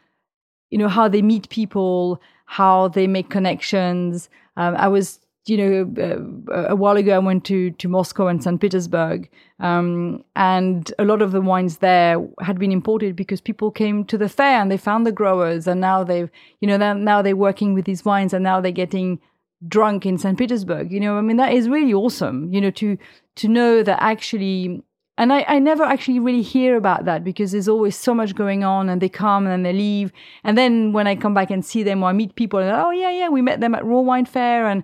you 0.74 0.78
know 0.78 0.88
how 0.88 1.06
they 1.06 1.22
meet 1.22 1.48
people 1.50 2.20
how 2.46 2.88
they 2.88 3.06
make 3.06 3.30
connections. 3.30 4.28
Um, 4.56 4.74
I 4.76 4.88
was, 4.88 5.20
you 5.46 5.56
know, 5.56 6.48
uh, 6.52 6.66
a 6.68 6.76
while 6.76 6.96
ago 6.96 7.14
I 7.14 7.18
went 7.18 7.44
to 7.44 7.70
to 7.70 7.88
Moscow 7.88 8.26
and 8.26 8.42
St. 8.42 8.60
Petersburg, 8.60 9.30
um, 9.60 10.24
and 10.34 10.92
a 10.98 11.04
lot 11.04 11.22
of 11.22 11.30
the 11.30 11.40
wines 11.40 11.78
there 11.78 12.16
had 12.40 12.58
been 12.58 12.72
imported 12.72 13.14
because 13.14 13.40
people 13.40 13.70
came 13.70 14.04
to 14.06 14.18
the 14.18 14.28
fair 14.28 14.60
and 14.60 14.68
they 14.68 14.76
found 14.76 15.06
the 15.06 15.12
growers, 15.12 15.68
and 15.68 15.80
now 15.80 16.02
they've, 16.02 16.30
you 16.60 16.66
know, 16.66 16.76
now 16.94 17.22
they're 17.22 17.36
working 17.36 17.72
with 17.74 17.84
these 17.84 18.04
wines, 18.04 18.32
and 18.32 18.42
now 18.42 18.60
they're 18.60 18.72
getting 18.72 19.20
drunk 19.68 20.04
in 20.04 20.18
St. 20.18 20.36
Petersburg. 20.36 20.90
You 20.90 20.98
know, 20.98 21.16
I 21.16 21.20
mean, 21.20 21.36
that 21.36 21.52
is 21.52 21.68
really 21.68 21.94
awesome. 21.94 22.52
You 22.52 22.60
know, 22.60 22.72
to 22.72 22.98
to 23.36 23.48
know 23.48 23.84
that 23.84 24.02
actually 24.02 24.82
and 25.16 25.32
I, 25.32 25.44
I 25.46 25.58
never 25.60 25.84
actually 25.84 26.18
really 26.18 26.42
hear 26.42 26.76
about 26.76 27.04
that 27.04 27.22
because 27.22 27.52
there's 27.52 27.68
always 27.68 27.96
so 27.96 28.14
much 28.14 28.34
going 28.34 28.64
on 28.64 28.88
and 28.88 29.00
they 29.00 29.08
come 29.08 29.46
and 29.46 29.52
then 29.52 29.62
they 29.62 29.72
leave. 29.72 30.12
And 30.42 30.58
then 30.58 30.92
when 30.92 31.06
I 31.06 31.14
come 31.14 31.34
back 31.34 31.50
and 31.50 31.64
see 31.64 31.84
them 31.84 32.02
or 32.02 32.08
I 32.08 32.12
meet 32.12 32.34
people, 32.34 32.58
and, 32.58 32.70
oh, 32.70 32.90
yeah, 32.90 33.10
yeah, 33.10 33.28
we 33.28 33.40
met 33.40 33.60
them 33.60 33.76
at 33.76 33.84
Raw 33.84 34.00
Wine 34.00 34.26
Fair. 34.26 34.66
And, 34.66 34.82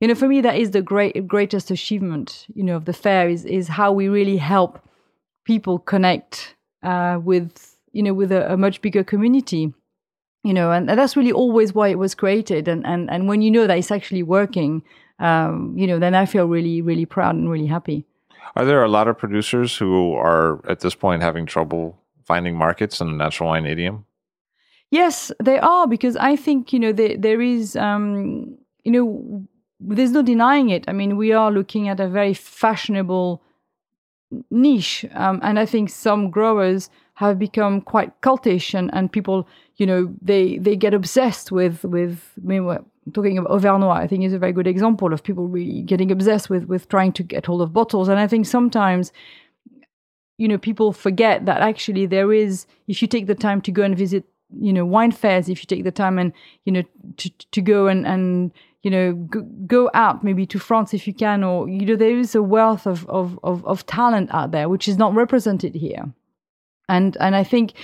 you 0.00 0.06
know, 0.06 0.14
for 0.14 0.28
me, 0.28 0.40
that 0.40 0.56
is 0.56 0.70
the 0.70 0.82
great, 0.82 1.26
greatest 1.26 1.72
achievement, 1.72 2.46
you 2.54 2.62
know, 2.62 2.76
of 2.76 2.84
the 2.84 2.92
fair 2.92 3.28
is, 3.28 3.44
is 3.44 3.66
how 3.66 3.90
we 3.90 4.08
really 4.08 4.36
help 4.36 4.80
people 5.44 5.80
connect 5.80 6.54
uh, 6.84 7.18
with, 7.20 7.76
you 7.92 8.04
know, 8.04 8.14
with 8.14 8.30
a, 8.30 8.52
a 8.52 8.56
much 8.56 8.80
bigger 8.80 9.02
community 9.02 9.74
you 10.44 10.54
know 10.54 10.70
and, 10.70 10.88
that's 10.88 11.16
really 11.16 11.32
always 11.32 11.74
why 11.74 11.88
it 11.88 11.98
was 11.98 12.14
created 12.14 12.68
and 12.68 12.86
and 12.86 13.10
and 13.10 13.26
when 13.26 13.42
you 13.42 13.50
know 13.50 13.66
that 13.66 13.76
it's 13.76 13.90
actually 13.90 14.22
working 14.22 14.80
um, 15.18 15.74
you 15.76 15.88
know 15.88 15.98
then 15.98 16.14
i 16.14 16.24
feel 16.24 16.46
really 16.46 16.80
really 16.80 17.04
proud 17.04 17.34
and 17.34 17.50
really 17.50 17.66
happy 17.66 18.04
are 18.54 18.64
there 18.64 18.82
a 18.82 18.88
lot 18.88 19.08
of 19.08 19.18
producers 19.18 19.76
who 19.76 20.14
are 20.14 20.60
at 20.68 20.80
this 20.80 20.94
point 20.94 21.22
having 21.22 21.46
trouble 21.46 21.98
finding 22.24 22.56
markets 22.56 23.00
in 23.00 23.08
the 23.08 23.16
natural 23.16 23.50
wine 23.50 23.66
idiom? 23.66 24.04
Yes, 24.90 25.32
they 25.42 25.58
are 25.58 25.86
because 25.86 26.16
I 26.16 26.36
think 26.36 26.72
you 26.72 26.78
know 26.78 26.92
there 26.92 27.16
there 27.16 27.40
is 27.40 27.76
um, 27.76 28.56
you 28.84 28.92
know 28.92 29.46
there's 29.80 30.12
no 30.12 30.22
denying 30.22 30.70
it. 30.70 30.84
I 30.88 30.92
mean, 30.92 31.16
we 31.16 31.32
are 31.32 31.50
looking 31.50 31.88
at 31.88 32.00
a 32.00 32.08
very 32.08 32.34
fashionable 32.34 33.42
niche, 34.50 35.04
um, 35.12 35.40
and 35.42 35.58
I 35.58 35.66
think 35.66 35.90
some 35.90 36.30
growers 36.30 36.88
have 37.14 37.38
become 37.38 37.80
quite 37.80 38.20
cultish, 38.20 38.74
and, 38.74 38.90
and 38.94 39.10
people 39.10 39.48
you 39.76 39.86
know 39.86 40.14
they 40.22 40.58
they 40.58 40.76
get 40.76 40.94
obsessed 40.94 41.50
with 41.50 41.84
with 41.84 42.32
talking 43.12 43.38
of 43.38 43.44
Overnoy, 43.46 43.96
I 43.96 44.06
think 44.06 44.24
is 44.24 44.32
a 44.32 44.38
very 44.38 44.52
good 44.52 44.66
example 44.66 45.12
of 45.12 45.22
people 45.22 45.46
really 45.46 45.82
getting 45.82 46.10
obsessed 46.10 46.50
with 46.50 46.64
with 46.64 46.88
trying 46.88 47.12
to 47.12 47.22
get 47.22 47.46
hold 47.46 47.62
of 47.62 47.72
bottles. 47.72 48.08
And 48.08 48.18
I 48.18 48.26
think 48.26 48.46
sometimes, 48.46 49.12
you 50.38 50.48
know, 50.48 50.58
people 50.58 50.92
forget 50.92 51.46
that 51.46 51.60
actually 51.60 52.06
there 52.06 52.32
is, 52.32 52.66
if 52.88 53.02
you 53.02 53.08
take 53.08 53.26
the 53.26 53.34
time 53.34 53.60
to 53.62 53.70
go 53.70 53.82
and 53.82 53.96
visit, 53.96 54.24
you 54.58 54.72
know, 54.72 54.84
wine 54.84 55.12
fairs, 55.12 55.48
if 55.48 55.60
you 55.62 55.66
take 55.66 55.84
the 55.84 55.92
time 55.92 56.18
and 56.18 56.32
you 56.64 56.72
know 56.72 56.82
to 57.18 57.30
to 57.52 57.60
go 57.60 57.86
and 57.86 58.06
and 58.06 58.52
you 58.82 58.90
know 58.90 59.12
go, 59.14 59.42
go 59.66 59.90
out 59.94 60.22
maybe 60.22 60.46
to 60.46 60.58
France 60.58 60.92
if 60.92 61.06
you 61.06 61.14
can, 61.14 61.44
or 61.44 61.68
you 61.68 61.86
know, 61.86 61.96
there 61.96 62.18
is 62.18 62.34
a 62.34 62.42
wealth 62.42 62.86
of 62.86 63.08
of 63.08 63.38
of, 63.44 63.64
of 63.66 63.86
talent 63.86 64.30
out 64.32 64.50
there 64.50 64.68
which 64.68 64.88
is 64.88 64.98
not 64.98 65.14
represented 65.14 65.74
here. 65.74 66.04
And 66.88 67.16
and 67.18 67.34
I 67.34 67.44
think, 67.44 67.74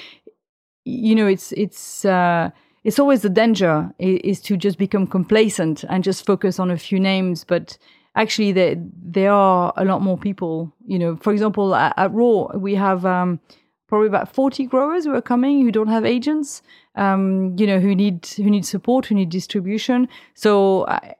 you 0.85 1.15
know, 1.15 1.27
it's 1.27 1.53
it's. 1.53 2.05
Uh, 2.05 2.51
it's 2.85 2.99
always 2.99 3.23
the 3.23 3.29
danger 3.29 3.93
is, 3.99 4.41
to 4.43 4.57
just 4.57 4.79
become 4.79 5.07
complacent 5.07 5.85
and 5.85 6.03
just 6.03 6.27
focus 6.27 6.59
on 6.59 6.71
a 6.71 6.77
few 6.77 6.99
names 6.99 7.45
but 7.45 7.79
actually 8.17 8.53
there 8.53 8.77
there 9.03 9.33
are 9.33 9.73
a 9.77 9.85
lot 9.85 10.03
more 10.03 10.19
people 10.19 10.73
you 10.87 10.99
know. 10.99 11.17
For 11.17 11.33
example 11.33 11.75
at, 11.75 11.95
at 11.97 12.13
raw 12.13 12.57
we 12.57 12.75
have 12.75 13.07
um, 13.07 13.41
probably 13.87 14.09
about 14.09 14.35
40 14.35 14.67
growers 14.67 15.05
who 15.05 15.15
are 15.15 15.23
coming 15.23 15.61
who 15.63 15.71
don't 15.71 15.89
have 15.89 16.05
agents 16.05 16.63
um, 16.97 17.55
you 17.57 17.67
know 17.67 17.79
who 17.79 17.95
need 17.95 18.27
who 18.37 18.51
need 18.51 18.67
support 18.67 19.07
who 19.07 19.15
need 19.15 19.31
distribution. 19.31 20.09
So 20.35 20.83
uh, 20.83 21.13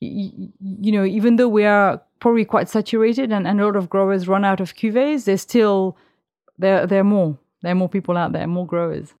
you, 0.00 0.92
know 0.92 1.04
even 1.04 1.36
though 1.36 1.48
we 1.48 1.64
are 1.64 2.02
probably 2.20 2.44
quite 2.44 2.68
saturated 2.68 3.32
and, 3.32 3.46
and 3.46 3.60
a 3.60 3.64
lot 3.64 3.76
of 3.76 3.88
growers 3.88 4.28
run 4.28 4.44
out 4.44 4.60
of 4.60 4.74
cuvées 4.74 5.24
there's 5.24 5.42
still 5.42 5.96
there 6.58 6.86
there 6.86 7.00
are 7.00 7.04
more 7.04 7.38
there 7.62 7.72
are 7.72 7.76
more 7.76 7.88
people 7.88 8.16
out 8.16 8.32
there 8.32 8.46
more 8.46 8.66
growers 8.66 9.14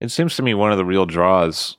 it 0.00 0.10
seems 0.10 0.36
to 0.36 0.42
me 0.42 0.54
one 0.54 0.72
of 0.72 0.78
the 0.78 0.84
real 0.84 1.06
draws 1.06 1.76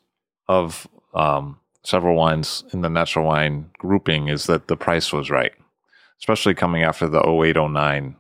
of 0.48 0.88
um, 1.14 1.60
several 1.84 2.16
wines 2.16 2.64
in 2.74 2.82
the 2.82 2.90
natural 2.90 3.26
wine 3.26 3.70
grouping 3.78 4.28
is 4.28 4.46
that 4.46 4.68
the 4.68 4.78
price 4.78 5.14
was 5.14 5.30
right, 5.30 5.54
especially 6.20 6.54
coming 6.54 6.84
after 6.84 7.08
the 7.08 7.22
0809 7.22 8.16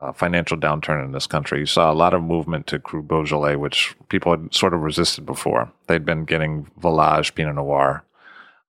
uh, 0.00 0.12
financial 0.12 0.56
downturn 0.56 1.04
in 1.04 1.12
this 1.12 1.26
country. 1.26 1.60
You 1.60 1.66
saw 1.66 1.92
a 1.92 1.94
lot 1.94 2.14
of 2.14 2.22
movement 2.22 2.66
to 2.68 2.78
Cru 2.78 3.02
Beaujolais, 3.02 3.56
which 3.56 3.94
people 4.08 4.32
had 4.32 4.52
sort 4.52 4.74
of 4.74 4.80
resisted 4.80 5.24
before. 5.24 5.70
They'd 5.86 6.04
been 6.04 6.24
getting 6.24 6.70
Village 6.78 7.34
Pinot 7.34 7.54
Noir 7.54 8.04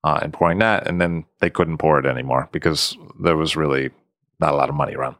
uh, 0.03 0.19
and 0.21 0.31
pouring 0.31 0.59
that, 0.59 0.87
and 0.87 1.01
then 1.01 1.25
they 1.39 1.49
couldn't 1.49 1.79
pour 1.79 1.97
it 1.97 2.05
anymore 2.05 2.49
because 2.51 2.95
there 3.19 3.37
was 3.37 3.55
really 3.55 3.89
not 4.39 4.53
a 4.53 4.57
lot 4.57 4.69
of 4.69 4.75
money 4.75 4.93
around. 4.93 5.15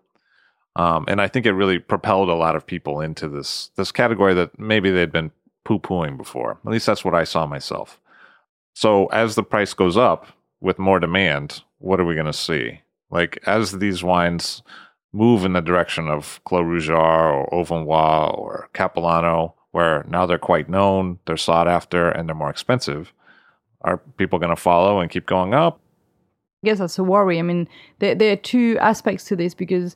Um, 0.76 1.06
and 1.08 1.22
I 1.22 1.28
think 1.28 1.46
it 1.46 1.54
really 1.54 1.80
propelled 1.80 2.30
a 2.30 2.36
lot 2.36 2.56
of 2.56 2.66
people 2.66 3.00
into 3.00 3.30
this 3.30 3.70
this 3.76 3.92
category 3.92 4.34
that 4.34 4.58
maybe 4.60 4.90
they'd 4.90 5.12
been 5.12 5.32
poo 5.64 5.80
pooing 5.80 6.18
before. 6.18 6.60
At 6.66 6.72
least 6.72 6.86
that's 6.86 7.06
what 7.06 7.16
I 7.16 7.24
saw 7.24 7.46
myself. 7.46 8.00
So 8.74 9.08
as 9.08 9.36
the 9.36 9.44
price 9.44 9.74
goes 9.74 9.98
up 9.98 10.28
with 10.62 10.80
more 10.80 11.00
demand, 11.00 11.64
what 11.78 12.00
are 12.00 12.06
we 12.06 12.16
going 12.16 12.26
to 12.26 12.34
see? 12.34 12.82
Like 13.10 13.40
as 13.46 13.74
these 13.74 14.04
wines 14.04 14.64
move 15.14 15.46
in 15.46 15.54
the 15.54 15.62
direction 15.62 16.08
of 16.08 16.42
Clos 16.46 16.64
Rougeard 16.64 16.98
or 16.98 17.50
Overnoy 17.52 18.38
or 18.38 18.70
Capilano, 18.74 19.54
where 19.72 20.06
now 20.08 20.26
they're 20.26 20.38
quite 20.38 20.70
known, 20.70 21.20
they're 21.26 21.38
sought 21.38 21.68
after, 21.68 22.10
and 22.10 22.28
they're 22.28 22.36
more 22.36 22.50
expensive, 22.50 23.14
are 23.82 23.98
people 24.18 24.40
going 24.40 24.50
to 24.50 24.56
follow 24.56 25.00
and 25.00 25.12
keep 25.12 25.26
going 25.26 25.54
up? 25.54 25.80
I 26.64 26.68
guess 26.68 26.80
that's 26.80 26.98
a 26.98 27.04
worry. 27.04 27.40
I 27.40 27.42
mean, 27.42 27.68
there, 28.00 28.16
there 28.16 28.34
are 28.34 28.38
two 28.38 28.78
aspects 28.80 29.26
to 29.26 29.36
this 29.36 29.54
because 29.54 29.96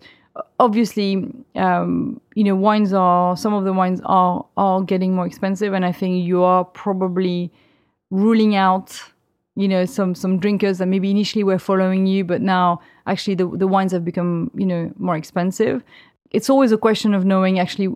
obviously, 0.59 1.31
um, 1.55 2.19
you 2.35 2.43
know, 2.43 2.55
wines 2.55 2.93
are 2.93 3.37
some 3.37 3.53
of 3.53 3.63
the 3.63 3.73
wines 3.73 4.01
are 4.05 4.45
are 4.57 4.81
getting 4.81 5.15
more 5.15 5.25
expensive, 5.25 5.73
and 5.73 5.85
I 5.85 5.91
think 5.91 6.25
you 6.25 6.43
are 6.43 6.65
probably 6.65 7.51
ruling 8.09 8.55
out, 8.55 8.99
you 9.55 9.67
know, 9.67 9.85
some 9.85 10.15
some 10.15 10.39
drinkers 10.39 10.77
that 10.77 10.87
maybe 10.87 11.11
initially 11.11 11.43
were 11.43 11.59
following 11.59 12.05
you, 12.07 12.23
but 12.23 12.41
now 12.41 12.81
actually 13.05 13.35
the 13.35 13.47
the 13.47 13.67
wines 13.67 13.91
have 13.91 14.05
become 14.05 14.51
you 14.55 14.65
know 14.65 14.91
more 14.97 15.15
expensive. 15.15 15.83
It's 16.31 16.49
always 16.49 16.71
a 16.71 16.77
question 16.77 17.13
of 17.13 17.25
knowing 17.25 17.59
actually, 17.59 17.89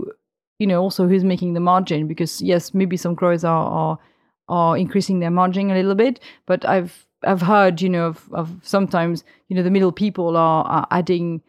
you 0.60 0.68
know, 0.68 0.82
also 0.82 1.08
who's 1.08 1.24
making 1.24 1.54
the 1.54 1.60
margin 1.60 2.08
because 2.08 2.42
yes, 2.42 2.74
maybe 2.74 2.98
some 2.98 3.16
growers 3.16 3.44
are 3.44 3.66
are, 3.66 4.00
are 4.48 4.78
increasing 4.78 5.20
their 5.20 5.32
margin 5.32 5.72
a 5.72 5.76
little 5.76 5.96
bit, 5.96 6.20
but 6.46 6.66
I've 6.66 7.06
I've 7.24 7.42
heard, 7.42 7.82
you 7.82 7.90
know, 7.90 8.08
of, 8.08 8.30
of 8.34 8.50
sometimes, 8.64 9.24
you 9.48 9.56
know, 9.56 9.64
the 9.64 9.70
middle 9.70 9.92
people 9.92 10.36
are, 10.38 10.66
are 10.66 10.88
adding 10.92 11.42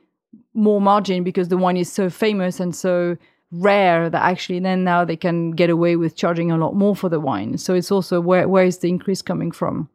more 0.54 0.80
margin 0.80 1.24
because 1.24 1.48
the 1.48 1.56
wine 1.56 1.76
is 1.76 1.90
so 1.90 2.10
famous 2.10 2.60
and 2.60 2.74
so 2.74 3.16
rare 3.50 4.08
that 4.08 4.22
actually 4.22 4.58
then 4.58 4.82
now 4.82 5.04
they 5.04 5.16
can 5.16 5.50
get 5.50 5.70
away 5.70 5.96
with 5.96 6.16
charging 6.16 6.50
a 6.50 6.56
lot 6.56 6.74
more 6.74 6.96
for 6.96 7.08
the 7.08 7.20
wine. 7.20 7.58
So 7.58 7.74
it's 7.74 7.92
also 7.92 8.20
where 8.20 8.48
where 8.48 8.64
is 8.64 8.78
the 8.78 8.88
increase 8.88 9.22
coming 9.22 9.52
from? 9.52 9.88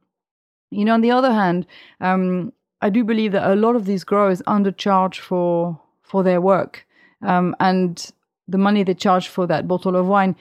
You 0.69 0.85
know, 0.85 0.93
on 0.93 1.01
the 1.01 1.11
other 1.11 1.31
hand, 1.31 1.65
um, 2.01 2.53
I 2.81 2.89
do 2.89 3.03
believe 3.03 3.31
that 3.31 3.49
a 3.49 3.55
lot 3.55 3.75
of 3.75 3.85
these 3.85 4.03
growers 4.03 4.41
undercharge 4.47 5.19
for 5.19 5.79
for 6.03 6.23
their 6.23 6.39
work, 6.39 6.85
um, 7.21 7.55
and 7.59 8.11
the 8.47 8.57
money 8.57 8.83
they 8.83 8.93
charge 8.93 9.27
for 9.27 9.47
that 9.47 9.67
bottle 9.67 9.95
of 9.95 10.07
wine 10.07 10.35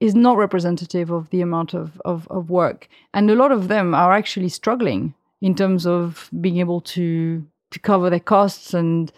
is 0.00 0.14
not 0.14 0.36
representative 0.36 1.10
of 1.10 1.28
the 1.30 1.42
amount 1.42 1.74
of, 1.74 2.00
of, 2.04 2.26
of 2.28 2.48
work. 2.48 2.88
And 3.12 3.30
a 3.30 3.34
lot 3.34 3.52
of 3.52 3.68
them 3.68 3.94
are 3.94 4.12
actually 4.12 4.48
struggling 4.48 5.14
in 5.42 5.54
terms 5.54 5.86
of 5.86 6.30
being 6.40 6.58
able 6.58 6.80
to 6.80 7.44
to 7.70 7.78
cover 7.78 8.10
their 8.10 8.20
costs 8.20 8.74
and 8.74 9.12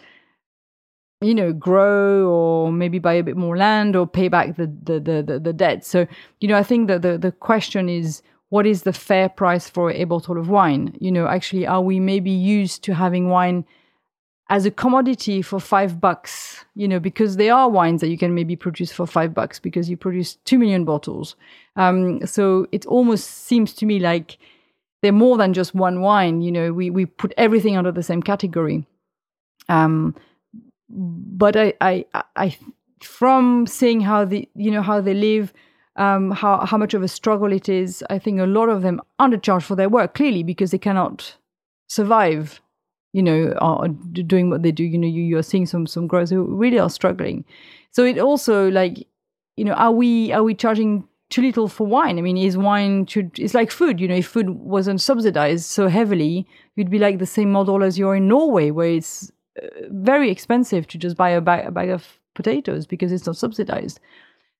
you 1.23 1.33
know 1.33 1.53
grow 1.53 2.27
or 2.27 2.71
maybe 2.71 2.99
buy 2.99 3.13
a 3.13 3.23
bit 3.23 3.37
more 3.37 3.57
land 3.57 3.95
or 3.95 4.05
pay 4.05 4.27
back 4.27 4.55
the 4.57 4.67
the 4.83 4.99
the, 4.99 5.23
the, 5.23 5.39
the 5.39 5.53
debt. 5.53 5.85
So 5.85 6.05
you 6.41 6.47
know 6.47 6.57
i 6.57 6.63
think 6.63 6.87
that 6.87 7.01
the, 7.01 7.17
the 7.17 7.31
question 7.31 7.89
is 7.89 8.21
what 8.49 8.67
is 8.67 8.83
the 8.83 8.93
fair 8.93 9.29
price 9.29 9.67
for 9.67 9.89
a 9.89 10.03
bottle 10.03 10.37
of 10.37 10.47
wine? 10.47 10.95
You 10.99 11.11
know 11.11 11.27
actually 11.27 11.65
are 11.65 11.81
we 11.81 11.99
maybe 11.99 12.29
used 12.29 12.83
to 12.83 12.93
having 12.93 13.29
wine 13.29 13.65
as 14.49 14.65
a 14.67 14.71
commodity 14.71 15.41
for 15.41 15.59
five 15.59 15.99
bucks? 15.99 16.63
You 16.75 16.87
know 16.87 16.99
because 16.99 17.37
there 17.37 17.55
are 17.55 17.69
wines 17.69 18.01
that 18.01 18.09
you 18.09 18.17
can 18.17 18.35
maybe 18.35 18.55
produce 18.55 18.91
for 18.91 19.07
five 19.07 19.33
bucks 19.33 19.59
because 19.59 19.89
you 19.89 19.97
produce 19.97 20.35
two 20.45 20.59
million 20.59 20.85
bottles. 20.85 21.35
Um, 21.77 22.25
so 22.27 22.67
it 22.71 22.85
almost 22.85 23.27
seems 23.47 23.73
to 23.73 23.85
me 23.85 23.99
like 23.99 24.37
they're 25.01 25.11
more 25.11 25.37
than 25.37 25.53
just 25.53 25.73
one 25.73 26.01
wine. 26.01 26.41
You 26.41 26.51
know 26.51 26.73
we, 26.73 26.91
we 26.91 27.05
put 27.05 27.33
everything 27.37 27.75
under 27.75 27.91
the 27.91 28.03
same 28.03 28.21
category. 28.21 28.85
Um, 29.69 30.15
but 30.93 31.55
I, 31.55 31.73
I, 31.81 32.05
I, 32.35 32.57
from 33.01 33.67
seeing 33.67 34.01
how 34.01 34.25
the, 34.25 34.47
you 34.55 34.71
know, 34.71 34.81
how 34.81 35.01
they 35.01 35.13
live, 35.13 35.53
um, 35.95 36.31
how 36.31 36.65
how 36.65 36.77
much 36.77 36.93
of 36.93 37.03
a 37.03 37.07
struggle 37.07 37.51
it 37.51 37.69
is, 37.69 38.03
I 38.09 38.19
think 38.19 38.39
a 38.39 38.45
lot 38.45 38.69
of 38.69 38.81
them 38.81 39.01
undercharge 39.19 39.63
for 39.63 39.75
their 39.75 39.89
work 39.89 40.15
clearly 40.15 40.43
because 40.43 40.71
they 40.71 40.77
cannot 40.77 41.37
survive. 41.87 42.61
You 43.11 43.21
know, 43.21 43.87
doing 44.25 44.49
what 44.49 44.63
they 44.63 44.71
do. 44.71 44.83
You 44.83 44.97
know, 44.97 45.07
you 45.07 45.21
you 45.21 45.37
are 45.37 45.43
seeing 45.43 45.67
some 45.67 45.85
some 45.85 46.07
growers 46.07 46.31
who 46.31 46.43
really 46.45 46.79
are 46.79 46.89
struggling. 46.89 47.45
So 47.91 48.03
it 48.03 48.17
also 48.17 48.69
like, 48.71 49.07
you 49.55 49.63
know, 49.63 49.73
are 49.73 49.91
we 49.91 50.31
are 50.31 50.41
we 50.41 50.55
charging 50.55 51.07
too 51.29 51.41
little 51.41 51.67
for 51.67 51.87
wine. 51.87 52.19
I 52.19 52.21
mean, 52.21 52.37
is 52.37 52.57
wine 52.57 53.07
should 53.07 53.37
it's 53.39 53.53
like 53.53 53.71
food. 53.71 53.99
You 53.99 54.07
know, 54.07 54.15
if 54.15 54.27
food 54.27 54.49
wasn't 54.49 55.01
subsidized 55.01 55.65
so 55.65 55.87
heavily, 55.87 56.47
you'd 56.75 56.91
be 56.91 56.99
like 56.99 57.19
the 57.19 57.25
same 57.25 57.51
model 57.51 57.83
as 57.83 57.97
you're 57.97 58.15
in 58.15 58.27
Norway, 58.27 58.71
where 58.71 58.89
it's 58.89 59.31
very 59.89 60.31
expensive 60.31 60.87
to 60.87 60.97
just 60.97 61.17
buy 61.17 61.29
a 61.29 61.41
bag, 61.41 61.65
a 61.65 61.71
bag 61.71 61.89
of 61.89 62.19
potatoes 62.33 62.85
because 62.85 63.11
it's 63.11 63.25
not 63.25 63.37
subsidized. 63.37 63.99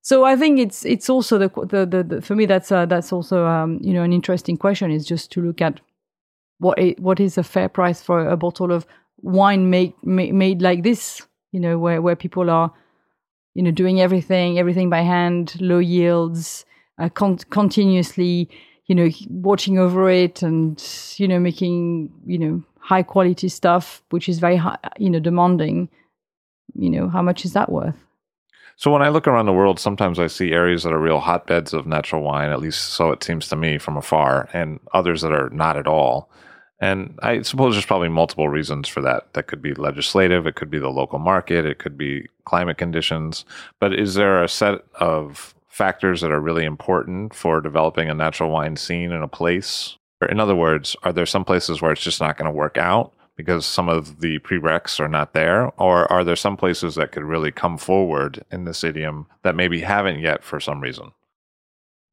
So 0.02 0.26
I 0.26 0.36
think 0.36 0.60
it's 0.60 0.86
it's 0.86 1.10
also 1.10 1.38
the 1.38 1.50
the, 1.66 1.86
the, 1.86 2.04
the 2.04 2.22
for 2.22 2.36
me 2.36 2.46
that's 2.46 2.72
uh, 2.72 2.86
that's 2.86 3.14
also 3.14 3.46
um, 3.46 3.80
you 3.82 3.94
know 3.94 4.04
an 4.04 4.14
interesting 4.14 4.58
question 4.58 4.92
is 4.92 5.06
just 5.06 5.32
to 5.32 5.42
look 5.42 5.62
at 5.62 5.80
what 6.60 6.78
it, 6.78 7.00
what 7.00 7.20
is 7.20 7.38
a 7.38 7.44
fair 7.44 7.70
price 7.70 8.02
for 8.02 8.28
a 8.28 8.38
bottle 8.38 8.72
of 8.72 8.86
wine 9.22 9.70
made 9.70 9.94
made, 10.04 10.34
made 10.34 10.62
like 10.62 10.84
this 10.84 11.22
you 11.52 11.60
know 11.60 11.80
where 11.80 12.02
where 12.02 12.16
people 12.16 12.50
are 12.50 12.72
you 13.54 13.64
know 13.64 13.72
doing 13.72 14.02
everything 14.02 14.60
everything 14.60 14.90
by 14.90 15.02
hand 15.02 15.56
low 15.62 15.80
yields 15.80 16.66
uh, 17.00 17.08
con- 17.10 17.38
continuously 17.50 18.50
you 18.88 18.96
know 18.96 19.10
watching 19.30 19.80
over 19.80 20.10
it 20.10 20.42
and 20.42 20.84
you 21.16 21.28
know 21.28 21.40
making 21.40 22.12
you 22.26 22.38
know 22.38 22.64
high 22.84 23.02
quality 23.02 23.48
stuff, 23.48 24.04
which 24.10 24.28
is 24.28 24.40
very 24.40 24.58
high, 24.58 24.78
you 24.98 25.10
know, 25.10 25.20
demanding, 25.20 25.90
you 26.76 26.90
know, 26.90 27.08
how 27.08 27.22
much 27.22 27.46
is 27.46 27.54
that 27.54 27.72
worth? 27.72 27.96
So 28.76 28.92
when 28.92 29.02
I 29.02 29.08
look 29.08 29.26
around 29.26 29.46
the 29.46 29.54
world, 29.54 29.80
sometimes 29.80 30.20
I 30.20 30.28
see 30.28 30.52
areas 30.52 30.84
that 30.84 30.92
are 30.92 31.00
real 31.00 31.20
hotbeds 31.20 31.74
of 31.74 31.88
natural 31.88 32.24
wine, 32.24 32.52
at 32.52 32.60
least 32.60 32.90
so 32.90 33.12
it 33.12 33.24
seems 33.24 33.48
to 33.48 33.56
me 33.56 33.78
from 33.78 33.96
afar, 33.96 34.50
and 34.52 34.82
others 34.94 35.22
that 35.22 35.32
are 35.32 35.50
not 35.52 35.78
at 35.78 35.88
all. 35.88 36.30
And 36.82 37.18
I 37.24 37.44
suppose 37.44 37.76
there's 37.76 37.86
probably 37.86 38.10
multiple 38.10 38.50
reasons 38.50 38.90
for 38.90 39.00
that. 39.02 39.34
That 39.34 39.48
could 39.48 39.62
be 39.62 39.74
legislative, 39.76 40.46
it 40.46 40.56
could 40.56 40.70
be 40.70 40.80
the 40.80 40.90
local 40.90 41.20
market, 41.20 41.66
it 41.66 41.80
could 41.80 41.98
be 41.98 42.28
climate 42.44 42.78
conditions. 42.78 43.46
But 43.80 43.98
is 43.98 44.16
there 44.16 44.44
a 44.44 44.50
set 44.50 44.84
of 44.96 45.56
factors 45.70 46.20
that 46.20 46.32
are 46.32 46.42
really 46.42 46.66
important 46.66 47.34
for 47.34 47.62
developing 47.62 48.10
a 48.10 48.14
natural 48.14 48.52
wine 48.52 48.76
scene 48.76 49.14
in 49.14 49.24
a 49.24 49.28
place 49.30 49.98
in 50.26 50.40
other 50.40 50.56
words, 50.56 50.96
are 51.04 51.14
there 51.14 51.26
some 51.26 51.46
places 51.46 51.82
where 51.82 51.92
it's 51.92 52.04
just 52.04 52.22
not 52.22 52.38
going 52.38 52.46
to 52.46 52.58
work 52.58 52.78
out 52.78 53.14
because 53.36 53.66
some 53.66 53.90
of 53.90 54.20
the 54.20 54.40
prereqs 54.40 55.00
are 55.00 55.08
not 55.08 55.34
there? 55.34 55.72
Or 55.80 56.12
are 56.12 56.24
there 56.24 56.36
some 56.36 56.58
places 56.58 56.96
that 56.96 57.12
could 57.12 57.24
really 57.24 57.52
come 57.52 57.78
forward 57.78 58.44
in 58.52 58.66
this 58.66 58.84
idiom 58.84 59.28
that 59.44 59.56
maybe 59.56 59.82
haven't 59.82 60.20
yet 60.20 60.44
for 60.44 60.60
some 60.60 60.82
reason? 60.82 61.12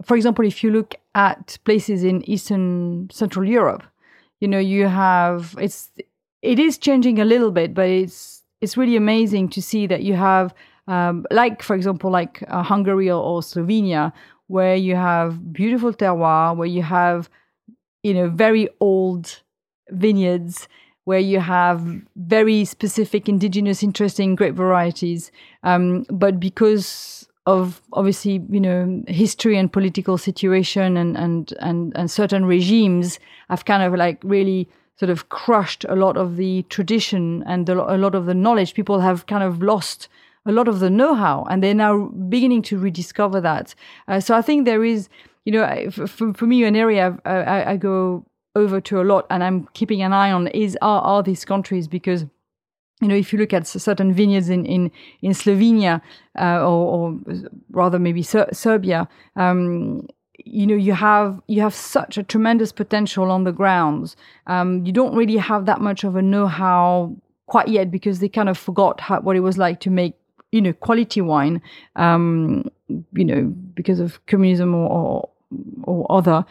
For 0.04 0.16
example, 0.16 0.46
if 0.46 0.64
you 0.64 0.70
look 0.70 0.94
at 1.14 1.58
places 1.64 2.04
in 2.04 2.28
Eastern 2.28 3.10
Central 3.10 3.46
Europe, 3.46 3.82
you 4.40 4.48
know, 4.48 4.58
you 4.58 4.86
have 4.86 5.54
it's 5.60 5.90
it 6.40 6.58
is 6.58 6.78
changing 6.78 7.20
a 7.20 7.24
little 7.24 7.50
bit, 7.50 7.74
but 7.74 7.88
it's 7.88 8.42
it's 8.62 8.76
really 8.76 8.96
amazing 8.96 9.50
to 9.50 9.62
see 9.62 9.86
that 9.86 10.02
you 10.02 10.14
have 10.14 10.54
um, 10.86 11.26
like 11.30 11.62
for 11.62 11.76
example 11.76 12.10
like 12.10 12.42
uh, 12.48 12.62
Hungary 12.62 13.10
or, 13.10 13.22
or 13.22 13.40
Slovenia, 13.42 14.12
where 14.46 14.74
you 14.74 14.96
have 14.96 15.52
beautiful 15.52 15.92
terroir, 15.92 16.56
where 16.56 16.66
you 16.66 16.82
have 16.82 17.28
you 18.02 18.14
know, 18.14 18.28
very 18.28 18.68
old 18.80 19.42
vineyards 19.90 20.68
where 21.04 21.18
you 21.18 21.40
have 21.40 21.82
very 22.16 22.64
specific 22.64 23.28
indigenous, 23.28 23.82
interesting 23.82 24.34
grape 24.34 24.54
varieties. 24.54 25.32
Um, 25.62 26.04
but 26.08 26.38
because 26.38 27.28
of 27.46 27.80
obviously, 27.94 28.42
you 28.50 28.60
know, 28.60 29.02
history 29.08 29.56
and 29.56 29.72
political 29.72 30.18
situation 30.18 30.96
and, 30.96 31.16
and, 31.16 31.52
and, 31.60 31.92
and 31.96 32.10
certain 32.10 32.44
regimes 32.44 33.18
have 33.48 33.64
kind 33.64 33.82
of 33.82 33.94
like 33.94 34.18
really 34.22 34.68
sort 34.96 35.10
of 35.10 35.30
crushed 35.30 35.84
a 35.88 35.96
lot 35.96 36.16
of 36.16 36.36
the 36.36 36.62
tradition 36.68 37.42
and 37.46 37.68
a 37.68 37.96
lot 37.96 38.14
of 38.14 38.26
the 38.26 38.34
knowledge. 38.34 38.74
People 38.74 39.00
have 39.00 39.26
kind 39.26 39.42
of 39.42 39.62
lost 39.62 40.08
a 40.46 40.52
lot 40.52 40.68
of 40.68 40.80
the 40.80 40.90
know-how 40.90 41.46
and 41.50 41.62
they're 41.62 41.74
now 41.74 42.08
beginning 42.28 42.62
to 42.62 42.78
rediscover 42.78 43.40
that. 43.40 43.74
Uh, 44.06 44.20
so 44.20 44.36
I 44.36 44.42
think 44.42 44.64
there 44.64 44.84
is, 44.84 45.08
you 45.44 45.52
know, 45.52 45.90
for, 45.90 46.32
for 46.34 46.46
me, 46.46 46.64
an 46.64 46.76
area 46.76 47.18
I, 47.24 47.72
I 47.72 47.76
go 47.76 48.24
over 48.56 48.80
to 48.80 49.00
a 49.00 49.04
lot 49.04 49.26
and 49.30 49.44
I'm 49.44 49.68
keeping 49.74 50.02
an 50.02 50.12
eye 50.12 50.32
on 50.32 50.48
is 50.48 50.76
are, 50.82 51.02
are 51.02 51.22
these 51.22 51.44
countries 51.44 51.88
because 51.88 52.26
you 53.00 53.08
know, 53.08 53.14
if 53.14 53.32
you 53.32 53.38
look 53.38 53.54
at 53.54 53.66
certain 53.66 54.12
vineyards 54.12 54.50
in 54.50 54.66
in 54.66 54.90
in 55.22 55.32
Slovenia 55.32 56.02
uh, 56.38 56.60
or, 56.60 56.84
or, 56.94 57.18
rather 57.70 57.98
maybe 57.98 58.22
Ser- 58.22 58.50
Serbia, 58.52 59.08
um, 59.36 60.06
you 60.44 60.66
know, 60.66 60.74
you 60.74 60.92
have 60.92 61.40
you 61.46 61.62
have 61.62 61.74
such 61.74 62.18
a 62.18 62.22
tremendous 62.22 62.72
potential 62.72 63.30
on 63.30 63.44
the 63.44 63.52
grounds. 63.52 64.16
Um, 64.46 64.84
you 64.84 64.92
don't 64.92 65.14
really 65.14 65.38
have 65.38 65.64
that 65.66 65.80
much 65.80 66.04
of 66.04 66.14
a 66.16 66.22
know-how 66.22 67.16
quite 67.46 67.68
yet 67.68 67.90
because 67.90 68.20
they 68.20 68.28
kind 68.28 68.48
of 68.48 68.58
forgot 68.58 69.00
how, 69.00 69.20
what 69.20 69.36
it 69.36 69.40
was 69.40 69.56
like 69.56 69.80
to 69.80 69.90
make 69.90 70.14
you 70.52 70.60
know 70.60 70.74
quality 70.74 71.22
wine. 71.22 71.62
Um, 71.96 72.70
you 73.12 73.24
know, 73.24 73.44
because 73.74 74.00
of 74.00 74.24
communism 74.26 74.74
or, 74.74 74.88
or 74.90 75.28
or 75.82 76.06
other. 76.10 76.44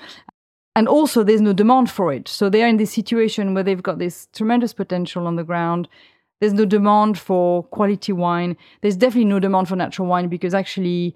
And 0.75 0.87
also, 0.87 1.23
there's 1.23 1.41
no 1.41 1.53
demand 1.53 1.89
for 1.89 2.13
it. 2.13 2.27
So 2.27 2.49
they 2.49 2.63
are 2.63 2.67
in 2.67 2.77
this 2.77 2.93
situation 2.93 3.53
where 3.53 3.63
they've 3.63 3.83
got 3.83 3.99
this 3.99 4.27
tremendous 4.33 4.73
potential 4.73 5.27
on 5.27 5.35
the 5.35 5.43
ground. 5.43 5.87
There's 6.39 6.53
no 6.53 6.65
demand 6.65 7.19
for 7.19 7.63
quality 7.63 8.13
wine. 8.13 8.55
There's 8.81 8.95
definitely 8.95 9.25
no 9.25 9.39
demand 9.39 9.67
for 9.67 9.75
natural 9.75 10.07
wine 10.07 10.29
because 10.29 10.53
actually, 10.53 11.15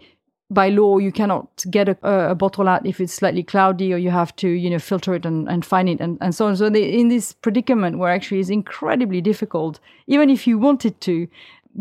by 0.49 0.69
law, 0.69 0.97
you 0.97 1.11
cannot 1.11 1.63
get 1.69 1.87
a, 1.87 1.97
a 2.31 2.35
bottle 2.35 2.67
out 2.67 2.85
if 2.85 2.99
it's 2.99 3.13
slightly 3.13 3.43
cloudy, 3.43 3.93
or 3.93 3.97
you 3.97 4.11
have 4.11 4.35
to, 4.37 4.49
you 4.49 4.69
know, 4.69 4.79
filter 4.79 5.15
it 5.15 5.25
and, 5.25 5.47
and 5.47 5.65
find 5.65 5.87
it, 5.87 6.01
and, 6.01 6.17
and 6.19 6.35
so 6.35 6.47
on. 6.47 6.57
So 6.57 6.69
they 6.69 6.83
in 6.83 7.07
this 7.07 7.33
predicament 7.33 7.99
where 7.99 8.11
actually 8.11 8.39
it's 8.41 8.49
incredibly 8.49 9.21
difficult, 9.21 9.79
even 10.07 10.29
if 10.29 10.45
you 10.45 10.57
wanted 10.57 10.99
to, 11.01 11.27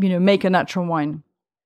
you 0.00 0.08
know, 0.08 0.20
make 0.20 0.44
a 0.44 0.50
natural 0.50 0.86
wine. 0.86 1.22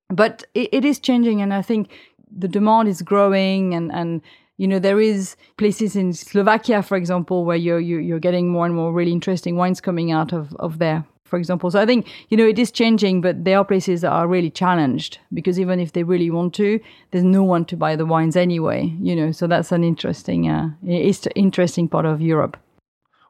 But 0.09 0.45
it, 0.53 0.69
it 0.71 0.85
is 0.85 0.99
changing, 0.99 1.41
and 1.41 1.53
I 1.53 1.61
think 1.61 1.89
the 2.35 2.47
demand 2.47 2.87
is 2.87 3.01
growing 3.01 3.73
and 3.73 3.91
and 3.91 4.21
you 4.57 4.67
know 4.67 4.79
there 4.79 4.99
is 4.99 5.35
places 5.57 5.95
in 5.95 6.13
Slovakia 6.13 6.81
for 6.81 6.97
example 6.97 7.45
where 7.45 7.57
you're 7.57 7.79
you're 7.79 8.19
getting 8.19 8.49
more 8.49 8.65
and 8.65 8.75
more 8.75 8.91
really 8.91 9.11
interesting 9.11 9.55
wines 9.55 9.81
coming 9.81 10.11
out 10.11 10.33
of 10.33 10.53
of 10.55 10.79
there 10.79 11.05
for 11.23 11.37
example. 11.37 11.69
So 11.71 11.79
i 11.79 11.85
think 11.85 12.07
you 12.29 12.37
know 12.37 12.47
it 12.47 12.59
is 12.59 12.71
changing 12.71 13.21
but 13.21 13.43
there 13.43 13.57
are 13.57 13.65
places 13.65 14.01
that 14.01 14.11
are 14.11 14.27
really 14.27 14.49
challenged 14.49 15.19
because 15.33 15.59
even 15.59 15.79
if 15.79 15.93
they 15.93 16.03
really 16.03 16.29
want 16.29 16.53
to 16.55 16.79
there's 17.11 17.23
no 17.23 17.43
one 17.43 17.65
to 17.65 17.77
buy 17.77 17.95
the 17.95 18.05
wines 18.05 18.35
anyway 18.35 18.93
you 19.01 19.15
know. 19.15 19.31
So 19.31 19.47
that's 19.47 19.71
an 19.71 19.83
interesting 19.83 20.49
uh 20.49 20.69
it's 20.85 21.27
interesting 21.35 21.87
part 21.87 22.05
of 22.05 22.21
europe. 22.21 22.57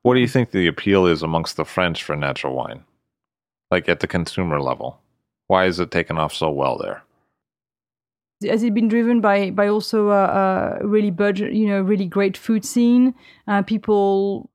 What 0.04 0.14
do 0.14 0.22
you 0.22 0.28
think 0.28 0.52
the 0.52 0.68
appeal 0.68 1.06
is 1.06 1.22
amongst 1.22 1.58
the 1.58 1.66
french 1.66 2.04
for 2.04 2.16
natural 2.16 2.56
wine? 2.56 2.84
Like 3.70 3.90
at 3.90 4.00
the 4.00 4.08
consumer 4.08 4.62
level 4.62 5.02
why 5.48 5.66
is 5.66 5.80
it 5.80 5.92
taken 5.92 6.18
off 6.18 6.34
so 6.34 6.50
well 6.50 6.78
there 6.78 7.04
has 8.44 8.64
it 8.64 8.74
been 8.74 8.88
driven 8.88 9.22
by 9.22 9.50
by 9.50 9.68
also 9.68 10.10
a, 10.10 10.78
a 10.82 10.88
really 10.88 11.12
budget, 11.12 11.54
you 11.54 11.68
know, 11.68 11.82
really 11.82 12.06
great 12.06 12.38
food 12.38 12.64
scene? 12.64 13.14
Uh, 13.48 13.62
people, 13.62 14.50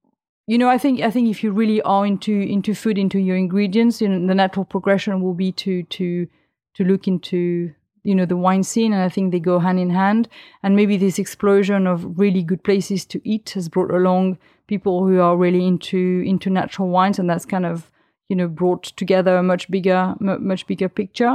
you 0.47 0.59
know, 0.59 0.69
I 0.69 0.79
think 0.79 1.01
I 1.01 1.11
think 1.11 1.29
if 1.29 1.43
you 1.43 1.53
really 1.53 1.83
are 1.83 2.07
into 2.07 2.33
into 2.33 2.75
food, 2.75 2.99
into 2.99 3.19
your 3.19 3.37
ingredients, 3.37 4.01
you 4.01 4.09
know, 4.09 4.27
the 4.27 4.35
natural 4.35 4.65
progression 4.65 5.21
will 5.21 5.35
be 5.35 5.53
to 5.53 5.83
to 5.83 6.29
to 6.75 6.85
look 6.85 7.09
into 7.09 7.75
you 8.05 8.15
know 8.15 8.25
the 8.25 8.37
wine 8.37 8.63
scene, 8.63 8.93
and 8.93 9.03
I 9.03 9.09
think 9.09 9.33
they 9.33 9.41
go 9.41 9.59
hand 9.59 9.81
in 9.81 9.91
hand. 9.91 10.29
And 10.63 10.77
maybe 10.77 10.97
this 10.97 11.19
explosion 11.19 11.87
of 11.87 12.19
really 12.19 12.43
good 12.43 12.63
places 12.63 13.05
to 13.07 13.21
eat 13.29 13.51
has 13.51 13.69
brought 13.69 13.91
along 13.91 14.39
people 14.69 15.07
who 15.07 15.21
are 15.21 15.37
really 15.37 15.67
into 15.67 16.23
into 16.25 16.51
natural 16.51 16.89
wines, 16.89 17.19
and 17.19 17.29
that's 17.29 17.47
kind 17.47 17.67
of 17.67 17.91
you 18.33 18.37
know 18.41 18.49
brought 18.49 18.85
together 19.03 19.37
a 19.37 19.43
much 19.43 19.71
bigger 19.71 20.01
much 20.21 20.67
bigger 20.67 20.89
picture 20.89 21.35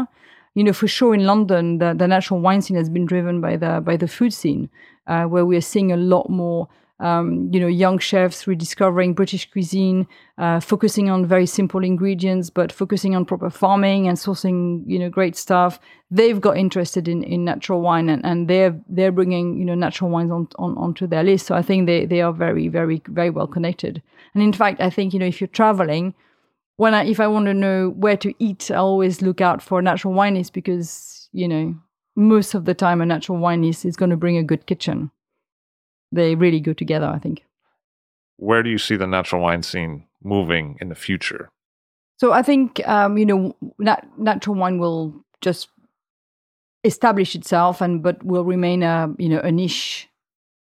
you 0.58 0.64
know, 0.64 0.74
for 0.74 0.88
sure 0.88 1.14
in 1.14 1.24
London, 1.24 1.78
the, 1.78 1.94
the 1.94 2.08
natural 2.08 2.40
wine 2.40 2.64
scene 2.64 2.78
has 2.78 2.90
been 2.90 3.06
driven 3.06 3.42
by 3.42 3.58
the 3.58 3.80
by 3.80 3.96
the 3.96 4.08
food 4.08 4.34
scene, 4.34 4.72
uh, 5.06 5.26
where 5.26 5.46
we 5.46 5.56
are 5.56 5.62
seeing 5.62 5.92
a 5.92 5.98
lot 5.98 6.32
more 6.32 6.68
um, 7.00 7.50
you 7.54 7.60
know, 7.60 7.68
young 7.68 8.00
chefs 8.00 8.48
rediscovering 8.48 9.14
British 9.14 9.50
cuisine, 9.52 10.08
uh, 10.40 10.60
focusing 10.60 11.12
on 11.12 11.28
very 11.28 11.46
simple 11.46 11.84
ingredients, 11.84 12.50
but 12.50 12.72
focusing 12.72 13.16
on 13.16 13.24
proper 13.24 13.52
farming 13.52 14.08
and 14.08 14.18
sourcing, 14.18 14.84
you 14.88 14.98
know, 14.98 15.10
great 15.10 15.36
stuff. 15.36 15.80
They've 16.10 16.42
got 16.42 16.58
interested 16.58 17.08
in, 17.08 17.22
in 17.22 17.46
natural 17.46 17.82
wine, 17.82 18.10
and, 18.10 18.26
and 18.26 18.48
they're 18.48 18.76
they're 18.90 19.12
bringing 19.12 19.60
you 19.60 19.66
know 19.66 19.76
natural 19.76 20.10
wines 20.10 20.32
on, 20.32 20.48
on 20.58 20.76
onto 20.76 21.06
their 21.06 21.24
list. 21.24 21.46
So 21.46 21.56
I 21.56 21.62
think 21.62 21.86
they 21.86 22.06
they 22.06 22.22
are 22.22 22.34
very 22.34 22.68
very 22.68 23.02
very 23.08 23.30
well 23.30 23.48
connected. 23.48 24.02
And 24.34 24.42
in 24.42 24.54
fact, 24.54 24.82
I 24.82 24.90
think 24.90 25.14
you 25.14 25.20
know 25.20 25.28
if 25.28 25.40
you're 25.40 25.48
traveling, 25.50 26.16
when 26.78 26.94
I 26.94 27.06
if 27.06 27.20
I 27.20 27.28
want 27.28 27.46
to 27.46 27.54
know 27.54 27.90
where 27.90 28.18
to 28.18 28.34
eat, 28.40 28.72
I 28.72 28.76
always 28.76 29.22
look 29.22 29.42
out 29.42 29.62
for 29.62 29.82
natural 29.82 30.14
wines 30.14 30.50
because 30.50 31.30
you 31.34 31.48
know 31.48 31.76
most 32.16 32.56
of 32.56 32.66
the 32.66 32.74
time 32.74 33.02
a 33.02 33.06
natural 33.06 33.38
wine 33.38 33.64
is, 33.64 33.86
is 33.86 33.96
going 33.96 34.10
to 34.10 34.18
bring 34.18 34.38
a 34.38 34.44
good 34.44 34.66
kitchen 34.66 35.12
they 36.12 36.36
really 36.36 36.60
go 36.60 36.74
together, 36.74 37.08
I 37.08 37.20
think. 37.20 37.44
Where 38.38 38.64
do 38.64 38.70
you 38.70 38.78
see 38.78 38.96
the 38.96 39.08
natural 39.08 39.42
wine 39.42 39.64
scene 39.64 40.06
moving 40.24 40.78
in 40.80 40.90
the 40.90 40.96
future? 40.96 41.50
So 42.20 42.32
I 42.32 42.42
think 42.42 42.86
um, 42.88 43.18
you 43.18 43.26
know 43.26 43.56
nat- 43.80 44.08
natural 44.18 44.56
wine 44.56 44.80
will 44.80 45.14
just 45.42 45.70
establish 46.84 47.36
itself, 47.36 47.82
and 47.82 48.02
but 48.02 48.24
will 48.24 48.44
remain 48.44 48.84
a 48.84 49.14
you 49.18 49.30
know 49.30 49.40
a 49.40 49.52
niche 49.52 50.08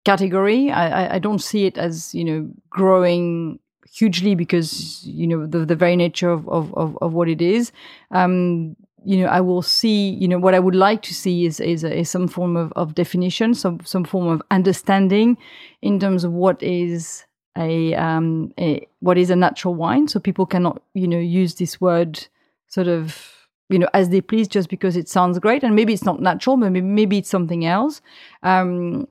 category. 0.06 0.72
I, 0.72 1.16
I 1.16 1.20
don't 1.20 1.40
see 1.42 1.66
it 1.66 1.78
as 1.78 2.14
you 2.14 2.24
know 2.24 2.50
growing 2.70 3.60
hugely 3.92 4.36
because 4.36 5.04
you 5.06 5.28
know 5.28 5.46
the, 5.46 5.66
the 5.66 5.76
very 5.76 5.96
nature 5.96 6.32
of, 6.32 6.48
of, 6.48 6.74
of, 6.76 6.98
of 7.02 7.14
what 7.14 7.28
it 7.28 7.42
is. 7.42 7.72
Um, 8.12 8.76
you 9.04 9.18
know, 9.18 9.28
I 9.28 9.42
will 9.42 9.64
see, 9.64 10.12
you 10.12 10.28
know, 10.28 10.38
what 10.38 10.54
I 10.54 10.60
would 10.60 10.76
like 10.76 11.02
to 11.04 11.14
see 11.14 11.46
is 11.46 11.60
is, 11.60 11.84
is 11.84 12.10
some 12.10 12.28
form 12.28 12.56
of, 12.56 12.72
of 12.76 12.94
definition, 12.96 13.54
some 13.56 13.80
some 13.84 14.04
form 14.04 14.28
of 14.28 14.42
understanding 14.52 15.38
in 15.82 16.00
terms 16.00 16.24
of 16.24 16.32
what 16.32 16.62
is 16.62 17.26
a, 17.58 17.94
um, 17.96 18.54
a 18.60 18.88
what 19.00 19.18
is 19.18 19.30
a 19.30 19.36
natural 19.36 19.74
wine. 19.74 20.08
So 20.08 20.20
people 20.20 20.46
cannot, 20.46 20.82
you 20.94 21.08
know, 21.08 21.20
use 21.20 21.56
this 21.56 21.82
word 21.82 22.28
sort 22.68 22.88
of, 22.88 23.48
you 23.70 23.80
know, 23.80 23.90
as 23.94 24.10
they 24.10 24.22
please 24.22 24.48
just 24.48 24.70
because 24.70 24.96
it 24.96 25.10
sounds 25.10 25.40
great, 25.40 25.64
and 25.64 25.76
maybe 25.76 25.94
it's 25.94 26.06
not 26.06 26.22
natural, 26.22 26.56
maybe 26.58 26.82
maybe 26.82 27.18
it's 27.18 27.30
something 27.30 27.66
else. 27.66 28.02
Um, 28.44 29.08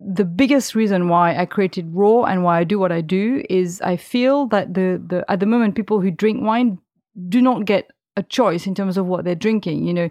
the 0.00 0.24
biggest 0.24 0.74
reason 0.74 1.08
why 1.08 1.36
I 1.36 1.46
created 1.46 1.90
Raw 1.92 2.24
and 2.24 2.44
why 2.44 2.58
I 2.58 2.64
do 2.64 2.78
what 2.78 2.92
I 2.92 3.00
do 3.00 3.42
is 3.48 3.80
I 3.80 3.96
feel 3.96 4.46
that 4.48 4.74
the 4.74 5.02
the 5.04 5.24
at 5.28 5.40
the 5.40 5.46
moment 5.46 5.74
people 5.74 6.00
who 6.00 6.10
drink 6.10 6.42
wine 6.42 6.78
do 7.28 7.40
not 7.40 7.64
get 7.64 7.90
a 8.16 8.22
choice 8.22 8.66
in 8.66 8.74
terms 8.74 8.96
of 8.96 9.06
what 9.06 9.24
they're 9.24 9.34
drinking. 9.34 9.84
You 9.84 9.94
know, 9.94 10.10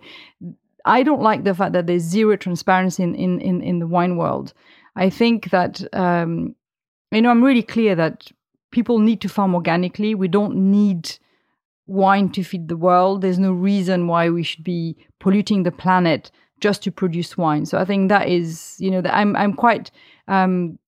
I 0.85 1.03
don't 1.03 1.21
like 1.21 1.43
the 1.43 1.53
fact 1.53 1.73
that 1.73 1.87
there's 1.87 2.03
zero 2.03 2.35
transparency 2.37 3.03
in 3.03 3.15
in 3.15 3.39
in, 3.41 3.61
in 3.61 3.79
the 3.79 3.87
wine 3.87 4.17
world. 4.17 4.53
I 4.95 5.09
think 5.09 5.51
that 5.51 5.81
um, 5.93 6.55
you 7.11 7.21
know 7.21 7.29
I'm 7.29 7.43
really 7.43 7.63
clear 7.63 7.95
that 7.95 8.31
people 8.71 8.99
need 8.99 9.21
to 9.21 9.29
farm 9.29 9.53
organically. 9.53 10.15
We 10.15 10.27
don't 10.27 10.71
need 10.71 11.17
wine 11.85 12.29
to 12.29 12.43
feed 12.43 12.67
the 12.67 12.77
world. 12.77 13.21
There's 13.21 13.39
no 13.39 13.53
reason 13.53 14.07
why 14.07 14.29
we 14.29 14.43
should 14.43 14.63
be 14.63 14.97
polluting 15.19 15.63
the 15.63 15.71
planet 15.71 16.31
just 16.59 16.83
to 16.83 16.91
produce 16.91 17.37
wine. 17.37 17.65
So 17.65 17.77
I 17.77 17.85
think 17.85 18.09
that 18.09 18.27
is, 18.27 18.75
you 18.79 18.91
know, 18.91 19.01
that 19.01 19.15
I'm 19.15 19.35
I'm 19.35 19.53
quite 19.53 19.91
um, 20.27 20.79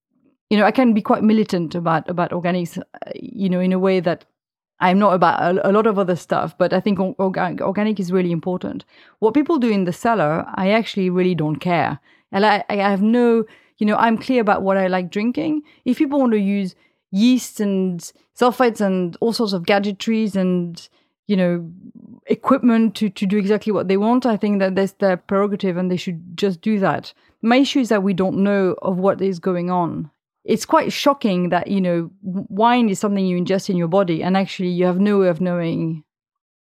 you 0.49 0.57
know, 0.57 0.65
I 0.65 0.71
can 0.71 0.93
be 0.93 1.01
quite 1.01 1.23
militant 1.23 1.75
about 1.75 2.09
about 2.09 2.31
organics, 2.31 2.77
uh, 2.77 2.83
you 3.15 3.49
know, 3.49 3.59
in 3.59 3.71
a 3.71 3.79
way 3.79 3.99
that 3.99 4.25
I'm 4.79 4.97
not 4.97 5.13
about 5.13 5.57
a, 5.57 5.69
a, 5.69 5.71
lot 5.71 5.87
of 5.87 5.99
other 5.99 6.15
stuff, 6.15 6.57
but 6.57 6.73
I 6.73 6.79
think 6.79 6.99
organic, 6.99 7.61
organic 7.61 7.99
is 7.99 8.11
really 8.11 8.31
important. 8.31 8.85
What 9.19 9.33
people 9.33 9.59
do 9.59 9.69
in 9.69 9.83
the 9.83 9.93
cellar, 9.93 10.45
I 10.55 10.71
actually 10.71 11.09
really 11.09 11.35
don't 11.35 11.57
care. 11.57 11.99
And 12.31 12.45
I, 12.45 12.63
I 12.69 12.75
have 12.75 13.01
no, 13.01 13.43
you 13.77 13.85
know, 13.85 13.97
I'm 13.97 14.17
clear 14.17 14.39
about 14.39 14.61
what 14.61 14.77
I 14.77 14.87
like 14.87 15.11
drinking. 15.11 15.63
If 15.83 15.97
people 15.97 16.19
want 16.19 16.31
to 16.31 16.39
use 16.39 16.75
yeast 17.11 17.59
and 17.59 17.99
sulfites 18.39 18.79
and 18.79 19.17
all 19.19 19.33
sorts 19.33 19.51
of 19.51 19.65
gadgetries 19.65 20.37
and, 20.37 20.87
you 21.30 21.38
know, 21.38 21.72
equipment 22.26 22.95
to, 22.95 23.07
to 23.07 23.27
do 23.27 23.38
exactly 23.38 23.72
what 23.72 23.88
they 23.88 23.97
want, 23.97 24.26
I 24.26 24.35
think 24.35 24.57
that 24.60 24.73
that's 24.76 24.93
their 24.93 25.15
prerogative 25.15 25.77
and 25.77 25.91
they 25.91 25.95
should 25.95 26.35
just 26.35 26.60
do 26.60 26.80
that. 26.80 27.14
My 27.43 27.57
issue 27.57 27.80
is 27.80 27.89
that 27.89 28.01
we 28.01 28.15
don't 28.15 28.39
know 28.39 28.76
of 28.81 28.97
what 28.97 29.22
is 29.22 29.38
going 29.38 29.69
on. 29.69 30.10
It's 30.43 30.65
quite 30.65 30.91
shocking 30.91 31.49
that 31.49 31.68
you 31.68 31.81
know 31.81 32.10
wine 32.23 32.89
is 32.89 32.97
something 32.97 33.23
you 33.23 33.39
ingest 33.39 33.69
in 33.69 33.77
your 33.77 33.88
body 33.88 34.23
and 34.23 34.35
actually 34.35 34.69
you 34.69 34.85
have 34.85 34.99
no 34.99 35.19
way 35.19 35.27
of 35.27 35.39
knowing 35.39 36.03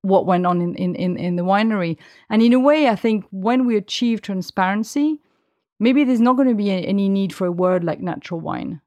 what 0.03 0.26
went 0.26 0.45
on 0.45 0.61
in, 0.61 0.73
in, 0.76 0.95
in, 0.95 1.18
in 1.18 1.36
the 1.36 1.44
winery. 1.44 1.98
And 2.30 2.41
in 2.41 2.53
a 2.53 2.60
way 2.60 2.88
i 2.88 2.95
think 2.95 3.26
when 3.32 3.65
we 3.65 3.76
achieve 3.76 4.22
transparency 4.22 5.19
maybe 5.80 6.06
there's 6.06 6.22
not 6.22 6.38
going 6.38 6.48
to 6.48 6.56
be 6.56 6.72
any 6.72 7.10
need 7.10 7.34
for 7.34 7.48
a 7.48 7.52
word 7.52 7.84
like 7.84 7.99
natural 7.99 8.40
wine 8.40 8.80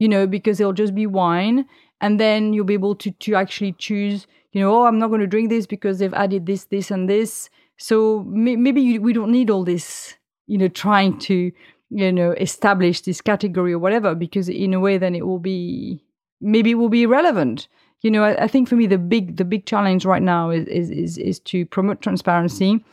you 0.00 0.08
know 0.08 0.26
because 0.26 0.58
it'll 0.58 0.72
just 0.72 0.94
be 0.94 1.06
wine 1.06 1.64
and 2.00 2.18
then 2.18 2.52
you'll 2.52 2.64
be 2.64 2.74
able 2.74 2.96
to 2.96 3.12
to 3.12 3.36
actually 3.36 3.72
choose 3.72 4.26
you 4.50 4.60
know 4.60 4.74
oh 4.74 4.86
i'm 4.86 4.98
not 4.98 5.08
going 5.08 5.20
to 5.20 5.26
drink 5.28 5.48
this 5.48 5.66
because 5.66 6.00
they've 6.00 6.14
added 6.14 6.46
this 6.46 6.64
this 6.64 6.90
and 6.90 7.08
this. 7.08 7.48
So 7.82 8.24
maybe 8.28 8.82
you, 8.82 9.00
we 9.00 9.14
don't 9.14 9.30
need 9.30 9.48
all 9.48 9.64
this 9.64 10.14
you 10.46 10.58
know 10.58 10.68
trying 10.68 11.18
to 11.20 11.52
you 11.90 12.12
know 12.12 12.32
establish 12.32 13.02
this 13.02 13.20
category 13.20 13.72
or 13.72 13.78
whatever 13.78 14.14
because 14.14 14.48
in 14.48 14.74
a 14.74 14.80
way 14.80 14.98
then 14.98 15.14
it 15.14 15.26
will 15.26 15.38
be 15.38 16.02
maybe 16.40 16.72
it 16.72 16.74
will 16.74 16.88
be 16.88 17.04
irrelevant. 17.04 17.68
You 18.02 18.10
know 18.10 18.24
I, 18.24 18.44
I, 18.44 18.48
think 18.48 18.68
for 18.68 18.76
me 18.76 18.86
the 18.86 18.98
big 18.98 19.36
the 19.36 19.44
big 19.44 19.64
challenge 19.66 20.04
right 20.04 20.22
now 20.22 20.50
is 20.50 20.66
is 20.66 20.90
is, 20.90 21.18
is 21.18 21.38
to 21.40 21.64
promote 21.66 22.02
transparency. 22.02 22.84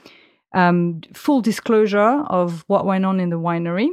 Um, 0.54 1.02
full 1.14 1.42
disclosure 1.42 2.24
of 2.28 2.64
what 2.68 2.86
went 2.86 3.06
on 3.06 3.20
in 3.20 3.30
the 3.30 3.40
winery 3.40 3.90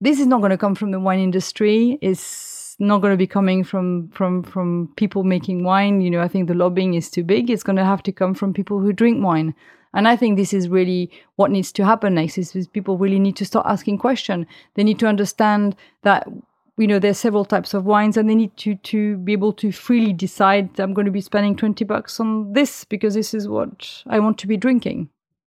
this 0.00 0.18
is 0.18 0.26
not 0.26 0.40
going 0.40 0.50
to 0.50 0.58
come 0.58 0.74
from 0.74 0.90
the 0.90 1.00
wine 1.00 1.20
industry 1.20 1.98
it's 2.00 2.76
not 2.78 3.00
going 3.02 3.12
to 3.12 3.18
be 3.18 3.26
coming 3.26 3.62
from 3.62 4.08
from 4.08 4.42
from 4.42 4.92
people 4.96 5.22
making 5.22 5.64
wine 5.64 6.00
you 6.00 6.10
know 6.10 6.20
i 6.20 6.28
think 6.28 6.48
the 6.48 6.54
lobbying 6.54 6.94
is 6.94 7.10
too 7.10 7.22
big 7.24 7.50
it's 7.50 7.62
going 7.62 7.76
to 7.76 7.84
have 7.84 8.02
to 8.02 8.12
come 8.12 8.34
from 8.34 8.54
people 8.54 8.80
who 8.80 8.92
drink 8.92 9.22
wine 9.22 9.54
and 9.92 10.06
I 10.06 10.16
think 10.16 10.36
this 10.36 10.52
is 10.52 10.68
really 10.68 11.10
what 11.36 11.50
needs 11.50 11.72
to 11.72 11.84
happen 11.84 12.14
next 12.14 12.38
is, 12.38 12.54
is 12.54 12.68
people 12.68 12.96
really 12.96 13.18
need 13.18 13.36
to 13.36 13.44
start 13.44 13.66
asking 13.66 13.98
questions. 13.98 14.46
They 14.74 14.84
need 14.84 14.98
to 15.00 15.06
understand 15.06 15.76
that 16.02 16.28
you 16.76 16.86
know 16.86 16.98
there's 16.98 17.18
several 17.18 17.44
types 17.44 17.74
of 17.74 17.84
wines 17.84 18.16
and 18.16 18.30
they 18.30 18.34
need 18.34 18.56
to 18.58 18.74
to 18.76 19.16
be 19.18 19.32
able 19.32 19.52
to 19.54 19.70
freely 19.70 20.12
decide 20.12 20.78
I'm 20.80 20.94
going 20.94 21.04
to 21.04 21.10
be 21.10 21.20
spending 21.20 21.56
20 21.56 21.84
bucks 21.84 22.18
on 22.20 22.52
this 22.52 22.84
because 22.84 23.14
this 23.14 23.34
is 23.34 23.48
what 23.48 24.02
I 24.06 24.20
want 24.20 24.38
to 24.38 24.46
be 24.46 24.56
drinking. 24.56 25.10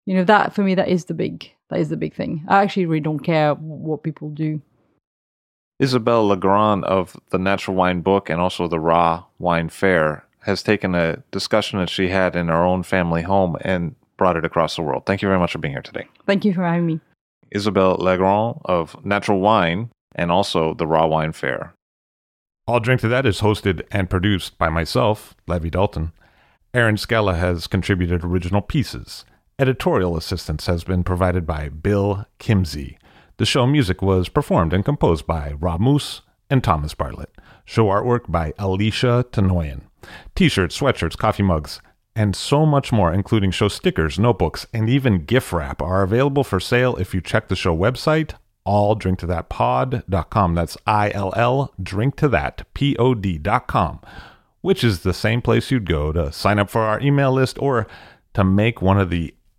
You 0.06 0.14
know 0.14 0.24
that 0.24 0.54
for 0.54 0.62
me 0.62 0.74
that 0.76 0.88
is 0.88 1.06
the 1.06 1.14
big 1.14 1.50
that 1.68 1.80
is 1.80 1.88
the 1.88 1.96
big 1.96 2.14
thing. 2.14 2.44
I 2.48 2.62
actually 2.62 2.86
really 2.86 3.00
don't 3.00 3.18
care 3.18 3.54
what 3.54 4.02
people 4.02 4.30
do. 4.30 4.62
Isabelle 5.78 6.26
Legeron 6.28 6.84
of 6.84 7.16
the 7.30 7.38
Natural 7.38 7.76
Wine 7.76 8.00
Book 8.00 8.30
and 8.30 8.40
also 8.40 8.66
the 8.66 8.80
Raw 8.80 9.24
Wine 9.38 9.68
Fair 9.68 10.24
has 10.42 10.62
taken 10.62 10.94
a 10.94 11.22
discussion 11.32 11.80
that 11.80 11.90
she 11.90 12.08
had 12.08 12.36
in 12.36 12.48
her 12.48 12.64
own 12.64 12.82
family 12.82 13.22
home 13.22 13.56
and 13.60 13.94
brought 14.16 14.36
it 14.36 14.44
across 14.44 14.76
the 14.76 14.82
world. 14.82 15.04
Thank 15.04 15.20
you 15.20 15.28
very 15.28 15.40
much 15.40 15.52
for 15.52 15.58
being 15.58 15.74
here 15.74 15.82
today. 15.82 16.06
Thank 16.24 16.44
you 16.44 16.54
for 16.54 16.64
having 16.64 16.86
me. 16.86 17.00
Isabelle 17.50 17.98
Legeron 17.98 18.60
of 18.64 19.04
Natural 19.04 19.40
Wine 19.40 19.90
and 20.14 20.30
also 20.30 20.72
the 20.72 20.86
Raw 20.86 21.06
Wine 21.06 21.32
Fair. 21.32 21.74
I'll 22.66 22.80
Drink 22.80 23.00
to 23.02 23.08
That 23.08 23.26
is 23.26 23.40
hosted 23.40 23.82
and 23.90 24.10
produced 24.10 24.56
by 24.58 24.68
myself, 24.68 25.34
Levi 25.46 25.68
Dalton. 25.68 26.12
Aaron 26.72 26.96
Skella 26.96 27.38
has 27.38 27.66
contributed 27.66 28.24
original 28.24 28.62
pieces. 28.62 29.24
Editorial 29.58 30.18
assistance 30.18 30.66
has 30.66 30.84
been 30.84 31.02
provided 31.02 31.46
by 31.46 31.70
Bill 31.70 32.26
Kimsey. 32.38 32.98
The 33.38 33.46
show 33.46 33.66
music 33.66 34.02
was 34.02 34.28
performed 34.28 34.74
and 34.74 34.84
composed 34.84 35.26
by 35.26 35.54
Rob 35.58 35.80
Moose 35.80 36.20
and 36.50 36.62
Thomas 36.62 36.92
Bartlett. 36.92 37.30
Show 37.64 37.86
artwork 37.86 38.30
by 38.30 38.52
Alicia 38.58 39.24
Tenoyan. 39.32 39.84
T 40.34 40.50
shirts, 40.50 40.78
sweatshirts, 40.78 41.16
coffee 41.16 41.42
mugs, 41.42 41.80
and 42.14 42.36
so 42.36 42.66
much 42.66 42.92
more, 42.92 43.10
including 43.10 43.50
show 43.50 43.68
stickers, 43.68 44.18
notebooks, 44.18 44.66
and 44.74 44.90
even 44.90 45.24
gift 45.24 45.50
wrap, 45.54 45.80
are 45.80 46.02
available 46.02 46.44
for 46.44 46.60
sale 46.60 46.94
if 46.96 47.14
you 47.14 47.22
check 47.22 47.48
the 47.48 47.56
show 47.56 47.74
website, 47.74 48.34
illdrinktothatpod.com. 48.66 50.54
That's 50.54 50.76
I 50.86 51.10
L 51.12 51.32
L 51.34 51.72
drink 51.82 52.16
to 52.16 52.28
that 52.28 52.66
P 52.74 52.94
O 52.98 53.14
which 54.60 54.84
is 54.84 55.00
the 55.00 55.14
same 55.14 55.40
place 55.40 55.70
you'd 55.70 55.88
go 55.88 56.12
to 56.12 56.30
sign 56.30 56.58
up 56.58 56.68
for 56.68 56.82
our 56.82 57.00
email 57.00 57.32
list 57.32 57.56
or 57.58 57.86
to 58.34 58.44
make 58.44 58.82
one 58.82 58.98
of 59.00 59.08
the 59.08 59.34